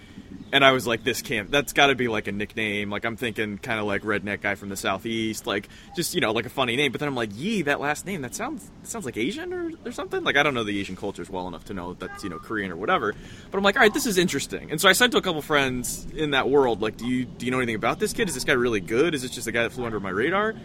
And 0.56 0.64
I 0.64 0.72
was 0.72 0.88
like, 0.88 1.03
this 1.03 1.22
can't. 1.22 1.51
That's 1.51 1.74
got 1.74 1.88
to 1.88 1.95
be 1.95 2.08
like 2.08 2.28
a 2.28 2.32
nickname. 2.32 2.89
Like 2.89 3.03
I'm 3.03 3.18
thinking, 3.18 3.58
kind 3.58 3.78
of 3.78 3.88
like 3.88 4.03
redneck 4.03 4.39
guy 4.39 4.56
from 4.56 4.70
the 4.70 4.78
southeast, 4.78 5.45
like 5.45 5.68
just 5.97 6.16
you 6.16 6.22
know, 6.22 6.32
like 6.32 6.45
a 6.45 6.49
funny 6.49 6.78
name. 6.78 6.93
But 6.93 6.99
then 6.99 7.10
I'm 7.10 7.16
like, 7.16 7.32
Yee, 7.34 7.64
that 7.64 7.82
last 7.82 8.06
name, 8.06 8.22
that 8.22 8.34
sounds 8.34 8.72
that 8.82 8.88
sounds 8.88 9.03
like 9.03 9.18
Asian 9.18 9.51
or, 9.51 9.72
or 9.84 9.91
something. 9.91 10.24
Like 10.24 10.38
I 10.38 10.43
don't 10.43 10.53
know 10.53 10.64
the 10.64 10.80
Asian 10.80 10.95
cultures 10.95 11.30
well 11.30 11.49
enough 11.49 11.66
to 11.66 11.74
know 11.74 11.93
that 11.93 11.99
that's 11.99 12.24
you 12.24 12.30
know 12.30 12.39
Korean 12.39 12.72
or 12.72 12.78
whatever. 12.78 13.14
But 13.51 13.58
I'm 13.58 13.66
like, 13.66 13.76
all 13.76 13.82
right, 13.82 13.93
this 13.93 14.06
is 14.06 14.18
interesting. 14.18 14.72
And 14.72 14.80
so 14.80 14.88
I 14.88 14.93
sent 14.93 15.12
to 15.12 15.18
a 15.18 15.22
couple 15.22 15.41
friends 15.41 16.08
in 16.16 16.32
that 16.32 16.49
world, 16.49 16.82
like, 16.82 16.95
do 16.95 17.06
you 17.06 17.26
do 17.26 17.45
you 17.45 17.51
know 17.51 17.60
anything 17.60 17.76
about 17.76 17.99
this 17.99 18.14
kid? 18.14 18.30
Is 18.30 18.34
this 18.34 18.45
guy 18.45 18.53
really 18.53 18.80
good? 18.80 19.14
Is 19.14 19.24
this 19.24 19.32
just 19.32 19.47
a 19.47 19.51
guy 19.51 19.64
that 19.64 19.74
flew 19.74 19.84
under 19.84 19.99
my 19.99 20.10
radar? 20.10 20.56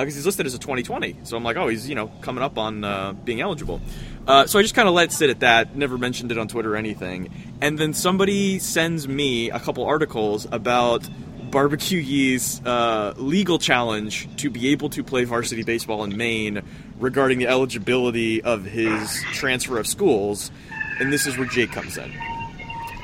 Because 0.00 0.14
he's 0.14 0.26
listed 0.26 0.46
as 0.46 0.54
a 0.54 0.58
2020. 0.58 1.18
So 1.24 1.36
I'm 1.36 1.44
like, 1.44 1.56
oh, 1.56 1.68
he's 1.68 1.88
you 1.88 1.94
know 1.94 2.08
coming 2.20 2.42
up 2.42 2.58
on 2.58 2.84
uh, 2.84 3.12
being 3.12 3.40
eligible. 3.40 3.80
Uh, 4.26 4.46
so 4.46 4.58
I 4.58 4.62
just 4.62 4.74
kind 4.74 4.88
of 4.88 4.94
let 4.94 5.04
it 5.04 5.12
sit 5.12 5.30
at 5.30 5.40
that. 5.40 5.76
Never 5.76 5.98
mentioned 5.98 6.32
it 6.32 6.38
on 6.38 6.48
Twitter 6.48 6.74
or 6.74 6.76
anything. 6.76 7.30
And 7.60 7.78
then 7.78 7.92
somebody 7.92 8.58
sends 8.58 9.06
me 9.06 9.50
a 9.50 9.60
couple 9.60 9.84
articles 9.84 10.46
about 10.50 11.08
Barbecue 11.50 12.00
Yee's 12.00 12.60
uh, 12.64 13.14
legal 13.16 13.58
challenge 13.58 14.28
to 14.38 14.50
be 14.50 14.68
able 14.70 14.88
to 14.90 15.04
play 15.04 15.24
varsity 15.24 15.62
baseball 15.62 16.02
in 16.02 16.16
Maine 16.16 16.62
regarding 16.98 17.38
the 17.38 17.46
eligibility 17.46 18.42
of 18.42 18.64
his 18.64 19.22
transfer 19.32 19.78
of 19.78 19.86
schools. 19.86 20.50
And 20.98 21.12
this 21.12 21.26
is 21.26 21.36
where 21.36 21.46
Jake 21.46 21.70
comes 21.70 21.98
in. 21.98 22.12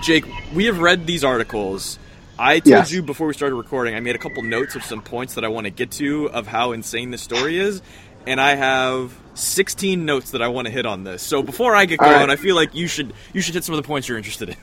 Jake, 0.03 0.24
we 0.55 0.64
have 0.64 0.80
read 0.80 1.07
these 1.07 1.22
articles. 1.22 1.99
I 2.41 2.61
told 2.61 2.91
you 2.91 3.03
before 3.03 3.26
we 3.26 3.34
started 3.34 3.55
recording, 3.55 3.95
I 3.95 4.01
made 4.01 4.14
a 4.14 4.18
couple 4.18 4.43
notes 4.43 4.74
of 4.74 4.82
some 4.82 5.03
points 5.03 5.34
that 5.34 5.45
I 5.45 5.49
want 5.49 5.66
to 5.66 5.70
get 5.70 5.91
to 5.93 6.30
of 6.30 6.47
how 6.47 6.72
insane 6.72 7.11
this 7.11 7.20
story 7.20 7.59
is, 7.59 7.82
and 8.26 8.41
I 8.41 8.55
have 8.55 9.14
16 9.34 10.07
notes 10.07 10.30
that 10.30 10.41
I 10.41 10.49
want 10.49 10.66
to 10.66 10.72
hit 10.72 10.86
on 10.86 11.05
this. 11.05 11.22
So 11.22 11.43
before 11.43 11.76
I 11.76 11.84
get 11.84 11.99
going, 11.99 12.12
right. 12.12 12.30
I 12.30 12.36
feel 12.36 12.57
like 12.57 12.74
you 12.74 12.86
should 12.88 13.12
you 13.34 13.43
should 13.43 13.55
hit 13.55 13.64
some 13.64 13.74
of 13.74 13.82
the 13.82 13.86
points 13.86 14.09
you're 14.09 14.16
interested 14.16 14.49
in. 14.51 14.57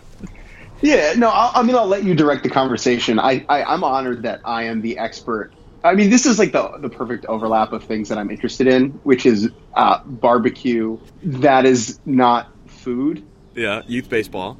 Yeah, 0.81 1.13
no, 1.17 1.29
I'll, 1.29 1.51
I 1.55 1.63
mean, 1.63 1.75
I'll 1.75 1.87
let 1.87 2.03
you 2.03 2.13
direct 2.13 2.43
the 2.43 2.49
conversation. 2.49 3.19
I, 3.19 3.43
I, 3.49 3.63
I'm 3.63 3.83
honored 3.83 4.23
that 4.23 4.41
I 4.45 4.63
am 4.63 4.81
the 4.81 4.97
expert. 4.99 5.51
I 5.83 5.95
mean, 5.95 6.09
this 6.09 6.25
is 6.25 6.37
like 6.39 6.51
the 6.51 6.77
the 6.79 6.89
perfect 6.89 7.25
overlap 7.25 7.73
of 7.73 7.83
things 7.83 8.09
that 8.09 8.17
I'm 8.17 8.29
interested 8.31 8.67
in, 8.67 8.89
which 9.03 9.25
is 9.25 9.49
uh, 9.75 10.03
barbecue 10.03 10.97
that 11.23 11.65
is 11.65 11.99
not 12.05 12.51
food, 12.65 13.23
Yeah, 13.55 13.81
youth 13.87 14.09
baseball. 14.09 14.57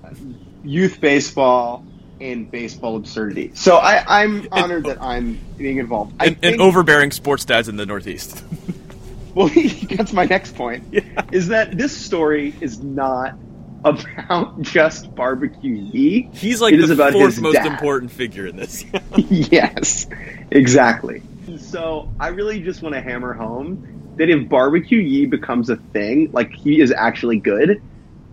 youth 0.64 1.00
baseball, 1.02 1.84
and 2.20 2.50
baseball 2.50 2.96
absurdity. 2.96 3.52
So 3.54 3.78
I, 3.78 4.22
I'm 4.22 4.48
honored 4.52 4.86
that 4.86 5.02
I'm 5.02 5.40
being 5.58 5.78
involved. 5.78 6.16
I 6.20 6.28
And, 6.28 6.38
and 6.44 6.62
overbearing 6.62 7.12
sports 7.12 7.46
dads 7.46 7.68
in 7.70 7.76
the 7.76 7.86
Northeast. 7.86 8.44
well, 9.36 9.50
that's 9.92 10.14
my 10.14 10.26
next 10.26 10.56
point. 10.56 10.84
Is 11.32 11.48
that 11.50 11.78
this 11.78 11.96
story 11.96 12.56
is 12.62 12.80
not 12.80 13.36
about 13.84 14.62
just 14.62 15.14
barbecue 15.14 15.76
Yee. 15.76 16.30
He's 16.34 16.62
like 16.62 16.74
It 16.74 16.86
the 16.86 16.94
about 16.94 17.14
fourth 17.14 17.40
most 17.40 17.54
dad. 17.54 17.68
important 17.68 18.12
figure 18.12 18.48
in 18.48 18.56
this. 18.56 18.86
yes, 19.18 20.08
exactly. 20.52 21.22
So 21.58 22.12
I 22.20 22.30
really 22.30 22.62
just 22.62 22.82
want 22.82 22.96
to 22.96 23.02
hammer 23.02 23.34
home 23.34 24.14
that 24.18 24.30
if 24.30 24.50
barbecue 24.50 25.00
Yee 25.00 25.26
becomes 25.28 25.70
a 25.70 25.76
thing, 25.78 26.32
like 26.32 26.52
he 26.52 26.82
is 26.82 26.92
actually 26.92 27.38
good, 27.38 27.82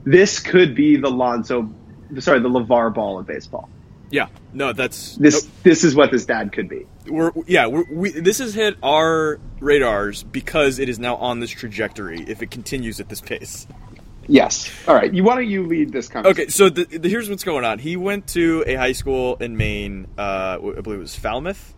this 0.05 0.41
could 0.41 0.74
be 0.74 0.97
the 0.97 1.11
Lonzo, 1.11 1.70
sorry, 2.18 2.41
the 2.41 2.49
LaVar 2.49 2.95
Ball 2.95 3.18
of 3.18 3.26
baseball. 3.26 3.68
Yeah, 4.15 4.29
no, 4.53 4.73
that's 4.73 5.17
This 5.17 5.49
this 5.65 5.83
is 5.83 5.97
what 5.97 6.12
this 6.12 6.25
dad 6.25 6.53
could 6.53 6.69
be. 6.69 6.87
we're 7.09 7.33
yeah 7.49 7.67
we're, 7.67 7.85
we 7.91 8.12
this 8.12 8.39
has 8.39 8.55
hit 8.55 8.77
our 8.81 9.41
radars 9.59 10.23
because 10.23 10.79
it 10.79 10.89
is 10.89 11.01
now 11.01 11.17
on 11.17 11.41
this 11.41 11.51
trajectory 11.51 12.21
if 12.29 12.41
it 12.41 12.51
continues 12.53 13.01
at 13.01 13.09
this 13.09 13.21
pace 13.21 13.67
Yes. 14.27 14.71
All 14.89 14.95
right. 14.95 15.12
You 15.12 15.23
why 15.25 15.35
don't 15.35 15.49
you 15.49 15.67
lead 15.67 15.93
this 15.93 16.09
conversation? 16.09 16.43
okay 16.43 16.49
so 16.51 16.71
the, 16.71 16.85
the, 16.85 17.09
here's 17.09 17.29
what's 17.29 17.43
going 17.45 17.65
on 17.65 17.81
he 17.81 17.97
went 17.97 18.29
to 18.29 18.62
a 18.67 18.75
high 18.75 18.93
school 18.93 19.35
in 19.37 19.57
maine 19.57 20.07
uh, 20.17 20.59
i 20.61 20.81
believe 20.81 20.99
it 21.01 21.03
was 21.03 21.17
falmouth 21.17 21.75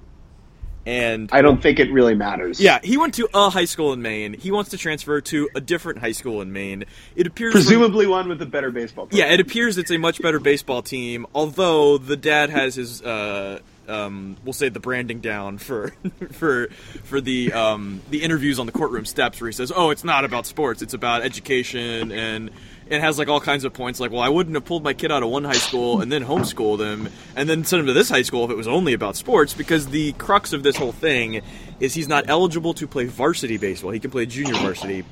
and 0.87 1.29
I 1.33 1.43
don't 1.43 1.61
think 1.61 1.81
it 1.81 1.93
really 1.93 2.15
matters. 2.15 2.61
yeah 2.61 2.79
he 2.83 2.97
went 2.97 3.15
to 3.15 3.29
a 3.35 3.51
high 3.51 3.65
school 3.65 3.93
in 3.93 4.01
maine 4.01 4.35
he 4.35 4.51
wants 4.51 4.71
to 4.71 4.79
transfer 4.79 5.21
to 5.21 5.49
a 5.55 5.61
different 5.61 5.99
high 5.99 6.13
school 6.13 6.41
in 6.41 6.53
maine 6.53 6.85
it 7.17 7.27
appears 7.27 7.53
from- 7.53 7.61
Presumably 7.63 8.07
one 8.07 8.29
with 8.29 8.41
a 8.41 8.47
better 8.47 8.71
baseball. 8.71 9.07
Team. 9.09 9.19
Yeah, 9.19 9.33
it 9.33 9.41
appears 9.41 9.77
it's 9.79 9.91
a 9.91 9.99
much 9.99 10.23
better 10.23 10.39
baseball 10.39 10.83
team. 10.83 11.27
Although 11.35 11.99
the 11.99 12.17
dad 12.17 12.51
has 12.51 12.75
his, 12.77 13.03
uh, 13.03 13.59
um, 13.89 14.37
we'll 14.45 14.53
say 14.53 14.69
the 14.69 14.81
branding 14.81 15.21
down 15.21 15.59
for 15.59 15.93
for 16.33 16.69
for 17.05 17.21
the 17.21 17.53
um, 17.53 18.01
the 18.11 18.23
interviews 18.23 18.59
on 18.59 18.67
the 18.67 18.73
courtroom 18.73 19.05
steps, 19.05 19.41
where 19.41 19.49
he 19.49 19.53
says, 19.53 19.73
"Oh, 19.75 19.91
it's 19.91 20.05
not 20.05 20.25
about 20.25 20.47
sports; 20.47 20.83
it's 20.83 20.95
about 20.95 21.23
education," 21.23 22.13
and 22.13 22.51
it 22.89 23.01
has 23.01 23.19
like 23.19 23.29
all 23.29 23.41
kinds 23.41 23.65
of 23.65 23.73
points. 23.73 23.99
Like, 24.01 24.11
well, 24.11 24.21
I 24.21 24.29
wouldn't 24.29 24.55
have 24.55 24.65
pulled 24.65 24.85
my 24.85 24.95
kid 24.95 25.11
out 25.11 25.23
of 25.23 25.29
one 25.29 25.45
high 25.45 25.53
school 25.53 26.01
and 26.01 26.11
then 26.11 26.25
homeschooled 26.25 26.81
him, 26.81 27.09
and 27.35 27.49
then 27.49 27.65
sent 27.65 27.81
him 27.81 27.87
to 27.87 27.93
this 27.93 28.09
high 28.09 28.23
school 28.23 28.45
if 28.45 28.51
it 28.51 28.57
was 28.57 28.69
only 28.69 28.93
about 28.93 29.17
sports, 29.17 29.55
because 29.55 29.89
the 29.89 30.13
crux 30.13 30.53
of 30.53 30.63
this 30.63 30.77
whole 30.77 30.93
thing 30.93 31.43
is 31.81 31.95
he's 31.95 32.09
not 32.09 32.25
eligible 32.29 32.75
to 32.75 32.87
play 32.87 33.07
varsity 33.07 33.57
baseball. 33.57 33.91
He 33.91 34.01
can 34.01 34.11
play 34.11 34.27
junior 34.27 34.55
varsity 34.55 35.05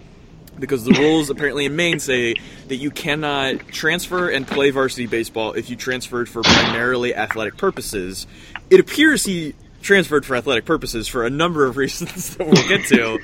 because 0.59 0.85
the 0.85 0.93
rules 0.93 1.31
apparently 1.31 1.67
in 1.67 1.75
Maine 1.75 1.99
say 1.99 2.35
that 2.69 2.77
you 2.77 2.91
cannot 2.91 3.59
transfer 3.69 4.29
and 4.29 4.47
play 4.47 4.71
varsity 4.71 5.07
baseball 5.07 5.53
if 5.53 5.69
you 5.69 5.77
transferred 5.77 6.29
for 6.29 6.43
primarily 6.43 7.15
athletic 7.15 7.57
purposes. 7.57 8.27
It 8.71 8.79
appears 8.79 9.25
he 9.25 9.55
transferred 9.85 10.27
for 10.27 10.35
athletic 10.35 10.65
purposes 10.65 11.07
for 11.07 11.25
a 11.25 11.31
number 11.31 11.67
of 11.67 11.77
reasons 11.85 12.37
that 12.37 12.47
we'll 12.47 12.69
get 12.69 12.85
to. 12.87 13.19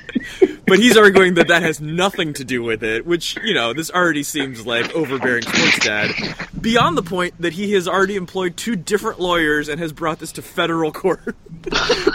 but 0.67 0.79
he's 0.79 0.95
arguing 0.95 1.33
that 1.33 1.47
that 1.49 1.63
has 1.63 1.81
nothing 1.81 2.33
to 2.33 2.45
do 2.45 2.63
with 2.63 2.83
it, 2.83 3.05
which, 3.05 3.35
you 3.43 3.53
know, 3.53 3.73
this 3.73 3.91
already 3.91 4.23
seems 4.23 4.65
like 4.65 4.93
overbearing 4.95 5.43
sports 5.43 5.79
dad. 5.79 6.11
Beyond 6.59 6.97
the 6.97 7.03
point 7.03 7.33
that 7.39 7.53
he 7.53 7.73
has 7.73 7.87
already 7.87 8.15
employed 8.15 8.55
two 8.55 8.75
different 8.75 9.19
lawyers 9.19 9.67
and 9.67 9.79
has 9.79 9.91
brought 9.91 10.19
this 10.19 10.31
to 10.33 10.41
federal 10.41 10.91
court. 10.91 11.35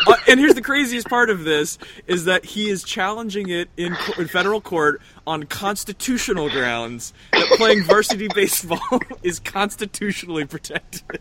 Uh, 0.08 0.16
and 0.28 0.40
here's 0.40 0.54
the 0.54 0.62
craziest 0.62 1.08
part 1.08 1.30
of 1.30 1.44
this 1.44 1.78
is 2.08 2.24
that 2.24 2.44
he 2.44 2.68
is 2.68 2.82
challenging 2.82 3.48
it 3.48 3.68
in, 3.76 3.94
co- 3.94 4.20
in 4.20 4.26
federal 4.26 4.60
court 4.60 5.00
on 5.26 5.44
constitutional 5.44 6.50
grounds 6.50 7.12
that 7.32 7.46
playing 7.56 7.82
varsity 7.84 8.28
baseball 8.34 9.00
is 9.22 9.38
constitutionally 9.38 10.44
protected. 10.44 11.20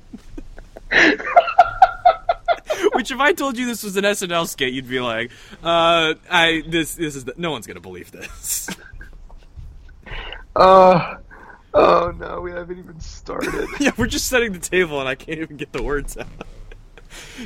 Which, 2.94 3.12
if 3.12 3.20
I 3.20 3.34
told 3.34 3.58
you 3.58 3.66
this 3.66 3.84
was 3.84 3.96
an 3.98 4.04
SNL 4.04 4.48
skit, 4.48 4.74
you'd 4.74 4.90
be 4.90 5.00
like, 5.00 5.32
uh, 5.64 6.16
"I 6.30 6.64
this 6.68 6.96
this 6.96 7.16
is 7.16 7.26
the, 7.26 7.34
no 7.38 7.52
one's 7.52 7.68
gonna 7.68 7.80
believe 7.80 8.12
this." 8.12 8.70
Uh, 10.56 11.18
oh 11.74 12.14
no, 12.18 12.40
we 12.40 12.52
haven't 12.52 12.80
even 12.80 12.98
started. 13.00 13.68
yeah, 13.80 13.92
we're 13.98 14.08
just 14.08 14.28
setting 14.28 14.54
the 14.54 14.60
table, 14.60 15.02
and 15.02 15.10
I 15.10 15.16
can't 15.16 15.40
even 15.40 15.58
get 15.58 15.74
the 15.74 15.84
words 15.84 16.18
out. 16.18 16.28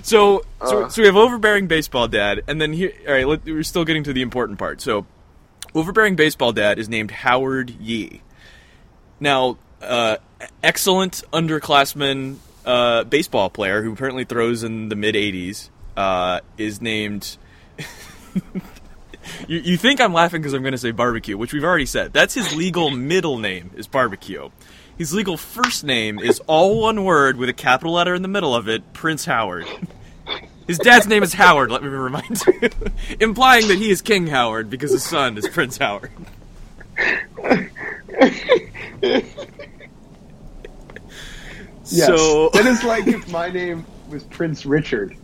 So, 0.03 0.43
so, 0.63 0.87
so 0.89 1.01
we 1.01 1.07
have 1.07 1.15
overbearing 1.15 1.67
baseball 1.67 2.07
dad, 2.07 2.43
and 2.47 2.61
then 2.61 2.73
here. 2.73 2.93
All 3.07 3.13
right, 3.13 3.27
let, 3.27 3.45
we're 3.45 3.63
still 3.63 3.85
getting 3.85 4.03
to 4.03 4.13
the 4.13 4.21
important 4.21 4.59
part. 4.59 4.81
So, 4.81 5.07
overbearing 5.73 6.15
baseball 6.15 6.51
dad 6.51 6.77
is 6.77 6.87
named 6.87 7.11
Howard 7.11 7.71
Yee. 7.71 8.21
Now, 9.19 9.57
uh, 9.81 10.17
excellent 10.63 11.23
underclassman 11.33 12.37
uh, 12.69 13.03
baseball 13.03 13.49
player 13.49 13.81
who 13.81 13.93
apparently 13.93 14.25
throws 14.25 14.63
in 14.63 14.89
the 14.89 14.95
mid 14.95 15.15
80s 15.15 15.69
uh, 15.97 16.41
is 16.57 16.81
named. 16.81 17.37
you, 19.47 19.57
you 19.57 19.77
think 19.77 19.99
I'm 19.99 20.13
laughing 20.13 20.41
because 20.41 20.53
I'm 20.53 20.61
going 20.61 20.73
to 20.73 20.77
say 20.77 20.91
barbecue, 20.91 21.35
which 21.35 21.51
we've 21.51 21.63
already 21.63 21.87
said. 21.87 22.13
That's 22.13 22.35
his 22.35 22.55
legal 22.55 22.91
middle 23.11 23.39
name 23.39 23.71
is 23.75 23.87
barbecue. 23.87 24.49
His 24.99 25.13
legal 25.13 25.35
first 25.35 25.83
name 25.83 26.19
is 26.19 26.41
all 26.45 26.81
one 26.81 27.03
word 27.05 27.37
with 27.37 27.49
a 27.49 27.53
capital 27.53 27.93
letter 27.93 28.13
in 28.13 28.21
the 28.21 28.27
middle 28.27 28.53
of 28.53 28.67
it, 28.67 28.93
Prince 28.93 29.25
Howard. 29.25 29.65
His 30.67 30.77
dad's 30.77 31.07
name 31.07 31.23
is 31.23 31.33
Howard, 31.33 31.71
let 31.71 31.81
me 31.81 31.87
remind 31.87 32.43
you. 32.45 32.69
Implying 33.19 33.69
that 33.69 33.77
he 33.79 33.89
is 33.89 34.01
King 34.01 34.27
Howard 34.27 34.69
because 34.69 34.91
his 34.91 35.03
son 35.03 35.37
is 35.37 35.47
Prince 35.47 35.77
Howard. 35.77 36.11
Yes. 41.91 42.07
So, 42.07 42.49
that 42.53 42.65
is 42.65 42.83
like 42.83 43.07
if 43.07 43.27
my 43.31 43.49
name 43.49 43.85
was 44.09 44.23
Prince 44.23 44.65
Richard. 44.65 45.15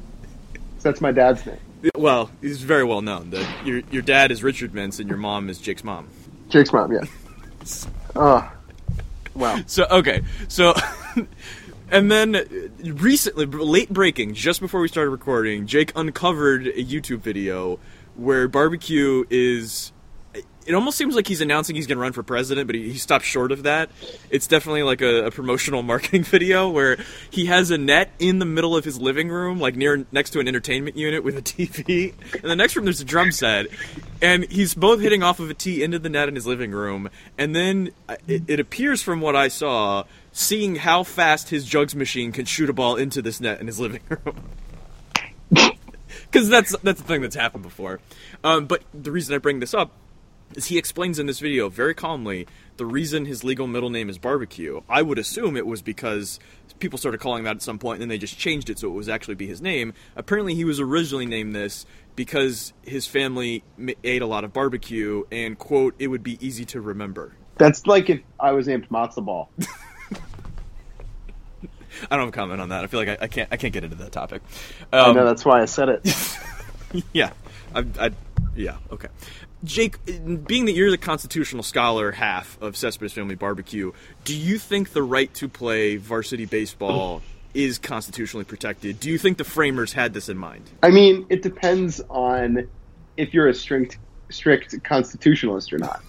So 0.80 0.90
that's 0.90 1.02
my 1.02 1.12
dad's 1.12 1.46
name. 1.46 1.58
well, 1.96 2.30
he's 2.42 2.62
very 2.62 2.84
well 2.84 3.02
known. 3.02 3.32
That 3.32 3.48
your 3.66 3.82
your 3.92 4.02
dad 4.02 4.32
is 4.32 4.44
Richard 4.44 4.72
Mintz 4.72 5.00
and 5.00 5.10
your 5.10 5.18
mom 5.18 5.50
is 5.50 5.60
Jake's 5.60 5.84
mom. 5.84 6.08
Jake's 6.50 6.72
mom, 6.72 6.92
yeah. 6.92 7.02
Oh, 8.18 8.50
wow. 9.34 9.60
So 9.66 9.86
okay, 9.90 10.22
so 10.48 10.74
and 11.92 12.12
then 12.12 12.42
recently, 12.84 13.46
late 13.46 13.90
breaking, 13.90 14.34
just 14.34 14.60
before 14.62 14.82
we 14.82 14.88
started 14.88 15.10
recording, 15.10 15.68
Jake 15.68 15.92
uncovered 15.96 16.68
a 16.68 16.84
YouTube 16.84 17.20
video 17.20 17.80
where 18.16 18.48
barbecue 18.48 19.26
is. 19.30 19.92
It 20.66 20.74
almost 20.74 20.98
seems 20.98 21.16
like 21.16 21.28
he's 21.28 21.42
announcing 21.42 21.76
he's 21.76 21.86
going 21.86 21.98
to 21.98 22.02
run 22.02 22.12
for 22.12 22.24
president, 22.24 22.66
but 22.66 22.76
he, 22.76 22.92
he 22.92 22.98
stopped 22.98 23.24
short 23.24 23.52
of 23.52 23.64
that. 23.64 23.92
It's 24.32 24.48
definitely 24.48 24.82
like 24.82 25.02
a, 25.02 25.26
a 25.26 25.32
promotional 25.32 25.84
marketing 25.84 26.24
video 26.24 26.70
where 26.70 26.98
he 27.30 27.46
has 27.46 27.70
a 27.70 27.78
net 27.78 28.12
in 28.18 28.40
the 28.40 28.46
middle 28.46 28.76
of 28.76 28.84
his 28.84 29.00
living 29.00 29.30
room, 29.30 29.60
like 29.60 29.76
near 29.76 30.06
next 30.12 30.32
to 30.32 30.40
an 30.40 30.48
entertainment 30.48 30.98
unit 30.98 31.24
with 31.24 31.38
a 31.38 31.42
TV. 31.44 32.14
In 32.42 32.50
the 32.50 32.56
next 32.56 32.76
room, 32.76 32.86
there's 32.86 33.02
a 33.02 33.06
drum 33.06 33.32
set, 33.32 33.68
and 34.22 34.50
he's 34.52 34.74
both 34.74 35.00
hitting 35.02 35.22
off 35.22 35.40
of 35.40 35.50
a 35.50 35.54
tee 35.54 35.84
into 35.84 36.00
the 36.00 36.10
net 36.10 36.28
in 36.28 36.36
his 36.36 36.48
living 36.48 36.72
room. 36.72 37.10
And 37.38 37.56
then 37.56 37.92
uh, 38.10 38.16
it, 38.28 38.44
it 38.48 38.60
appears 38.60 39.04
from 39.04 39.22
what 39.22 39.36
I 39.36 39.50
saw, 39.50 40.06
seeing 40.32 40.78
how 40.78 41.04
fast 41.04 41.50
his 41.50 41.66
jugs 41.66 41.96
machine 41.96 42.32
can 42.32 42.46
shoot 42.46 42.70
a 42.70 42.74
ball 42.74 42.96
into 42.96 43.22
this 43.22 43.40
net 43.40 43.62
in 43.62 43.68
his 43.68 43.80
living 43.80 44.02
room. 44.10 44.50
Because 45.52 46.50
that's 46.50 46.76
that's 46.80 47.00
the 47.00 47.08
thing 47.08 47.22
that's 47.22 47.36
happened 47.36 47.64
before. 47.64 48.00
Um, 48.44 48.66
but 48.66 48.84
the 48.94 49.12
reason 49.12 49.36
I 49.36 49.38
bring 49.38 49.60
this 49.60 49.74
up 49.74 49.92
is 50.56 50.66
he 50.66 50.78
explains 50.78 51.20
in 51.20 51.26
this 51.26 51.40
video 51.40 51.70
very 51.70 51.94
calmly 51.94 52.48
the 52.78 52.86
reason 52.86 53.26
his 53.26 53.44
legal 53.44 53.68
middle 53.68 53.90
name 53.90 54.10
is 54.10 54.18
barbecue. 54.18 54.82
I 54.90 55.02
would 55.02 55.20
assume 55.20 55.58
it 55.58 55.66
was 55.68 55.82
because 55.82 56.40
people 56.80 56.98
started 56.98 57.20
calling 57.20 57.44
that 57.46 57.58
at 57.58 57.62
some 57.62 57.80
point 57.80 57.96
and 57.96 58.02
then 58.04 58.10
they 58.10 58.18
just 58.18 58.38
changed 58.38 58.70
it 58.70 58.80
so 58.80 58.88
it 58.90 58.94
was 58.94 59.10
actually 59.10 59.36
be 59.36 59.48
his 59.48 59.62
name. 59.62 59.94
Apparently, 60.16 60.56
he 60.56 60.66
was 60.66 60.80
originally 60.80 61.26
named 61.26 61.56
this 61.56 61.86
because 62.16 62.74
his 62.84 63.08
family 63.08 63.64
ate 64.04 64.22
a 64.22 64.28
lot 64.28 64.44
of 64.44 64.54
barbecue 64.54 65.24
and 65.32 65.58
quote 65.58 65.96
it 66.00 66.08
would 66.08 66.24
be 66.24 66.44
easy 66.46 66.66
to 66.66 66.82
remember. 66.82 67.38
That's 67.58 67.86
like 67.88 68.10
if 68.10 68.22
I 68.40 68.52
was 68.52 68.68
named 68.68 68.88
Matzo 68.90 69.24
Ball. 69.26 69.52
I 72.12 72.18
don't 72.18 72.26
have 72.26 72.30
a 72.30 72.32
comment 72.32 72.60
on 72.62 72.70
that. 72.70 72.84
I 72.84 72.88
feel 72.88 73.00
like 73.00 73.10
I, 73.10 73.18
I 73.22 73.28
can't 73.28 73.50
I 73.52 73.58
can't 73.58 73.74
get 73.74 73.84
into 73.84 73.96
that 73.98 74.12
topic. 74.12 74.42
I 75.02 75.12
Um, 75.12 75.12
know 75.12 75.26
that's 75.26 75.46
why 75.46 75.62
I 75.62 75.66
said 75.66 75.90
it. 75.90 76.02
Yeah, 77.14 77.32
I, 77.74 77.86
I, 78.00 78.12
yeah, 78.56 78.78
okay. 78.92 79.10
Jake, 79.64 79.98
being 80.06 80.66
that 80.66 80.74
you're 80.74 80.92
the 80.92 80.98
constitutional 80.98 81.64
scholar 81.64 82.12
half 82.12 82.62
of 82.62 82.78
Cespedes 82.78 83.14
Family 83.14 83.36
Barbecue, 83.36 83.94
do 84.24 84.36
you 84.36 84.60
think 84.60 84.92
the 84.92 85.02
right 85.02 85.34
to 85.36 85.48
play 85.48 85.98
varsity 85.98 86.46
baseball 86.46 87.22
is 87.54 87.80
constitutionally 87.80 88.44
protected? 88.44 89.00
Do 89.00 89.10
you 89.10 89.18
think 89.18 89.38
the 89.38 89.44
framers 89.44 89.94
had 89.94 90.14
this 90.14 90.30
in 90.30 90.38
mind? 90.38 90.70
I 90.84 90.92
mean, 90.92 91.26
it 91.30 91.42
depends 91.42 92.02
on 92.10 92.68
if 93.18 93.34
you're 93.34 93.48
a 93.48 93.54
strict 93.54 93.98
strict 94.30 94.84
constitutionalist 94.84 95.72
or 95.74 95.78
not. 95.78 96.04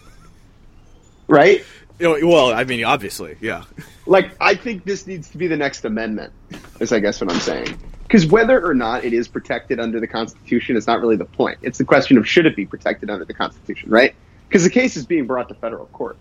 Right? 1.28 1.64
Well, 1.99 2.53
I 2.53 2.64
mean, 2.64 2.84
obviously, 2.84 3.36
yeah. 3.40 3.64
Like, 4.07 4.36
I 4.40 4.55
think 4.55 4.84
this 4.84 5.07
needs 5.07 5.30
to 5.30 5.38
be 5.38 5.47
the 5.47 5.57
next 5.57 5.84
amendment, 5.84 6.32
is 6.78 6.92
I 6.92 7.01
guess 7.01 7.20
what 7.20 7.32
I'm 7.32 7.40
saying. 7.40 7.78
Because 8.07 8.26
whether 8.26 8.64
or 8.64 8.74
not 8.74 9.04
it 9.04 9.12
is 9.12 9.26
protected 9.26 9.80
under 9.80 9.98
the 9.98 10.07
Constitution 10.07 10.76
is 10.76 10.86
not 10.86 11.00
really 11.00 11.16
the 11.16 11.24
point. 11.24 11.59
It's 11.62 11.78
the 11.78 11.84
question 11.84 12.18
of 12.18 12.28
should 12.28 12.46
it 12.46 12.54
be 12.54 12.64
protected 12.64 13.11
under 13.11 13.24
the 13.24 13.34
Constitution, 13.34 13.90
right? 13.90 14.14
Because 14.48 14.62
the 14.62 14.70
case 14.70 14.96
is 14.96 15.07
being 15.07 15.26
brought 15.26 15.48
to 15.48 15.54
federal 15.54 15.86
court. 15.86 16.16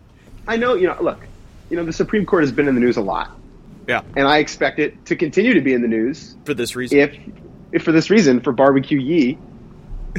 I 0.48 0.58
know, 0.58 0.74
you 0.74 0.88
know, 0.88 0.98
look, 1.00 1.20
you 1.70 1.78
know, 1.78 1.86
the 1.86 1.94
Supreme 1.94 2.26
Court 2.26 2.44
has 2.44 2.52
been 2.52 2.68
in 2.68 2.76
the 2.76 2.82
news 2.82 2.98
a 2.98 3.02
lot, 3.02 3.32
Yeah, 3.88 4.02
and 4.16 4.28
I 4.28 4.40
expect 4.40 4.80
it 4.80 5.06
to 5.08 5.16
continue 5.16 5.54
to 5.54 5.62
be 5.62 5.74
in 5.74 5.82
the 5.82 5.88
news 5.88 6.36
for 6.46 6.54
this 6.54 6.76
reason. 6.76 7.00
if, 7.00 7.18
if 7.72 7.84
for 7.84 7.92
this 7.92 8.10
reason, 8.10 8.42
for 8.42 8.52
barbecue 8.52 9.00
Yee, 9.00 9.38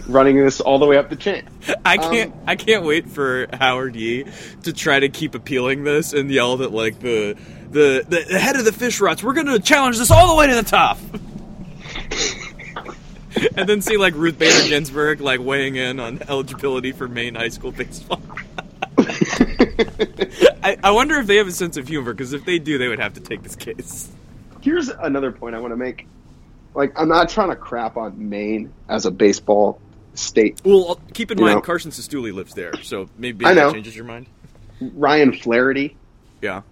running 0.06 0.36
this 0.36 0.60
all 0.60 0.78
the 0.78 0.86
way 0.86 0.96
up 0.98 1.08
the 1.08 1.16
chain. 1.16 1.48
I 1.84 1.96
can't. 1.96 2.32
Um, 2.32 2.40
I 2.46 2.56
can't 2.56 2.84
wait 2.84 3.08
for 3.08 3.46
Howard 3.52 3.96
Yee 3.96 4.26
to 4.64 4.72
try 4.72 5.00
to 5.00 5.08
keep 5.08 5.34
appealing 5.34 5.84
this 5.84 6.12
and 6.12 6.30
yell 6.30 6.58
that 6.58 6.72
like 6.72 7.00
the 7.00 7.36
the 7.70 8.04
the, 8.08 8.26
the 8.28 8.38
head 8.38 8.56
of 8.56 8.64
the 8.64 8.72
fish 8.72 9.00
rots. 9.00 9.22
We're 9.22 9.34
going 9.34 9.46
to 9.46 9.58
challenge 9.58 9.98
this 9.98 10.10
all 10.10 10.28
the 10.28 10.34
way 10.34 10.46
to 10.48 10.54
the 10.54 10.62
top. 10.62 10.98
and 13.56 13.68
then 13.68 13.80
see 13.82 13.96
like 13.96 14.14
Ruth 14.14 14.38
Bader 14.38 14.68
Ginsburg 14.68 15.20
like 15.20 15.40
weighing 15.40 15.76
in 15.76 16.00
on 16.00 16.20
eligibility 16.28 16.92
for 16.92 17.08
Maine 17.08 17.34
high 17.34 17.48
school 17.48 17.72
baseball. 17.72 18.20
I, 18.98 20.76
I 20.82 20.90
wonder 20.90 21.16
if 21.16 21.26
they 21.26 21.36
have 21.36 21.46
a 21.48 21.52
sense 21.52 21.76
of 21.76 21.88
humor 21.88 22.12
because 22.12 22.32
if 22.32 22.44
they 22.44 22.58
do, 22.58 22.78
they 22.78 22.88
would 22.88 22.98
have 22.98 23.14
to 23.14 23.20
take 23.20 23.42
this 23.42 23.56
case. 23.56 24.10
Here's 24.60 24.88
another 24.88 25.30
point 25.32 25.54
I 25.54 25.60
want 25.60 25.72
to 25.72 25.76
make. 25.76 26.06
Like, 26.74 26.92
I'm 26.98 27.08
not 27.08 27.28
trying 27.28 27.50
to 27.50 27.56
crap 27.56 27.96
on 27.96 28.28
Maine 28.28 28.72
as 28.88 29.06
a 29.06 29.10
baseball 29.10 29.80
state. 30.14 30.60
Well, 30.64 30.92
uh, 30.92 30.94
keep 31.14 31.30
in 31.30 31.38
You 31.38 31.44
mind 31.44 31.56
know. 31.56 31.60
Carson 31.62 31.90
Cistulli 31.90 32.32
lives 32.32 32.54
there, 32.54 32.72
so 32.82 33.08
maybe 33.16 33.44
I 33.46 33.54
that 33.54 33.60
know. 33.60 33.72
changes 33.72 33.94
your 33.96 34.04
mind. 34.04 34.26
Ryan 34.80 35.32
Flaherty, 35.32 35.96
Yeah, 36.42 36.62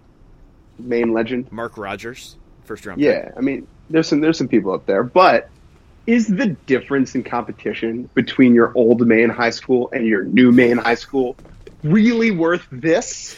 Maine 0.78 1.12
legend. 1.14 1.50
Mark 1.52 1.78
Rogers, 1.78 2.36
first 2.64 2.84
round. 2.84 2.98
pick. 3.00 3.06
Yeah, 3.06 3.30
I 3.36 3.40
mean, 3.40 3.66
there's 3.88 4.08
some 4.08 4.20
there's 4.20 4.36
some 4.36 4.48
people 4.48 4.72
up 4.72 4.84
there, 4.86 5.02
but 5.02 5.48
is 6.06 6.26
the 6.26 6.48
difference 6.66 7.14
in 7.14 7.24
competition 7.24 8.08
between 8.14 8.54
your 8.54 8.72
old 8.74 9.06
Maine 9.06 9.30
high 9.30 9.50
school 9.50 9.90
and 9.92 10.06
your 10.06 10.24
new 10.24 10.52
Maine 10.52 10.76
high 10.76 10.94
school 10.94 11.36
really 11.82 12.30
worth 12.30 12.66
this? 12.70 13.36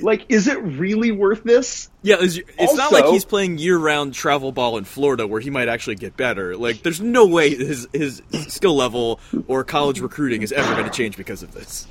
Like, 0.00 0.26
is 0.28 0.48
it 0.48 0.60
really 0.60 1.12
worth 1.12 1.44
this? 1.44 1.88
Yeah, 2.02 2.16
it's, 2.18 2.36
it's 2.36 2.74
not 2.74 2.90
like 2.90 3.06
he's 3.06 3.24
playing 3.24 3.58
year-round 3.58 4.12
travel 4.12 4.50
ball 4.50 4.76
in 4.76 4.84
Florida 4.84 5.24
where 5.26 5.40
he 5.40 5.50
might 5.50 5.68
actually 5.68 5.94
get 5.94 6.16
better. 6.16 6.56
Like, 6.56 6.82
there's 6.82 7.00
no 7.00 7.26
way 7.26 7.54
his 7.54 7.86
his 7.92 8.20
skill 8.48 8.74
level 8.74 9.20
or 9.46 9.62
college 9.62 10.00
recruiting 10.00 10.42
is 10.42 10.50
ever 10.50 10.74
going 10.74 10.84
to 10.84 10.90
change 10.90 11.16
because 11.16 11.44
of 11.44 11.52
this. 11.54 11.86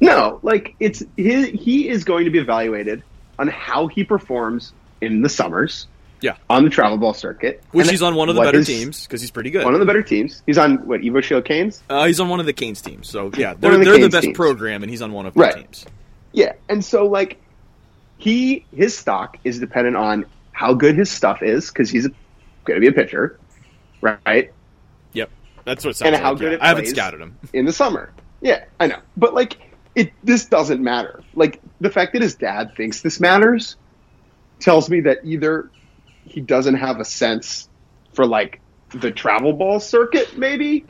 No, 0.00 0.38
like 0.42 0.74
it's 0.80 1.02
he, 1.16 1.50
he 1.50 1.88
is 1.88 2.04
going 2.04 2.24
to 2.24 2.30
be 2.30 2.38
evaluated 2.38 3.02
on 3.38 3.48
how 3.48 3.88
he 3.88 4.04
performs 4.04 4.72
in 5.00 5.22
the 5.22 5.28
summers 5.28 5.86
Yeah, 6.22 6.36
on 6.50 6.64
the 6.64 6.70
travel 6.70 6.98
ball 6.98 7.14
circuit, 7.14 7.62
which 7.72 7.84
and 7.86 7.90
he's 7.90 8.02
on 8.02 8.14
one 8.14 8.28
of 8.28 8.34
the 8.34 8.42
better 8.42 8.62
teams 8.62 9.06
because 9.06 9.20
he's 9.20 9.30
pretty 9.30 9.50
good. 9.50 9.64
One 9.64 9.74
of 9.74 9.80
the 9.80 9.86
better 9.86 10.02
teams. 10.02 10.42
He's 10.46 10.58
on 10.58 10.86
what 10.86 11.00
Evo 11.00 11.22
Shield 11.22 11.44
Canes. 11.46 11.82
uh, 11.88 12.04
he's 12.06 12.20
on 12.20 12.28
one 12.28 12.40
of 12.40 12.46
the 12.46 12.52
Canes 12.52 12.82
teams, 12.82 13.08
so 13.08 13.30
yeah, 13.36 13.54
they're, 13.54 13.78
the 13.78 13.84
they're 13.84 13.98
the 13.98 14.08
best 14.10 14.24
teams. 14.24 14.36
program, 14.36 14.82
and 14.82 14.90
he's 14.90 15.00
on 15.02 15.12
one 15.12 15.26
of 15.26 15.34
the 15.34 15.40
Right. 15.40 15.54
teams. 15.54 15.86
Yeah, 16.32 16.52
and 16.68 16.84
so 16.84 17.06
like 17.06 17.40
he 18.18 18.64
his 18.74 18.96
stock 18.96 19.38
is 19.44 19.58
dependent 19.58 19.96
on 19.96 20.26
how 20.52 20.74
good 20.74 20.94
his 20.96 21.10
stuff 21.10 21.42
is 21.42 21.68
because 21.68 21.88
he's 21.90 22.06
going 22.64 22.76
to 22.76 22.80
be 22.80 22.86
a 22.88 22.92
pitcher, 22.92 23.38
right? 24.02 24.52
Yep, 25.14 25.30
that's 25.64 25.84
what 25.84 25.92
it 25.92 25.96
sounds 25.96 26.06
And 26.12 26.16
how 26.22 26.32
like. 26.32 26.40
good 26.40 26.52
yeah. 26.52 26.58
it 26.58 26.62
I 26.62 26.68
haven't 26.68 26.86
scouted 26.86 27.20
him. 27.20 27.36
in 27.54 27.64
the 27.64 27.72
summer. 27.72 28.12
Yeah, 28.42 28.64
I 28.78 28.88
know. 28.88 28.98
But 29.16 29.32
like 29.34 29.56
it 29.94 30.12
this 30.22 30.44
doesn't 30.44 30.82
matter. 30.82 31.22
Like 31.34 31.60
the 31.80 31.90
fact 31.90 32.12
that 32.12 32.20
his 32.22 32.34
dad 32.34 32.76
thinks 32.76 33.00
this 33.00 33.20
matters 33.20 33.76
tells 34.60 34.90
me 34.90 35.00
that 35.00 35.18
either 35.24 35.70
he 36.30 36.40
doesn't 36.40 36.76
have 36.76 37.00
a 37.00 37.04
sense 37.04 37.68
for 38.14 38.26
like 38.26 38.60
the 38.94 39.10
travel 39.10 39.52
ball 39.52 39.78
circuit 39.80 40.36
maybe 40.36 40.84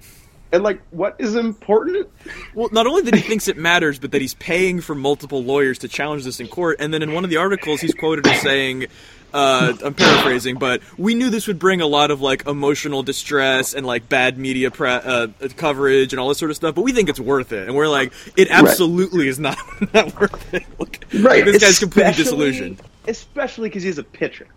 and 0.53 0.63
like 0.63 0.81
what 0.91 1.17
is 1.19 1.37
important 1.37 2.09
Well, 2.55 2.69
not 2.73 2.87
only 2.87 3.03
that 3.03 3.15
he 3.15 3.21
thinks 3.21 3.47
it 3.49 3.57
matters, 3.57 3.99
but 3.99 4.11
that 4.13 4.21
he's 4.21 4.35
paying 4.35 4.81
for 4.81 4.95
multiple 4.95 5.43
lawyers 5.43 5.79
to 5.81 5.89
challenge 5.89 6.25
this 6.25 6.41
in 6.41 6.49
court. 6.49 6.77
And 6.81 6.93
then 6.93 7.03
in 7.03 7.13
one 7.13 7.23
of 7.25 7.31
the 7.31 7.37
articles, 7.37 7.81
he's 7.81 7.95
quoted 7.95 8.27
as 8.27 8.41
saying, 8.41 8.87
uh, 9.33 9.75
"I'm 9.85 9.95
paraphrasing, 9.95 10.59
but 10.59 10.83
we 10.99 11.15
knew 11.15 11.31
this 11.31 11.47
would 11.47 11.61
bring 11.61 11.81
a 11.81 11.87
lot 11.87 12.11
of 12.11 12.21
like 12.21 12.49
emotional 12.49 13.05
distress 13.05 13.75
and 13.75 13.87
like 13.87 14.09
bad 14.09 14.39
media 14.39 14.73
pre- 14.73 14.89
uh, 14.91 15.29
coverage 15.57 16.13
and 16.13 16.19
all 16.19 16.29
this 16.29 16.39
sort 16.39 16.51
of 16.51 16.57
stuff. 16.57 16.75
But 16.75 16.83
we 16.83 16.91
think 16.93 17.09
it's 17.09 17.21
worth 17.21 17.53
it." 17.53 17.69
And 17.69 17.77
we're 17.77 17.87
like, 17.89 18.13
"It 18.37 18.49
absolutely 18.51 19.29
is 19.29 19.39
not 19.39 19.57
not 19.95 20.19
worth 20.21 20.53
it." 20.53 20.65
Look, 20.81 20.99
right 21.15 21.45
this 21.45 21.63
guy's 21.63 21.79
completely 21.79 22.15
disillusioned. 22.15 22.81
especially 23.07 23.69
because 23.69 23.85
he's 23.85 23.99
a 23.99 24.05
pitcher 24.05 24.49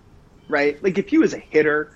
right 0.47 0.81
like 0.83 0.97
if 0.97 1.07
he 1.09 1.17
was 1.17 1.33
a 1.33 1.39
hitter 1.39 1.95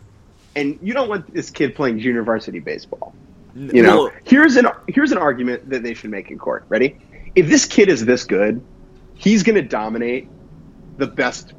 and 0.56 0.80
you 0.82 0.94
don't 0.94 1.10
want 1.10 1.34
this 1.34 1.50
kid 1.50 1.76
playing 1.76 2.00
junior 2.00 2.24
varsity 2.24 2.60
baseball 2.60 3.14
You 3.56 3.82
know, 3.82 4.12
here's 4.24 4.56
an 4.56 4.68
here's 4.88 5.12
an 5.12 5.18
argument 5.18 5.70
that 5.72 5.82
they 5.82 5.96
should 5.96 6.12
make 6.12 6.30
in 6.30 6.38
court. 6.38 6.66
Ready? 6.70 6.96
If 7.36 7.48
this 7.48 7.66
kid 7.66 7.90
is 7.90 8.06
this 8.06 8.24
good, 8.24 8.64
he's 9.16 9.42
going 9.42 9.56
to 9.56 9.64
dominate 9.64 10.30
the 10.98 11.08
best 11.08 11.54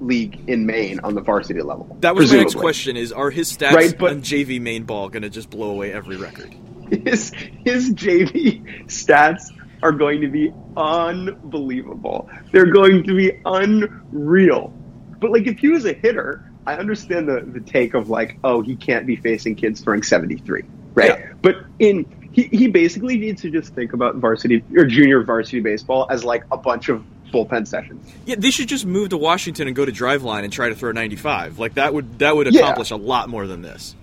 league 0.00 0.38
in 0.48 0.66
Maine 0.66 1.00
on 1.00 1.14
the 1.14 1.22
varsity 1.22 1.62
level. 1.62 1.96
that 2.00 2.14
was 2.14 2.30
my 2.30 2.38
next 2.40 2.56
question: 2.56 2.96
Is 2.96 3.10
are 3.10 3.30
his 3.30 3.50
stats 3.56 3.72
Right, 3.72 3.98
but- 3.98 4.10
on 4.12 4.22
JV 4.22 4.60
Maine 4.60 4.84
ball 4.84 5.08
going 5.08 5.22
to 5.22 5.30
just 5.30 5.48
blow 5.48 5.70
away 5.70 5.92
every 5.92 6.16
record? 6.16 6.54
His 6.90 7.32
his 7.64 7.90
JV 7.94 8.62
stats 8.86 9.44
are 9.82 9.92
going 9.92 10.20
to 10.20 10.28
be 10.28 10.52
unbelievable. 10.76 12.28
They're 12.52 12.70
going 12.70 13.04
to 13.04 13.16
be 13.16 13.40
unreal. 13.46 14.74
But 15.20 15.30
like, 15.32 15.46
if 15.46 15.58
he 15.58 15.68
was 15.68 15.84
a 15.84 15.92
hitter, 15.92 16.44
I 16.66 16.74
understand 16.74 17.28
the 17.28 17.40
the 17.40 17.60
take 17.60 17.94
of 17.94 18.08
like, 18.08 18.38
oh, 18.44 18.62
he 18.62 18.76
can't 18.76 19.06
be 19.06 19.16
facing 19.16 19.54
kids 19.54 19.80
throwing 19.80 20.02
seventy 20.02 20.36
three, 20.38 20.62
right? 20.94 21.18
Yeah. 21.18 21.32
But 21.42 21.56
in 21.78 22.06
he, 22.32 22.44
he 22.44 22.68
basically 22.68 23.18
needs 23.18 23.42
to 23.42 23.50
just 23.50 23.74
think 23.74 23.92
about 23.92 24.16
varsity 24.16 24.62
or 24.76 24.84
junior 24.84 25.22
varsity 25.22 25.60
baseball 25.60 26.06
as 26.10 26.24
like 26.24 26.44
a 26.52 26.56
bunch 26.56 26.88
of 26.88 27.04
bullpen 27.32 27.66
sessions. 27.66 28.08
Yeah, 28.24 28.36
they 28.38 28.50
should 28.50 28.68
just 28.68 28.86
move 28.86 29.10
to 29.10 29.16
Washington 29.16 29.66
and 29.66 29.74
go 29.76 29.84
to 29.84 29.92
Driveline 29.92 30.44
and 30.44 30.52
try 30.52 30.68
to 30.68 30.74
throw 30.74 30.92
95. 30.92 31.58
Like 31.58 31.74
that 31.74 31.92
would 31.94 32.18
that 32.20 32.34
would 32.36 32.52
Yeah. 32.52 32.60
accomplish 32.60 32.90
a 32.90 32.96
lot 32.96 33.28
more 33.28 33.46
than 33.46 33.62
this. 33.62 33.94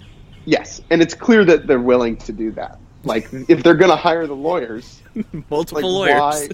Yes, 0.45 0.81
and 0.89 1.01
it's 1.01 1.13
clear 1.13 1.43
that 1.45 1.67
they're 1.67 1.79
willing 1.79 2.15
to 2.17 2.31
do 2.31 2.51
that. 2.51 2.79
Like, 3.03 3.29
if 3.47 3.63
they're 3.63 3.75
going 3.75 3.91
to 3.91 3.95
hire 3.97 4.27
the 4.27 4.35
lawyers, 4.35 5.01
Multiple 5.49 5.93
like 5.93 6.09
lawyers. 6.09 6.19
why? 6.19 6.47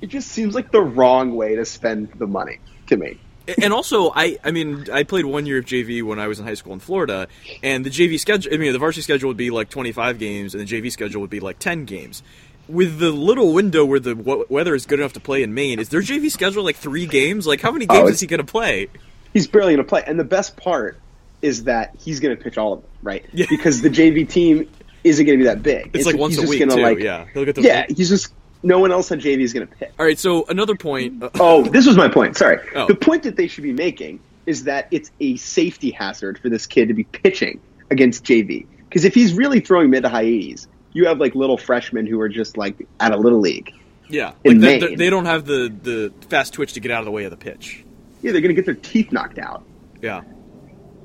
It 0.00 0.06
just 0.06 0.28
seems 0.28 0.54
like 0.54 0.70
the 0.72 0.80
wrong 0.82 1.34
way 1.36 1.56
to 1.56 1.64
spend 1.64 2.10
the 2.16 2.26
money 2.26 2.58
to 2.88 2.96
me. 2.96 3.18
And 3.60 3.72
also, 3.72 4.10
I 4.14 4.38
I 4.44 4.50
mean, 4.50 4.86
I 4.92 5.02
played 5.02 5.24
one 5.24 5.46
year 5.46 5.58
of 5.58 5.64
JV 5.64 6.02
when 6.02 6.18
I 6.18 6.28
was 6.28 6.38
in 6.40 6.46
high 6.46 6.54
school 6.54 6.72
in 6.72 6.80
Florida, 6.80 7.28
and 7.62 7.84
the 7.84 7.90
JV 7.90 8.18
schedule. 8.18 8.52
I 8.52 8.56
mean, 8.56 8.72
the 8.72 8.78
varsity 8.78 9.02
schedule 9.02 9.28
would 9.28 9.36
be 9.36 9.50
like 9.50 9.68
25 9.70 10.18
games, 10.18 10.54
and 10.54 10.66
the 10.66 10.80
JV 10.82 10.90
schedule 10.90 11.20
would 11.20 11.30
be 11.30 11.40
like 11.40 11.58
10 11.58 11.84
games. 11.84 12.22
With 12.66 12.98
the 12.98 13.10
little 13.10 13.52
window 13.52 13.84
where 13.84 14.00
the 14.00 14.14
w- 14.14 14.46
weather 14.48 14.74
is 14.74 14.86
good 14.86 14.98
enough 14.98 15.12
to 15.14 15.20
play 15.20 15.42
in 15.42 15.52
Maine, 15.52 15.78
is 15.78 15.90
their 15.90 16.00
JV 16.00 16.30
schedule 16.30 16.64
like 16.64 16.76
three 16.76 17.04
games? 17.06 17.46
Like, 17.46 17.60
how 17.60 17.70
many 17.70 17.84
Oh, 17.88 17.92
games 17.92 18.02
it's- 18.04 18.14
is 18.16 18.20
he 18.20 18.26
going 18.26 18.38
to 18.40 18.50
play? 18.50 18.88
He's 19.34 19.46
barely 19.46 19.74
going 19.74 19.84
to 19.84 19.88
play, 19.88 20.02
and 20.06 20.18
the 20.18 20.24
best 20.24 20.56
part 20.56 20.98
is 21.42 21.64
that 21.64 21.94
he's 22.02 22.20
going 22.20 22.34
to 22.34 22.42
pitch 22.42 22.56
all 22.56 22.72
of 22.72 22.80
them, 22.80 22.90
right? 23.02 23.26
Yeah. 23.34 23.44
Because 23.50 23.82
the 23.82 23.90
JV 23.90 24.26
team 24.26 24.66
isn't 25.02 25.26
going 25.26 25.38
to 25.38 25.42
be 25.42 25.46
that 25.48 25.62
big. 25.62 25.90
It's 25.92 26.06
like 26.06 26.16
once 26.16 26.32
he's 26.34 26.38
a 26.38 26.42
just 26.42 26.50
week 26.50 26.60
gonna, 26.60 26.76
too. 26.76 26.82
Like, 26.82 26.98
yeah, 27.00 27.26
he'll 27.34 27.44
get 27.44 27.54
the 27.56 27.60
yeah. 27.62 27.84
He's 27.94 28.08
just 28.08 28.32
no 28.64 28.78
one 28.80 28.90
else 28.90 29.12
on 29.12 29.20
JV 29.20 29.40
is 29.40 29.52
going 29.52 29.66
to 29.66 29.74
pitch. 29.74 29.90
All 29.98 30.04
right, 30.06 30.18
so 30.18 30.44
another 30.48 30.74
point. 30.74 31.22
uh, 31.22 31.30
Oh, 31.40 31.62
this 31.62 31.86
was 31.86 31.96
my 31.96 32.08
point. 32.08 32.36
Sorry. 32.36 32.58
Oh. 32.74 32.86
The 32.86 32.94
point 32.96 33.22
that 33.24 33.36
they 33.36 33.46
should 33.46 33.62
be 33.64 33.72
making 33.72 34.20
is 34.46 34.64
that 34.64 34.88
it's 34.90 35.10
a 35.20 35.36
safety 35.36 35.90
hazard 35.90 36.38
for 36.38 36.48
this 36.48 36.66
kid 36.66 36.88
to 36.88 36.94
be 36.94 37.04
pitching 37.04 37.60
against 37.90 38.24
JV. 38.24 38.66
Because 38.88 39.04
if 39.04 39.14
he's 39.14 39.34
really 39.34 39.60
throwing 39.60 39.90
mid 39.90 40.02
to 40.02 40.08
high 40.08 40.24
80s, 40.24 40.66
you 40.92 41.06
have 41.06 41.18
like 41.18 41.34
little 41.34 41.56
freshmen 41.58 42.06
who 42.06 42.20
are 42.20 42.28
just 42.28 42.56
like 42.56 42.86
at 43.00 43.12
a 43.12 43.16
little 43.16 43.40
league. 43.40 43.72
yeah, 44.08 44.32
like 44.44 44.58
they- 44.60 44.78
they, 44.78 44.94
they 44.96 45.10
don't 45.10 45.24
have 45.26 45.44
the 45.46 45.72
the 45.82 46.12
fast 46.28 46.52
twitch 46.54 46.74
to 46.74 46.80
get 46.80 46.90
out 46.90 47.00
of 47.00 47.04
the 47.06 47.10
way 47.10 47.24
of 47.24 47.30
the 47.30 47.36
pitch. 47.36 47.84
Yeah, 48.22 48.32
they're 48.32 48.40
going 48.40 48.54
to 48.54 48.60
get 48.62 48.64
their 48.66 48.74
teeth 48.74 49.12
knocked 49.12 49.38
out. 49.38 49.64
Yeah. 50.00 50.22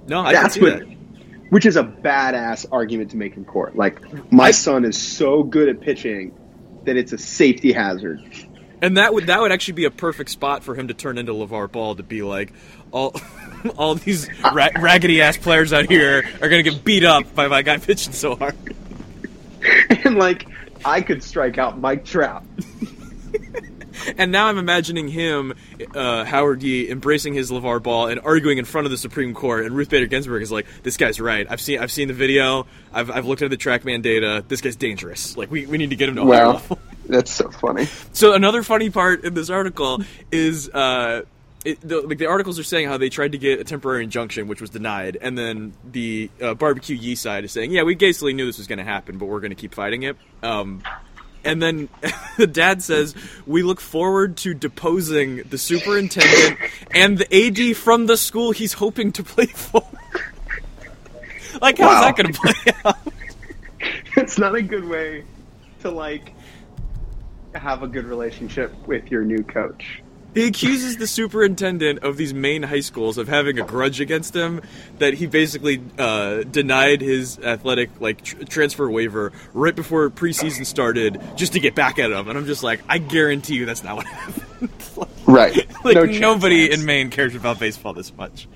No, 0.07 0.22
I 0.22 0.32
That's 0.34 0.57
what, 0.60 0.80
that. 0.80 0.88
which 1.49 1.66
is 1.66 1.76
a 1.76 1.84
badass 1.84 2.66
argument 2.72 3.12
to 3.12 3.18
make 3.18 3.36
in 3.38 3.45
court. 3.45 3.76
Like, 3.76 4.32
my 4.32 4.45
I- 4.45 4.51
son 4.51 4.86
is 4.86 4.97
so 5.01 5.43
good 5.43 5.70
at 5.70 5.82
pitching 5.82 6.32
that 6.89 6.97
it's 6.97 7.13
a 7.13 7.20
safety 7.20 7.71
hazard. 7.71 8.20
And 8.82 8.97
that 8.97 9.13
would 9.13 9.28
that 9.28 9.39
would 9.39 9.51
actually 9.51 9.75
be 9.75 9.86
a 9.86 9.91
perfect 9.91 10.32
spot 10.32 10.63
for 10.63 10.74
him 10.74 10.87
to 10.87 10.95
turn 10.95 11.20
into 11.20 11.33
LaVar 11.33 11.71
Ball 11.71 11.95
to 11.95 12.03
be 12.03 12.24
like 12.24 12.51
all 12.91 13.16
all 13.78 13.93
these 13.93 14.28
ra- 14.41 14.70
raggedy 14.79 15.21
ass 15.21 15.37
players 15.37 15.71
out 15.71 15.87
here 15.87 16.28
are 16.41 16.49
gonna 16.49 16.63
get 16.63 16.83
beat 16.83 17.03
up 17.03 17.36
by 17.36 17.47
my 17.47 17.61
guy 17.61 17.78
pitching 17.78 18.13
so 18.13 18.36
hard. 18.36 18.55
and 20.03 20.16
like, 20.16 20.47
I 20.83 21.01
could 21.01 21.21
strike 21.21 21.59
out 21.59 21.79
Mike 21.79 22.05
Trout. 22.05 22.43
And 24.17 24.32
now 24.32 24.47
I'm 24.47 24.58
imagining 24.58 25.08
him, 25.08 25.54
uh, 25.93 26.24
Howard 26.26 26.62
Yee, 26.63 26.89
embracing 26.89 27.34
his 27.34 27.51
LaVar 27.51 27.82
Ball 27.82 28.08
and 28.08 28.20
arguing 28.21 28.58
in 28.58 28.66
front 28.66 28.86
of 28.86 28.92
the 28.92 28.97
Supreme 28.97 29.34
Court. 29.34 29.66
And 29.66 29.76
Ruth 29.76 29.89
Bader 29.89 30.08
Ginsburg 30.08 30.42
is 30.42 30.51
like, 30.51 30.66
"This 30.84 30.97
guy's 30.97 31.20
right. 31.20 31.46
I've 31.50 31.62
seen 31.62 31.80
I've 31.80 31.92
seen 31.92 32.08
the 32.08 32.13
video. 32.13 32.66
I've, 32.93 33.09
I've 33.12 33.26
looked 33.26 33.42
at 33.42 33.50
the 33.50 33.58
TrackMan 33.58 34.01
data. 34.01 34.43
This 34.47 34.62
guy's 34.62 34.76
dangerous. 34.76 35.38
Like 35.38 35.51
we, 35.51 35.66
we 35.66 35.78
need 35.78 35.92
to 35.92 35.96
get 35.96 36.09
him 36.09 36.16
to 36.16 36.24
Wow. 36.26 36.54
level." 36.54 36.80
That's 37.08 37.32
so 37.32 37.50
funny. 37.50 37.88
So 38.13 38.34
another 38.34 38.62
funny 38.62 38.89
part 38.89 39.24
in 39.24 39.34
this 39.34 39.50
article 39.50 40.01
is 40.32 40.70
uh, 40.70 41.24
it, 41.66 41.80
the, 41.82 42.01
like 42.01 42.20
the 42.20 42.28
articles 42.28 42.59
are 42.59 42.63
saying 42.63 42.88
how 42.88 42.97
they 42.97 43.09
tried 43.09 43.32
to 43.32 43.38
get 43.39 43.59
a 43.59 43.63
temporary 43.63 44.04
injunction, 44.04 44.47
which 44.47 44.62
was 44.62 44.70
denied, 44.70 45.17
and 45.20 45.38
then 45.38 45.74
the 45.89 46.30
uh, 46.42 46.54
barbecue 46.54 46.96
Yee 46.96 47.16
side 47.16 47.43
is 47.46 47.51
saying, 47.51 47.71
"Yeah, 47.71 47.84
we 47.84 47.96
basically 47.96 48.34
knew 48.34 48.46
this 48.46 48.58
was 48.59 48.67
going 48.67 48.78
to 48.80 48.86
happen, 48.86 49.17
but 49.17 49.26
we're 49.26 49.39
going 49.39 49.50
to 49.51 49.55
keep 49.55 49.74
fighting 49.74 50.04
it." 50.04 50.17
Um, 50.43 50.84
and 51.43 51.61
then 51.61 51.89
the 52.37 52.47
dad 52.47 52.82
says, 52.83 53.16
"We 53.45 53.63
look 53.63 53.79
forward 53.82 54.37
to 54.37 54.53
deposing 54.53 55.37
the 55.49 55.57
superintendent 55.57 56.57
and 56.91 57.17
the 57.17 57.28
AD 57.71 57.75
from 57.78 58.05
the 58.07 58.17
school 58.17 58.51
he's 58.51 58.74
hoping 58.74 59.11
to 59.13 59.24
play 59.24 59.45
for." 59.47 59.83
like, 61.61 61.78
how's 61.78 61.87
Wow. 61.95 62.01
that 62.01 62.16
going 62.17 62.33
to 62.33 62.39
play 62.39 62.74
out? 62.86 62.97
it's 64.17 64.37
not 64.37 64.55
a 64.55 64.61
good 64.61 64.86
way 64.86 65.24
to 65.82 65.89
like 65.89 66.33
have 67.55 67.82
a 67.83 67.87
good 67.87 68.05
relationship 68.05 68.74
with 68.87 69.09
your 69.09 69.24
new 69.24 69.41
coach. 69.43 70.01
He 70.34 70.46
accuses 70.47 70.97
the 70.97 71.08
superintendent 71.08 72.00
of 72.00 72.16
these 72.18 72.34
Maine 72.34 72.64
high 72.64 72.82
schools 72.82 73.18
of 73.18 73.28
having 73.28 73.60
a 73.60 73.64
grudge 73.64 74.00
against 74.00 74.36
him 74.36 74.62
that 75.00 75.16
he 75.16 75.26
basically 75.26 75.82
uh, 75.97 76.43
denied 76.43 77.01
his 77.01 77.39
athletic 77.39 77.89
like 78.00 78.24
tr- 78.24 78.43
transfer 78.43 78.89
waiver 78.89 79.32
right 79.54 79.76
before 79.76 80.10
preseason 80.12 80.66
started 80.66 81.20
just 81.36 81.54
to 81.54 81.60
get 81.60 81.74
back 81.74 81.97
at 81.97 82.12
him. 82.12 82.30
And 82.30 82.38
I'm 82.38 82.46
just 82.46 82.62
like, 82.64 82.82
I 82.88 83.00
guarantee 83.00 83.56
you 83.56 83.66
that's 83.66 83.84
not 83.84 83.96
what 83.96 84.06
happened. 84.08 84.70
Right. 85.26 85.56
like 85.84 85.96
No 85.96 86.06
nobody 86.06 86.70
Lance. 86.70 86.82
in 86.82 86.86
Maine 86.86 87.10
cares 87.10 87.34
about 87.36 87.60
baseball 87.60 87.93
this 87.93 88.16
much. 88.16 88.47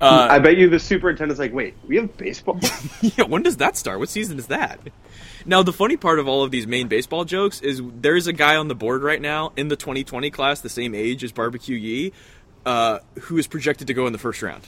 Uh, 0.00 0.26
I 0.30 0.38
bet 0.40 0.56
you 0.56 0.68
the 0.68 0.80
superintendent's 0.80 1.38
like, 1.38 1.52
wait, 1.52 1.74
we 1.86 1.96
have 1.96 2.16
baseball? 2.16 2.58
yeah, 3.00 3.24
when 3.24 3.42
does 3.42 3.58
that 3.58 3.76
start? 3.76 4.00
What 4.00 4.08
season 4.08 4.36
is 4.38 4.48
that? 4.48 4.80
Now, 5.44 5.62
the 5.62 5.72
funny 5.72 5.96
part 5.96 6.18
of 6.18 6.28
all 6.28 6.42
of 6.44 6.50
these 6.50 6.66
Maine 6.66 6.88
baseball 6.88 7.24
jokes 7.24 7.60
is 7.60 7.82
there's 8.00 8.26
a 8.26 8.32
guy 8.32 8.56
on 8.56 8.68
the 8.68 8.74
board 8.74 9.02
right 9.02 9.20
now 9.20 9.52
in 9.56 9.68
the 9.68 9.76
2020 9.76 10.30
class, 10.30 10.60
the 10.60 10.68
same 10.68 10.94
age 10.94 11.24
as 11.24 11.32
Barbecue 11.32 11.76
Yee, 11.76 12.12
uh, 12.64 13.00
who 13.22 13.38
is 13.38 13.46
projected 13.46 13.88
to 13.88 13.94
go 13.94 14.06
in 14.06 14.12
the 14.12 14.18
first 14.18 14.42
round. 14.42 14.62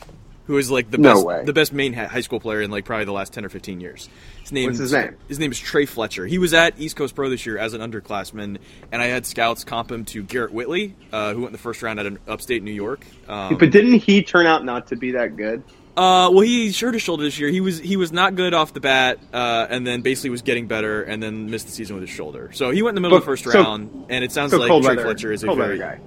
Who 0.46 0.59
is 0.59 0.70
like 0.70 0.90
the 0.90 0.98
No 0.98 1.14
best, 1.14 1.24
way. 1.26 1.42
the 1.46 1.55
best 1.55 1.72
Maine 1.72 1.94
high 1.94 2.20
school 2.20 2.38
player 2.38 2.60
in 2.60 2.70
like 2.70 2.84
probably 2.84 3.06
the 3.06 3.12
last 3.12 3.32
10 3.32 3.46
or 3.46 3.48
15 3.48 3.80
years. 3.80 4.10
His 4.42 4.52
name, 4.52 4.66
What's 4.66 4.78
his 4.78 4.92
name? 4.92 5.16
His 5.26 5.38
name 5.38 5.51
is 5.51 5.59
Trey 5.59 5.86
Fletcher. 5.86 6.26
He 6.26 6.36
was 6.36 6.52
at 6.52 6.78
East 6.78 6.96
Coast 6.96 7.14
Pro 7.14 7.30
this 7.30 7.46
year 7.46 7.56
as 7.56 7.72
an 7.72 7.80
underclassman, 7.80 8.59
and 8.92 9.01
I 9.01 9.06
had 9.06 9.24
scouts 9.24 9.64
comp 9.64 9.90
him 9.90 10.05
to 10.06 10.22
Garrett 10.22 10.52
Whitley, 10.52 10.94
uh, 11.12 11.32
who 11.32 11.38
went 11.40 11.48
in 11.48 11.52
the 11.52 11.59
first 11.59 11.82
round 11.82 11.98
at 11.98 12.05
an 12.05 12.18
upstate 12.28 12.62
New 12.62 12.72
York. 12.72 13.06
Um, 13.26 13.56
but 13.56 13.70
didn't 13.70 14.01
he 14.01 14.22
turn 14.22 14.44
out 14.46 14.66
not 14.66 14.88
to 14.88 14.96
be 14.96 15.12
that 15.12 15.34
good? 15.36 15.62
Uh, 15.97 16.29
well, 16.33 16.41
he 16.41 16.73
hurt 16.73 16.95
his 16.95 17.03
shoulder 17.03 17.23
this 17.23 17.39
year. 17.39 17.49
He 17.51 17.61
was 17.61 17.79
he 17.79 17.97
was 17.97 18.11
not 18.12 18.35
good 18.35 18.53
off 18.55 18.73
the 18.73 18.81
bat, 18.81 19.19
uh, 19.33 19.66
and 19.71 19.87
then 19.87 20.01
basically 20.03 20.31
was 20.31 20.43
getting 20.43 20.66
better, 20.66 21.03
and 21.03 21.23
then 21.23 21.51
missed 21.51 21.66
the 21.66 21.73
season 21.73 21.95
with 21.97 22.03
his 22.09 22.11
shoulder. 22.15 22.51
So 22.53 22.71
he 22.71 22.83
went 22.83 22.91
in 22.93 22.95
the 22.97 23.01
middle 23.03 23.19
of 23.19 23.23
the 23.23 23.27
first 23.27 23.45
so- 23.45 23.53
round, 23.62 24.07
and 24.09 24.25
it 24.25 24.33
sounds 24.33 24.51
So 24.51 24.59
like 24.59 24.69
Trey 24.69 24.81
weather, 24.97 25.03
Fletcher 25.03 25.33
is 25.33 25.45
a 25.45 25.47
very 25.47 25.59
weather 25.59 25.77
guy. 25.77 26.01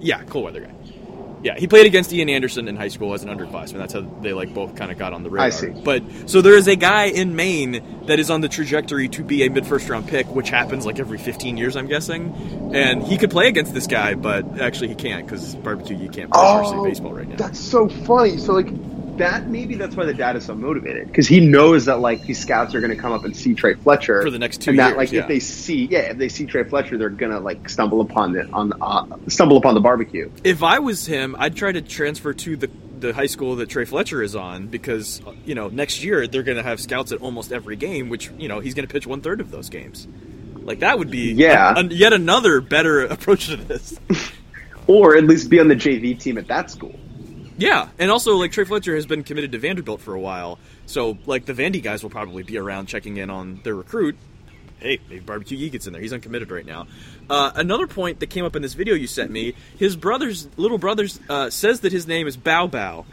yeah 0.00 0.22
cold 0.24 0.44
weather 0.44 0.60
guy. 0.60 0.72
Yeah, 1.42 1.54
he 1.58 1.66
played 1.66 1.86
against 1.86 2.12
Ian 2.12 2.28
Anderson 2.28 2.68
in 2.68 2.76
high 2.76 2.88
school 2.88 3.14
as 3.14 3.22
an 3.24 3.30
underclassman. 3.30 3.78
That's 3.78 3.94
how 3.94 4.02
they 4.20 4.34
like 4.34 4.52
both 4.52 4.76
kind 4.76 4.92
of 4.92 4.98
got 4.98 5.14
on 5.14 5.22
the 5.22 5.30
radar. 5.30 5.46
I 5.46 5.48
see. 5.50 5.68
But 5.70 6.02
so 6.26 6.42
there 6.42 6.54
is 6.54 6.68
a 6.68 6.76
guy 6.76 7.04
in 7.06 7.34
Maine 7.34 7.82
that 8.08 8.18
is 8.20 8.28
on 8.28 8.42
the 8.42 8.48
trajectory 8.48 9.08
to 9.08 9.24
be 9.24 9.46
a 9.46 9.50
mid 9.50 9.66
first 9.66 9.88
round 9.88 10.06
pick, 10.06 10.26
which 10.26 10.50
happens 10.50 10.84
like 10.84 10.98
every 10.98 11.16
15 11.16 11.56
years, 11.56 11.76
I'm 11.76 11.86
guessing. 11.86 12.70
And 12.74 13.02
he 13.02 13.16
could 13.16 13.30
play 13.30 13.48
against 13.48 13.72
this 13.72 13.86
guy, 13.86 14.16
but 14.16 14.60
actually 14.60 14.88
he 14.88 14.94
can't 14.96 15.24
because 15.26 15.54
barbecue 15.56 15.96
you 15.96 16.10
can't 16.10 16.30
play 16.30 16.42
varsity 16.42 16.82
baseball 16.90 17.14
right 17.14 17.26
now. 17.26 17.34
Oh, 17.34 17.38
That's 17.38 17.58
so 17.58 17.88
funny. 17.88 18.36
So 18.36 18.52
like 18.52 18.68
that 19.20 19.46
maybe 19.48 19.76
that's 19.76 19.96
why 19.96 20.04
the 20.04 20.12
dad 20.12 20.36
is 20.36 20.44
so 20.44 20.54
motivated 20.54 21.06
because 21.06 21.26
he 21.28 21.40
knows 21.40 21.84
that 21.86 22.00
like 22.00 22.22
these 22.24 22.38
scouts 22.40 22.74
are 22.74 22.80
going 22.80 22.94
to 22.94 23.00
come 23.00 23.12
up 23.12 23.24
and 23.24 23.34
see 23.36 23.54
Trey 23.54 23.74
Fletcher 23.74 24.20
For 24.22 24.30
the 24.30 24.38
next 24.38 24.60
two 24.60 24.70
and 24.70 24.78
that 24.80 24.88
years, 24.88 24.96
like 24.98 25.12
yeah. 25.12 25.20
if 25.22 25.28
they 25.28 25.40
see 25.40 25.84
yeah 25.86 25.98
if 26.10 26.18
they 26.18 26.28
see 26.28 26.44
Trey 26.46 26.64
Fletcher 26.64 26.98
they're 26.98 27.08
gonna 27.08 27.40
like 27.40 27.68
stumble 27.68 28.00
upon 28.00 28.36
it 28.36 28.52
on 28.52 28.72
uh, 28.82 29.06
stumble 29.28 29.56
upon 29.56 29.74
the 29.74 29.80
barbecue. 29.80 30.30
if 30.44 30.62
I 30.62 30.80
was 30.80 31.06
him, 31.06 31.36
I'd 31.38 31.54
try 31.56 31.72
to 31.72 31.80
transfer 31.80 32.34
to 32.34 32.56
the 32.56 32.70
the 32.98 33.14
high 33.14 33.26
school 33.26 33.56
that 33.56 33.70
Trey 33.70 33.86
Fletcher 33.86 34.22
is 34.22 34.36
on 34.36 34.66
because 34.66 35.22
you 35.46 35.54
know 35.54 35.68
next 35.68 36.04
year 36.04 36.26
they're 36.26 36.42
going 36.42 36.58
to 36.58 36.62
have 36.62 36.78
scouts 36.80 37.12
at 37.12 37.20
almost 37.22 37.50
every 37.52 37.76
game, 37.76 38.10
which 38.10 38.30
you 38.36 38.48
know 38.48 38.60
he's 38.60 38.74
going 38.74 38.86
to 38.86 38.92
pitch 38.92 39.06
one 39.06 39.22
third 39.22 39.40
of 39.40 39.50
those 39.50 39.70
games. 39.70 40.06
Like 40.56 40.80
that 40.80 40.98
would 40.98 41.10
be 41.10 41.32
Yeah. 41.32 41.72
a- 41.74 41.80
a- 41.80 41.84
yet 41.84 42.12
another 42.12 42.60
better 42.60 43.04
approach 43.06 43.46
to 43.46 43.56
this. 43.56 43.98
Or 44.86 45.16
at 45.16 45.22
least 45.24 45.48
be 45.50 45.60
on 45.60 45.68
the 45.68 45.76
JV 45.76 46.18
team 46.18 46.36
at 46.36 46.48
that 46.48 46.68
school. 46.68 46.98
Yeah, 47.60 47.88
and 47.98 48.10
also 48.10 48.36
like 48.36 48.52
Trey 48.52 48.64
Fletcher 48.64 48.94
has 48.94 49.06
been 49.06 49.22
committed 49.22 49.52
to 49.52 49.58
Vanderbilt 49.58 50.00
for 50.00 50.14
a 50.14 50.20
while, 50.20 50.58
so 50.86 51.18
like 51.26 51.44
the 51.44 51.52
Vandy 51.52 51.82
guys 51.82 52.02
will 52.02 52.10
probably 52.10 52.42
be 52.42 52.56
around 52.56 52.86
checking 52.86 53.18
in 53.18 53.28
on 53.28 53.60
their 53.64 53.74
recruit. 53.74 54.16
Hey, 54.78 54.98
maybe 55.10 55.20
Barbecue 55.20 55.58
Yee 55.58 55.68
gets 55.68 55.86
in 55.86 55.92
there. 55.92 56.00
He's 56.00 56.14
uncommitted 56.14 56.50
right 56.50 56.64
now. 56.64 56.86
Uh, 57.28 57.52
another 57.54 57.86
point 57.86 58.20
that 58.20 58.28
came 58.28 58.46
up 58.46 58.56
in 58.56 58.62
this 58.62 58.72
video 58.72 58.94
you 58.94 59.06
sent 59.06 59.30
me: 59.30 59.54
his 59.78 59.94
brother's 59.94 60.48
little 60.56 60.78
brother's 60.78 61.20
uh, 61.28 61.50
says 61.50 61.80
that 61.80 61.92
his 61.92 62.06
name 62.06 62.26
is 62.26 62.36
Bow 62.36 62.66
Bow. 62.66 63.04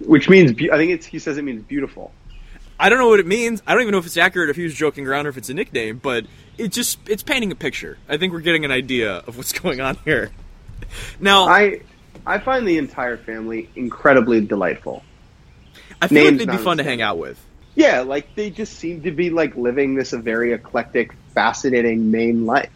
Which 0.00 0.28
means 0.28 0.52
I 0.52 0.76
think 0.76 0.92
it's 0.92 1.06
he 1.06 1.18
says 1.18 1.36
it 1.36 1.42
means 1.42 1.64
beautiful. 1.64 2.12
I 2.78 2.90
don't 2.90 3.00
know 3.00 3.08
what 3.08 3.18
it 3.18 3.26
means. 3.26 3.60
I 3.66 3.72
don't 3.72 3.82
even 3.82 3.90
know 3.90 3.98
if 3.98 4.06
it's 4.06 4.16
accurate, 4.16 4.50
if 4.50 4.56
he 4.56 4.62
was 4.62 4.74
joking 4.74 5.04
around, 5.04 5.26
or 5.26 5.30
if 5.30 5.36
it's 5.36 5.48
a 5.48 5.54
nickname. 5.54 5.98
But 5.98 6.26
it 6.56 6.68
just 6.70 7.00
it's 7.08 7.24
painting 7.24 7.50
a 7.50 7.56
picture. 7.56 7.98
I 8.08 8.18
think 8.18 8.32
we're 8.32 8.40
getting 8.40 8.64
an 8.64 8.70
idea 8.70 9.16
of 9.26 9.36
what's 9.36 9.52
going 9.58 9.80
on 9.80 9.96
here. 10.04 10.30
Now, 11.18 11.48
I, 11.48 11.80
I 12.28 12.38
find 12.38 12.68
the 12.68 12.76
entire 12.76 13.16
family 13.16 13.70
incredibly 13.74 14.42
delightful. 14.42 15.02
I 16.02 16.08
feel 16.08 16.26
like 16.26 16.36
they'd 16.36 16.50
be 16.50 16.58
fun 16.58 16.76
to 16.76 16.84
hang 16.84 17.00
out 17.00 17.16
with. 17.16 17.42
Yeah, 17.74 18.00
like 18.02 18.34
they 18.34 18.50
just 18.50 18.74
seem 18.74 19.02
to 19.04 19.10
be 19.10 19.30
like 19.30 19.56
living 19.56 19.94
this 19.94 20.12
very 20.12 20.52
eclectic, 20.52 21.14
fascinating 21.34 22.10
Maine 22.10 22.44
life. 22.44 22.70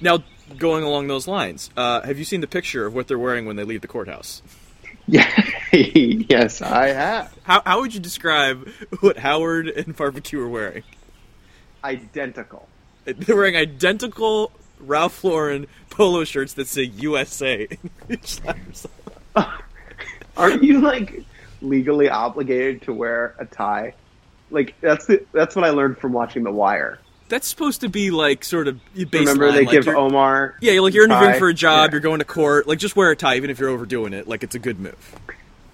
Now, 0.00 0.24
going 0.56 0.82
along 0.82 1.08
those 1.08 1.28
lines, 1.28 1.68
uh, 1.76 2.00
have 2.02 2.18
you 2.18 2.24
seen 2.24 2.40
the 2.40 2.46
picture 2.46 2.86
of 2.86 2.94
what 2.94 3.06
they're 3.06 3.18
wearing 3.18 3.44
when 3.44 3.56
they 3.56 3.64
leave 3.64 3.82
the 3.82 3.88
courthouse? 3.88 4.40
Yeah, 5.06 5.30
yes, 5.72 6.62
I 6.62 6.86
have. 6.88 7.36
How 7.42 7.60
how 7.66 7.80
would 7.80 7.92
you 7.92 8.00
describe 8.00 8.66
what 9.00 9.18
Howard 9.18 9.68
and 9.68 9.94
Barbecue 9.94 10.40
are 10.40 10.48
wearing? 10.48 10.84
Identical. 11.84 12.66
They're 13.04 13.36
wearing 13.36 13.56
identical 13.56 14.52
Ralph 14.80 15.22
Lauren 15.24 15.66
polo 15.90 16.24
shirts 16.24 16.54
that 16.54 16.66
say 16.68 16.82
USA. 16.82 17.68
Aren't 20.36 20.62
you 20.62 20.80
like 20.80 21.22
legally 21.62 22.08
obligated 22.10 22.82
to 22.82 22.92
wear 22.92 23.34
a 23.38 23.46
tie? 23.46 23.94
Like 24.50 24.74
that's 24.80 25.06
the 25.06 25.24
that's 25.32 25.56
what 25.56 25.64
I 25.64 25.70
learned 25.70 25.98
from 25.98 26.12
watching 26.12 26.42
The 26.44 26.52
Wire. 26.52 26.98
That's 27.28 27.48
supposed 27.48 27.80
to 27.80 27.88
be 27.88 28.10
like 28.12 28.44
sort 28.44 28.68
of 28.68 28.78
baseline. 28.94 29.12
Remember 29.20 29.50
they 29.50 29.64
like 29.64 29.70
give 29.70 29.88
Omar 29.88 30.54
Yeah, 30.60 30.72
you're 30.74 30.82
like 30.82 30.94
you're 30.94 31.04
interviewing 31.06 31.32
tie? 31.32 31.38
for 31.40 31.48
a 31.48 31.54
job, 31.54 31.88
Yeah. 31.90 31.92
you're 31.94 32.00
going 32.00 32.20
to 32.20 32.24
court. 32.24 32.68
Like, 32.68 32.78
just 32.78 32.94
wear 32.94 33.10
a 33.10 33.16
tie, 33.16 33.36
even 33.36 33.50
if 33.50 33.58
you're 33.58 33.70
overdoing 33.70 34.12
it. 34.12 34.28
Like, 34.28 34.44
it's 34.44 34.54
a 34.54 34.60
good 34.60 34.78
move. 34.78 35.16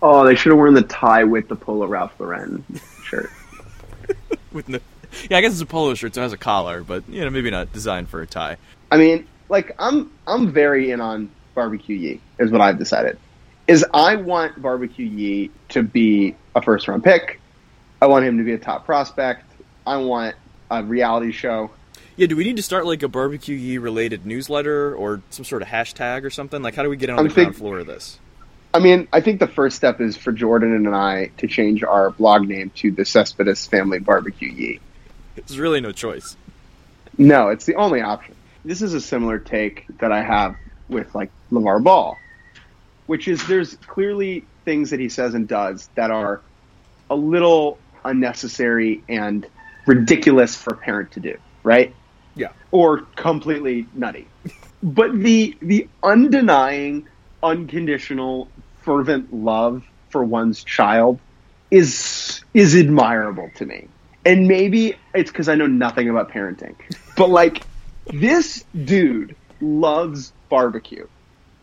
Oh, 0.00 0.24
they 0.24 0.34
should 0.34 0.50
have 0.50 0.56
worn 0.58 0.72
the 0.72 0.80
tie 0.82 1.24
with 1.24 1.48
the 1.48 1.54
polo 1.56 1.86
Ralph 1.86 2.18
Lauren 2.18 2.64
shirt. 3.04 3.30
With 4.50 4.66
no, 4.70 4.78
yeah, 5.28 5.36
I 5.36 5.40
guess 5.42 5.52
it's 5.52 5.60
a 5.60 5.66
polo 5.66 5.92
shirt, 5.92 6.14
so 6.14 6.22
it 6.22 6.24
has 6.24 6.32
a 6.32 6.38
collar, 6.38 6.82
but 6.82 7.06
you 7.06 7.20
know, 7.22 7.28
maybe 7.28 7.50
not 7.50 7.70
designed 7.74 8.08
for 8.08 8.22
a 8.22 8.26
tie. 8.26 8.56
I 8.92 8.98
mean, 8.98 9.26
like 9.48 9.74
I'm 9.78 10.12
I'm 10.26 10.52
very 10.52 10.90
in 10.90 11.00
on 11.00 11.30
barbecue 11.54 11.96
Yee 11.96 12.20
is 12.38 12.50
what 12.50 12.60
I've 12.60 12.78
decided. 12.78 13.18
Is 13.66 13.86
I 13.94 14.16
want 14.16 14.60
barbecue 14.60 15.06
Yee 15.06 15.50
to 15.70 15.82
be 15.82 16.36
a 16.54 16.60
first 16.60 16.86
round 16.86 17.02
pick. 17.02 17.40
I 18.02 18.06
want 18.06 18.26
him 18.26 18.36
to 18.36 18.44
be 18.44 18.52
a 18.52 18.58
top 18.58 18.84
prospect. 18.84 19.46
I 19.86 19.96
want 19.96 20.36
a 20.70 20.84
reality 20.84 21.32
show. 21.32 21.70
Yeah, 22.16 22.26
do 22.26 22.36
we 22.36 22.44
need 22.44 22.56
to 22.56 22.62
start 22.62 22.84
like 22.84 23.02
a 23.02 23.08
barbecue 23.08 23.56
Yee 23.56 23.78
related 23.78 24.26
newsletter 24.26 24.94
or 24.94 25.22
some 25.30 25.46
sort 25.46 25.62
of 25.62 25.68
hashtag 25.68 26.24
or 26.24 26.30
something? 26.30 26.60
Like, 26.60 26.74
how 26.74 26.82
do 26.82 26.90
we 26.90 26.98
get 26.98 27.08
on 27.08 27.18
I'm 27.18 27.28
the 27.28 27.34
ground 27.34 27.56
floor 27.56 27.78
of 27.78 27.86
this? 27.86 28.18
I 28.74 28.78
mean, 28.78 29.08
I 29.10 29.22
think 29.22 29.40
the 29.40 29.46
first 29.46 29.76
step 29.76 30.02
is 30.02 30.18
for 30.18 30.32
Jordan 30.32 30.74
and 30.74 30.94
I 30.94 31.30
to 31.38 31.46
change 31.46 31.82
our 31.82 32.10
blog 32.10 32.46
name 32.46 32.70
to 32.76 32.90
the 32.90 33.06
Cespedes 33.06 33.66
Family 33.66 34.00
Barbecue 34.00 34.50
Yee. 34.50 34.80
There's 35.34 35.58
really 35.58 35.80
no 35.80 35.92
choice. 35.92 36.36
No, 37.16 37.48
it's 37.48 37.64
the 37.64 37.76
only 37.76 38.02
option. 38.02 38.34
This 38.64 38.82
is 38.82 38.94
a 38.94 39.00
similar 39.00 39.38
take 39.38 39.86
that 39.98 40.12
I 40.12 40.22
have 40.22 40.56
with 40.88 41.14
like 41.14 41.30
LaVar 41.50 41.82
Ball, 41.82 42.16
which 43.06 43.26
is 43.28 43.46
there's 43.46 43.74
clearly 43.86 44.44
things 44.64 44.90
that 44.90 45.00
he 45.00 45.08
says 45.08 45.34
and 45.34 45.48
does 45.48 45.88
that 45.94 46.10
are 46.10 46.40
a 47.10 47.16
little 47.16 47.78
unnecessary 48.04 49.02
and 49.08 49.46
ridiculous 49.86 50.54
for 50.56 50.74
a 50.74 50.76
parent 50.76 51.12
to 51.12 51.20
do, 51.20 51.36
right? 51.62 51.94
Yeah. 52.34 52.52
Or 52.70 53.00
completely 53.16 53.86
nutty. 53.94 54.28
But 54.84 55.16
the 55.16 55.56
the 55.62 55.88
undenying, 56.02 57.04
unconditional, 57.40 58.48
fervent 58.80 59.32
love 59.32 59.84
for 60.10 60.24
one's 60.24 60.64
child 60.64 61.20
is 61.70 62.42
is 62.52 62.74
admirable 62.74 63.48
to 63.56 63.66
me. 63.66 63.86
And 64.24 64.48
maybe 64.48 64.96
it's 65.14 65.30
because 65.30 65.48
I 65.48 65.54
know 65.54 65.68
nothing 65.68 66.08
about 66.08 66.32
parenting. 66.32 66.74
But 67.16 67.30
like 67.30 67.62
this 68.10 68.64
dude 68.84 69.36
loves 69.60 70.32
barbecue, 70.50 71.06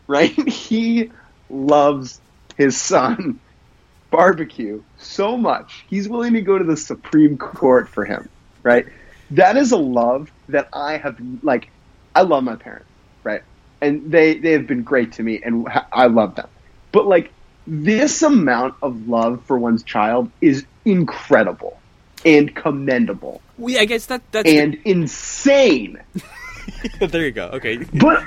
right? 0.08 0.36
He 0.50 1.12
loves 1.50 2.22
his 2.58 2.80
son 2.80 3.42
barbecue 4.12 4.84
so 4.98 5.38
much. 5.38 5.86
He's 5.90 6.10
willing 6.10 6.34
to 6.34 6.42
go 6.42 6.58
to 6.58 6.64
the 6.64 6.78
Supreme 6.78 7.38
Court 7.38 7.90
for 7.90 8.06
him, 8.06 8.30
right? 8.64 8.86
That 9.32 9.58
is 9.58 9.72
a 9.72 9.78
love 9.78 10.30
that 10.50 10.68
I 10.74 10.98
have 10.98 11.18
like 11.44 11.72
I 12.16 12.24
love 12.24 12.44
my 12.44 12.56
parents, 12.56 12.90
right? 13.24 13.42
And 13.82 14.12
they 14.12 14.40
they 14.40 14.54
have 14.54 14.68
been 14.68 14.84
great 14.84 15.14
to 15.14 15.24
me 15.24 15.42
and 15.44 15.68
I 15.94 16.08
love 16.08 16.36
them. 16.36 16.50
But 16.92 17.08
like 17.08 17.34
this 17.68 18.24
amount 18.24 18.76
of 18.82 18.96
love 19.08 19.46
for 19.46 19.60
one's 19.60 19.84
child 19.84 20.32
is 20.42 20.66
incredible 20.86 21.79
and 22.26 22.54
commendable 22.56 23.42
yeah, 23.60 23.82
I 23.82 23.86
guess 23.86 24.06
that 24.08 24.22
that's 24.32 24.48
and 24.50 24.78
insane. 24.86 26.00
there 27.02 27.26
you 27.26 27.32
go. 27.32 27.48
Okay, 27.54 27.78
But 27.78 28.24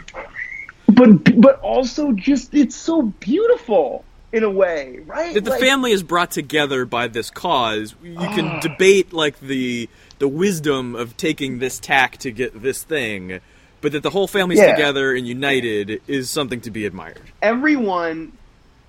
but 0.86 1.40
but 1.40 1.58
also 1.60 2.12
just 2.12 2.52
it's 2.54 2.76
so 2.76 3.02
beautiful. 3.02 4.04
in 4.32 4.44
a 4.44 4.50
way, 4.50 5.00
right? 5.06 5.34
That 5.34 5.44
the 5.44 5.50
Like- 5.50 5.60
family 5.60 5.92
is 5.92 6.02
brought 6.02 6.30
together 6.30 6.84
by 6.84 7.08
this 7.08 7.30
cause, 7.30 7.94
you 8.02 8.14
can 8.14 8.46
ah. 8.46 8.60
debate 8.60 9.12
like 9.12 9.40
the 9.40 9.88
the 10.18 10.28
wisdom 10.28 10.94
of 10.94 11.16
taking 11.16 11.58
this 11.60 11.78
tack 11.78 12.16
to 12.18 12.30
get 12.30 12.60
this 12.62 12.82
thing, 12.82 13.40
but 13.80 13.92
that 13.92 14.02
the 14.02 14.10
whole 14.10 14.26
family's 14.28 14.58
Yeah. 14.58 14.72
together 14.72 15.14
and 15.14 15.26
united 15.26 16.00
is 16.06 16.28
something 16.30 16.60
to 16.62 16.70
be 16.70 16.84
admired. 16.86 17.20
everyone 17.40 18.32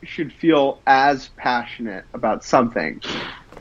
should 0.03 0.33
feel 0.33 0.79
as 0.85 1.29
passionate 1.37 2.03
about 2.13 2.43
something 2.43 2.99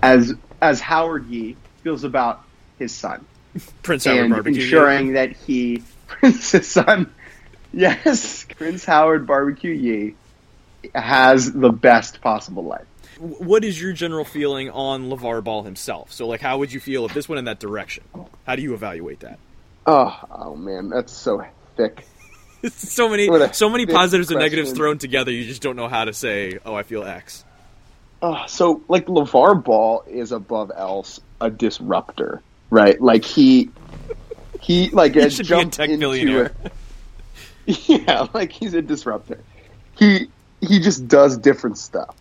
as 0.03 0.35
as 0.63 0.81
Howard 0.81 1.27
Yee 1.27 1.57
feels 1.83 2.05
about 2.05 2.43
his 2.79 2.93
son 2.93 3.27
Prince 3.83 4.05
Howard 4.05 4.21
and 4.21 4.31
Barbecue. 4.31 4.63
ensuring 4.63 5.13
that 5.15 5.33
he 5.33 5.83
Prince's 6.07 6.69
son, 6.69 7.13
yes, 7.73 8.47
Prince 8.57 8.85
Howard 8.85 9.27
Barbecue 9.27 9.73
Yee 9.73 10.15
has 10.95 11.53
the 11.53 11.71
best 11.71 12.21
possible 12.21 12.65
life. 12.65 12.87
what 13.19 13.65
is 13.65 13.81
your 13.81 13.93
general 13.93 14.25
feeling 14.25 14.71
on 14.71 15.11
LaVar 15.11 15.45
Ball 15.45 15.63
himself? 15.63 16.13
So, 16.13 16.27
like, 16.27 16.41
how 16.41 16.59
would 16.59 16.73
you 16.73 16.81
feel 16.81 17.05
if 17.07 17.15
this 17.15 17.29
went 17.29 17.39
in 17.41 17.45
that 17.47 17.61
direction? 17.61 18.05
How 18.47 18.57
do 18.57 18.63
you 18.63 18.75
evaluate 18.75 19.21
that? 19.21 19.39
Oh, 19.87 20.19
oh 20.31 20.57
man, 20.57 20.89
that's 20.89 21.13
so 21.13 21.45
thick. 21.77 22.05
so 22.69 23.09
many, 23.09 23.29
so 23.53 23.69
many 23.69 23.87
positives 23.87 24.31
and 24.31 24.39
negatives 24.39 24.73
thrown 24.73 24.99
together. 24.99 25.33
You 25.33 25.45
just 25.45 25.63
don't 25.63 25.77
know 25.77 25.89
how 25.89 26.05
to 26.05 26.13
say, 26.13 26.59
"Oh, 26.65 26.75
I 26.75 26.85
feel 26.85 27.05
X." 27.05 27.45
Oh, 28.25 28.45
so 28.47 28.83
like 28.89 29.07
LaVar 29.07 29.65
Ball 29.65 30.05
is 30.09 30.31
above 30.33 30.71
else 30.77 31.21
a 31.41 31.51
disruptor, 31.51 32.41
right? 32.71 33.01
Like 33.01 33.25
he 33.25 33.71
he 34.61 34.91
like 34.91 35.15
He 35.17 35.29
should 35.29 35.49
be 35.49 35.55
a 35.55 35.65
tech 35.67 35.91
into 35.91 35.99
billionaire. 36.07 36.53
it. 36.65 36.73
Yeah, 37.89 38.27
like 38.35 38.51
he's 38.53 38.75
a 38.75 38.83
disruptor. 38.83 39.39
He 39.97 40.29
he 40.61 40.81
just 40.81 41.07
does 41.09 41.37
different 41.37 41.79
stuff. 41.79 42.15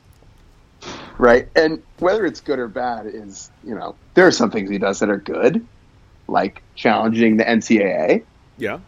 Right? 1.18 1.48
And 1.56 1.84
whether 2.00 2.26
it's 2.26 2.42
good 2.42 2.58
or 2.58 2.68
bad 2.68 3.06
is, 3.06 3.52
you 3.64 3.76
know, 3.76 3.96
there 4.16 4.26
are 4.26 4.32
some 4.32 4.50
things 4.50 4.70
he 4.72 4.80
does 4.80 5.00
that 5.00 5.10
are 5.10 5.18
good, 5.18 5.66
like 6.28 6.64
challenging 6.76 7.38
the 7.38 7.44
NCAA, 7.44 8.24
Yeah, 8.58 8.80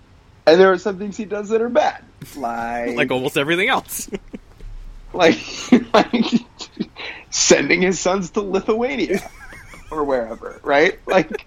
and 0.47 0.59
there 0.59 0.71
are 0.71 0.77
some 0.79 0.97
things 0.97 1.15
he 1.17 1.25
does 1.25 1.49
that 1.49 1.61
are 1.61 1.69
bad, 1.69 2.03
like 2.35 2.95
like 2.95 3.11
almost 3.11 3.37
everything 3.37 3.69
else. 3.69 4.09
like, 5.13 5.37
like 5.93 6.25
sending 7.33 7.81
his 7.81 7.99
sons 7.99 8.31
to 8.31 8.41
Lithuania 8.41 9.19
or 9.91 10.03
wherever, 10.05 10.61
right? 10.63 10.99
Like 11.07 11.45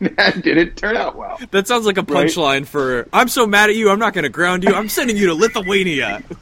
that 0.00 0.42
didn't 0.42 0.76
turn 0.76 0.96
out 0.96 1.16
well. 1.16 1.38
that 1.50 1.66
sounds 1.68 1.86
like 1.86 1.98
a 1.98 2.02
Right. 2.02 2.26
punchline 2.28 2.66
for 2.66 3.06
"I'm 3.12 3.28
so 3.28 3.46
mad 3.46 3.70
at 3.70 3.76
you, 3.76 3.90
I'm 3.90 3.98
not 3.98 4.14
going 4.14 4.24
to 4.24 4.28
ground 4.30 4.64
you. 4.64 4.74
I'm 4.74 4.88
sending 4.88 5.16
you 5.16 5.26
to 5.26 5.34
Lithuania." 5.34 6.22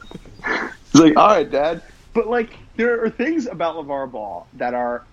It's 0.89 0.95
like, 1.03 1.17
all 1.17 1.27
right, 1.27 1.51
Dad, 1.51 1.83
but 2.13 2.27
like 2.27 2.53
there 2.77 3.03
are 3.03 3.09
things 3.09 3.45
about 3.45 3.75
LaVar 3.75 4.09
Ball 4.11 4.47
that 4.53 4.73
are 4.73 5.05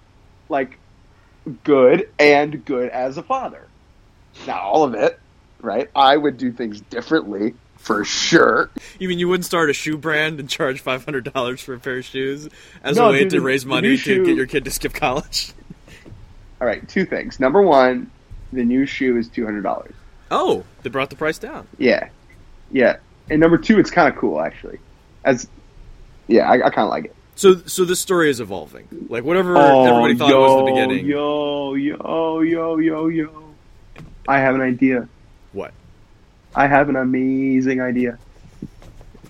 like 0.48 0.78
good 1.64 2.04
and 2.18 2.64
good 2.64 2.90
as 2.90 3.18
a 3.18 3.22
father. 3.24 3.72
Not 4.46 4.60
all 4.62 4.84
of 4.84 4.94
it, 4.94 5.20
right? 5.60 5.88
I 5.94 6.16
would 6.16 6.36
do 6.36 6.52
things 6.52 6.80
differently 6.80 7.56
for 7.84 8.04
sure. 8.04 8.70
You 8.98 9.08
mean 9.08 9.18
you 9.18 9.28
wouldn't 9.28 9.44
start 9.44 9.68
a 9.70 9.74
shoe 9.74 9.96
brand 9.98 10.40
and 10.40 10.48
charge 10.48 10.80
five 10.80 11.04
hundred 11.04 11.30
dollars 11.32 11.60
for 11.60 11.74
a 11.74 11.78
pair 11.78 11.98
of 11.98 12.04
shoes 12.04 12.48
as 12.82 12.96
No, 12.96 13.08
a 13.08 13.12
way 13.12 13.20
dude, 13.20 13.30
to 13.30 13.40
raise 13.42 13.64
money 13.66 13.88
to 13.90 13.96
shoe- 13.96 14.24
get 14.24 14.36
your 14.36 14.46
kid 14.46 14.64
to 14.64 14.70
skip 14.70 14.94
college? 14.94 15.52
All 16.60 16.66
right, 16.66 16.86
two 16.88 17.04
things. 17.04 17.38
Number 17.38 17.60
one, 17.60 18.10
the 18.52 18.64
new 18.64 18.86
shoe 18.86 19.18
is 19.18 19.28
two 19.28 19.44
hundred 19.44 19.62
dollars. 19.62 19.94
Oh, 20.30 20.64
they 20.82 20.88
brought 20.90 21.10
the 21.10 21.16
price 21.16 21.38
down. 21.38 21.68
Yeah, 21.78 22.08
yeah. 22.70 22.96
And 23.30 23.40
number 23.40 23.58
two, 23.58 23.78
it's 23.78 23.90
kind 23.90 24.08
of 24.12 24.18
cool 24.18 24.40
actually. 24.40 24.78
As 25.24 25.46
yeah, 26.26 26.50
I, 26.50 26.54
I 26.54 26.70
kind 26.70 26.84
of 26.86 26.88
like 26.90 27.04
it. 27.06 27.14
So, 27.36 27.56
so 27.66 27.84
this 27.84 28.00
story 28.00 28.30
is 28.30 28.40
evolving. 28.40 28.88
Like 29.08 29.24
whatever 29.24 29.56
oh, 29.58 29.84
everybody 29.84 30.16
thought 30.16 30.30
it 30.30 30.36
was 30.36 30.64
the 30.64 30.72
beginning. 30.72 31.12
Oh, 31.14 31.74
Yo, 31.74 32.40
yo, 32.40 32.40
yo, 32.40 32.78
yo, 32.78 33.08
yo. 33.08 33.44
I 34.26 34.38
have 34.38 34.54
an 34.54 34.60
idea. 34.62 35.08
What? 35.52 35.74
I 36.54 36.66
have 36.66 36.88
an 36.88 36.96
amazing 36.96 37.80
idea. 37.80 38.18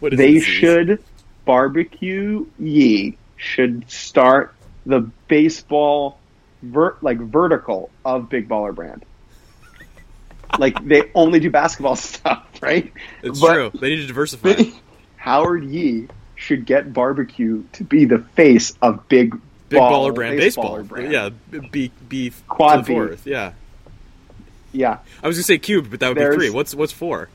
What 0.01 0.13
is 0.13 0.19
They 0.19 0.41
should 0.41 1.03
barbecue 1.45 2.47
Yee 2.59 3.17
should 3.37 3.91
start 3.91 4.55
the 4.87 5.01
baseball 5.29 6.19
ver- 6.63 6.97
like 7.03 7.19
vertical 7.19 7.91
of 8.05 8.29
Big 8.29 8.49
Baller 8.49 8.75
Brand. 8.75 9.05
like 10.59 10.83
they 10.87 11.11
only 11.15 11.41
do 11.41 11.51
basketball 11.51 11.97
stuff, 12.11 12.47
right? 12.61 12.93
It's 13.23 13.41
But 13.41 13.55
true. 13.55 13.71
They 13.81 13.91
need 13.91 14.03
to 14.03 14.07
diversify. 14.07 14.53
they- 14.55 14.73
Howard 15.17 15.65
Yee 15.65 16.09
should 16.37 16.67
get 16.67 16.93
barbecue 16.93 17.65
to 17.73 17.85
be 17.85 18.05
the 18.05 18.19
face 18.19 18.75
of 18.83 19.09
Big 19.09 19.31
Big 19.71 19.79
Ball- 19.79 20.11
baller 20.11 20.15
brand 20.15 20.35
baseballer 20.39 20.41
baseball. 20.41 20.83
brand. 20.83 21.13
Yeah, 21.13 21.31
beef 21.71 21.91
beef 22.09 22.43
Quad 22.47 22.85
beef. 22.85 22.95
fourth. 22.95 23.27
Yeah, 23.27 23.53
Yeah, 24.75 24.99
I 25.23 25.27
was 25.29 25.37
gonna 25.37 25.45
say 25.45 25.59
cubed, 25.59 25.91
but 25.91 26.01
that 26.01 26.09
would 26.09 26.17
There's- 26.17 26.35
be 26.37 26.47
three. 26.47 26.51
What's 26.51 26.75
what's 26.75 26.93
four? 26.93 27.29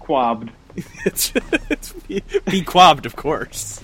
quabbed. 0.00 0.50
it's 1.04 1.32
it's 1.70 1.92
be, 1.92 2.22
be 2.50 2.62
quabbed, 2.62 3.04
of 3.06 3.14
course. 3.14 3.80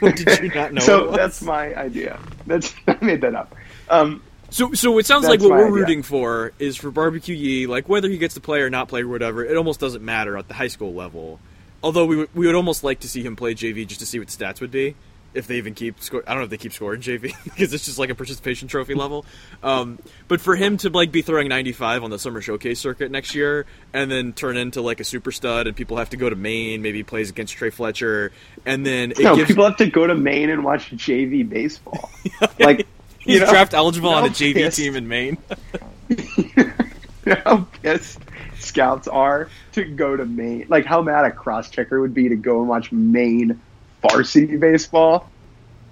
what 0.00 0.16
did 0.16 0.40
you 0.40 0.48
not 0.54 0.72
know? 0.72 0.80
so 0.80 1.10
that's 1.10 1.42
my 1.42 1.74
idea. 1.74 2.18
That's 2.46 2.74
I 2.88 2.96
made 3.02 3.20
that 3.22 3.34
up. 3.34 3.54
Um, 3.90 4.22
So, 4.50 4.72
so 4.72 4.96
it 4.98 5.06
sounds 5.06 5.26
like 5.26 5.40
what 5.40 5.50
we're 5.50 5.62
idea. 5.66 5.72
rooting 5.72 6.02
for 6.04 6.52
is 6.60 6.76
for 6.76 6.90
Barbecue 6.92 7.34
Yee, 7.34 7.66
like 7.66 7.88
whether 7.88 8.08
he 8.08 8.18
gets 8.18 8.34
to 8.34 8.40
play 8.40 8.60
or 8.60 8.70
not 8.70 8.88
play 8.88 9.02
or 9.02 9.08
whatever. 9.08 9.44
It 9.44 9.56
almost 9.56 9.80
doesn't 9.80 10.04
matter 10.04 10.38
at 10.38 10.46
the 10.48 10.54
high 10.54 10.68
school 10.68 10.94
level. 10.94 11.40
Although 11.82 12.06
we 12.06 12.16
would, 12.16 12.28
we 12.34 12.46
would 12.46 12.54
almost 12.54 12.84
like 12.84 13.00
to 13.00 13.08
see 13.08 13.22
him 13.22 13.34
play 13.36 13.54
JV 13.54 13.86
just 13.86 14.00
to 14.00 14.06
see 14.06 14.18
what 14.20 14.28
stats 14.28 14.60
would 14.60 14.70
be 14.70 14.94
if 15.34 15.46
they 15.46 15.56
even 15.56 15.74
keep 15.74 16.00
score. 16.00 16.22
I 16.26 16.30
don't 16.30 16.38
know 16.38 16.44
if 16.44 16.50
they 16.50 16.56
keep 16.56 16.72
scoring 16.72 17.00
JV 17.00 17.34
because 17.44 17.74
it's 17.74 17.84
just 17.84 17.98
like 17.98 18.10
a 18.10 18.14
participation 18.14 18.68
trophy 18.68 18.94
level. 18.94 19.24
Um, 19.62 19.98
but 20.28 20.40
for 20.40 20.56
him 20.56 20.76
to 20.78 20.90
like 20.90 21.12
be 21.12 21.22
throwing 21.22 21.48
95 21.48 22.04
on 22.04 22.10
the 22.10 22.18
summer 22.18 22.40
showcase 22.40 22.80
circuit 22.80 23.10
next 23.10 23.34
year 23.34 23.66
and 23.92 24.10
then 24.10 24.32
turn 24.32 24.56
into 24.56 24.80
like 24.80 25.00
a 25.00 25.04
super 25.04 25.32
stud 25.32 25.66
and 25.66 25.76
people 25.76 25.96
have 25.96 26.10
to 26.10 26.16
go 26.16 26.30
to 26.30 26.36
Maine, 26.36 26.82
maybe 26.82 27.02
plays 27.02 27.30
against 27.30 27.54
Trey 27.54 27.70
Fletcher, 27.70 28.32
and 28.64 28.86
then 28.86 29.10
it 29.12 29.20
no, 29.20 29.36
gives 29.36 29.48
people 29.48 29.64
have 29.64 29.76
to 29.78 29.86
go 29.86 30.06
to 30.06 30.14
Maine 30.14 30.50
and 30.50 30.64
watch 30.64 30.90
JV 30.90 31.48
baseball. 31.48 32.10
like 32.58 32.86
he's 33.18 33.40
know, 33.40 33.50
draft 33.50 33.74
eligible 33.74 34.10
on 34.10 34.24
a 34.24 34.28
JV 34.28 34.74
team 34.74 34.96
in 34.96 35.08
Maine. 35.08 35.38
how 37.44 37.66
pissed 37.82 38.20
scouts 38.58 39.08
are 39.08 39.48
to 39.72 39.84
go 39.84 40.16
to 40.16 40.24
Maine. 40.24 40.66
Like 40.68 40.84
how 40.84 41.02
mad 41.02 41.24
a 41.24 41.30
cross 41.30 41.70
checker 41.70 42.00
would 42.00 42.14
be 42.14 42.28
to 42.28 42.36
go 42.36 42.60
and 42.60 42.68
watch 42.68 42.92
Maine 42.92 43.60
varsity 44.04 44.56
baseball. 44.56 45.33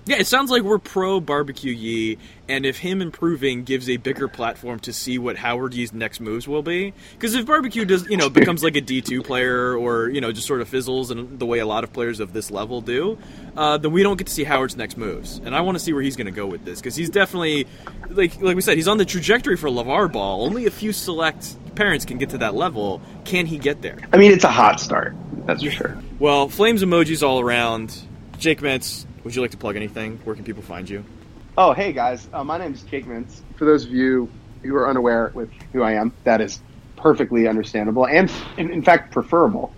Yeah, 0.04 0.16
it 0.16 0.26
sounds 0.26 0.50
like 0.50 0.62
we're 0.62 0.78
pro 0.78 1.20
barbecue 1.20 1.72
Yee, 1.72 2.18
and 2.48 2.66
if 2.66 2.78
him 2.78 3.00
improving 3.00 3.62
gives 3.62 3.88
a 3.88 3.98
bigger 3.98 4.26
platform 4.26 4.80
to 4.80 4.92
see 4.92 5.16
what 5.16 5.36
Howard 5.36 5.74
Yee's 5.74 5.92
next 5.92 6.18
moves 6.18 6.48
will 6.48 6.62
be. 6.62 6.92
Because 7.12 7.36
if 7.36 7.46
barbecue 7.46 7.84
does, 7.84 8.08
you 8.08 8.16
know, 8.16 8.28
becomes 8.28 8.64
like 8.64 8.74
a 8.74 8.80
D 8.80 9.00
two 9.00 9.22
player, 9.22 9.76
or 9.76 10.08
you 10.08 10.20
know, 10.20 10.32
just 10.32 10.48
sort 10.48 10.60
of 10.60 10.68
fizzles 10.68 11.12
in 11.12 11.38
the 11.38 11.46
way 11.46 11.60
a 11.60 11.66
lot 11.66 11.84
of 11.84 11.92
players 11.92 12.18
of 12.18 12.32
this 12.32 12.50
level 12.50 12.80
do, 12.80 13.16
uh, 13.56 13.78
then 13.78 13.92
we 13.92 14.02
don't 14.02 14.16
get 14.16 14.26
to 14.26 14.32
see 14.32 14.42
Howard's 14.42 14.76
next 14.76 14.96
moves. 14.96 15.38
And 15.44 15.54
I 15.54 15.60
want 15.60 15.78
to 15.78 15.84
see 15.84 15.92
where 15.92 16.02
he's 16.02 16.16
going 16.16 16.26
to 16.26 16.32
go 16.32 16.46
with 16.46 16.64
this 16.64 16.80
because 16.80 16.96
he's 16.96 17.10
definitely, 17.10 17.68
like 18.10 18.42
like 18.42 18.56
we 18.56 18.62
said, 18.62 18.76
he's 18.76 18.88
on 18.88 18.98
the 18.98 19.04
trajectory 19.04 19.56
for 19.56 19.68
LaVar 19.68 20.12
Ball. 20.12 20.44
Only 20.44 20.66
a 20.66 20.72
few 20.72 20.92
select 20.92 21.54
parents 21.76 22.04
can 22.04 22.18
get 22.18 22.30
to 22.30 22.38
that 22.38 22.54
level. 22.54 23.00
Can 23.24 23.46
he 23.46 23.56
get 23.56 23.82
there? 23.82 23.98
I 24.12 24.16
mean, 24.16 24.32
it's 24.32 24.44
a 24.44 24.50
hot 24.50 24.80
start. 24.80 25.14
That's 25.46 25.62
for 25.62 25.70
sure. 25.70 25.98
Well, 26.18 26.48
flames 26.48 26.82
emojis 26.82 27.22
all 27.22 27.38
around. 27.38 27.96
Jake 28.38 28.60
Mintz, 28.60 29.06
would 29.24 29.34
you 29.34 29.42
like 29.42 29.50
to 29.52 29.56
plug 29.56 29.76
anything? 29.76 30.18
Where 30.24 30.34
can 30.34 30.44
people 30.44 30.62
find 30.62 30.88
you? 30.88 31.04
Oh, 31.56 31.72
hey 31.72 31.92
guys, 31.92 32.28
uh, 32.32 32.42
my 32.42 32.58
name 32.58 32.72
is 32.72 32.82
Jake 32.82 33.06
Mintz. 33.06 33.40
For 33.56 33.64
those 33.64 33.84
of 33.84 33.90
you 33.92 34.28
who 34.62 34.74
are 34.76 34.88
unaware 34.88 35.30
with 35.34 35.50
who 35.72 35.82
I 35.82 35.92
am, 35.92 36.12
that 36.24 36.40
is 36.40 36.60
perfectly 36.96 37.46
understandable 37.48 38.06
and, 38.06 38.30
in, 38.56 38.70
in 38.72 38.82
fact, 38.82 39.12
preferable. 39.12 39.74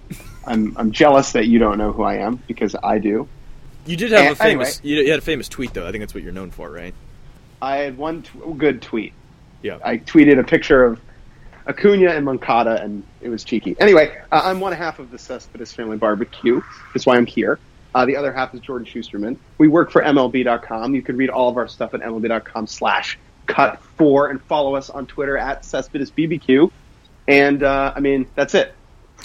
I'm, 0.46 0.76
I'm 0.76 0.92
jealous 0.92 1.32
that 1.32 1.46
you 1.46 1.58
don't 1.58 1.78
know 1.78 1.90
who 1.92 2.02
I 2.02 2.16
am 2.16 2.36
because 2.46 2.76
I 2.82 2.98
do. 2.98 3.26
You 3.86 3.96
did 3.96 4.12
have 4.12 4.20
And- 4.20 4.32
a 4.32 4.36
famous. 4.36 4.80
You 4.84 4.96
you 4.96 5.10
had 5.10 5.18
a 5.18 5.22
famous 5.22 5.48
tweet 5.48 5.74
though. 5.74 5.86
I 5.86 5.90
think 5.90 6.02
that's 6.02 6.14
what 6.14 6.22
you're 6.22 6.32
known 6.32 6.50
for, 6.50 6.70
right? 6.70 6.94
I 7.60 7.76
had 7.78 7.96
one 7.98 8.22
t- 8.22 8.30
good 8.58 8.82
tweet. 8.82 9.12
Yeah. 9.62 9.78
I 9.84 9.96
tweeted 9.98 10.38
a 10.38 10.44
picture 10.44 10.84
of 10.84 11.00
Acuna 11.66 12.10
and 12.10 12.24
Moncada, 12.26 12.82
and 12.82 13.02
it 13.22 13.30
was 13.30 13.42
cheeky. 13.42 13.74
Anyway, 13.80 14.14
uh, 14.30 14.42
I'm 14.44 14.60
one 14.60 14.74
half 14.74 14.98
of 14.98 15.10
the 15.10 15.18
Cespedes 15.18 15.72
Family 15.72 15.96
Barbecue. 15.96 16.60
That's 16.92 17.06
why 17.06 17.16
I'm 17.16 17.24
here. 17.26 17.58
Uh, 17.94 18.04
the 18.04 18.16
other 18.16 18.32
half 18.32 18.54
is 18.54 18.60
Jordan 18.60 18.86
Schusterman. 18.86 19.36
We 19.58 19.68
work 19.68 19.90
for 19.90 20.02
MLB.com. 20.02 20.94
You 20.94 21.02
can 21.02 21.16
read 21.16 21.30
all 21.30 21.48
of 21.48 21.56
our 21.56 21.68
stuff 21.68 21.94
at 21.94 22.00
MLB.com 22.00 22.66
slash 22.66 23.18
cut 23.46 23.80
four 23.96 24.30
and 24.30 24.42
follow 24.42 24.74
us 24.74 24.90
on 24.90 25.06
Twitter 25.06 25.38
at 25.38 25.62
CespedesBBQ. 25.62 26.70
And, 27.28 27.62
uh, 27.62 27.92
I 27.94 28.00
mean, 28.00 28.26
that's 28.34 28.54
it. 28.54 28.74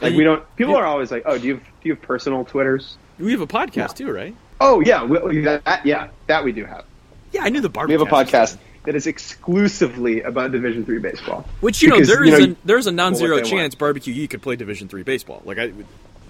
Like, 0.01 0.13
we 0.13 0.23
don't, 0.23 0.43
people 0.55 0.75
are 0.75 0.85
always 0.85 1.11
like, 1.11 1.23
oh, 1.25 1.37
do 1.37 1.47
you 1.47 1.53
have, 1.55 1.63
do 1.63 1.89
you 1.89 1.95
have 1.95 2.01
personal 2.01 2.45
Twitters? 2.45 2.97
We 3.17 3.31
have 3.31 3.41
a 3.41 3.47
podcast 3.47 3.95
too, 3.95 4.11
right? 4.11 4.35
Oh, 4.61 4.81
yeah, 4.81 5.03
we, 5.03 5.41
that, 5.41 5.85
yeah, 5.85 6.09
that 6.27 6.43
we 6.43 6.51
do 6.51 6.63
have. 6.65 6.85
Yeah, 7.31 7.43
I 7.43 7.49
knew 7.49 7.61
the 7.61 7.69
barbecue. 7.69 7.97
We 7.97 8.05
have 8.05 8.11
a 8.13 8.15
podcast 8.25 8.57
that 8.85 8.95
is 8.95 9.07
exclusively 9.07 10.21
about 10.21 10.51
Division 10.51 10.85
three 10.85 10.99
baseball. 10.99 11.45
Which 11.59 11.81
you 11.81 11.89
know 11.89 11.95
Because, 11.95 12.07
there 12.07 12.25
you 12.25 12.33
is 12.33 12.39
know, 12.39 12.53
a 12.53 12.55
there's 12.65 12.87
a 12.87 12.91
non-zero 12.91 13.41
chance 13.41 13.75
barbecue 13.75 14.13
Yee 14.13 14.27
could 14.27 14.41
play 14.41 14.55
Division 14.55 14.87
three 14.87 15.03
baseball. 15.03 15.41
Like 15.45 15.57
I, 15.59 15.73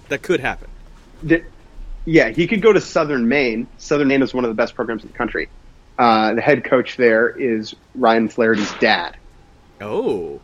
that 0.08 0.22
could 0.22 0.40
happen. 0.40 0.68
Th- 1.26 1.44
Yeah, 2.06 2.30
he 2.30 2.46
could 2.46 2.62
go 2.62 2.72
to 2.72 2.80
Southern 2.80 3.28
Maine. 3.28 3.66
Southern 3.78 4.08
Maine 4.08 4.22
is 4.22 4.32
one 4.34 4.44
of 4.44 4.50
the 4.50 4.54
best 4.54 4.74
programs 4.74 5.02
in 5.02 5.08
the 5.10 5.16
country. 5.16 5.48
Uh, 5.98 6.34
the 6.34 6.40
head 6.40 6.64
coach 6.64 6.96
there 6.96 7.28
is 7.28 7.74
Ryan 7.94 8.28
Flaherty's 8.28 8.72
dad, 8.74 9.16
Oh, 9.82 10.40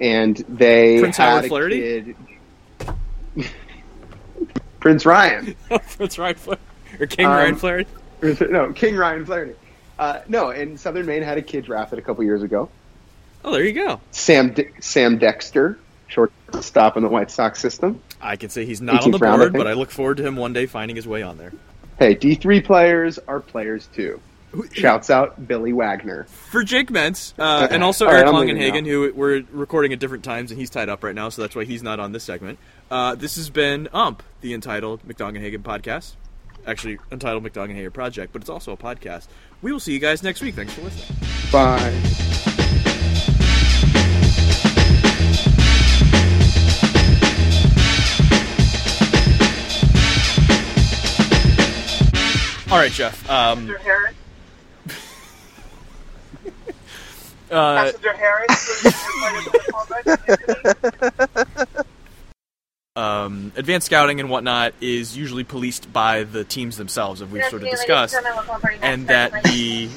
and 0.00 0.36
they 0.48 0.98
Prince 1.00 1.16
had 1.18 1.28
Howard 1.30 1.46
Flaherty? 1.48 2.16
Prince 4.80 5.06
Ryan. 5.06 5.54
that's 5.98 6.18
right, 6.18 6.38
Flair. 6.38 6.58
or 7.00 7.06
King 7.06 7.26
Um, 7.26 7.32
Ryan 7.32 7.54
Flaherty. 7.56 7.90
Or 8.22 8.28
is 8.28 8.40
it- 8.42 8.50
no, 8.50 8.72
King 8.72 8.96
Ryan 8.96 9.24
Flaherty. 9.24 9.54
Uh, 9.98 10.20
no, 10.28 10.50
and 10.50 10.78
Southern 10.78 11.06
Maine 11.06 11.22
had 11.22 11.38
a 11.38 11.42
kid 11.42 11.64
drafted 11.64 11.98
a 11.98 12.02
couple 12.02 12.24
years 12.24 12.42
ago. 12.42 12.68
Oh, 13.44 13.52
there 13.52 13.62
you 13.64 13.72
go. 13.72 14.00
Sam 14.10 14.52
De- 14.54 14.70
Sam 14.80 15.18
Dexter, 15.18 15.78
shortstop 16.14 16.96
in 16.96 17.02
the 17.02 17.08
White 17.08 17.30
Sox 17.30 17.60
system. 17.60 18.00
I 18.20 18.36
can 18.36 18.50
say 18.50 18.64
he's 18.64 18.80
not 18.80 19.04
on 19.04 19.10
the 19.10 19.18
18th 19.18 19.20
round, 19.20 19.42
I 19.42 19.44
board, 19.46 19.52
but 19.52 19.66
I 19.66 19.72
look 19.74 19.90
forward 19.90 20.16
to 20.18 20.26
him 20.26 20.36
one 20.36 20.52
day 20.52 20.66
finding 20.66 20.96
his 20.96 21.06
way 21.06 21.22
on 21.22 21.38
there. 21.38 21.52
Hey, 21.98 22.14
D 22.14 22.34
three 22.34 22.60
players 22.60 23.18
are 23.18 23.40
players 23.40 23.88
too. 23.94 24.20
Shouts 24.72 25.10
out 25.10 25.48
Billy 25.48 25.72
Wagner. 25.72 26.24
For 26.24 26.62
Jake 26.62 26.88
Mintz, 26.88 27.34
uh, 27.38 27.66
and 27.70 27.82
also 27.82 28.06
Eric 28.06 28.26
I'm 28.28 28.46
leaving 28.46 28.84
who 28.84 29.12
we're 29.12 29.42
recording 29.50 29.92
at 29.92 29.98
different 29.98 30.22
times, 30.22 30.50
and 30.52 30.60
he's 30.60 30.70
tied 30.70 30.88
up 30.88 31.02
right 31.02 31.14
now, 31.14 31.28
so 31.28 31.42
that's 31.42 31.56
why 31.56 31.64
he's 31.64 31.82
not 31.82 31.98
on 31.98 32.12
this 32.12 32.22
segment. 32.22 32.58
Uh, 32.90 33.16
this 33.16 33.34
has 33.36 33.50
been 33.50 33.88
UMP, 33.92 34.22
the 34.42 34.54
entitled 34.54 35.02
McDongenhagen 35.06 35.62
podcast. 35.62 36.14
Actually, 36.66 36.98
entitled 37.10 37.44
McDongenhagen 37.44 37.92
Project, 37.92 38.32
but 38.32 38.42
it's 38.42 38.50
also 38.50 38.72
a 38.72 38.76
podcast. 38.76 39.26
We 39.60 39.72
will 39.72 39.80
see 39.80 39.92
you 39.92 39.98
guys 39.98 40.22
next 40.22 40.40
week. 40.40 40.54
Thanks 40.54 40.72
for 40.72 40.82
listening. 40.82 41.18
Bye. 41.50 42.52
All 52.74 52.80
right, 52.80 52.90
Jeff. 52.90 53.30
Um, 53.30 53.68
Passenger 53.68 53.78
Harris. 53.78 54.14
uh, 57.52 57.92
Passenger 57.92 58.12
Harris. 58.14 58.84
um, 62.96 63.52
advanced 63.54 63.86
scouting 63.86 64.18
and 64.18 64.28
whatnot 64.28 64.74
is 64.80 65.16
usually 65.16 65.44
policed 65.44 65.92
by 65.92 66.24
the 66.24 66.42
teams 66.42 66.76
themselves, 66.76 67.22
as 67.22 67.28
we've 67.28 67.44
sort 67.44 67.62
of 67.62 67.70
discussed, 67.70 68.16
and 68.82 69.06
that 69.06 69.44
the 69.44 69.88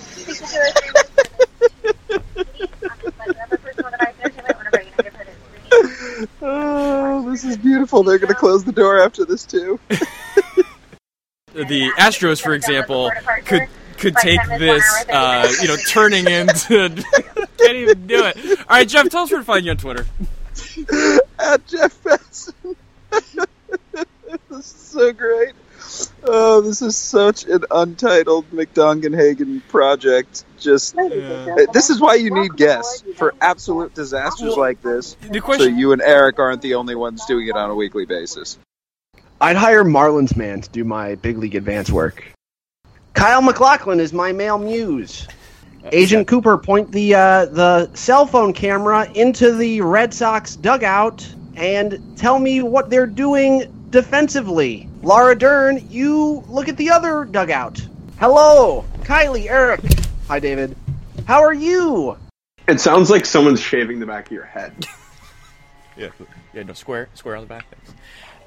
Oh, 6.43 7.31
this 7.31 7.43
is 7.43 7.57
beautiful. 7.57 8.03
They're 8.03 8.19
going 8.19 8.27
to 8.27 8.35
close 8.35 8.63
the 8.63 8.71
door 8.71 8.99
after 8.99 9.25
this 9.25 9.45
too. 9.45 9.79
The 11.65 11.91
Astros, 11.97 12.41
for 12.41 12.53
example, 12.53 13.11
could 13.45 13.67
could 13.97 14.15
take 14.17 14.39
this, 14.59 14.83
uh, 15.09 15.51
you 15.61 15.67
know, 15.67 15.75
turning 15.87 16.27
into 16.27 16.89
can't 17.57 17.75
even 17.77 18.07
do 18.07 18.25
it. 18.25 18.59
All 18.59 18.65
right, 18.69 18.87
Jeff, 18.87 19.09
tell 19.09 19.23
us 19.23 19.31
where 19.31 19.39
to 19.39 19.45
find 19.45 19.65
you 19.65 19.71
on 19.71 19.77
Twitter. 19.77 20.05
At 21.39 21.65
Jeff 21.67 22.03
Benson. 22.03 22.53
this 23.11 24.51
is 24.51 24.65
so 24.65 25.11
great. 25.11 25.53
Oh, 26.23 26.61
this 26.61 26.81
is 26.81 26.95
such 26.95 27.45
an 27.45 27.63
untitled 27.71 28.49
McDongenhagen 28.51 29.61
project. 29.69 30.43
Just 30.59 30.95
this 30.95 31.89
is 31.89 32.01
why 32.01 32.15
you 32.15 32.31
need 32.31 32.55
guests 32.55 33.03
for 33.15 33.33
absolute 33.41 33.93
disasters 33.93 34.57
like 34.57 34.81
this. 34.81 35.15
The 35.21 35.41
So 35.57 35.63
you 35.63 35.93
and 35.93 36.01
Eric 36.01 36.39
aren't 36.39 36.61
the 36.61 36.75
only 36.75 36.95
ones 36.95 37.25
doing 37.25 37.47
it 37.47 37.55
on 37.55 37.69
a 37.69 37.75
weekly 37.75 38.05
basis. 38.05 38.57
I'd 39.39 39.55
hire 39.55 39.83
Marlins 39.83 40.35
man 40.35 40.61
to 40.61 40.69
do 40.69 40.83
my 40.83 41.15
big 41.15 41.37
league 41.37 41.55
advance 41.55 41.91
work. 41.91 42.23
Kyle 43.13 43.41
MacLachlan 43.41 43.99
is 43.99 44.13
my 44.13 44.31
male 44.31 44.57
muse. 44.57 45.27
Agent 45.91 46.27
Cooper, 46.27 46.57
point 46.57 46.91
the 46.91 47.15
uh, 47.15 47.45
the 47.45 47.89
cell 47.93 48.25
phone 48.25 48.51
camera 48.51 49.09
into 49.13 49.53
the 49.53 49.81
Red 49.81 50.13
Sox 50.13 50.55
dugout 50.55 51.27
and 51.55 52.17
tell 52.17 52.39
me 52.39 52.61
what 52.61 52.89
they're 52.89 53.07
doing 53.07 53.71
defensively. 53.89 54.89
Laura 55.01 55.37
Dern, 55.37 55.87
you 55.89 56.43
look 56.49 56.67
at 56.67 56.77
the 56.77 56.89
other 56.89 57.23
dugout. 57.23 57.79
Hello, 58.19 58.83
Kiley, 59.03 59.49
Eric. 59.49 59.81
Hi, 60.27 60.39
David. 60.39 60.75
How 61.25 61.41
are 61.41 61.53
you? 61.53 62.17
It 62.67 62.81
sounds 62.81 63.09
like 63.09 63.25
someone's 63.25 63.61
shaving 63.61 63.99
the 63.99 64.05
back 64.05 64.25
of 64.25 64.31
your 64.33 64.45
head. 64.45 64.85
yeah, 65.97 66.09
yeah, 66.53 66.63
no 66.63 66.73
square, 66.73 67.07
square 67.13 67.35
on 67.35 67.43
the 67.43 67.47
back. 67.47 67.65
Thanks. 67.69 67.93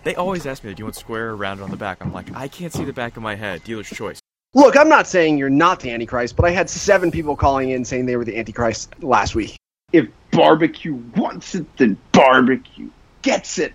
They 0.04 0.14
always 0.14 0.46
ask 0.46 0.64
me, 0.64 0.72
"Do 0.74 0.80
you 0.80 0.84
want 0.86 0.96
square 0.96 1.28
or 1.30 1.36
rounded 1.36 1.62
on 1.62 1.70
the 1.70 1.76
back?" 1.76 1.98
I'm 2.00 2.12
like, 2.12 2.34
I 2.34 2.48
can't 2.48 2.72
see 2.72 2.84
the 2.84 2.92
back 2.92 3.16
of 3.16 3.22
my 3.22 3.34
head. 3.34 3.62
Dealer's 3.64 3.88
choice. 3.88 4.18
Look, 4.54 4.76
I'm 4.76 4.88
not 4.88 5.06
saying 5.06 5.38
you're 5.38 5.48
not 5.50 5.80
the 5.80 5.90
Antichrist, 5.92 6.34
but 6.36 6.44
I 6.44 6.50
had 6.50 6.68
seven 6.68 7.10
people 7.10 7.36
calling 7.36 7.70
in 7.70 7.84
saying 7.84 8.06
they 8.06 8.16
were 8.16 8.24
the 8.24 8.36
Antichrist 8.36 8.92
last 9.02 9.34
week. 9.34 9.56
If 9.92 10.08
barbecue 10.32 10.94
wants 11.16 11.54
it, 11.54 11.66
then 11.76 11.96
barbecue 12.12 12.90
gets 13.22 13.58
it. 13.58 13.74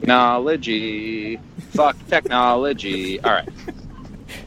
Technology. 0.00 1.36
Fuck 1.70 1.96
technology. 2.08 3.20
All 3.20 3.32
right. 3.32 3.48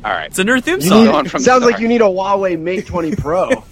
All 0.03 0.11
right. 0.11 0.27
It's 0.27 0.39
a 0.39 0.43
nerd 0.43 0.63
theme 0.63 0.81
song. 0.81 1.05
need- 1.05 1.11
Going 1.11 1.29
from 1.29 1.41
sounds 1.41 1.61
the 1.63 1.71
like 1.71 1.79
you 1.79 1.87
need 1.87 2.01
a 2.01 2.05
Huawei 2.05 2.59
Mate 2.59 2.85
20 2.85 3.15
Pro. 3.15 3.49